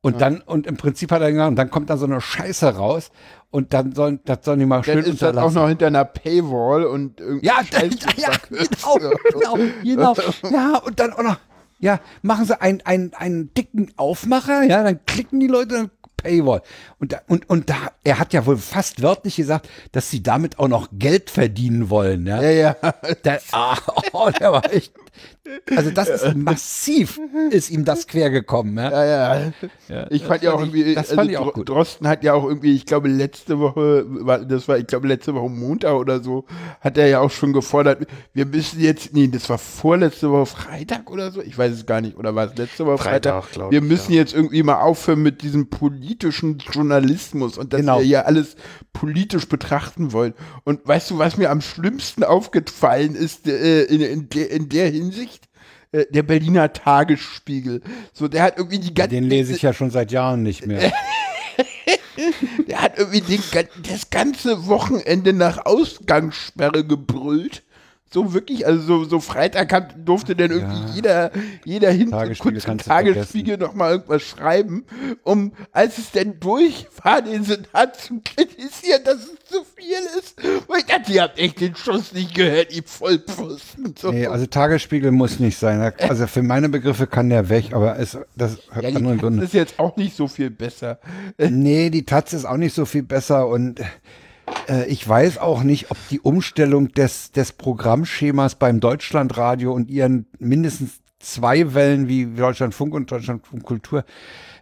Und 0.02 0.22
dann, 0.22 0.42
und 0.42 0.68
im 0.68 0.78
Prinzip 0.78 1.12
hat 1.12 1.24
er 1.24 1.32
gesagt, 1.32 1.50
und 1.50 1.56
dann 1.56 1.72
kommt 1.72 1.90
da 1.90 1.98
so 1.98 2.06
eine 2.06 2.22
Scheiße 2.22 2.76
raus 2.76 3.10
und 3.50 3.74
dann 3.74 3.94
sollen, 3.94 4.20
das 4.26 4.40
sollen 4.44 4.60
die 4.60 4.68
mal 4.68 4.84
schön 4.84 5.02
Dann 5.02 5.06
ist 5.06 5.22
das 5.24 5.36
auch 5.36 5.52
noch 5.52 5.68
hinter 5.68 5.88
einer 5.88 6.06
Paywall 6.06 6.84
und 6.84 7.20
irgendwie. 7.20 7.48
Ja, 7.48 7.62
ja, 7.72 7.82
ja, 8.16 8.30
genau, 8.50 9.58
genau, 9.84 10.14
genau. 10.14 10.16
Ja, 10.52 10.78
und 10.78 11.00
dann 11.00 11.14
auch 11.14 11.24
noch, 11.24 11.38
ja, 11.86 12.00
machen 12.24 12.46
sie 12.46 12.60
einen, 12.60 12.82
einen, 12.82 13.14
einen 13.14 13.54
dicken 13.54 13.92
Aufmacher, 13.96 14.64
ja, 14.64 14.82
dann 14.82 15.06
klicken 15.06 15.40
die 15.40 15.48
Leute, 15.48 15.76
dann 15.76 15.92
Paywall. 16.18 16.64
Und, 17.00 17.12
da, 17.12 17.22
und, 17.28 17.48
und 17.48 17.70
da, 17.70 17.76
er 18.04 18.18
hat 18.18 18.34
ja 18.34 18.48
wohl 18.48 18.58
fast 18.58 19.04
wörtlich 19.04 19.36
gesagt, 19.36 19.70
dass 19.92 20.10
sie 20.10 20.24
damit 20.24 20.58
auch 20.58 20.68
noch 20.68 20.88
Geld 20.92 21.30
verdienen 21.30 21.92
wollen, 21.92 22.26
ja. 22.26 22.42
Ja, 22.42 22.50
ja. 22.50 22.94
Der, 23.24 23.40
ah, 23.52 23.78
oh, 24.14 24.32
der 24.32 24.52
war 24.52 24.74
echt, 24.74 24.94
also 25.76 25.92
das 25.92 26.10
ist 26.10 26.36
massiv, 26.36 27.20
ist 27.52 27.70
ihm 27.70 27.86
das 27.86 28.08
quer 28.08 28.30
gekommen, 28.30 28.78
ja. 28.78 29.06
Ja, 29.06 29.52
ja. 29.90 30.08
ich 30.10 30.24
fand 30.24 30.42
ja 30.44 30.54
auch 30.54 30.62
ich- 30.62 30.68
irgendwie, 30.74 30.94
das 30.96 31.06
also 31.10 31.16
fand 31.16 31.32
ich 31.32 31.38
auch 31.38 31.54
gut. 31.54 31.70
Drosten 31.70 32.08
hat 32.08 32.24
ja 32.24 32.34
auch 32.34 32.46
irgendwie, 32.46 32.74
ich 32.76 32.86
glaube 32.86 33.08
letzte 33.08 33.60
Woche, 33.60 34.06
das 34.48 34.68
war, 34.68 34.78
ich 34.78 34.88
glaube 34.88 35.08
letzte 35.08 35.36
Woche 35.36 35.50
Montag 35.50 35.94
oder 35.96 36.24
so, 36.24 36.46
hat 36.82 36.98
er 36.98 37.08
ja 37.08 37.20
auch 37.20 37.32
schon 37.32 37.54
gefordert, 37.54 38.08
wir 38.34 38.46
müssen 38.46 38.80
jetzt, 38.82 39.14
nee, 39.14 39.28
das 39.28 39.50
war 39.50 39.58
vorletzte 39.58 40.32
Woche 40.32 40.46
Freitag 40.48 41.12
oder 41.12 41.32
so, 41.32 41.42
ich 41.42 41.58
weiß 41.58 41.72
es 41.74 41.86
gar 41.86 42.02
nicht, 42.02 42.18
oder 42.18 42.34
war 42.36 42.48
es 42.52 42.58
letzte 42.58 42.86
Woche 42.86 42.98
Freitag? 42.98 43.44
Freitag, 43.44 43.52
glaub 43.54 43.72
wir 43.72 43.80
ich, 43.80 43.86
müssen 43.88 44.14
jetzt 44.14 44.34
irgendwie 44.34 44.64
mal 44.64 44.82
aufhören 44.82 45.22
mit 45.22 45.42
diesem 45.44 45.70
politischen 45.70 46.58
Journalismus 46.58 47.58
und 47.58 47.74
dass 47.74 47.82
Genau. 47.82 48.00
wir 48.00 48.06
ja 48.06 48.22
alles 48.24 48.56
politisch 48.94 49.48
betrachten 49.48 50.12
wollen. 50.14 50.34
Und 50.64 50.88
weißt 50.88 51.12
du, 51.12 51.18
was 51.18 51.38
mir 51.38 51.52
am 51.52 51.62
schlimmsten 51.62 52.24
aufgefallen 52.24 53.14
ist 53.16 53.48
äh, 53.48 53.84
in, 53.84 54.02
in, 54.02 54.30
der, 54.30 54.50
in 54.52 54.70
der 54.70 54.88
Hinsicht? 54.90 55.05
Äh, 55.92 56.06
Der 56.10 56.24
Berliner 56.24 56.72
Tagesspiegel. 56.74 57.82
So, 58.14 58.28
der 58.28 58.44
hat 58.44 58.58
irgendwie 58.58 58.80
die 58.80 58.94
ganze 58.94 59.16
Den 59.16 59.24
lese 59.26 59.56
ich 59.56 59.62
ja 59.62 59.74
schon 59.74 59.92
seit 59.92 60.12
Jahren 60.12 60.44
nicht 60.44 60.66
mehr. 60.66 60.92
Der 62.68 62.82
hat 62.82 62.98
irgendwie 62.98 63.22
den, 63.22 63.44
das 63.90 64.10
ganze 64.10 64.68
Wochenende 64.68 65.34
nach 65.34 65.66
Ausgangssperre 65.66 66.86
gebrüllt. 66.86 67.64
So 68.16 68.34
wirklich, 68.34 68.66
also 68.66 68.82
so, 68.82 69.04
so 69.04 69.20
Freitag 69.20 69.74
hat, 69.74 69.94
durfte 70.06 70.38
dann 70.38 70.50
irgendwie 70.52 70.80
Ja. 70.80 70.96
jeder, 70.96 71.32
jeder 71.66 71.92
hin 71.92 72.12
Tagesspiegel 72.12 72.62
kurz 72.62 72.72
im 72.72 72.78
Tagesspiegel 72.78 73.58
nochmal 73.58 73.92
irgendwas 73.92 74.24
schreiben, 74.24 74.86
um, 75.24 75.52
als 75.74 75.98
es 75.98 76.12
denn 76.12 76.40
durch 76.40 76.88
war, 77.04 77.22
den 77.22 77.44
Senat 77.44 77.98
zu 77.98 78.22
kritisieren, 78.24 79.02
dass 79.04 79.18
es 79.18 79.36
zu 79.44 79.66
viel 79.76 79.98
ist. 80.18 80.42
Und 80.68 80.78
ich 80.78 80.86
dachte, 80.86 81.12
ihr 81.12 81.24
habt 81.24 81.38
echt 81.38 81.60
den 81.60 81.76
Schuss 81.76 82.14
nicht 82.14 82.34
gehört, 82.34 82.74
ihr 82.74 82.84
Vollpfosten. 82.84 83.96
So. 84.00 84.12
Nee, 84.14 84.28
also 84.28 84.46
Tagesspiegel 84.46 85.12
muss 85.12 85.40
nicht 85.40 85.58
sein. 85.58 85.76
Also 86.08 86.26
für 86.28 86.42
meine 86.42 86.70
Begriffe 86.70 87.06
kann 87.08 87.30
der 87.30 87.50
weg, 87.50 87.74
aber 87.74 88.00
es, 88.00 88.18
das 88.38 88.60
hat 88.72 88.84
ja, 88.84 88.90
andere 88.96 89.18
Gründe. 89.18 89.44
ist 89.44 89.54
jetzt 89.54 89.78
auch 89.78 89.98
nicht 89.98 90.16
so 90.16 90.30
viel 90.30 90.50
besser. 90.50 91.00
Nee, 91.38 91.90
die 91.90 92.06
Taz 92.06 92.32
ist 92.32 92.46
auch 92.46 92.56
nicht 92.56 92.74
so 92.74 92.86
viel 92.86 93.04
besser 93.04 93.48
und 93.50 93.82
äh, 94.68 94.86
ich 94.88 95.08
weiß 95.08 95.38
auch 95.38 95.64
nicht, 95.64 95.92
ob 95.92 95.98
die 96.10 96.20
Umstellung 96.20 96.90
des, 96.90 97.32
des 97.32 97.52
Programmschemas 97.52 98.56
beim 98.56 98.80
Deutschlandradio 98.80 99.74
und 99.74 99.90
ihren 99.90 100.28
mindestens 100.40 101.02
zwei 101.20 101.74
Wellen 101.74 102.08
wie 102.08 102.26
Deutschlandfunk 102.26 102.94
und 102.94 103.12
Deutschlandfunk 103.12 103.64
Kultur 103.64 104.06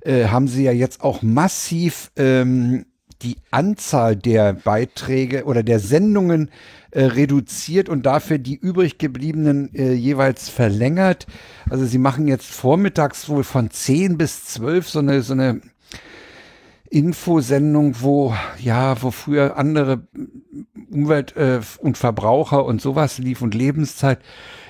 äh, 0.02 0.26
haben 0.28 0.48
sie 0.48 0.64
ja 0.64 0.72
jetzt 0.72 1.02
auch 1.02 1.22
massiv 1.22 2.12
ähm, 2.16 2.86
die 3.22 3.38
Anzahl 3.52 4.16
der 4.16 4.54
Beiträge 4.54 5.46
oder 5.46 5.64
der 5.64 5.80
Sendungen 5.80 6.52
äh, 6.92 7.06
reduziert 7.06 7.88
und 7.90 8.06
dafür 8.06 8.38
die 8.38 8.56
übrig 8.56 8.98
gebliebenen 8.98 9.74
äh, 9.74 9.94
jeweils 9.94 10.50
verlängert. 10.50 11.26
Also 11.70 11.86
sie 11.86 11.98
machen 11.98 12.28
jetzt 12.28 12.52
vormittags 12.52 13.30
wohl 13.30 13.44
von 13.44 13.72
10 13.72 14.18
bis 14.18 14.46
12 14.46 14.90
so 14.90 15.00
eine, 15.00 15.22
so 15.22 15.34
eine 15.34 15.62
Infosendung, 16.94 17.96
wo, 18.02 18.36
ja, 18.62 19.02
wo 19.02 19.10
früher 19.10 19.58
andere 19.58 20.08
Umwelt- 20.92 21.36
äh, 21.36 21.60
und 21.80 21.98
Verbraucher 21.98 22.64
und 22.66 22.82
sowas 22.82 23.18
lief 23.18 23.42
und 23.42 23.56
Lebenszeit. 23.56 24.20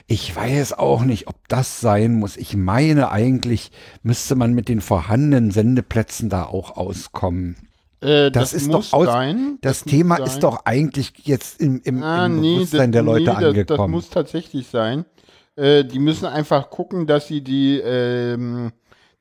Ich 0.08 0.34
weiß 0.34 0.74
auch 0.74 1.04
nicht, 1.04 1.28
ob 1.28 1.36
das 1.50 1.82
sein 1.82 2.14
muss. 2.14 2.38
Ich 2.38 2.56
meine, 2.56 3.12
eigentlich 3.12 3.72
müsste 4.04 4.36
man 4.36 4.54
mit 4.54 4.70
den 4.70 4.80
vorhandenen 4.80 5.52
Sendeplätzen 5.52 6.30
da 6.30 6.46
auch 6.46 6.78
auskommen. 6.78 7.58
Äh, 8.00 8.32
Das, 8.32 8.54
ist 8.54 8.72
doch 8.72 8.94
aus, 8.94 9.06
sein. 9.06 9.58
das, 9.62 9.84
muss 9.86 9.92
Thema 9.92 10.18
sein. 10.18 10.26
ist 10.28 10.40
doch 10.44 10.66
eigentlich 10.66 11.14
jetzt 11.24 11.60
im, 11.60 11.82
im, 11.84 12.02
Ah, 12.04 12.26
im 12.26 12.40
nee, 12.40 12.56
Bewusstsein 12.56 12.92
das, 12.92 12.96
der 12.98 13.04
Leute 13.04 13.20
nee, 13.32 13.36
das, 13.36 13.44
angekommen. 13.44 13.94
Das 13.94 14.04
muss 14.04 14.10
tatsächlich 14.10 14.68
sein. 14.68 15.04
Äh, 15.56 15.84
die 15.86 16.00
müssen 16.00 16.26
einfach 16.26 16.70
gucken, 16.70 17.06
dass 17.06 17.28
sie 17.28 17.42
die, 17.42 17.80
ähm, 17.80 18.72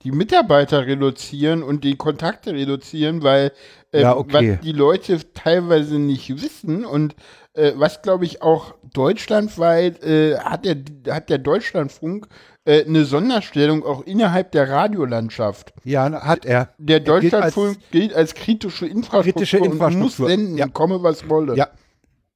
die 0.04 0.12
Mitarbeiter 0.12 0.86
reduzieren 0.86 1.62
und 1.62 1.84
die 1.84 1.96
Kontakte 1.96 2.52
reduzieren, 2.52 3.22
weil 3.22 3.52
äh, 3.92 4.02
Ja, 4.02 4.16
okay. 4.16 4.52
was 4.54 4.60
die 4.60 4.72
Leute 4.72 5.18
teilweise 5.34 5.98
nicht 5.98 6.42
wissen 6.42 6.84
und 6.84 7.14
äh, 7.54 7.72
was 7.76 8.02
glaube 8.02 8.24
ich 8.24 8.42
auch 8.42 8.74
deutschlandweit 8.94 10.02
äh, 10.02 10.38
hat 10.38 10.64
der 10.64 10.76
hat 11.14 11.28
der 11.28 11.38
Deutschlandfunk 11.38 12.26
äh, 12.64 12.84
eine 12.84 13.04
Sonderstellung 13.04 13.84
auch 13.84 14.02
innerhalb 14.04 14.52
der 14.52 14.68
Radiolandschaft. 14.70 15.72
ja, 15.84 16.10
hat 16.22 16.44
er. 16.44 16.70
Der 16.78 16.96
Er 16.96 17.00
gilt 17.20 17.34
als- 17.34 17.54
Deutschlandfunk 17.54 17.78
gilt 17.90 18.14
als 18.14 18.34
kritische 18.34 18.86
Infrastruktur, 18.86 19.32
Kritische 19.32 19.58
und 19.60 19.64
muss 19.68 19.72
Infrastruktur. 19.74 20.28
senden, 20.28 20.56
Ja. 20.58 20.68
komme 20.68 21.02
was 21.02 21.28
wolle. 21.28 21.56
Ja. 21.56 21.68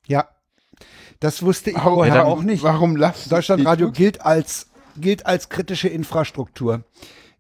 Ja. 0.07 0.29
Das 1.21 1.43
wusste 1.43 1.71
ich 1.71 1.79
vorher 1.79 2.15
dann- 2.15 2.27
auch 2.27 2.43
nicht. 2.43 2.63
Warum 2.63 2.95
lasst 2.97 3.33
Deutschlandradio 3.33 3.91
gilt 3.91 4.21
als, 4.21 4.69
gilt 4.99 5.25
als 5.25 5.49
kritische 5.49 5.89
Infrastruktur. 5.89 6.83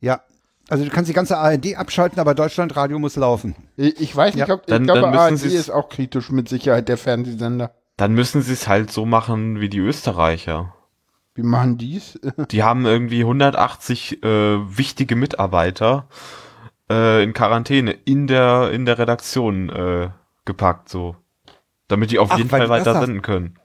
Ja. 0.01 0.21
Also 0.69 0.85
du 0.85 0.91
kannst 0.91 1.09
die 1.09 1.15
ganze 1.15 1.39
ARD 1.39 1.77
abschalten, 1.77 2.19
aber 2.19 2.35
Deutschlandradio 2.35 2.99
muss 2.99 3.15
laufen. 3.17 3.55
Ich 3.77 4.01
ich 4.01 4.17
weiß 4.17 4.35
nicht, 4.35 4.49
Ja. 4.49 4.55
ob 4.55 4.61
ich 4.63 4.67
Dann- 4.67 4.85
glaube, 4.85 5.01
dann 5.03 5.11
müssen 5.11 5.21
ARD 5.23 5.37
Sie's- 5.39 5.55
ist 5.55 5.71
auch 5.71 5.89
kritisch 5.89 6.31
mit 6.31 6.49
Sicherheit, 6.49 6.89
der 6.89 6.97
Fernsehsender. 6.99 7.73
Dann 7.97 8.13
müssen 8.15 8.43
sie 8.43 8.53
es 8.53 8.67
halt 8.69 8.91
so 8.91 9.07
machen 9.07 9.61
wie 9.61 9.69
die 9.69 9.79
Österreicher. 9.79 10.75
Wie 11.35 11.43
machen 11.43 11.79
die's? 11.79 12.19
Die 12.51 12.63
haben 12.63 12.85
irgendwie 12.87 13.21
180 13.25 14.23
äh, 14.25 14.27
wichtige 14.79 15.17
Mitarbeiter 15.17 16.09
äh, 16.91 17.23
in 17.23 17.33
Quarantäne 17.33 17.93
in 17.93 18.27
der 18.27 18.71
in 18.73 18.87
der 18.87 18.99
Redaktion 18.99 19.69
äh, 19.71 20.11
gepackt, 20.47 20.89
so, 20.89 21.15
damit 21.89 22.11
die 22.11 22.19
auf 22.19 22.31
Ach, 22.33 22.39
jeden 22.39 22.49
Fall 22.51 22.69
weiter 22.69 22.95
senden 23.01 23.23
können. 23.23 23.59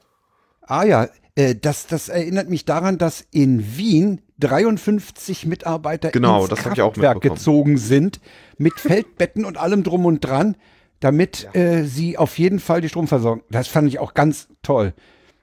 Ah 0.61 0.83
ja, 0.83 1.07
äh, 1.41 1.55
das, 1.55 1.87
das 1.87 2.09
erinnert 2.09 2.49
mich 2.49 2.65
daran, 2.65 2.97
dass 2.97 3.25
in 3.31 3.77
Wien 3.77 4.21
53 4.39 5.45
Mitarbeiter 5.45 6.09
Genau, 6.11 6.45
ins 6.45 6.59
Kraftwerk 6.59 7.21
gezogen 7.21 7.77
sind, 7.77 8.19
mit 8.57 8.79
Feldbetten 8.79 9.45
und 9.45 9.57
allem 9.57 9.83
drum 9.83 10.05
und 10.05 10.19
dran, 10.21 10.55
damit 10.99 11.47
äh, 11.55 11.83
sie 11.83 12.17
auf 12.17 12.37
jeden 12.37 12.59
Fall 12.59 12.81
die 12.81 12.89
Stromversorgung. 12.89 13.43
Das 13.49 13.67
fand 13.67 13.87
ich 13.87 13.99
auch 13.99 14.13
ganz 14.13 14.47
toll. 14.63 14.93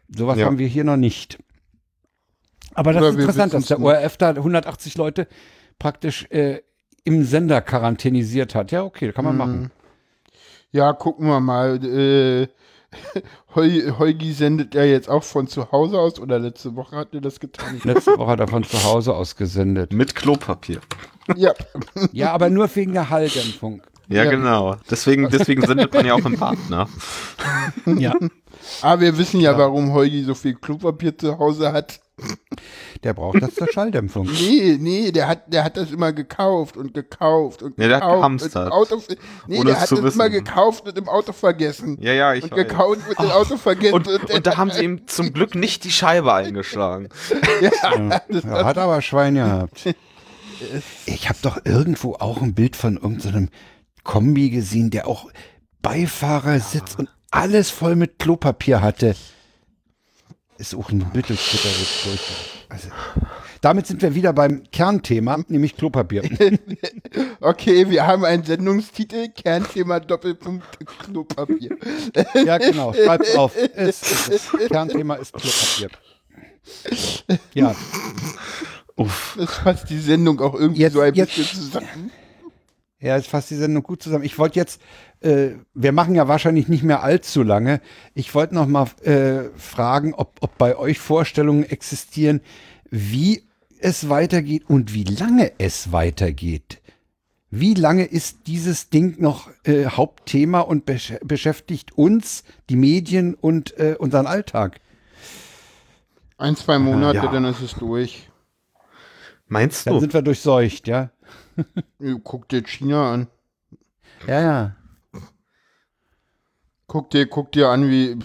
Sowas 0.09 0.39
Ja. 0.39 0.47
haben 0.47 0.59
wir 0.59 0.67
hier 0.69 0.85
noch 0.85 0.97
nicht. 0.97 1.39
Aber 2.75 2.93
das 2.93 3.03
Oder 3.03 3.11
ist 3.11 3.17
interessant, 3.17 3.55
dass 3.55 3.67
der. 3.67 3.81
ORF 3.81 4.17
da 4.17 4.31
180 4.31 4.97
Leute 4.97 5.27
praktisch 5.79 6.27
äh, 6.31 6.61
im 7.05 7.25
Sender 7.25 7.61
quarantänisiert 7.61 8.55
hat. 8.55 8.71
Ja, 8.73 8.85
okay, 8.85 9.13
kann 9.13 9.25
man 9.25 9.35
Mhm. 9.35 9.39
machen. 9.39 9.71
Ja, 10.71 10.93
gucken 10.93 11.27
wir 11.27 11.41
mal. 11.41 11.83
Äh, 11.85 12.49
Heugi 13.55 14.33
sendet 14.33 14.75
ja 14.75 14.85
jetzt 14.85 15.09
auch 15.09 15.23
von 15.25 15.47
zu 15.47 15.71
Hause 15.73 15.99
aus 15.99 16.19
oder 16.19 16.39
letzte 16.39 16.75
Woche 16.77 16.97
hat 16.97 17.15
er 17.15 17.21
das 17.21 17.41
getan. 17.41 17.81
Letzte 17.85 18.17
Woche 18.19 18.31
hat 18.31 18.41
er 18.41 18.49
von 18.49 18.65
zu 18.65 18.83
Hause 18.85 19.15
aus 19.15 19.37
gesendet. 19.37 19.93
Mit 19.93 20.15
Klopapier. 20.15 20.81
ja. 21.37 21.53
Ja, 22.13 22.33
aber 22.33 22.51
nur 22.51 22.75
wegen 22.75 22.93
der 22.93 23.11
Halldämpfung. 23.11 23.83
Ja, 24.09 24.25
Ja. 24.25 24.31
genau. 24.31 24.77
Deswegen, 24.91 25.29
deswegen 25.29 25.67
sendet 25.67 25.93
man 25.93 26.07
ja 26.07 26.15
auch 26.15 26.25
im 26.25 26.37
Partner. 26.39 26.89
Ja. 27.87 28.15
Aber 28.81 29.01
wir 29.03 29.19
wissen 29.19 29.41
ja, 29.41 29.57
warum 29.59 29.93
Heugi 29.93 30.25
so 30.25 30.35
viel 30.35 30.55
Klopapier 30.55 31.17
zu 31.17 31.39
Hause 31.39 31.73
hat. 31.73 32.01
Der 33.05 33.15
braucht 33.15 33.41
das 33.43 33.55
zur 33.55 33.71
Schalldämpfung. 33.73 34.29
Nee, 34.33 34.77
nee, 34.81 35.13
der 35.13 35.29
hat, 35.29 35.53
der 35.53 35.65
hat 35.65 35.77
das 35.77 35.91
immer 35.93 36.13
gekauft 36.13 36.77
und 36.77 36.95
gekauft 36.95 37.63
und 37.63 37.79
Ja, 37.79 37.87
der 37.89 37.97
hat 37.99 38.03
gekauft. 38.03 38.17
gehamstert. 38.19 38.67
und 38.67 38.73
Auto, 38.73 39.03
nee, 39.47 39.57
Ohne 39.59 39.65
der 39.67 39.75
es 39.75 39.81
hat 39.83 39.89
zu 39.89 39.95
das 39.97 40.05
wissen. 40.05 40.21
immer 40.21 40.31
gekauft 40.31 40.87
und 40.89 40.99
im 40.99 41.09
Auto 41.09 41.33
vergessen. 41.33 41.97
Ja, 42.01 42.13
ja, 42.13 42.35
ich 42.35 42.45
und 42.45 42.51
weiß. 42.53 42.57
gekauft 42.59 43.01
und 43.09 43.25
im 43.25 43.31
Auto 43.31 43.57
vergessen. 43.57 43.95
Und, 43.95 44.09
und 44.09 44.47
da 44.47 44.57
haben 44.57 44.71
sie 44.71 44.83
ihm 44.85 45.07
zum 45.07 45.33
Glück 45.33 45.55
nicht 45.55 45.85
die 45.85 45.91
Scheibe 45.93 46.33
eingeschlagen. 46.35 47.09
ja, 47.61 48.21
das 48.29 48.45
Er 48.45 48.65
hat 48.65 48.79
aber 48.79 49.01
Schwein 49.03 49.35
gehabt. 49.37 49.85
Ich 51.07 51.29
habe 51.29 51.39
doch 51.43 51.65
irgendwo 51.65 52.15
auch 52.15 52.43
ein 52.43 52.53
Bild 52.53 52.75
von 52.75 52.97
irgendeinem 52.97 53.49
Kombi 54.03 54.51
gesehen, 54.51 54.91
der 54.91 55.07
auch 55.07 55.31
Beifahrersitz 55.83 56.97
und 56.97 57.09
alles 57.31 57.71
voll 57.71 57.95
mit 57.97 58.19
Klopapier 58.19 58.81
hatte. 58.83 59.15
Ist 60.59 60.75
auch 60.75 60.91
ein 60.91 61.07
durch. 61.13 61.31
Also, 62.69 62.89
damit 63.61 63.87
sind 63.87 64.03
wir 64.03 64.15
wieder 64.15 64.33
beim 64.33 64.65
Kernthema, 64.73 65.39
nämlich 65.49 65.77
Klopapier. 65.77 66.23
Okay, 67.41 67.89
wir 67.89 68.07
haben 68.07 68.25
einen 68.25 68.43
Sendungstitel, 68.45 69.29
Kernthema 69.29 70.01
Doppelpunkt 70.01 70.67
Klopapier. 71.05 71.77
Ja, 72.45 72.59
genau, 72.59 72.93
schreib's 72.93 73.35
auf. 73.37 73.53
Es, 73.57 74.03
es, 74.03 74.29
es. 74.29 74.69
Kernthema 74.69 75.15
ist 75.15 75.33
Klopapier. 75.33 75.89
Ja, 77.55 77.75
Uff. 78.97 79.37
Das 79.39 79.55
fasst 79.55 79.91
die 79.91 80.01
Sendung 80.01 80.41
auch 80.41 80.55
irgendwie 80.55 80.81
Jetzt- 80.81 80.95
so 80.95 81.01
ein 81.01 81.15
jetzt- 81.15 81.37
bisschen 81.37 81.61
zusammen. 81.61 82.11
Ja, 83.01 83.17
es 83.17 83.27
fasst 83.29 83.51
die 83.51 83.55
Sendung 83.55 83.85
gut 83.85 84.03
zusammen. 84.03 84.25
Ich 84.25 84.39
wollte 84.39 84.59
jetzt, 84.59 84.81
äh, 85.21 85.51
wir 85.73 85.93
machen 85.93 86.17
ja 86.17 86.27
wahrscheinlich 86.27 86.67
nicht 86.67 86.83
mehr 86.83 87.03
allzu 87.03 87.45
lange. 87.45 87.81
Ich 88.15 88.35
wollte 88.35 88.55
noch 88.57 88.67
mal 88.67 88.89
äh, 89.03 89.51
fragen, 89.57 90.15
ob, 90.15 90.37
ob 90.41 90.59
bei 90.59 90.77
euch 90.77 90.99
Vorstellungen 90.99 91.63
existieren, 91.63 92.41
wie 92.91 93.45
es 93.79 94.09
weitergeht 94.09 94.65
und 94.69 94.95
wie 94.95 95.05
lange 95.05 95.53
es 95.59 95.93
weitergeht. 95.93 96.81
Wie 97.51 97.75
lange 97.75 98.05
ist 98.05 98.47
dieses 98.49 98.91
Ding 98.91 99.21
noch 99.23 99.49
äh, 99.65 99.87
Hauptthema 99.87 100.61
und 100.61 100.85
besch 100.85 101.15
beschäftigt 101.25 101.97
uns, 101.97 102.43
die 102.69 102.77
Medien 102.77 103.35
und 103.35 103.79
äh, 103.79 103.95
unseren 103.99 104.27
Alltag? 104.27 104.81
Ein, 106.37 106.57
zwei 106.57 106.79
Monate, 106.79 107.19
Ja. 107.19 107.31
dann 107.33 107.45
ist 107.45 107.61
es 107.63 107.75
durch. 107.75 108.29
Meinst 109.47 109.87
Dann 109.87 109.95
du? 109.95 110.01
sind 110.01 110.13
wir 110.13 110.21
durchseucht, 110.23 110.89
ja? 110.89 111.11
Guck 112.25 112.49
dir 112.49 112.63
China 112.63 113.13
an. 113.13 113.27
Ja, 114.27 114.41
ja. 114.41 114.77
Guck 116.87 117.11
dir, 117.11 117.27
guck 117.27 117.53
dir 117.53 117.69
an, 117.69 117.91
wie. 117.91 118.19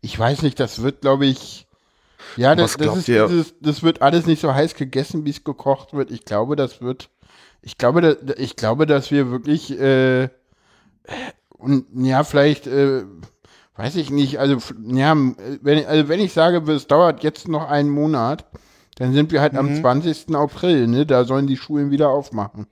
Ich 0.00 0.18
weiß 0.18 0.42
nicht, 0.42 0.60
das 0.60 0.82
wird, 0.82 1.00
glaube 1.00 1.26
ich. 1.26 1.66
Ja, 2.36 2.54
das, 2.54 2.76
das, 2.76 2.96
ist, 2.96 3.08
dieses, 3.08 3.54
das 3.60 3.82
wird 3.82 4.02
alles 4.02 4.26
nicht 4.26 4.40
so 4.40 4.54
heiß 4.54 4.74
gegessen, 4.74 5.24
wie 5.24 5.30
es 5.30 5.44
gekocht 5.44 5.92
wird. 5.92 6.10
Ich 6.10 6.24
glaube, 6.24 6.56
das 6.56 6.80
wird. 6.80 7.10
Ich 7.62 7.78
glaube, 7.78 8.02
da, 8.02 8.34
ich 8.36 8.56
glaube, 8.56 8.86
dass 8.86 9.10
wir 9.10 9.30
wirklich. 9.30 9.78
Äh, 9.78 10.28
und 11.50 11.86
ja, 11.94 12.24
vielleicht. 12.24 12.66
Äh, 12.66 13.04
weiß 13.76 13.96
ich 13.96 14.10
nicht. 14.10 14.38
Also, 14.38 14.58
ja, 14.84 15.14
wenn, 15.16 15.86
also 15.86 16.08
wenn 16.08 16.20
ich 16.20 16.32
sage, 16.32 16.70
es 16.72 16.86
dauert 16.86 17.22
jetzt 17.22 17.48
noch 17.48 17.68
einen 17.68 17.90
Monat, 17.90 18.44
dann 18.96 19.12
sind 19.12 19.32
wir 19.32 19.40
halt 19.40 19.52
Mhm. 19.54 19.58
am 19.58 19.74
20. 19.76 20.34
April, 20.36 20.86
ne? 20.86 21.06
Da 21.06 21.24
sollen 21.24 21.46
die 21.46 21.56
Schulen 21.56 21.90
wieder 21.90 22.10
aufmachen. 22.10 22.66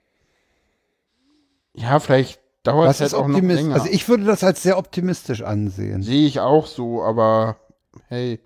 Ja, 1.75 2.01
vielleicht 2.01 2.41
dauert 2.63 2.89
Was 2.89 3.01
es 3.01 3.13
halt 3.13 3.23
auch 3.23 3.29
noch 3.29 3.41
länger. 3.41 3.75
Also 3.75 3.89
ich 3.91 4.09
würde 4.09 4.25
das 4.25 4.45
als 4.45 4.63
sehr 4.63 4.79
optimistisch 4.79 5.43
ansehen. 5.43 6.03
Sehe 6.03 6.27
ich 6.27 6.41
auch 6.41 6.67
so, 6.67 7.03
aber 7.03 7.57
hey. 8.09 8.41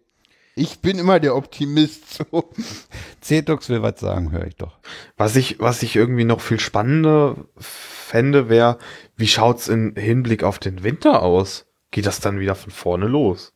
Ich 0.58 0.78
bin 0.80 0.98
immer 0.98 1.20
der 1.20 1.36
Optimist. 1.36 2.14
So. 2.14 2.50
Cetux 3.20 3.68
will 3.68 3.82
was 3.82 4.00
sagen, 4.00 4.32
höre 4.32 4.46
ich 4.46 4.56
doch. 4.56 4.78
Was 5.18 5.36
ich, 5.36 5.60
was 5.60 5.82
ich 5.82 5.94
irgendwie 5.96 6.24
noch 6.24 6.40
viel 6.40 6.58
spannender 6.60 7.36
fände, 7.58 8.48
wäre, 8.48 8.78
wie 9.16 9.26
schaut's 9.26 9.68
im 9.68 9.94
Hinblick 9.96 10.44
auf 10.44 10.58
den 10.58 10.82
Winter 10.82 11.22
aus? 11.22 11.66
Geht 11.90 12.06
das 12.06 12.20
dann 12.20 12.40
wieder 12.40 12.54
von 12.54 12.70
vorne 12.70 13.06
los? 13.06 13.52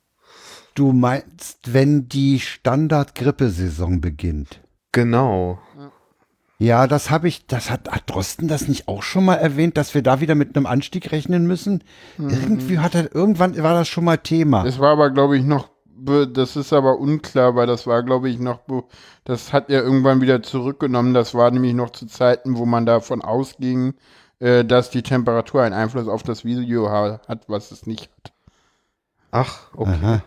Du 0.74 0.92
meinst, 0.92 1.72
wenn 1.72 2.08
die 2.08 2.40
Standard-Grippesaison 2.40 4.00
beginnt? 4.00 4.60
Genau. 4.92 5.58
Ja, 6.58 6.86
das 6.86 7.10
habe 7.10 7.26
ich, 7.28 7.46
das 7.46 7.70
hat, 7.70 7.90
hat 7.90 8.02
Drosten 8.10 8.46
das 8.46 8.68
nicht 8.68 8.86
auch 8.86 9.02
schon 9.02 9.24
mal 9.24 9.36
erwähnt, 9.36 9.76
dass 9.76 9.94
wir 9.94 10.02
da 10.02 10.20
wieder 10.20 10.34
mit 10.34 10.54
einem 10.56 10.66
Anstieg 10.66 11.10
rechnen 11.10 11.46
müssen? 11.46 11.82
Irgendwie 12.18 12.78
hat 12.78 12.94
er, 12.94 13.14
irgendwann 13.14 13.56
war 13.62 13.74
das 13.74 13.88
schon 13.88 14.04
mal 14.04 14.18
Thema. 14.18 14.64
Es 14.66 14.78
war 14.78 14.92
aber, 14.92 15.10
glaube 15.10 15.38
ich, 15.38 15.44
noch, 15.44 15.70
das 15.96 16.56
ist 16.56 16.72
aber 16.72 16.98
unklar, 16.98 17.56
weil 17.56 17.66
das 17.66 17.86
war, 17.86 18.02
glaube 18.02 18.28
ich, 18.28 18.38
noch, 18.38 18.60
das 19.24 19.52
hat 19.54 19.70
er 19.70 19.82
irgendwann 19.82 20.20
wieder 20.20 20.42
zurückgenommen. 20.42 21.14
Das 21.14 21.34
war 21.34 21.50
nämlich 21.50 21.72
noch 21.74 21.90
zu 21.90 22.06
Zeiten, 22.06 22.58
wo 22.58 22.66
man 22.66 22.84
davon 22.84 23.22
ausging, 23.22 23.94
äh, 24.38 24.62
dass 24.64 24.90
die 24.90 25.02
Temperatur 25.02 25.62
einen 25.62 25.74
Einfluss 25.74 26.08
auf 26.08 26.22
das 26.22 26.44
Video 26.44 26.90
ha- 26.90 27.20
hat, 27.26 27.44
was 27.48 27.70
es 27.70 27.86
nicht 27.86 28.10
hat. 28.24 28.32
Ach, 29.30 29.60
okay. 29.74 29.96
Aha. 30.02 30.22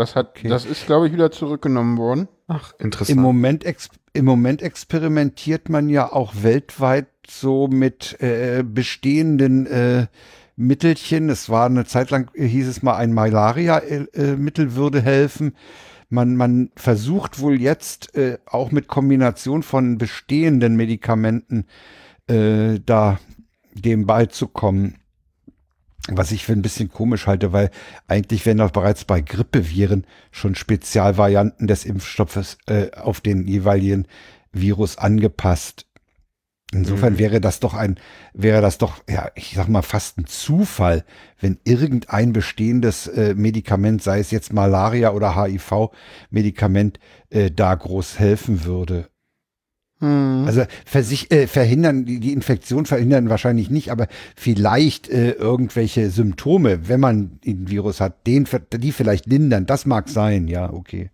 Das 0.00 0.16
hat, 0.16 0.38
das 0.42 0.64
ist, 0.64 0.86
glaube 0.86 1.06
ich, 1.06 1.12
wieder 1.12 1.30
zurückgenommen 1.30 1.98
worden. 1.98 2.26
Ach, 2.48 2.72
Im 2.78 2.86
interessant. 2.86 3.20
Moment, 3.20 3.64
ex 3.64 3.90
Im 4.14 4.24
Moment 4.24 4.62
experimentiert 4.62 5.68
man 5.68 5.90
ja 5.90 6.10
auch 6.10 6.32
weltweit 6.40 7.06
so 7.28 7.68
mit 7.68 8.18
äh, 8.22 8.64
bestehenden 8.66 9.66
äh, 9.66 10.06
Mittelchen. 10.56 11.28
Es 11.28 11.50
war 11.50 11.66
eine 11.66 11.84
Zeit 11.84 12.10
lang, 12.10 12.30
äh, 12.34 12.46
hieß 12.46 12.66
es 12.66 12.82
mal, 12.82 12.96
ein 12.96 13.12
Malaria-Mittel 13.12 14.74
würde 14.74 15.02
helfen. 15.02 15.54
Man, 16.08 16.34
man 16.34 16.70
versucht 16.76 17.38
wohl 17.38 17.60
jetzt 17.60 18.16
äh, 18.16 18.38
auch 18.46 18.72
mit 18.72 18.88
Kombination 18.88 19.62
von 19.62 19.98
bestehenden 19.98 20.76
Medikamenten 20.76 21.66
äh, 22.26 22.80
da 22.84 23.20
dem 23.74 24.06
beizukommen. 24.06 24.99
Was 26.16 26.32
ich 26.32 26.44
für 26.44 26.52
ein 26.52 26.62
bisschen 26.62 26.90
komisch 26.90 27.26
halte, 27.26 27.52
weil 27.52 27.70
eigentlich 28.08 28.46
werden 28.46 28.58
doch 28.58 28.70
bereits 28.70 29.04
bei 29.04 29.20
Grippeviren 29.20 30.06
schon 30.30 30.54
Spezialvarianten 30.54 31.66
des 31.66 31.84
Impfstoffes 31.84 32.58
äh, 32.66 32.90
auf 32.92 33.20
den 33.20 33.46
jeweiligen 33.46 34.06
Virus 34.52 34.98
angepasst. 34.98 35.86
Insofern 36.72 37.14
Mhm. 37.14 37.18
wäre 37.18 37.40
das 37.40 37.58
doch 37.58 37.74
ein, 37.74 37.98
wäre 38.32 38.60
das 38.62 38.78
doch, 38.78 39.02
ja, 39.08 39.30
ich 39.34 39.54
sag 39.56 39.68
mal 39.68 39.82
fast 39.82 40.18
ein 40.18 40.26
Zufall, 40.26 41.04
wenn 41.40 41.58
irgendein 41.64 42.32
bestehendes 42.32 43.08
äh, 43.08 43.34
Medikament, 43.34 44.02
sei 44.02 44.20
es 44.20 44.30
jetzt 44.30 44.52
Malaria 44.52 45.10
oder 45.10 45.34
HIV-Medikament, 45.34 47.00
äh, 47.30 47.50
da 47.50 47.74
groß 47.74 48.20
helfen 48.20 48.64
würde. 48.64 49.08
Hm. 50.00 50.44
Also 50.46 50.62
äh, 50.62 51.46
verhindern, 51.46 52.06
die, 52.06 52.32
Infektion 52.32 52.86
verhindern 52.86 53.28
wahrscheinlich 53.28 53.68
nicht, 53.68 53.90
aber 53.90 54.06
vielleicht 54.34 55.08
äh, 55.10 55.32
irgendwelche 55.32 56.10
Symptome, 56.10 56.88
wenn 56.88 57.00
man 57.00 57.38
ein 57.46 57.68
Virus 57.68 58.00
hat, 58.00 58.26
den, 58.26 58.48
die 58.72 58.92
vielleicht 58.92 59.26
lindern, 59.26 59.66
das 59.66 59.84
mag 59.84 60.08
sein, 60.08 60.48
ja, 60.48 60.72
okay. 60.72 61.10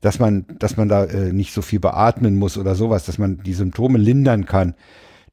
Dass 0.00 0.18
man, 0.18 0.46
dass 0.58 0.76
man 0.76 0.88
da 0.88 1.04
äh, 1.04 1.32
nicht 1.32 1.52
so 1.52 1.60
viel 1.60 1.80
beatmen 1.80 2.36
muss 2.36 2.56
oder 2.56 2.74
sowas, 2.74 3.04
dass 3.04 3.18
man 3.18 3.42
die 3.42 3.54
Symptome 3.54 3.98
lindern 3.98 4.46
kann. 4.46 4.74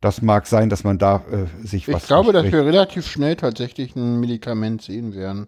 Das 0.01 0.21
mag 0.21 0.47
sein, 0.47 0.69
dass 0.69 0.83
man 0.83 0.97
da 0.97 1.23
äh, 1.31 1.65
sich 1.65 1.87
was 1.87 2.03
Ich 2.03 2.07
glaube, 2.07 2.33
dass 2.33 2.41
verspricht. 2.41 2.65
wir 2.65 2.65
relativ 2.65 3.07
schnell 3.07 3.35
tatsächlich 3.35 3.95
ein 3.95 4.19
Medikament 4.19 4.81
sehen 4.81 5.13
werden. 5.13 5.47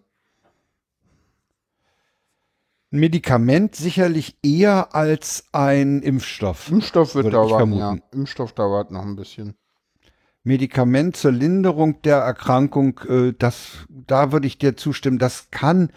Ein 2.94 3.00
Medikament 3.00 3.76
sicherlich 3.76 4.38
eher 4.44 4.94
als 4.96 5.46
ein 5.52 6.02
Impfstoff. 6.04 6.70
Impfstoff 6.70 7.16
wird 7.16 7.34
dauern, 7.34 7.74
ja. 7.74 7.98
Impfstoff 8.12 8.54
dauert 8.54 8.92
noch 8.92 9.02
ein 9.02 9.16
bisschen. 9.16 9.56
Medikament 10.44 11.16
zur 11.18 11.32
Linderung 11.32 12.02
der 12.04 12.18
Erkrankung, 12.18 13.00
äh, 13.10 13.34
das, 13.38 13.88
da 13.90 14.32
würde 14.32 14.46
ich 14.46 14.60
dir 14.60 14.78
zustimmen, 14.78 15.18
das 15.18 15.50
kann, 15.50 15.92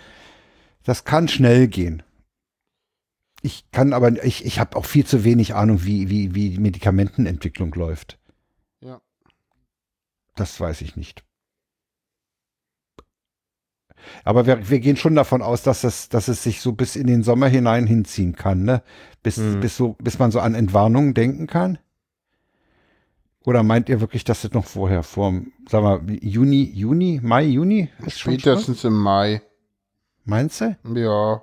das 0.85 1.05
kann 1.05 1.29
schnell 1.29 1.69
gehen. 1.69 2.03
Ich 3.43 3.71
kann 3.73 3.93
aber, 3.93 4.25
ich, 4.25 4.47
ich 4.47 4.59
habe 4.59 4.77
auch 4.77 4.87
viel 4.87 5.05
zu 5.05 5.23
wenig 5.23 5.55
Ahnung, 5.55 5.85
wie, 5.85 6.09
wie, 6.09 6.35
wie 6.35 6.51
die 6.51 6.61
Medikamentenentwicklung 6.61 7.75
läuft. 7.75 8.19
Ja. 8.81 9.03
Das 10.35 10.59
weiß 10.59 10.81
ich 10.81 10.97
nicht. 10.97 11.26
Aber 14.25 14.47
wir, 14.47 14.69
wir 14.69 14.81
gehen 14.81 14.97
schon 14.97 15.15
davon 15.15 15.43
aus, 15.43 15.63
dass 15.63 15.85
es, 15.85 16.09
dass 16.09 16.29
es 16.29 16.43
sich 16.43 16.61
so 16.61 16.73
bis 16.73 16.97
in 16.97 17.07
den 17.07 17.23
Sommer 17.23 17.49
hinein 17.49 17.87
hinziehen 17.87 18.35
kann, 18.35 18.65
ne? 18.65 18.83
Bis, 19.23 19.37
Hm. 19.37 19.61
bis, 19.61 19.77
so, 19.77 19.97
bis 20.01 20.19
man 20.19 20.31
so 20.31 20.41
an 20.41 20.55
Entwarnungen 20.55 21.15
denken 21.15 21.47
kann? 21.47 21.79
Oder 23.45 23.63
meint 23.63 23.89
ihr 23.89 24.01
wirklich, 24.01 24.25
dass 24.25 24.43
es 24.45 24.53
noch 24.53 24.65
vorher, 24.65 25.03
vor, 25.05 25.33
sag 25.69 25.83
mal, 25.83 26.01
Juni, 26.21 26.65
Juni, 26.75 27.21
Mai, 27.23 27.45
Juni? 27.45 27.89
Ist? 28.05 28.19
Spätestens 28.19 28.83
im 28.83 28.95
Mai. 29.01 29.41
Meinst 30.25 30.61
du? 30.61 30.77
Ja. 30.95 31.43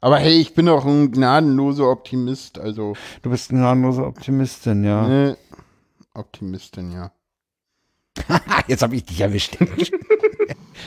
Aber 0.00 0.18
hey, 0.18 0.40
ich 0.40 0.54
bin 0.54 0.66
doch 0.66 0.86
ein 0.86 1.12
gnadenloser 1.12 1.90
Optimist, 1.90 2.58
also. 2.58 2.94
Du 3.22 3.30
bist 3.30 3.50
eine 3.50 3.60
harmlose 3.60 4.04
Optimistin, 4.06 4.84
ja. 4.84 5.06
Ne, 5.06 5.36
Optimistin, 6.14 6.92
ja. 6.92 7.12
Jetzt 8.66 8.82
habe 8.82 8.96
ich 8.96 9.04
dich 9.04 9.20
erwischt. 9.20 9.58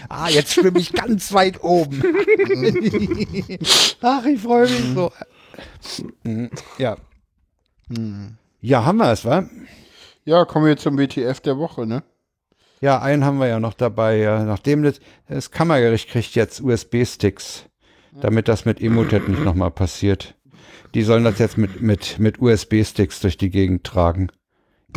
ah, 0.10 0.30
jetzt 0.30 0.54
schwimme 0.54 0.80
ich 0.80 0.94
ganz 0.94 1.34
weit 1.34 1.64
oben. 1.64 2.02
Ach, 4.02 4.26
ich 4.26 4.42
freue 4.42 4.70
mich 4.70 4.94
so. 4.94 5.12
Mhm, 6.24 6.50
Ja. 6.78 6.98
Hm. 7.90 8.38
Ja, 8.60 8.86
haben 8.86 8.98
wir 8.98 9.12
es, 9.12 9.24
wa? 9.24 9.48
Ja, 10.26 10.44
kommen 10.46 10.66
wir 10.66 10.78
zum 10.78 10.98
WTF 10.98 11.40
der 11.40 11.58
Woche, 11.58 11.86
ne? 11.86 12.04
Ja, 12.82 13.02
einen 13.02 13.24
haben 13.24 13.40
wir 13.40 13.48
ja 13.48 13.60
noch 13.60 13.74
dabei. 13.74 14.18
Ja. 14.18 14.44
Nachdem 14.44 14.84
das, 14.84 15.00
das 15.28 15.52
Kammergericht 15.52 16.10
kriegt 16.10 16.36
jetzt 16.36 16.62
USB-Sticks, 16.62 17.66
damit 18.20 18.48
das 18.48 18.66
mit 18.66 18.82
Emotet 18.82 19.28
nicht 19.30 19.44
nochmal 19.44 19.72
passiert. 19.72 20.36
Die 20.94 21.04
sollen 21.04 21.24
das 21.24 21.40
jetzt 21.40 21.58
mit, 21.58 21.82
mit, 21.82 22.20
mit 22.20 22.40
USB-Sticks 22.42 23.20
durch 23.22 23.38
die 23.38 23.50
Gegend 23.50 23.84
tragen. 23.84 24.30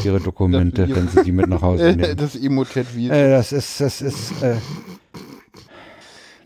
Ihre 0.05 0.21
Dokumente, 0.21 0.87
Das- 0.87 0.97
wenn 0.97 1.09
sie 1.09 1.23
die 1.25 1.33
mit 1.33 1.49
nach 1.49 1.62
Hause 1.62 1.93
nehmen. 1.97 2.17
das 2.17 2.37
Emotet-Video. 2.37 3.12
Äh, 3.12 3.31
das 3.31 3.53
ist, 3.53 3.81
das 3.81 4.01
ist, 4.01 4.43
äh, 4.43 4.57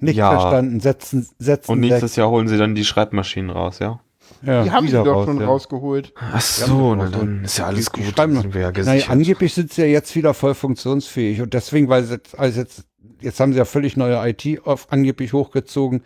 nicht 0.00 0.16
Ja. 0.16 0.30
verstanden. 0.38 0.80
Setzen, 0.80 1.26
setzen 1.38 1.70
Und 1.72 1.82
weg. 1.82 1.90
nächstes 1.90 2.16
Jahr 2.16 2.30
holen 2.30 2.48
sie 2.48 2.58
dann 2.58 2.74
die 2.74 2.84
Schreibmaschinen 2.84 3.50
raus, 3.50 3.78
ja? 3.78 4.00
Ja, 4.42 4.64
die 4.64 4.70
haben 4.70 4.86
sie 4.88 4.94
doch 4.94 5.06
raus, 5.06 5.26
schon 5.26 5.40
ja. 5.40 5.46
rausgeholt. 5.46 6.12
Ach 6.16 6.40
so, 6.40 6.94
na 6.94 7.08
dann 7.08 7.44
ist 7.44 7.58
ja 7.58 7.66
alles 7.66 7.90
die 7.92 8.02
gut. 8.02 8.16
sind 8.16 8.54
wir 8.54 8.60
ja 8.60 8.70
Naja, 8.72 9.06
angeblich 9.08 9.54
sind 9.54 9.72
sie 9.72 9.82
ja 9.82 9.86
jetzt 9.86 10.14
wieder 10.16 10.34
voll 10.34 10.54
funktionsfähig 10.54 11.40
und 11.40 11.54
deswegen, 11.54 11.88
weil 11.88 12.04
sie 12.04 12.14
jetzt, 12.14 12.38
also 12.38 12.60
jetzt, 12.60 12.84
jetzt 13.20 13.40
haben 13.40 13.52
sie 13.52 13.58
ja 13.58 13.64
völlig 13.64 13.96
neue 13.96 14.16
IT 14.28 14.60
auf 14.66 14.90
angeblich 14.90 15.32
hochgezogen 15.32 16.02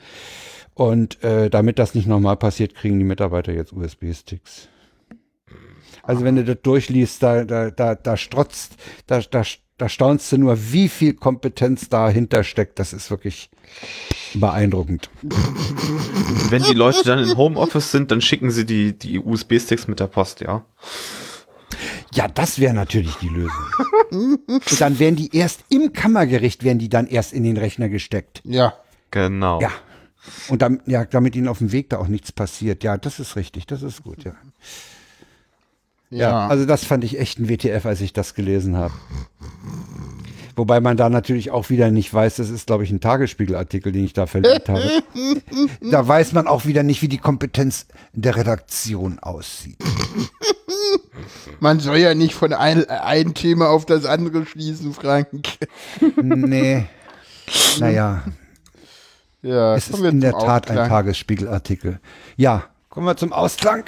und 0.74 1.22
äh, 1.24 1.48
damit 1.50 1.78
das 1.78 1.94
nicht 1.94 2.06
nochmal 2.06 2.36
passiert, 2.36 2.74
kriegen 2.74 2.98
die 2.98 3.04
Mitarbeiter 3.04 3.52
jetzt 3.52 3.72
USB-Sticks. 3.72 4.68
Also 6.08 6.24
wenn 6.24 6.36
du 6.36 6.44
das 6.44 6.56
durchliest, 6.62 7.22
da, 7.22 7.44
da, 7.44 7.70
da, 7.70 7.94
da 7.94 8.16
strotzt, 8.16 8.76
da, 9.06 9.20
da, 9.20 9.42
da 9.76 9.88
staunst 9.90 10.32
du 10.32 10.38
nur, 10.38 10.72
wie 10.72 10.88
viel 10.88 11.12
Kompetenz 11.12 11.90
dahinter 11.90 12.44
steckt. 12.44 12.78
Das 12.78 12.94
ist 12.94 13.10
wirklich 13.10 13.50
beeindruckend. 14.32 15.10
Wenn 16.48 16.62
die 16.62 16.72
Leute 16.72 17.02
dann 17.04 17.18
im 17.18 17.36
Homeoffice 17.36 17.90
sind, 17.90 18.10
dann 18.10 18.22
schicken 18.22 18.50
sie 18.50 18.64
die, 18.64 18.98
die 18.98 19.18
USB-Sticks 19.18 19.86
mit 19.86 20.00
der 20.00 20.06
Post, 20.06 20.40
ja? 20.40 20.64
Ja, 22.14 22.26
das 22.26 22.58
wäre 22.58 22.72
natürlich 22.72 23.14
die 23.16 23.28
Lösung. 23.28 23.66
Und 24.46 24.80
dann 24.80 24.98
werden 24.98 25.16
die 25.16 25.36
erst 25.36 25.60
im 25.68 25.92
Kammergericht, 25.92 26.64
werden 26.64 26.78
die 26.78 26.88
dann 26.88 27.06
erst 27.06 27.34
in 27.34 27.42
den 27.42 27.58
Rechner 27.58 27.90
gesteckt. 27.90 28.40
Ja. 28.44 28.72
Genau. 29.10 29.60
Ja. 29.60 29.72
Und 30.48 30.62
damit, 30.62 30.80
ja, 30.86 31.04
damit 31.04 31.36
ihnen 31.36 31.48
auf 31.48 31.58
dem 31.58 31.70
Weg 31.70 31.90
da 31.90 31.98
auch 31.98 32.08
nichts 32.08 32.32
passiert. 32.32 32.82
Ja, 32.82 32.96
das 32.96 33.20
ist 33.20 33.36
richtig, 33.36 33.66
das 33.66 33.82
ist 33.82 34.04
gut, 34.04 34.24
ja. 34.24 34.32
Ja. 36.10 36.30
Ja, 36.30 36.46
also 36.48 36.64
das 36.64 36.84
fand 36.84 37.04
ich 37.04 37.18
echt 37.18 37.38
ein 37.38 37.48
WTF, 37.48 37.84
als 37.86 38.00
ich 38.00 38.12
das 38.12 38.34
gelesen 38.34 38.76
habe. 38.76 38.94
Wobei 40.56 40.80
man 40.80 40.96
da 40.96 41.08
natürlich 41.08 41.52
auch 41.52 41.70
wieder 41.70 41.90
nicht 41.92 42.12
weiß, 42.12 42.36
das 42.36 42.50
ist, 42.50 42.66
glaube 42.66 42.82
ich, 42.82 42.90
ein 42.90 43.00
Tagesspiegelartikel, 43.00 43.92
den 43.92 44.04
ich 44.04 44.12
da 44.12 44.26
verlinkt 44.26 44.68
habe. 44.68 44.82
Da 45.80 46.06
weiß 46.06 46.32
man 46.32 46.46
auch 46.46 46.66
wieder 46.66 46.82
nicht, 46.82 47.00
wie 47.02 47.08
die 47.08 47.18
Kompetenz 47.18 47.86
der 48.12 48.36
Redaktion 48.36 49.18
aussieht. 49.20 49.76
Man 51.60 51.80
soll 51.80 51.98
ja 51.98 52.14
nicht 52.14 52.34
von 52.34 52.52
ein, 52.52 52.88
ein 52.88 53.34
Thema 53.34 53.68
auf 53.68 53.86
das 53.86 54.04
andere 54.04 54.46
schließen, 54.46 54.92
Frank. 54.92 55.28
Nee. 56.16 56.86
Naja, 57.80 58.24
Ja, 59.42 59.76
es 59.76 59.88
ist 59.88 60.00
in 60.00 60.20
der 60.20 60.32
Tat 60.32 60.70
ein 60.70 60.76
Ausklang. 60.78 60.88
Tagesspiegelartikel. 60.88 62.00
Ja, 62.36 62.64
kommen 62.88 63.06
wir 63.06 63.16
zum 63.16 63.32
Ausklang. 63.32 63.84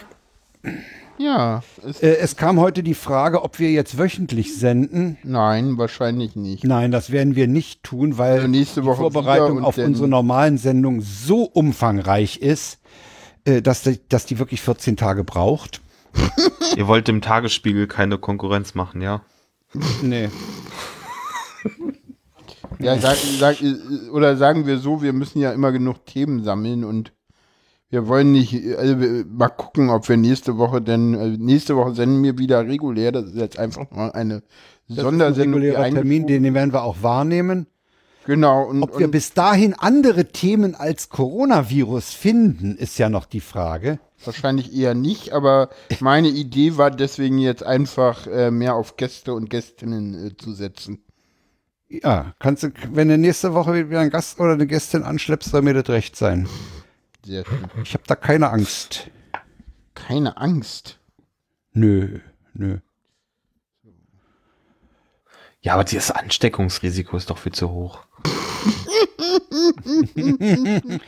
Ja. 1.21 1.63
Es, 1.87 2.03
Äh, 2.03 2.17
es 2.17 2.37
kam 2.37 2.59
heute 2.59 2.83
die 2.83 2.95
Frage, 2.95 3.43
ob 3.45 3.59
wir 3.59 3.71
jetzt 3.71 3.99
wöchentlich 3.99 4.57
senden. 4.57 5.19
nein, 5.23 5.77
wahrscheinlich 5.77 6.35
nicht. 6.35 6.65
Nein, 6.65 6.91
das 6.91 7.11
werden 7.11 7.37
wir 7.37 7.47
nicht 7.47 7.83
tun, 7.83 8.17
weil 8.17 8.33
Also 8.37 8.49
nächste 8.49 8.81
die 8.81 8.87
Woche 8.87 8.97
Vorbereitung 9.03 9.49
wieder 9.49 9.57
und 9.59 9.65
auf 9.65 9.77
unsere 9.77 10.09
normalen 10.09 10.57
Sendungen 10.57 11.03
so 11.03 11.43
umfangreich 11.45 12.39
ist, 12.39 12.79
äh, 13.45 13.61
dass, 13.61 13.83
die, 13.83 14.01
dass 14.09 14.25
die 14.25 14.39
wirklich 14.39 14.63
14 14.63 14.97
Tage 14.97 15.23
braucht. 15.23 15.83
Ihr 16.77 16.89
wollt 16.89 17.07
dem 17.07 17.21
Tagesspiegel 17.21 17.87
keine 17.87 18.17
Konkurrenz 18.17 18.75
machen, 18.75 19.03
ja? 19.03 19.21
Nee. 20.03 20.31
Ja, 22.79 22.99
sag, 22.99 23.17
sag, 23.39 23.61
äh, 23.61 23.75
oder 24.11 24.37
sagen 24.39 24.67
wir 24.67 24.79
so, 24.79 25.03
wir 25.03 25.13
müssen 25.13 25.39
ja 25.39 25.53
immer 25.53 25.71
genug 25.71 26.07
Themen 26.07 26.43
sammeln 26.45 26.83
und 26.83 27.13
wir 27.91 28.07
wollen 28.07 28.33
nicht, 28.33 28.55
also 28.77 28.95
mal 29.29 29.49
gucken, 29.49 29.91
ob 29.91 30.09
wir 30.09 30.17
nächste 30.17 30.57
Woche 30.59 30.81
denn, 30.81 31.15
also 31.17 31.37
nächste 31.43 31.77
Woche 31.77 31.95
senden 31.95 32.23
wir 32.23 32.39
wieder 32.39 32.67
regulär, 32.67 33.13
das 33.13 33.27
ist 33.27 33.37
jetzt 33.37 33.59
einfach 33.59 33.91
mal 33.91 34.13
eine 34.13 34.41
Das 34.89 34.97
ist 34.97 34.99
ein 34.99 35.05
Sondersendung. 35.05 35.61
die 35.61 35.69
regulärer 35.69 35.95
Termin, 35.95 36.23
eingefügt- 36.25 36.27
den 36.45 36.55
werden 36.55 36.73
wir 36.73 36.83
auch 36.85 37.03
wahrnehmen. 37.03 37.67
Genau, 38.27 38.65
und, 38.65 38.83
Ob 38.83 38.99
wir 38.99 39.07
und 39.07 39.11
bis 39.13 39.33
dahin 39.33 39.75
andere 39.75 40.27
Themen 40.27 40.75
als 40.75 41.09
Coronavirus 41.09 42.11
finden, 42.11 42.77
ist 42.77 42.99
ja 42.99 43.09
noch 43.09 43.25
die 43.25 43.41
Frage. 43.41 43.99
wahrscheinlich 44.25 44.73
eher 44.77 44.95
nicht, 44.95 45.33
aber 45.33 45.71
meine 46.01 46.29
Idee 46.45 46.77
war 46.77 46.91
deswegen 46.91 47.39
jetzt 47.39 47.63
einfach 47.65 48.27
äh, 48.27 48.51
mehr 48.51 48.75
auf 48.77 48.97
Gäste 48.97 49.33
und 49.35 49.49
Gästinnen 49.51 50.29
äh, 50.29 50.37
zu 50.37 50.53
setzen. 50.53 51.03
Ja, 51.89 52.35
kannst 52.39 52.63
du, 52.63 52.69
wenn 52.93 53.09
du 53.09 53.19
nächste 53.19 53.53
Woche 53.55 53.89
wieder 53.89 53.99
einen 54.01 54.11
Gast 54.11 54.39
oder 54.39 54.53
eine 54.53 54.67
Gästin 54.69 55.03
anschleppst, 55.03 55.51
soll 55.51 55.63
mir 55.63 55.75
das 55.75 55.89
recht 55.89 56.15
sein. 56.15 56.47
Sehr 57.25 57.45
schön. 57.45 57.67
Ich 57.83 57.95
habe 57.95 58.05
da 58.07 58.15
keine 58.15 58.51
Angst. 58.51 59.11
Keine 59.95 60.37
Angst. 60.37 60.99
Nö, 61.73 62.21
nö. 62.55 62.79
Ja, 65.63 65.75
aber 65.75 65.85
das 65.85 66.11
Ansteckungsrisiko 66.11 67.17
ist 67.17 67.29
doch 67.29 67.39
viel 67.39 67.53
zu 67.53 67.71
hoch. 67.71 68.01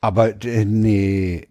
Aber 0.00 0.44
äh, 0.44 0.64
nee. 0.64 1.48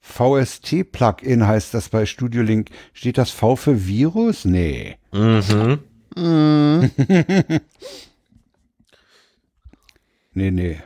VST-Plugin 0.00 1.46
heißt 1.46 1.74
das 1.74 1.88
bei 1.88 2.06
Studio 2.06 2.42
Link. 2.42 2.70
Steht 2.92 3.18
das 3.18 3.30
V 3.30 3.56
für 3.56 3.86
Virus? 3.86 4.44
Nee. 4.44 4.96
Mhm. 5.12 5.80
Nee, 10.32 10.50
nee. 10.50 10.80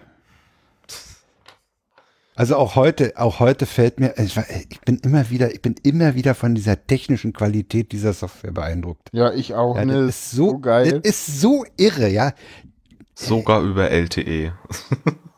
Also 2.36 2.56
auch 2.56 2.74
heute, 2.74 3.12
auch 3.16 3.38
heute 3.38 3.64
fällt 3.64 4.00
mir, 4.00 4.14
ich 4.18 4.36
war- 4.36 4.46
ich 4.68 4.80
bin 4.80 4.98
immer 4.98 5.30
wieder, 5.30 5.52
ich 5.54 5.62
bin 5.62 5.76
immer 5.84 6.16
wieder 6.16 6.34
von 6.34 6.56
dieser 6.56 6.84
technischen 6.86 7.32
Qualität 7.32 7.92
dieser 7.92 8.12
Software 8.12 8.50
beeindruckt. 8.50 9.08
Ja, 9.12 9.32
ich 9.32 9.54
auch. 9.54 9.76
Ja, 9.76 9.84
ne? 9.84 10.06
das 10.06 10.16
ist 10.16 10.30
so, 10.32 10.58
geil. 10.58 11.00
Das 11.00 11.10
ist 11.12 11.40
so 11.40 11.64
irre, 11.76 12.08
ja. 12.08 12.32
Sogar 13.14 13.62
über. 13.62 13.88
LTE. 13.92 14.52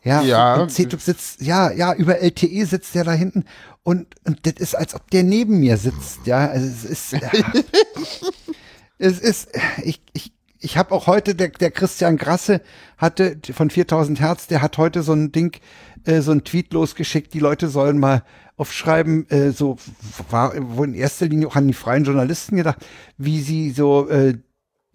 Ja, 0.03 0.21
Ja. 0.23 0.55
und 0.55 0.71
CTUB 0.71 0.99
sitzt, 0.99 1.41
ja, 1.41 1.71
ja, 1.71 1.93
über 1.93 2.17
LTE 2.19 2.65
sitzt 2.65 2.95
der 2.95 3.03
da 3.03 3.11
hinten 3.11 3.45
und, 3.83 4.07
und 4.25 4.47
das 4.47 4.53
ist, 4.53 4.73
als 4.75 4.95
ob 4.95 5.07
der 5.11 5.21
neben 5.21 5.59
mir 5.59 5.77
sitzt, 5.77 6.25
ja. 6.25 6.47
Also 6.47 6.65
es 6.65 6.83
ist, 6.83 7.11
ja. 7.11 7.29
es 8.97 9.19
ist, 9.19 9.49
ich, 9.83 10.01
ich, 10.13 10.33
ich 10.59 10.77
habe 10.77 10.93
auch 10.93 11.07
heute, 11.07 11.35
der, 11.35 11.49
der 11.49 11.71
Christian 11.71 12.17
Grasse 12.17 12.61
hatte 12.97 13.37
von 13.51 13.69
4000 13.69 14.19
Hertz, 14.19 14.47
der 14.47 14.61
hat 14.61 14.77
heute 14.77 15.03
so 15.03 15.13
ein 15.13 15.31
Ding, 15.31 15.57
äh, 16.05 16.21
so 16.21 16.31
ein 16.31 16.43
Tweet 16.43 16.73
losgeschickt, 16.73 17.33
die 17.33 17.39
Leute 17.39 17.67
sollen 17.67 17.99
mal 17.99 18.23
aufschreiben, 18.55 19.29
äh, 19.29 19.51
so 19.51 19.77
war 20.29 20.53
wo 20.57 20.83
in 20.83 20.95
erster 20.95 21.27
Linie 21.27 21.47
auch 21.47 21.55
an 21.55 21.67
die 21.67 21.73
freien 21.73 22.05
Journalisten 22.05 22.57
gedacht, 22.57 22.85
wie 23.17 23.41
sie 23.41 23.71
so 23.71 24.09
äh, 24.09 24.35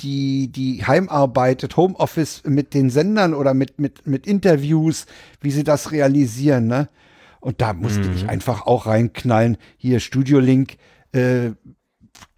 die, 0.00 0.50
die 0.50 0.84
Heimarbeit, 0.84 1.62
das 1.62 1.76
Homeoffice 1.76 2.42
mit 2.44 2.74
den 2.74 2.90
Sendern 2.90 3.34
oder 3.34 3.54
mit, 3.54 3.78
mit, 3.78 4.06
mit 4.06 4.26
Interviews, 4.26 5.06
wie 5.40 5.52
sie 5.52 5.64
das 5.64 5.92
realisieren, 5.92 6.66
ne? 6.66 6.88
Und 7.38 7.60
da 7.60 7.72
musste 7.72 8.08
ich 8.14 8.28
einfach 8.28 8.66
auch 8.66 8.86
reinknallen. 8.86 9.58
Hier 9.76 9.98
Studio 9.98 10.38
Link, 10.38 10.76
äh, 11.10 11.50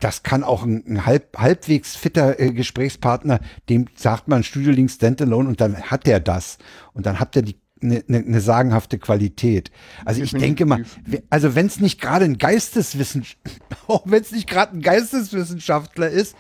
das 0.01 0.23
kann 0.23 0.45
auch 0.45 0.65
ein, 0.65 0.85
ein 0.87 1.07
halb, 1.07 1.37
halbwegs 1.39 1.97
fitter 1.97 2.39
äh, 2.39 2.53
Gesprächspartner, 2.53 3.41
dem 3.69 3.87
sagt 3.95 4.29
man 4.29 4.45
Studio 4.45 4.73
Link 4.73 4.91
Standalone 4.91 5.49
und 5.49 5.61
dann 5.61 5.81
hat 5.83 6.07
der 6.07 6.21
das. 6.21 6.59
Und 6.93 7.07
dann 7.07 7.21
habt 7.21 7.37
ihr 7.37 7.43
die 7.43 7.57
eine 7.83 8.03
ne, 8.07 8.23
ne 8.23 8.41
sagenhafte 8.41 8.99
Qualität. 8.99 9.71
Also 10.05 10.23
ich 10.23 10.33
denke 10.33 10.65
mal, 10.65 10.85
also 11.31 11.55
wenn 11.55 11.67
es 11.67 11.81
nicht 11.81 12.01
gerade 12.01 12.25
ein 12.25 12.39
Geisteswissenschaftler, 12.39 13.53
auch 13.87 14.03
wenn 14.07 14.23
es 14.23 14.33
nicht 14.33 14.49
gerade 14.49 14.77
ein 14.77 14.81
Geisteswissenschaftler 14.81 16.09
ist, 16.09 16.35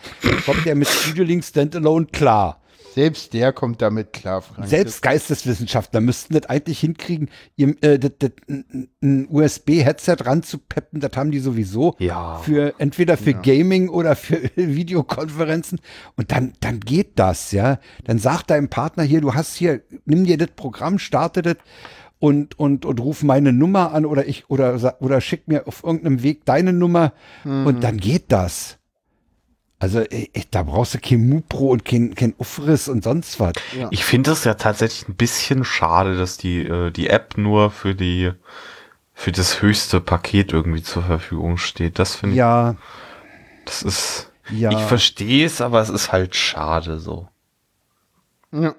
kommt 0.46 0.64
der 0.64 0.74
mit 0.74 0.88
Studio 0.88 1.24
Link 1.24 1.44
Standalone 1.44 2.06
klar. 2.06 2.60
Selbst 2.94 3.32
der 3.34 3.52
kommt 3.52 3.82
damit 3.82 4.12
klar, 4.12 4.40
Frank. 4.40 4.68
Selbst 4.68 5.02
Geisteswissenschaftler 5.02 6.00
müssten 6.00 6.32
das 6.34 6.46
eigentlich 6.46 6.78
hinkriegen, 6.78 7.28
ihr, 7.56 7.74
äh, 7.82 7.98
das, 7.98 8.12
das, 8.20 8.30
ein- 8.48 9.26
USB-Headset 9.28 10.16
ranzupeppen, 10.20 11.00
das 11.00 11.10
haben 11.16 11.32
die 11.32 11.40
sowieso. 11.40 11.96
Ja. 11.98 12.38
Für, 12.38 12.74
entweder 12.78 13.16
für 13.16 13.34
Gaming 13.34 13.88
oder 13.88 14.14
für 14.14 14.40
Videokonferenzen. 14.54 15.80
Und 16.16 16.30
dann, 16.30 16.52
dann 16.60 16.78
geht 16.78 17.18
das, 17.18 17.50
ja. 17.50 17.78
Dann 18.04 18.18
sagt 18.18 18.50
deinem 18.50 18.68
Partner 18.68 19.02
hier, 19.02 19.20
du 19.20 19.34
hast 19.34 19.56
hier, 19.56 19.82
nimm 20.04 20.24
dir 20.24 20.38
das 20.38 20.50
Programm, 20.54 20.98
starte 21.00 21.42
das 21.42 21.56
und, 22.20 22.58
und, 22.58 22.86
und 22.86 23.00
ruf 23.00 23.22
meine 23.24 23.52
Nummer 23.52 23.92
an 23.92 24.06
oder 24.06 24.26
ich, 24.28 24.48
oder, 24.48 24.96
oder 25.00 25.20
schick 25.20 25.48
mir 25.48 25.66
auf 25.66 25.82
irgendeinem 25.82 26.22
Weg 26.22 26.44
deine 26.44 26.72
Nummer 26.72 27.12
und 27.44 27.82
dann 27.82 27.96
geht 27.98 28.30
das. 28.30 28.78
Also, 29.84 30.00
äh, 30.00 30.30
äh, 30.32 30.44
da 30.50 30.62
brauchst 30.62 30.94
du 30.94 30.98
kein 30.98 31.28
Mupro 31.28 31.66
und 31.72 31.84
kein, 31.84 32.14
kein 32.14 32.34
Ufris 32.38 32.88
und 32.88 33.04
sonst 33.04 33.38
was. 33.38 33.52
Ja. 33.70 33.88
Ich 33.90 34.02
finde 34.02 34.30
es 34.30 34.44
ja 34.44 34.54
tatsächlich 34.54 35.06
ein 35.10 35.14
bisschen 35.14 35.62
schade, 35.62 36.16
dass 36.16 36.38
die, 36.38 36.60
äh, 36.62 36.90
die 36.90 37.08
App 37.10 37.36
nur 37.36 37.70
für 37.70 37.94
die, 37.94 38.32
für 39.12 39.30
das 39.30 39.60
höchste 39.60 40.00
Paket 40.00 40.54
irgendwie 40.54 40.82
zur 40.82 41.02
Verfügung 41.02 41.58
steht. 41.58 41.98
Das 41.98 42.16
finde 42.16 42.32
ich, 42.32 42.38
Ja, 42.38 42.76
das 43.66 43.82
ist, 43.82 44.32
ja. 44.48 44.70
ich 44.70 44.80
verstehe 44.80 45.44
es, 45.44 45.60
aber 45.60 45.82
es 45.82 45.90
ist 45.90 46.12
halt 46.12 46.34
schade 46.34 46.98
so. 46.98 47.28
Ja. 48.52 48.74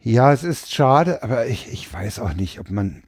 Ja, 0.00 0.32
es 0.32 0.44
ist 0.44 0.72
schade, 0.72 1.22
aber 1.22 1.46
ich, 1.46 1.70
ich 1.70 1.92
weiß 1.92 2.20
auch 2.20 2.32
nicht, 2.32 2.58
ob 2.58 2.70
man. 2.70 3.02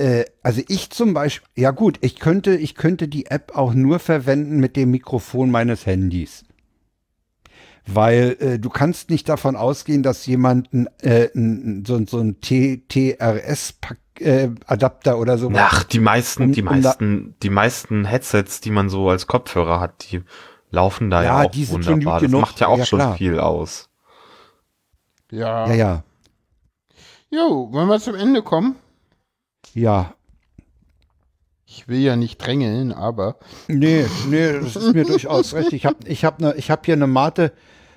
Äh, 0.00 0.24
also 0.42 0.62
ich 0.68 0.88
zum 0.90 1.12
Beispiel, 1.12 1.46
ja 1.56 1.72
gut, 1.72 1.98
ich 2.00 2.18
könnte, 2.18 2.56
ich 2.56 2.74
könnte 2.74 3.06
die 3.06 3.26
App 3.26 3.52
auch 3.54 3.74
nur 3.74 3.98
verwenden 3.98 4.58
mit 4.58 4.74
dem 4.76 4.90
Mikrofon 4.90 5.50
meines 5.50 5.84
Handys. 5.84 6.44
Weil 7.86 8.36
äh, 8.40 8.58
du 8.58 8.70
kannst 8.70 9.10
nicht 9.10 9.28
davon 9.28 9.56
ausgehen, 9.56 10.02
dass 10.02 10.24
jemand 10.26 10.72
ein, 10.72 10.88
äh, 11.02 11.28
ein, 11.34 11.84
so, 11.86 12.00
so 12.06 12.18
ein 12.20 12.40
TRS-Adapter 12.40 15.18
oder 15.18 15.36
so. 15.38 15.50
Ach, 15.54 15.82
die 15.84 16.00
meisten, 16.00 16.44
Um- 16.44 16.52
die 16.52 16.62
um 16.62 16.66
meisten, 16.68 17.34
die 17.42 17.50
meisten 17.50 18.04
Headsets, 18.06 18.60
die 18.60 18.70
man 18.70 18.88
so 18.88 19.08
als 19.10 19.26
Kopfhörer 19.26 19.80
hat, 19.80 20.10
die 20.10 20.22
laufen 20.70 21.10
da 21.10 21.22
ja, 21.22 21.40
Ja, 21.42 21.46
auch 21.46 21.50
die 21.50 21.64
sind 21.64 21.84
schon 21.84 21.94
wunderbar. 21.96 22.20
gut 22.20 22.24
Das 22.24 22.30
genug. 22.30 22.40
macht 22.42 22.60
ja 22.60 22.68
auch 22.68 22.78
Ja, 22.78 22.86
schon 22.86 22.98
klar. 23.00 23.16
viel 23.16 23.38
aus. 23.40 23.88
Ja. 25.30 25.66
Ja, 25.68 25.74
ja, 25.74 26.04
Jo, 27.32 27.68
wollen 27.72 27.86
wir 27.88 28.00
zum 28.00 28.14
Ende 28.16 28.42
kommen? 28.42 28.74
Ja. 29.74 30.14
Ich 31.72 31.86
will 31.86 32.00
ja 32.00 32.16
nicht 32.16 32.38
drängeln, 32.38 32.92
aber 32.92 33.36
Nee, 33.68 34.04
nee, 34.28 34.52
das 34.54 34.74
ist 34.74 34.92
mir 34.92 35.04
durchaus 35.04 35.54
recht. 35.54 35.72
Ich 35.72 35.86
habe 35.86 35.96
ich 36.04 36.24
hab 36.24 36.40
ne, 36.40 36.54
ich 36.56 36.68
hab 36.70 36.84
hier 36.84 36.94
eine 36.94 37.06
Mate 37.06 37.52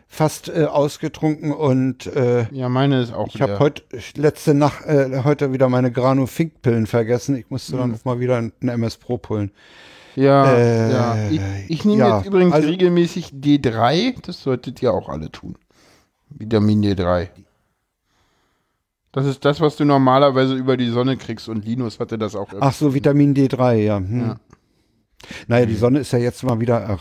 fast 0.08 0.48
äh, 0.50 0.66
ausgetrunken 0.66 1.52
und 1.52 2.06
äh, 2.06 2.46
ja, 2.52 2.70
meine 2.70 3.02
ist 3.02 3.12
auch 3.14 3.28
Ich 3.34 3.42
habe 3.42 3.58
heute 3.58 3.82
letzte 4.16 4.54
Nacht 4.54 4.86
äh, 4.86 5.24
heute 5.24 5.52
wieder 5.54 5.70
meine 5.70 5.92
Grano 5.92 6.28
Fink 6.28 6.62
Pillen 6.62 6.86
vergessen. 6.86 7.36
Ich 7.36 7.50
musste 7.50 7.76
dann 7.78 7.92
noch 7.92 8.06
mal 8.06 8.20
wieder 8.20 8.38
ein 8.38 8.54
MS 8.62 8.98
Pro 8.98 9.18
Pullen. 9.18 9.50
Ja, 10.16 10.54
Äh, 10.54 10.92
ja. 10.92 11.18
Ich, 11.32 11.42
ich 11.70 11.86
nehme 11.86 11.98
ja, 11.98 12.18
jetzt 12.18 12.28
übrigens 12.28 12.54
also- 12.54 12.68
regelmäßig 12.70 13.30
D3. 13.34 14.22
Das 14.24 14.44
solltet 14.44 14.84
ihr 14.84 14.94
auch 14.94 15.10
alle 15.10 15.32
tun. 15.32 15.58
Vitamin 16.30 16.84
D3. 16.84 17.30
Das 19.14 19.28
ist 19.28 19.46
das, 19.46 19.62
was 19.62 19.76
du 19.78 19.86
normalerweise 19.86 20.56
über 20.56 20.76
die 20.76 20.90
Sonne 20.90 21.18
kriegst 21.18 21.48
und 21.48 21.64
Linus 21.64 22.00
hatte 22.00 22.18
das 22.18 22.36
auch. 22.36 22.48
Ach 22.60 22.74
so, 22.74 22.96
Vitamin 22.96 23.36
D3, 23.36 23.76
ja. 23.76 23.98
Hm. 23.98 24.20
Ja. 24.22 24.36
Naja, 25.48 25.66
die 25.68 25.76
Sonne 25.76 26.00
ist 26.00 26.12
ja 26.12 26.20
jetzt 26.20 26.44
mal 26.44 26.60
wieder 26.60 27.00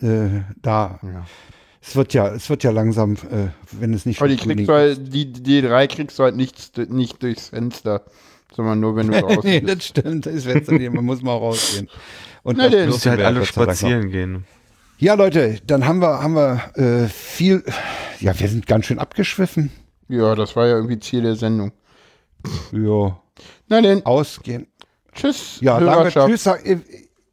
äh, 0.00 0.42
da. 0.60 0.98
Ja. 1.02 1.24
Es 1.80 1.94
wird 1.94 2.12
ja, 2.12 2.28
es 2.34 2.50
wird 2.50 2.64
ja 2.64 2.72
langsam, 2.72 3.14
äh, 3.14 3.48
wenn 3.70 3.94
es 3.94 4.04
nicht 4.04 4.20
Aber 4.20 4.28
die 4.28 4.36
kriegst 4.36 4.68
du 4.68 4.72
halt, 4.72 5.14
die 5.14 5.26
D3 5.32 5.86
kriegst 5.86 6.18
du 6.18 6.24
halt 6.24 6.34
nicht, 6.34 6.76
nicht 6.90 7.22
durchs 7.22 7.50
Fenster, 7.50 8.02
sondern 8.52 8.80
nur 8.80 8.96
wenn 8.96 9.12
du 9.12 9.20
draußen 9.20 9.40
nee, 9.44 9.60
bist. 9.60 9.76
das 9.76 9.86
stimmt. 9.86 10.26
Das 10.26 10.44
Fenster, 10.44 10.72
man 10.90 11.04
muss 11.04 11.22
mal 11.22 11.36
rausgehen. 11.36 11.88
Und 12.42 12.56
Na 12.58 12.68
Müsst 12.68 13.06
ihr 13.06 13.12
halt 13.12 13.20
alle 13.20 13.46
spazieren 13.46 14.10
gehen. 14.10 14.44
Ja, 14.98 15.14
Leute, 15.14 15.60
dann 15.66 15.86
haben 15.86 16.00
wir, 16.00 16.20
haben 16.20 16.34
wir 16.34 16.62
äh, 16.74 17.08
viel. 17.08 17.62
Ja, 18.18 18.38
wir 18.38 18.48
sind 18.48 18.66
ganz 18.66 18.86
schön 18.86 18.98
abgeschwiffen. 18.98 19.70
Ja, 20.08 20.34
das 20.34 20.54
war 20.56 20.66
ja 20.66 20.74
irgendwie 20.76 20.98
Ziel 20.98 21.22
der 21.22 21.34
Sendung. 21.36 21.72
Ja. 22.72 23.16
Na 23.68 23.80
denn, 23.80 24.04
ausgehen. 24.04 24.66
tschüss. 25.14 25.58
Ja, 25.60 25.80
danke. 25.80 26.10
Tschüss. 26.10 26.46
Ich, 26.64 26.78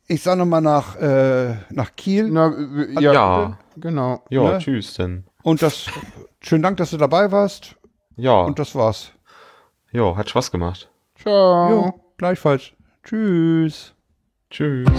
ich 0.08 0.24
sag 0.24 0.38
nochmal 0.38 0.62
nach, 0.62 0.96
äh, 0.98 1.56
nach 1.70 1.96
Kiel. 1.96 2.30
Na, 2.32 2.54
ja, 3.00 3.14
Ja. 3.14 3.58
genau. 3.78 4.24
Ja, 4.30 4.54
Ne? 4.54 4.58
tschüss 4.60 4.94
denn. 4.96 5.26
Und 5.44 5.62
das, 5.62 5.88
schönen 6.42 6.64
Dank, 6.64 6.78
dass 6.78 6.92
du 6.92 6.98
dabei 6.98 7.32
warst. 7.32 7.76
Ja, 8.16 8.42
Und 8.42 8.60
das 8.60 8.76
war's. 8.76 9.12
ja, 9.92 10.16
hat 10.16 10.30
Spaß 10.30 10.52
gemacht. 10.52 10.90
Ciao. 11.20 11.70
Jo, 11.70 11.94
gleichfalls. 12.18 12.72
Tschüss. 13.04 13.94
Tschüss. 14.50 14.92